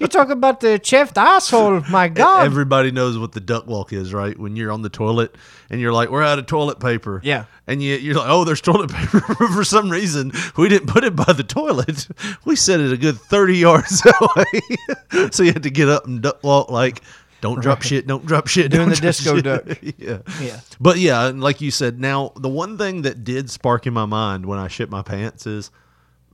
You 0.00 0.06
talk 0.08 0.30
about 0.30 0.60
the 0.60 0.80
chefed 0.82 1.18
asshole. 1.18 1.82
My 1.90 2.08
God. 2.08 2.46
Everybody 2.46 2.92
knows 2.92 3.18
what 3.18 3.32
the 3.32 3.40
duck 3.40 3.66
walk 3.66 3.92
is, 3.92 4.14
right? 4.14 4.38
When 4.38 4.56
you're 4.56 4.72
on 4.72 4.80
the 4.80 4.88
toilet 4.88 5.34
and 5.70 5.80
you're 5.80 5.92
like, 5.92 6.10
"We're 6.10 6.22
out 6.22 6.38
of 6.38 6.46
toilet 6.46 6.80
paper." 6.80 7.20
Yeah. 7.24 7.44
And 7.66 7.82
you, 7.82 7.94
you're 7.96 8.16
like, 8.16 8.28
"Oh, 8.28 8.44
there's 8.44 8.60
toilet 8.60 8.90
paper." 8.92 9.20
For 9.20 9.64
some 9.64 9.88
reason, 9.90 10.32
we 10.56 10.68
didn't 10.68 10.88
put 10.88 11.04
it 11.04 11.14
by 11.16 11.32
the 11.32 11.44
toilet. 11.44 12.08
We 12.44 12.56
set 12.56 12.80
it 12.80 12.92
a 12.92 12.96
good 12.96 13.16
thirty 13.18 13.56
yards 13.58 14.02
away, 14.20 15.28
so 15.30 15.42
you 15.42 15.52
had 15.52 15.62
to 15.62 15.70
get 15.70 15.88
up 15.88 16.06
and 16.06 16.20
duck 16.22 16.42
walk 16.42 16.70
like. 16.70 17.00
Don't 17.40 17.62
drop 17.62 17.80
shit. 17.80 18.06
Don't 18.06 18.26
drop 18.26 18.48
shit. 18.48 18.70
Doing 18.70 18.90
the 18.90 18.96
disco 18.96 19.36
shit." 19.36 19.44
duck. 19.44 19.64
yeah. 19.96 20.18
Yeah. 20.42 20.60
But 20.78 20.98
yeah, 20.98 21.26
and 21.28 21.40
like 21.40 21.62
you 21.62 21.70
said, 21.70 21.98
now 21.98 22.32
the 22.36 22.50
one 22.50 22.76
thing 22.76 23.00
that 23.02 23.24
did 23.24 23.48
spark 23.48 23.86
in 23.86 23.94
my 23.94 24.04
mind 24.04 24.44
when 24.44 24.58
I 24.58 24.68
shit 24.68 24.90
my 24.90 25.00
pants 25.00 25.46
is, 25.46 25.70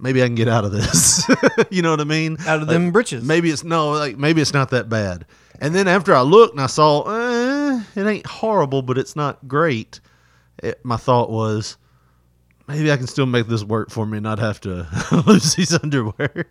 maybe 0.01 0.21
I 0.21 0.27
can 0.27 0.35
get 0.35 0.49
out 0.49 0.65
of 0.65 0.73
this. 0.73 1.25
you 1.71 1.83
know 1.83 1.93
what 1.93 2.01
I 2.01 2.05
mean? 2.05 2.37
Out 2.41 2.57
of 2.61 2.63
Like, 2.63 2.75
them 2.75 2.91
britches. 2.91 3.23
Maybe 3.23 3.51
it's 3.51 3.63
no, 3.63 3.91
like 3.91 4.17
maybe 4.19 4.41
it's 4.43 4.53
not 4.53 4.71
that 4.71 4.89
bad. 4.89 5.27
And 5.61 5.73
then 5.75 5.87
after 5.87 6.13
I 6.13 6.23
looked 6.23 6.55
and 6.55 6.61
I 6.61 6.67
saw, 6.67 7.03
eh, 7.03 7.56
it 7.95 8.07
ain't 8.07 8.27
horrible, 8.27 8.83
but 8.83 8.99
it's 8.99 9.17
not 9.17 9.47
great. 9.49 10.01
It, 10.63 10.85
my 10.85 10.97
thought 10.97 11.31
was, 11.31 11.77
maybe 12.69 12.91
I 12.91 12.97
can 12.97 13.07
still 13.07 13.27
make 13.27 13.47
this 13.47 13.63
work 13.65 13.91
for 13.91 14.07
me 14.07 14.19
and 14.19 14.25
not 14.25 14.39
have 14.39 14.61
to 14.63 14.87
lose 15.27 15.55
these 15.55 15.73
underwear. 15.75 16.47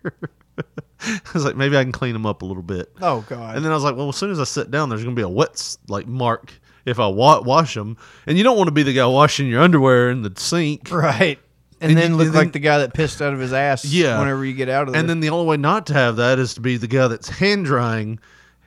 I 1.00 1.20
was 1.34 1.44
like, 1.44 1.56
maybe 1.56 1.76
I 1.76 1.82
can 1.82 1.92
clean 1.92 2.12
them 2.14 2.24
up 2.26 2.42
a 2.42 2.46
little 2.46 2.62
bit. 2.62 2.90
Oh 3.02 3.24
God. 3.28 3.56
And 3.56 3.64
then 3.64 3.70
I 3.72 3.74
was 3.74 3.84
like, 3.84 3.96
well, 3.96 4.08
as 4.08 4.16
soon 4.16 4.30
as 4.30 4.40
I 4.40 4.44
sit 4.44 4.70
down, 4.70 4.88
there's 4.88 5.02
gonna 5.04 5.14
be 5.16 5.22
a 5.22 5.28
wet 5.28 5.76
like 5.88 6.06
mark 6.06 6.52
if 6.86 6.98
I 7.00 7.06
wa- 7.08 7.40
wash 7.40 7.74
them, 7.74 7.96
and 8.26 8.38
you 8.38 8.44
don't 8.44 8.56
want 8.56 8.68
to 8.68 8.72
be 8.72 8.84
the 8.84 8.92
guy 8.92 9.04
washing 9.06 9.48
your 9.48 9.60
underwear 9.60 10.08
in 10.10 10.22
the 10.22 10.32
sink, 10.36 10.90
Right. 10.90 11.38
And, 11.80 11.90
And 11.90 11.98
then 12.00 12.10
you- 12.12 12.16
look 12.16 12.26
and 12.28 12.34
like 12.34 12.44
then- 12.46 12.52
the 12.52 12.58
guy 12.60 12.78
that 12.78 12.94
pissed 12.94 13.20
out 13.20 13.34
of 13.34 13.40
his 13.40 13.52
ass 13.52 13.84
Yeah. 13.84 14.18
whenever 14.18 14.44
you 14.44 14.54
get 14.54 14.68
out 14.70 14.86
of 14.86 14.92
there. 14.94 15.00
And 15.00 15.10
then 15.10 15.20
the 15.20 15.28
only 15.30 15.46
way 15.46 15.56
not 15.58 15.86
to 15.88 15.94
have 15.94 16.16
that 16.16 16.38
is 16.38 16.54
to 16.54 16.60
be 16.62 16.76
the 16.78 16.86
guy 16.86 17.08
that's 17.08 17.28
hand 17.28 17.66
drying 17.66 18.18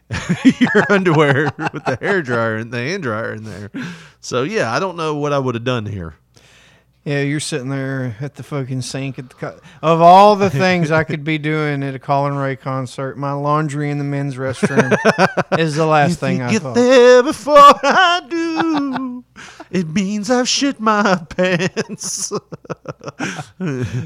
your 0.59 0.91
underwear 0.91 1.51
with 1.73 1.85
the 1.85 1.97
hair 2.01 2.21
dryer 2.21 2.55
and 2.55 2.71
the 2.71 2.77
hand 2.77 3.03
dryer 3.03 3.33
in 3.33 3.43
there. 3.43 3.69
So 4.21 4.43
yeah, 4.43 4.73
I 4.73 4.79
don't 4.79 4.97
know 4.97 5.15
what 5.15 5.33
I 5.33 5.39
would 5.39 5.55
have 5.55 5.63
done 5.63 5.85
here. 5.85 6.15
yeah, 7.05 7.21
you're 7.21 7.39
sitting 7.39 7.69
there 7.69 8.15
at 8.19 8.35
the 8.35 8.43
fucking 8.43 8.81
sink 8.81 9.17
at 9.19 9.29
the 9.29 9.35
co- 9.35 9.59
of 9.81 10.01
all 10.01 10.35
the 10.35 10.49
things 10.49 10.91
I 10.91 11.03
could 11.03 11.23
be 11.23 11.37
doing 11.37 11.81
at 11.83 11.95
a 11.95 11.99
Collin 11.99 12.35
Raye 12.35 12.55
concert, 12.55 13.17
my 13.17 13.31
laundry 13.33 13.89
in 13.89 13.97
the 13.99 14.03
men's 14.03 14.35
restroom 14.35 14.95
is 15.59 15.75
the 15.75 15.85
last 15.85 16.19
thing 16.19 16.41
I 16.41 16.51
Get 16.51 16.61
thought. 16.63 16.75
there 16.75 17.23
before 17.23 17.55
I 17.57 18.21
do. 18.29 19.08
It 19.71 19.87
means 19.89 20.29
I've 20.31 20.47
shit 20.49 20.79
my 20.79 21.15
pants. 21.29 22.31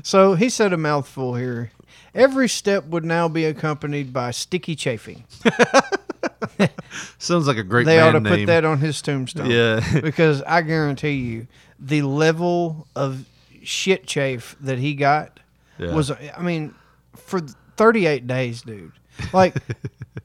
So 0.03 0.33
he 0.35 0.49
said 0.49 0.73
a 0.73 0.77
mouthful 0.77 1.35
here. 1.35 1.71
Every 2.13 2.47
step 2.49 2.85
would 2.85 3.05
now 3.05 3.27
be 3.27 3.45
accompanied 3.45 4.13
by 4.13 4.31
sticky 4.31 4.75
chafing. 4.75 5.23
Sounds 7.17 7.47
like 7.47 7.57
a 7.57 7.63
great 7.63 7.85
they 7.85 7.99
ought 7.99 8.11
to 8.11 8.19
band 8.21 8.35
put 8.41 8.45
that 8.47 8.65
on 8.65 8.79
his 8.79 9.01
tombstone. 9.01 9.49
Yeah. 9.49 9.99
because 10.01 10.41
I 10.43 10.61
guarantee 10.61 11.11
you, 11.13 11.47
the 11.79 12.01
level 12.03 12.87
of 12.95 13.25
shit 13.63 14.05
chafe 14.05 14.55
that 14.61 14.77
he 14.77 14.93
got 14.93 15.39
Yeah. 15.79 15.93
was, 15.93 16.11
I 16.11 16.41
mean, 16.41 16.75
for 17.15 17.39
38 17.77 18.27
days, 18.27 18.61
dude. 18.61 18.91
Like, 19.31 19.55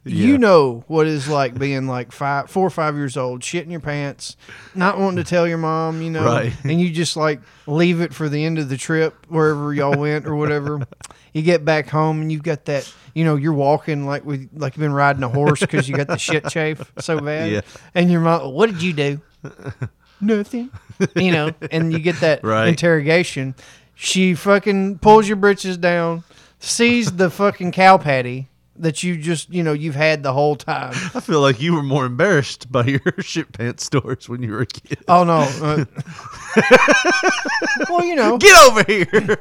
Yeah. 0.05 0.27
you 0.27 0.39
know 0.39 0.85
what 0.87 1.07
it's 1.07 1.29
like 1.29 1.59
being 1.59 1.87
like 1.87 2.13
five, 2.13 2.49
four 2.51 2.67
or 2.67 2.71
five 2.71 2.95
years 2.95 3.17
old, 3.17 3.41
shitting 3.43 3.71
your 3.71 3.81
pants, 3.81 4.37
not 4.75 4.99
wanting 4.99 5.23
to 5.23 5.25
tell 5.25 5.47
your 5.47 5.59
mom, 5.59 6.01
you 6.01 6.11
know, 6.11 6.25
Right. 6.25 6.53
and 6.65 6.81
you 6.81 6.91
just 6.91 7.15
like 7.17 7.41
leave 7.67 8.01
it 8.01 8.15
for 8.15 8.29
the 8.31 8.43
end 8.45 8.59
of 8.59 8.69
the 8.71 8.77
trip 8.79 9.27
wherever 9.29 9.73
y'all 9.75 9.99
went 9.99 10.27
or 10.27 10.35
whatever. 10.35 10.81
You 11.35 11.43
get 11.43 11.63
back 11.65 11.89
home 11.89 12.23
and 12.23 12.33
you've 12.33 12.43
got 12.43 12.65
that, 12.65 12.91
you 13.15 13.23
know, 13.23 13.37
you're 13.37 13.53
walking 13.53 14.07
like 14.07 14.25
with 14.25 14.49
like 14.55 14.75
you've 14.77 14.81
been 14.81 14.95
riding 14.95 15.23
a 15.23 15.29
horse 15.29 15.61
because 15.61 15.87
you 15.89 15.95
got 15.95 16.07
the 16.09 16.17
shit 16.17 16.49
chafe 16.49 16.91
so 16.99 17.21
bad. 17.21 17.51
Yeah. 17.53 17.61
And 17.95 18.11
your 18.11 18.23
mom, 18.23 18.53
what 18.55 18.71
did 18.71 18.83
you 18.83 18.95
do? 18.95 19.21
Nothing. 20.21 20.71
You 21.15 21.31
know, 21.33 21.51
and 21.71 21.93
you 21.93 21.99
get 22.01 22.19
that 22.21 22.43
Right. 22.43 22.69
interrogation. 22.69 23.55
She 23.95 24.35
fucking 24.35 24.99
pulls 24.99 25.29
your 25.29 25.37
britches 25.37 25.77
down, 25.77 26.25
sees 26.61 27.13
the 27.13 27.31
fucking 27.31 27.73
cow 27.73 27.99
patty 27.99 28.48
that 28.81 29.03
you 29.03 29.17
just, 29.17 29.51
you 29.51 29.63
know, 29.63 29.73
you've 29.73 29.95
had 29.95 30.23
the 30.23 30.33
whole 30.33 30.57
time. 30.57 30.93
I 31.15 31.21
feel 31.21 31.41
like 31.41 31.61
you 31.61 31.75
were 31.75 31.83
more 31.83 32.07
embarrassed 32.07 32.71
by 32.71 32.85
your 32.85 33.01
shit 33.21 33.53
pants 33.53 33.85
stories 33.85 34.29
when 34.29 34.43
you 34.43 34.53
were 34.53 34.63
a 34.63 34.67
kid. 34.67 34.99
Oh 35.09 35.25
no. 35.25 35.41
Uh, 35.63 35.85
well, 37.91 38.05
you 38.05 38.15
know. 38.15 38.39
Get 38.39 38.57
over 38.63 38.85
here. 38.85 39.39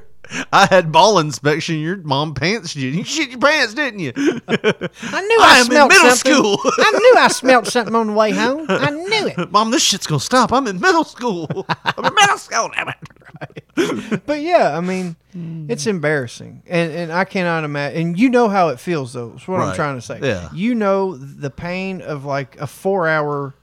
I 0.51 0.67
had 0.67 0.91
ball 0.91 1.19
inspection. 1.19 1.79
Your 1.79 1.97
mom 1.97 2.33
pants 2.33 2.75
you. 2.75 2.89
You 2.89 3.03
shit 3.03 3.29
your 3.29 3.39
pants, 3.39 3.73
didn't 3.73 3.99
you? 3.99 4.11
I 4.15 5.21
knew 5.21 5.37
I 5.41 5.59
I, 5.59 5.63
smelled 5.63 5.89
middle 5.89 6.09
something. 6.11 6.33
school. 6.33 6.59
I 6.77 6.91
knew 6.91 7.13
I 7.17 7.27
smelled 7.29 7.67
something 7.67 7.95
on 7.95 8.07
the 8.07 8.13
way 8.13 8.31
home. 8.31 8.65
I 8.69 8.89
knew 8.89 9.27
it. 9.27 9.51
Mom, 9.51 9.71
this 9.71 9.83
shit's 9.83 10.07
gonna 10.07 10.19
stop. 10.19 10.51
I'm 10.51 10.67
in 10.67 10.79
middle 10.79 11.03
school. 11.03 11.47
I'm 11.69 12.05
in 12.05 12.13
middle 12.13 12.37
school. 12.37 12.69
Damn 12.73 12.89
it. 12.89 14.25
But 14.25 14.41
yeah, 14.41 14.75
I 14.75 14.81
mean, 14.81 15.15
it's 15.69 15.85
embarrassing, 15.85 16.63
and 16.67 16.91
and 16.91 17.11
I 17.11 17.25
cannot 17.25 17.63
imagine. 17.63 18.01
And 18.01 18.19
you 18.19 18.29
know 18.29 18.49
how 18.49 18.69
it 18.69 18.79
feels, 18.79 19.13
though. 19.13 19.29
That's 19.29 19.47
what 19.47 19.61
I'm 19.61 19.75
trying 19.75 19.95
to 19.95 20.01
say. 20.01 20.19
Yeah. 20.21 20.49
You 20.53 20.73
know 20.75 21.15
the 21.15 21.49
pain 21.51 22.01
of 22.01 22.25
like 22.25 22.59
a 22.59 22.65
four 22.67 23.07
hour 23.07 23.53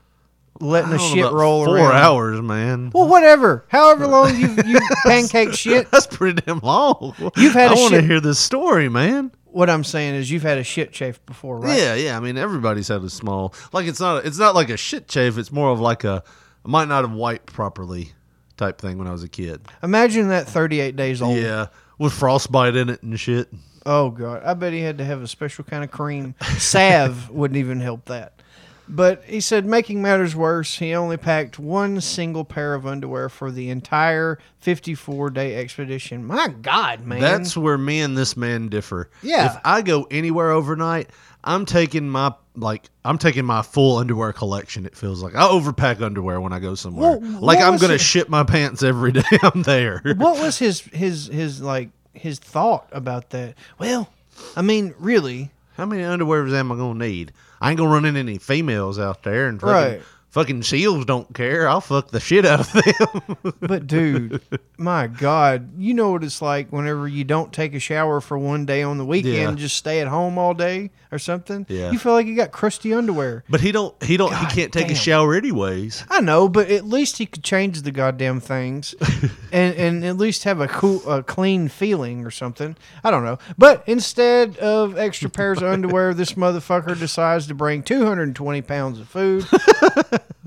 letting 0.64 0.90
the 0.90 0.98
shit 0.98 1.30
roll 1.30 1.64
Four 1.64 1.76
around. 1.78 1.96
hours, 1.96 2.40
man. 2.42 2.90
Well, 2.94 3.08
whatever. 3.08 3.64
However 3.68 4.06
long 4.06 4.36
you 4.38 4.48
you 4.66 4.80
pancake 5.06 5.54
shit. 5.54 5.90
That's 5.90 6.06
pretty 6.06 6.40
damn 6.42 6.58
long. 6.60 7.14
You've 7.36 7.52
had 7.52 7.70
I 7.70 7.74
want 7.74 7.94
to 7.94 8.02
hear 8.02 8.20
this 8.20 8.38
story, 8.38 8.88
man. 8.88 9.30
What 9.46 9.70
I'm 9.70 9.84
saying 9.84 10.16
is, 10.16 10.30
you've 10.32 10.42
had 10.42 10.58
a 10.58 10.64
shit 10.64 10.92
chafe 10.92 11.24
before, 11.26 11.60
right? 11.60 11.78
Yeah, 11.78 11.94
yeah. 11.94 12.16
I 12.16 12.20
mean, 12.20 12.36
everybody's 12.36 12.88
had 12.88 13.02
a 13.04 13.10
small. 13.10 13.54
Like 13.72 13.86
it's 13.86 14.00
not. 14.00 14.24
It's 14.26 14.38
not 14.38 14.54
like 14.56 14.68
a 14.68 14.76
shit 14.76 15.06
chafe. 15.06 15.38
It's 15.38 15.52
more 15.52 15.70
of 15.70 15.78
like 15.78 16.02
a. 16.02 16.24
I 16.64 16.68
might 16.68 16.88
not 16.88 17.04
have 17.04 17.12
wiped 17.12 17.52
properly, 17.52 18.12
type 18.56 18.80
thing 18.80 18.98
when 18.98 19.06
I 19.06 19.12
was 19.12 19.22
a 19.22 19.28
kid. 19.28 19.60
Imagine 19.82 20.28
that 20.30 20.48
38 20.48 20.96
days 20.96 21.22
old. 21.22 21.36
Yeah, 21.36 21.66
with 21.98 22.12
frostbite 22.12 22.74
in 22.74 22.88
it 22.90 23.02
and 23.04 23.18
shit. 23.20 23.48
Oh 23.86 24.10
god, 24.10 24.42
I 24.44 24.54
bet 24.54 24.72
he 24.72 24.80
had 24.80 24.98
to 24.98 25.04
have 25.04 25.22
a 25.22 25.28
special 25.28 25.62
kind 25.62 25.84
of 25.84 25.90
cream. 25.90 26.34
Salve 26.58 27.30
wouldn't 27.30 27.58
even 27.58 27.80
help 27.80 28.06
that. 28.06 28.40
But 28.88 29.24
he 29.24 29.40
said, 29.40 29.64
making 29.64 30.02
matters 30.02 30.36
worse, 30.36 30.76
he 30.78 30.94
only 30.94 31.16
packed 31.16 31.58
one 31.58 32.00
single 32.02 32.44
pair 32.44 32.74
of 32.74 32.86
underwear 32.86 33.28
for 33.30 33.50
the 33.50 33.70
entire 33.70 34.38
54 34.58 35.30
day 35.30 35.56
expedition. 35.56 36.24
My 36.24 36.48
God, 36.48 37.00
man. 37.06 37.20
That's 37.20 37.56
where 37.56 37.78
me 37.78 38.00
and 38.00 38.16
this 38.16 38.36
man 38.36 38.68
differ. 38.68 39.08
Yeah. 39.22 39.46
If 39.54 39.60
I 39.64 39.80
go 39.82 40.06
anywhere 40.10 40.50
overnight, 40.50 41.08
I'm 41.42 41.64
taking 41.66 42.08
my 42.08 42.34
like 42.56 42.88
I'm 43.04 43.18
taking 43.18 43.44
my 43.44 43.62
full 43.62 43.96
underwear 43.98 44.32
collection. 44.32 44.86
It 44.86 44.96
feels 44.96 45.22
like 45.22 45.34
I 45.34 45.42
overpack 45.42 46.00
underwear 46.02 46.40
when 46.40 46.52
I 46.52 46.58
go 46.58 46.74
somewhere. 46.74 47.18
Well, 47.18 47.40
like 47.40 47.60
I'm 47.60 47.76
gonna 47.78 47.94
it- 47.94 48.00
shit 48.00 48.28
my 48.28 48.44
pants 48.44 48.82
every 48.82 49.12
day 49.12 49.22
I'm 49.42 49.62
there. 49.62 50.02
what 50.16 50.38
was 50.40 50.58
his 50.58 50.80
his 50.80 51.26
his 51.26 51.60
like 51.62 51.88
his 52.12 52.38
thought 52.38 52.88
about 52.92 53.30
that? 53.30 53.54
Well, 53.78 54.10
I 54.56 54.62
mean, 54.62 54.94
really, 54.98 55.50
How 55.76 55.86
many 55.86 56.02
underwears 56.02 56.52
am 56.54 56.70
I 56.70 56.76
gonna 56.76 56.98
need? 56.98 57.32
I 57.60 57.70
ain't 57.70 57.78
gonna 57.78 57.90
run 57.90 58.04
into 58.04 58.20
any 58.20 58.38
females 58.38 58.98
out 58.98 59.22
there 59.22 59.46
and 59.48 59.60
fucking, 59.60 59.74
Right. 59.74 60.02
Fucking 60.34 60.64
seals 60.64 61.04
don't 61.04 61.32
care. 61.32 61.68
I'll 61.68 61.80
fuck 61.80 62.10
the 62.10 62.18
shit 62.18 62.44
out 62.44 62.60
of 62.60 62.72
them. 62.72 63.54
but 63.60 63.86
dude, 63.86 64.40
my 64.76 65.06
God, 65.06 65.78
you 65.78 65.94
know 65.94 66.10
what 66.10 66.24
it's 66.24 66.42
like 66.42 66.70
whenever 66.72 67.06
you 67.06 67.22
don't 67.22 67.52
take 67.52 67.72
a 67.74 67.78
shower 67.78 68.20
for 68.20 68.36
one 68.36 68.66
day 68.66 68.82
on 68.82 68.98
the 68.98 69.04
weekend, 69.06 69.34
Yeah. 69.36 69.54
just 69.54 69.76
stay 69.76 70.00
at 70.00 70.08
home 70.08 70.36
all 70.36 70.52
day 70.52 70.90
or 71.12 71.18
something. 71.20 71.64
Yeah. 71.68 71.92
You 71.92 71.98
feel 72.00 72.12
like 72.12 72.26
you 72.26 72.34
got 72.34 72.50
crusty 72.50 72.92
underwear. 72.92 73.44
but 73.48 73.60
he 73.60 73.70
don't 73.70 73.94
he 74.02 74.16
don't 74.16 74.34
he 74.36 74.46
can't 74.46 74.72
take 74.72 74.90
a 74.90 74.94
shower 74.96 75.34
anyways. 75.36 76.04
I 76.10 76.20
know, 76.20 76.48
but 76.48 76.68
at 76.70 76.84
least 76.84 77.18
he 77.18 77.26
could 77.26 77.44
change 77.44 77.82
the 77.82 77.92
goddamn 77.92 78.40
things, 78.40 78.94
and 79.52 79.74
and 79.76 80.04
at 80.04 80.16
least 80.16 80.42
have 80.44 80.60
a 80.60 80.66
cool, 80.66 81.08
a 81.08 81.22
clean 81.22 81.68
feeling 81.68 82.26
or 82.26 82.32
something. 82.32 82.76
I 83.04 83.12
don't 83.12 83.24
know, 83.24 83.38
but 83.56 83.84
instead 83.86 84.58
of 84.58 84.98
extra 84.98 85.30
pairs 85.30 85.58
of 85.62 85.68
underwear, 85.72 86.12
this 86.12 86.32
motherfucker 86.32 86.98
decides 86.98 87.46
to 87.46 87.54
bring 87.54 87.84
220 87.84 88.62
pounds 88.62 88.98
of 88.98 89.08
food, 89.08 89.46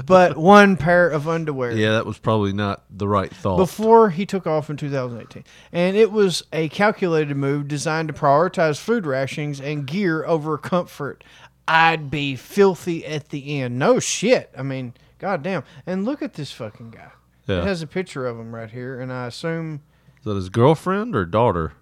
but 0.05 0.37
one 0.37 0.77
pair 0.77 1.09
of 1.09 1.27
underwear. 1.27 1.71
Yeah, 1.71 1.91
that 1.91 2.05
was 2.05 2.17
probably 2.17 2.53
not 2.53 2.83
the 2.89 3.07
right 3.07 3.33
thought. 3.33 3.57
Before 3.57 4.09
he 4.09 4.25
took 4.25 4.45
off 4.47 4.69
in 4.69 4.77
2018. 4.77 5.43
And 5.71 5.97
it 5.97 6.11
was 6.11 6.43
a 6.53 6.69
calculated 6.69 7.35
move 7.35 7.67
designed 7.67 8.07
to 8.09 8.13
prioritize 8.13 8.79
food 8.79 9.05
rationings 9.05 9.59
and 9.59 9.85
gear 9.85 10.25
over 10.25 10.57
comfort. 10.57 11.23
I'd 11.67 12.09
be 12.09 12.35
filthy 12.35 13.05
at 13.05 13.29
the 13.29 13.59
end. 13.59 13.77
No 13.77 13.99
shit. 13.99 14.51
I 14.57 14.63
mean, 14.63 14.93
goddamn. 15.19 15.63
And 15.85 16.05
look 16.05 16.21
at 16.21 16.35
this 16.35 16.51
fucking 16.51 16.91
guy. 16.91 17.11
Yeah. 17.47 17.61
It 17.61 17.65
has 17.65 17.81
a 17.81 17.87
picture 17.87 18.25
of 18.25 18.37
him 18.39 18.53
right 18.53 18.69
here, 18.69 18.99
and 18.99 19.11
I 19.11 19.27
assume 19.27 19.81
Is 20.19 20.25
that 20.25 20.35
his 20.35 20.49
girlfriend 20.49 21.15
or 21.15 21.25
daughter? 21.25 21.73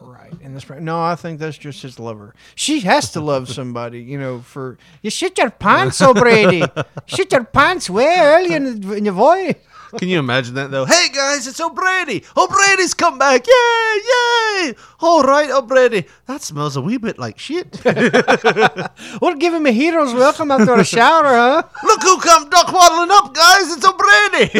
Right 0.00 0.32
in 0.40 0.54
this. 0.54 0.68
No, 0.68 1.02
I 1.02 1.14
think 1.14 1.38
that's 1.38 1.58
just 1.58 1.82
his 1.82 1.98
lover. 1.98 2.34
She 2.54 2.80
has 2.80 3.10
to 3.12 3.20
love 3.20 3.48
somebody, 3.48 4.00
you 4.00 4.18
know. 4.18 4.40
For 4.40 4.78
you 5.02 5.10
shit 5.10 5.38
your 5.38 5.50
pants, 5.50 6.00
O'Brady. 6.02 6.64
shit 7.06 7.32
your 7.32 7.44
pants 7.44 7.90
way 7.90 8.18
early 8.20 8.54
in 8.54 8.80
the, 8.80 8.92
in 8.94 9.04
the 9.04 9.12
voice. 9.12 9.54
Can 9.98 10.08
you 10.08 10.18
imagine 10.18 10.54
that 10.54 10.70
though? 10.70 10.84
Hey 10.84 11.08
guys, 11.14 11.46
it's 11.46 11.60
O'Brady. 11.60 12.24
O'Brady's 12.36 12.94
come 12.94 13.18
back. 13.18 13.46
Yay, 13.46 14.00
yay. 14.64 14.74
All 15.00 15.22
right, 15.22 15.50
O'Brady. 15.50 16.04
That 16.26 16.42
smells 16.42 16.76
a 16.76 16.80
wee 16.80 16.96
bit 16.98 17.18
like 17.18 17.38
shit. 17.38 17.80
Well, 19.20 19.34
give 19.36 19.54
him 19.54 19.64
a 19.66 19.70
hero's 19.72 20.12
welcome 20.12 20.50
after 20.50 20.74
a 20.74 20.84
shower, 20.84 21.24
huh? 21.24 21.62
Look 21.84 22.02
who 22.02 22.18
come 22.20 22.48
duck 22.50 22.70
waddling 22.72 23.10
up, 23.10 23.34
guys. 23.34 23.72
It's 23.72 23.84
O'Brady. 23.84 24.50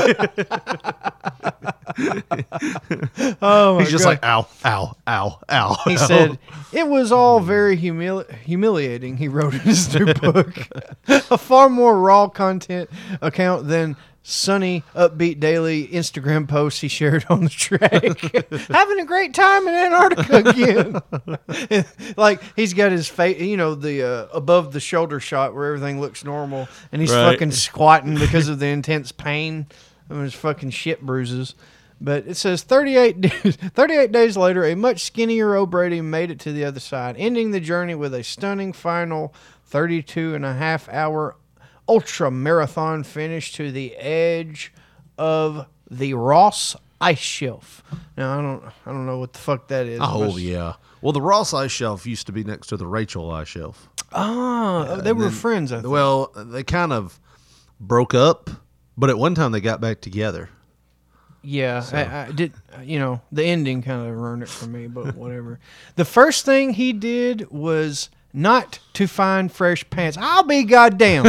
Oh 3.42 3.74
my 3.76 3.80
He's 3.82 3.90
just 3.90 4.04
God. 4.04 4.10
like, 4.10 4.24
ow, 4.24 4.46
ow, 4.64 4.96
ow, 5.08 5.38
ow. 5.50 5.76
He 5.84 5.94
ow. 5.94 6.06
said 6.06 6.38
it 6.72 6.86
was 6.86 7.10
all 7.12 7.40
very 7.40 7.76
humili- 7.76 8.30
humiliating. 8.40 9.16
He 9.16 9.28
wrote 9.28 9.54
in 9.54 9.60
his 9.60 9.94
new 9.94 10.12
book, 10.14 10.54
a 11.08 11.38
far 11.38 11.68
more 11.68 11.98
raw 11.98 12.28
content 12.28 12.90
account 13.22 13.68
than 13.68 13.96
sunny, 14.28 14.82
upbeat 14.94 15.38
daily 15.38 15.86
Instagram 15.88 16.48
posts 16.48 16.80
he 16.80 16.88
shared 16.88 17.24
on 17.30 17.44
the 17.44 17.48
track. 17.50 17.92
Having 18.68 19.00
a 19.00 19.04
great 19.04 19.32
time 19.34 19.66
in 19.68 19.74
Antarctica 19.74 20.36
again. 20.50 21.84
like 22.16 22.42
he's 22.56 22.74
got 22.74 22.92
his 22.92 23.08
face, 23.08 23.40
you 23.40 23.56
know, 23.56 23.74
the 23.74 24.02
uh, 24.02 24.26
above 24.32 24.72
the 24.72 24.80
shoulder 24.80 25.20
shot 25.20 25.54
where 25.54 25.66
everything 25.74 26.00
looks 26.00 26.24
normal, 26.24 26.68
and 26.92 27.00
he's 27.00 27.12
Right. 27.12 27.32
fucking 27.32 27.52
squatting 27.52 28.16
because 28.16 28.48
of 28.48 28.58
the 28.58 28.66
intense 28.66 29.12
pain 29.12 29.66
of 30.10 30.18
his 30.18 30.34
fucking 30.34 30.70
shit 30.70 31.00
bruises. 31.02 31.54
But 32.00 32.26
it 32.26 32.34
says 32.36 32.62
38 32.62 33.20
days, 33.22 33.56
38 33.56 34.12
days 34.12 34.36
later, 34.36 34.64
a 34.64 34.74
much 34.74 35.02
skinnier 35.04 35.54
O'Brady 35.56 36.00
made 36.02 36.30
it 36.30 36.38
to 36.40 36.52
the 36.52 36.64
other 36.64 36.80
side, 36.80 37.14
ending 37.16 37.52
the 37.52 37.60
journey 37.60 37.94
with 37.94 38.12
a 38.12 38.22
stunning 38.22 38.72
final 38.74 39.32
32 39.64 40.34
and 40.34 40.44
a 40.44 40.52
half 40.52 40.88
hour 40.90 41.36
ultra 41.88 42.30
marathon 42.30 43.04
finish 43.04 43.52
to 43.52 43.70
the 43.70 43.96
edge 43.96 44.72
of 45.18 45.66
the 45.90 46.14
Ross 46.14 46.76
Ice 47.00 47.18
Shelf. 47.18 47.82
Now 48.16 48.38
I 48.38 48.42
don't 48.42 48.64
I 48.86 48.92
don't 48.92 49.06
know 49.06 49.18
what 49.18 49.32
the 49.32 49.38
fuck 49.38 49.68
that 49.68 49.86
is. 49.86 50.00
Oh 50.02 50.36
yeah. 50.36 50.74
Well, 51.02 51.12
the 51.12 51.20
Ross 51.22 51.52
ice 51.54 51.70
shelf 51.70 52.06
used 52.06 52.26
to 52.26 52.32
be 52.32 52.42
next 52.42 52.68
to 52.68 52.76
the 52.76 52.86
Rachel 52.86 53.30
ice 53.30 53.48
shelf. 53.48 53.88
Ah, 54.12 54.98
they 55.02 55.12
were 55.12 55.24
then- 55.24 55.30
friends. 55.32 55.72
I 55.72 55.76
think. 55.82 55.92
Well, 55.92 56.32
they 56.34 56.64
kind 56.64 56.92
of 56.92 57.20
broke 57.78 58.14
up, 58.14 58.50
but 58.96 59.10
at 59.10 59.18
one 59.18 59.34
time 59.34 59.52
they 59.52 59.60
got 59.60 59.80
back 59.80 60.00
together. 60.00 60.48
Yeah, 61.42 61.84
I, 61.92 62.26
I 62.26 62.32
did. 62.32 62.54
You 62.82 62.98
know, 62.98 63.20
the 63.30 63.44
ending 63.44 63.82
kind 63.82 64.08
of 64.08 64.16
ruined 64.16 64.42
it 64.42 64.48
for 64.48 64.66
me, 64.66 64.88
but 64.88 65.14
whatever. 65.14 65.60
the 65.94 66.04
first 66.04 66.44
thing 66.44 66.72
he 66.72 66.92
did 66.92 67.48
was 67.50 68.10
not 68.36 68.78
to 68.92 69.06
find 69.08 69.50
fresh 69.50 69.88
pants. 69.88 70.18
I'll 70.20 70.42
be 70.44 70.62
goddamn. 70.64 71.24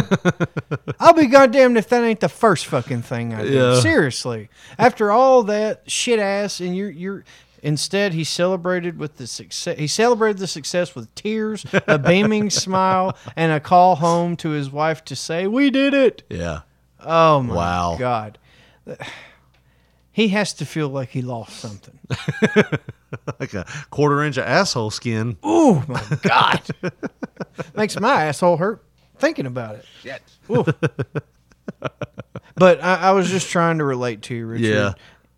I'll 0.99 1.13
be 1.13 1.27
goddamned 1.27 1.77
if 1.77 1.87
that 1.89 2.03
ain't 2.03 2.19
the 2.19 2.27
first 2.29 2.65
fucking 2.67 3.01
thing 3.03 3.33
I 3.33 3.43
did. 3.43 3.53
Yeah. 3.53 3.79
Seriously, 3.79 4.49
after 4.77 5.09
all 5.11 5.41
that 5.43 5.89
shit 5.89 6.19
ass, 6.19 6.59
and 6.59 6.75
you're 6.75 6.91
you're. 6.91 7.23
Instead, 7.63 8.13
he 8.13 8.23
celebrated 8.23 8.99
with 8.99 9.17
the 9.17 9.25
success. 9.25 9.79
He 9.79 9.87
celebrated 9.87 10.37
the 10.37 10.47
success 10.47 10.93
with 10.93 11.13
tears, 11.15 11.65
a 11.87 11.97
beaming 12.07 12.51
smile, 12.51 13.17
and 13.35 13.51
a 13.51 13.59
call 13.59 13.95
home 13.95 14.35
to 14.37 14.49
his 14.49 14.69
wife 14.69 15.03
to 15.05 15.15
say, 15.15 15.47
"We 15.47 15.71
did 15.71 15.93
it." 15.95 16.21
Yeah. 16.29 16.61
Oh 16.99 17.41
my 17.41 17.55
Wow. 17.55 17.95
god. 17.97 18.37
He 20.17 20.29
has 20.29 20.51
to 20.53 20.65
feel 20.65 20.89
like 20.89 21.09
he 21.09 21.21
lost 21.21 21.59
something. 21.59 21.99
like 23.39 23.53
a 23.53 23.67
quarter 23.91 24.23
inch 24.23 24.37
of 24.37 24.45
asshole 24.45 24.89
skin. 24.89 25.37
Oh 25.43 25.85
my 25.87 26.03
god. 26.23 26.63
Makes 27.75 27.99
my 27.99 28.23
asshole 28.23 28.57
hurt 28.57 28.83
thinking 29.19 29.45
about 29.45 29.75
it. 29.75 29.85
Shit. 30.01 30.23
But 32.55 32.83
I, 32.83 32.95
I 32.95 33.11
was 33.11 33.29
just 33.29 33.51
trying 33.51 33.77
to 33.77 33.83
relate 33.83 34.23
to 34.23 34.33
you, 34.33 34.47
Richard. 34.47 34.65
Yeah. 34.65 34.93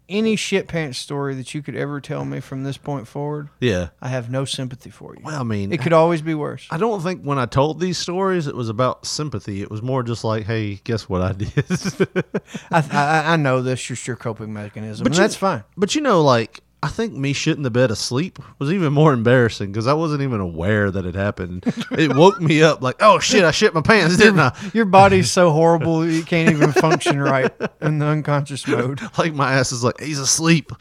Any 0.09 0.35
shit 0.35 0.67
pants 0.67 0.97
story 0.97 1.35
that 1.35 1.53
you 1.53 1.61
could 1.61 1.75
ever 1.75 2.01
tell 2.01 2.25
me 2.25 2.39
from 2.39 2.63
this 2.63 2.77
point 2.77 3.07
forward, 3.07 3.49
Yeah. 3.59 3.89
I 4.01 4.07
have 4.09 4.29
no 4.31 4.43
sympathy 4.43 4.89
for 4.89 5.13
you. 5.15 5.21
Well, 5.23 5.39
I 5.39 5.43
mean, 5.43 5.71
it 5.71 5.81
could 5.81 5.93
always 5.93 6.21
be 6.23 6.33
worse. 6.33 6.65
I 6.71 6.77
don't 6.77 7.01
think 7.01 7.21
when 7.23 7.37
I 7.37 7.45
told 7.45 7.79
these 7.79 7.97
stories 7.99 8.47
it 8.47 8.55
was 8.55 8.69
about 8.69 9.05
sympathy. 9.05 9.61
It 9.61 9.69
was 9.69 9.83
more 9.83 10.01
just 10.01 10.23
like, 10.23 10.45
hey, 10.45 10.81
guess 10.83 11.07
what 11.07 11.21
I 11.21 11.33
did? 11.33 11.53
I, 12.71 12.83
I, 12.91 13.33
I 13.33 13.35
know 13.35 13.61
this 13.61 13.89
is 13.91 14.07
your 14.07 14.15
coping 14.15 14.51
mechanism, 14.51 15.05
and 15.05 15.15
you- 15.15 15.21
that's 15.21 15.35
fine. 15.35 15.63
But 15.77 15.93
you 15.93 16.01
know, 16.01 16.21
like 16.23 16.61
I 16.81 16.87
think 16.87 17.13
me 17.13 17.33
shitting 17.33 17.63
the 17.63 17.69
bed 17.71 17.91
asleep 17.91 18.39
was 18.57 18.71
even 18.71 18.93
more 18.93 19.11
embarrassing 19.11 19.71
because 19.71 19.85
I 19.85 19.93
wasn't 19.93 20.21
even 20.21 20.39
aware 20.39 20.89
that 20.89 21.05
it 21.05 21.13
happened. 21.13 21.65
it 21.91 22.15
woke 22.15 22.39
me 22.39 22.63
up 22.63 22.81
like, 22.81 22.95
oh 23.01 23.19
shit, 23.19 23.43
I 23.43 23.51
shit 23.51 23.73
my 23.73 23.81
pants, 23.81 24.15
didn't 24.15 24.39
I? 24.39 24.55
Your 24.73 24.85
body's 24.85 25.29
so 25.29 25.51
horrible 25.51 26.07
you 26.07 26.23
can't 26.23 26.49
even 26.49 26.71
function 26.71 27.19
right 27.21 27.51
in 27.81 27.99
the 27.99 28.05
unconscious 28.05 28.65
mode. 28.67 29.01
Like 29.17 29.33
my 29.33 29.53
ass 29.53 29.73
is 29.73 29.83
like, 29.83 29.99
he's 29.99 30.19
asleep. 30.19 30.71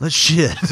Let's 0.00 0.14
shit. 0.14 0.56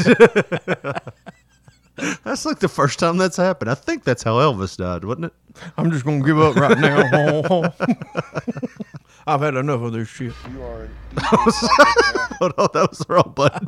that's 2.23 2.45
like 2.45 2.59
the 2.59 2.67
first 2.67 2.97
time 2.97 3.17
that's 3.17 3.37
happened. 3.37 3.69
I 3.69 3.75
think 3.75 4.03
that's 4.03 4.23
how 4.23 4.37
Elvis 4.37 4.77
died, 4.77 5.03
wasn't 5.05 5.25
it? 5.25 5.33
I'm 5.77 5.91
just 5.91 6.03
gonna 6.05 6.25
give 6.25 6.39
up 6.39 6.55
right 6.55 6.79
now. 6.79 7.73
I've 9.25 9.41
had 9.41 9.55
enough 9.55 9.81
of 9.81 9.93
this 9.93 10.07
shit. 10.09 10.33
You 10.51 10.63
are 10.63 10.87
Hold 12.39 12.53
on, 12.57 12.67
that 12.73 12.87
was 12.89 12.99
the 12.99 13.05
wrong 13.09 13.31
button. 13.35 13.67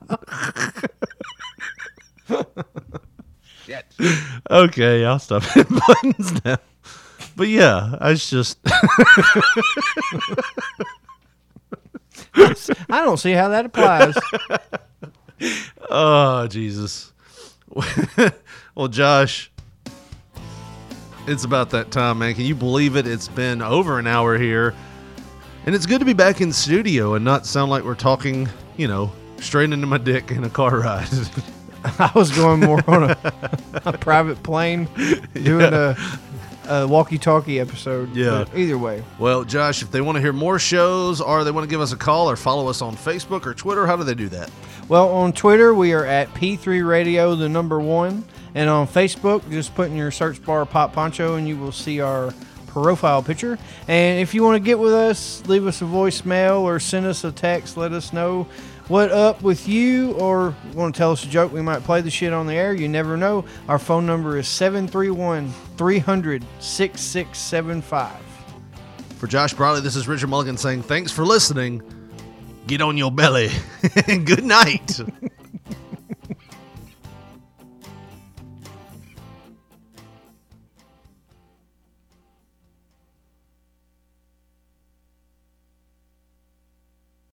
shit. 3.65 3.85
okay, 4.49 5.05
I'll 5.05 5.19
stop 5.19 5.43
hitting 5.43 5.79
buttons 5.87 6.43
now. 6.43 6.57
But 7.37 7.47
yeah, 7.49 7.95
I 7.99 8.09
was 8.11 8.29
just 8.29 8.57
I 12.35 13.03
don't 13.03 13.17
see 13.17 13.31
how 13.33 13.49
that 13.49 13.65
applies. 13.65 14.15
Oh, 15.89 16.47
Jesus. 16.47 17.11
well, 18.73 18.87
Josh, 18.87 19.51
it's 21.27 21.43
about 21.43 21.71
that 21.71 21.91
time, 21.91 22.19
man. 22.19 22.33
Can 22.35 22.45
you 22.45 22.55
believe 22.55 22.95
it? 22.95 23.05
It's 23.05 23.27
been 23.27 23.61
over 23.61 23.99
an 23.99 24.07
hour 24.07 24.37
here. 24.37 24.73
And 25.65 25.73
it's 25.73 25.87
good 25.87 25.99
to 25.99 26.05
be 26.05 26.13
back 26.13 26.41
in 26.41 26.51
studio 26.51 27.15
and 27.15 27.25
not 27.25 27.45
sound 27.47 27.71
like 27.71 27.83
we're 27.83 27.95
talking, 27.95 28.47
you 28.77 28.87
know, 28.87 29.11
straight 29.37 29.71
into 29.71 29.87
my 29.87 29.97
dick 29.97 30.29
in 30.29 30.43
a 30.43 30.49
car 30.49 30.79
ride. 30.79 31.09
I 31.99 32.11
was 32.13 32.31
going 32.35 32.59
more 32.59 32.83
on 32.87 33.11
a, 33.11 33.17
a 33.85 33.93
private 33.97 34.41
plane 34.43 34.87
doing 35.33 35.73
a, 35.73 35.95
a 36.67 36.87
walkie-talkie 36.87 37.59
episode. 37.59 38.15
Yeah. 38.15 38.45
but 38.45 38.55
either 38.57 38.77
way, 38.77 39.03
well, 39.17 39.43
Josh, 39.43 39.81
if 39.81 39.89
they 39.91 40.01
want 40.01 40.17
to 40.17 40.21
hear 40.21 40.33
more 40.33 40.59
shows 40.59 41.19
or 41.19 41.43
they 41.43 41.51
want 41.51 41.63
to 41.63 41.69
give 41.69 41.81
us 41.81 41.91
a 41.91 41.97
call 41.97 42.29
or 42.29 42.35
follow 42.35 42.67
us 42.69 42.83
on 42.83 42.95
Facebook 42.95 43.47
or 43.47 43.55
Twitter, 43.55 43.87
how 43.87 43.95
do 43.95 44.03
they 44.03 44.15
do 44.15 44.29
that? 44.29 44.51
well, 44.87 45.09
on 45.09 45.33
Twitter 45.33 45.73
we 45.73 45.93
are 45.93 46.05
at 46.05 46.31
P3 46.35 46.87
Radio, 46.87 47.33
the 47.35 47.49
number 47.49 47.79
one, 47.79 48.23
and 48.53 48.69
on 48.69 48.87
Facebook, 48.87 49.49
just 49.49 49.73
put 49.73 49.89
in 49.89 49.95
your 49.95 50.11
search 50.11 50.43
bar 50.43 50.63
"Pop 50.65 50.93
Poncho" 50.93 51.35
and 51.35 51.47
you 51.47 51.57
will 51.57 51.71
see 51.71 52.01
our 52.01 52.33
profile 52.83 53.23
picture. 53.23 53.57
And 53.87 54.19
if 54.19 54.33
you 54.33 54.43
want 54.43 54.55
to 54.55 54.59
get 54.59 54.79
with 54.79 54.93
us, 54.93 55.41
leave 55.47 55.65
us 55.65 55.81
a 55.81 55.85
voicemail 55.85 56.61
or 56.61 56.79
send 56.79 57.05
us 57.05 57.23
a 57.23 57.31
text. 57.31 57.77
Let 57.77 57.93
us 57.93 58.11
know 58.11 58.47
what 58.87 59.11
up 59.11 59.41
with 59.41 59.67
you, 59.67 60.11
or 60.13 60.55
want 60.73 60.93
to 60.93 60.97
tell 60.97 61.11
us 61.11 61.23
a 61.23 61.27
joke. 61.27 61.51
We 61.51 61.61
might 61.61 61.83
play 61.83 62.01
the 62.01 62.11
shit 62.11 62.33
on 62.33 62.45
the 62.45 62.53
air. 62.53 62.73
You 62.73 62.87
never 62.87 63.17
know. 63.17 63.45
Our 63.67 63.79
phone 63.79 64.05
number 64.05 64.37
is 64.37 64.47
731 64.47 65.51
300 65.77 66.45
6675. 66.59 68.11
For 69.17 69.27
Josh 69.27 69.53
Briley, 69.53 69.81
this 69.81 69.95
is 69.95 70.07
Richard 70.07 70.27
Mulligan 70.27 70.57
saying 70.57 70.83
thanks 70.83 71.11
for 71.11 71.25
listening. 71.25 71.81
Get 72.67 72.81
on 72.81 72.97
your 72.97 73.11
belly. 73.11 73.49
and 74.07 74.25
good 74.27 74.43
night. 74.43 74.99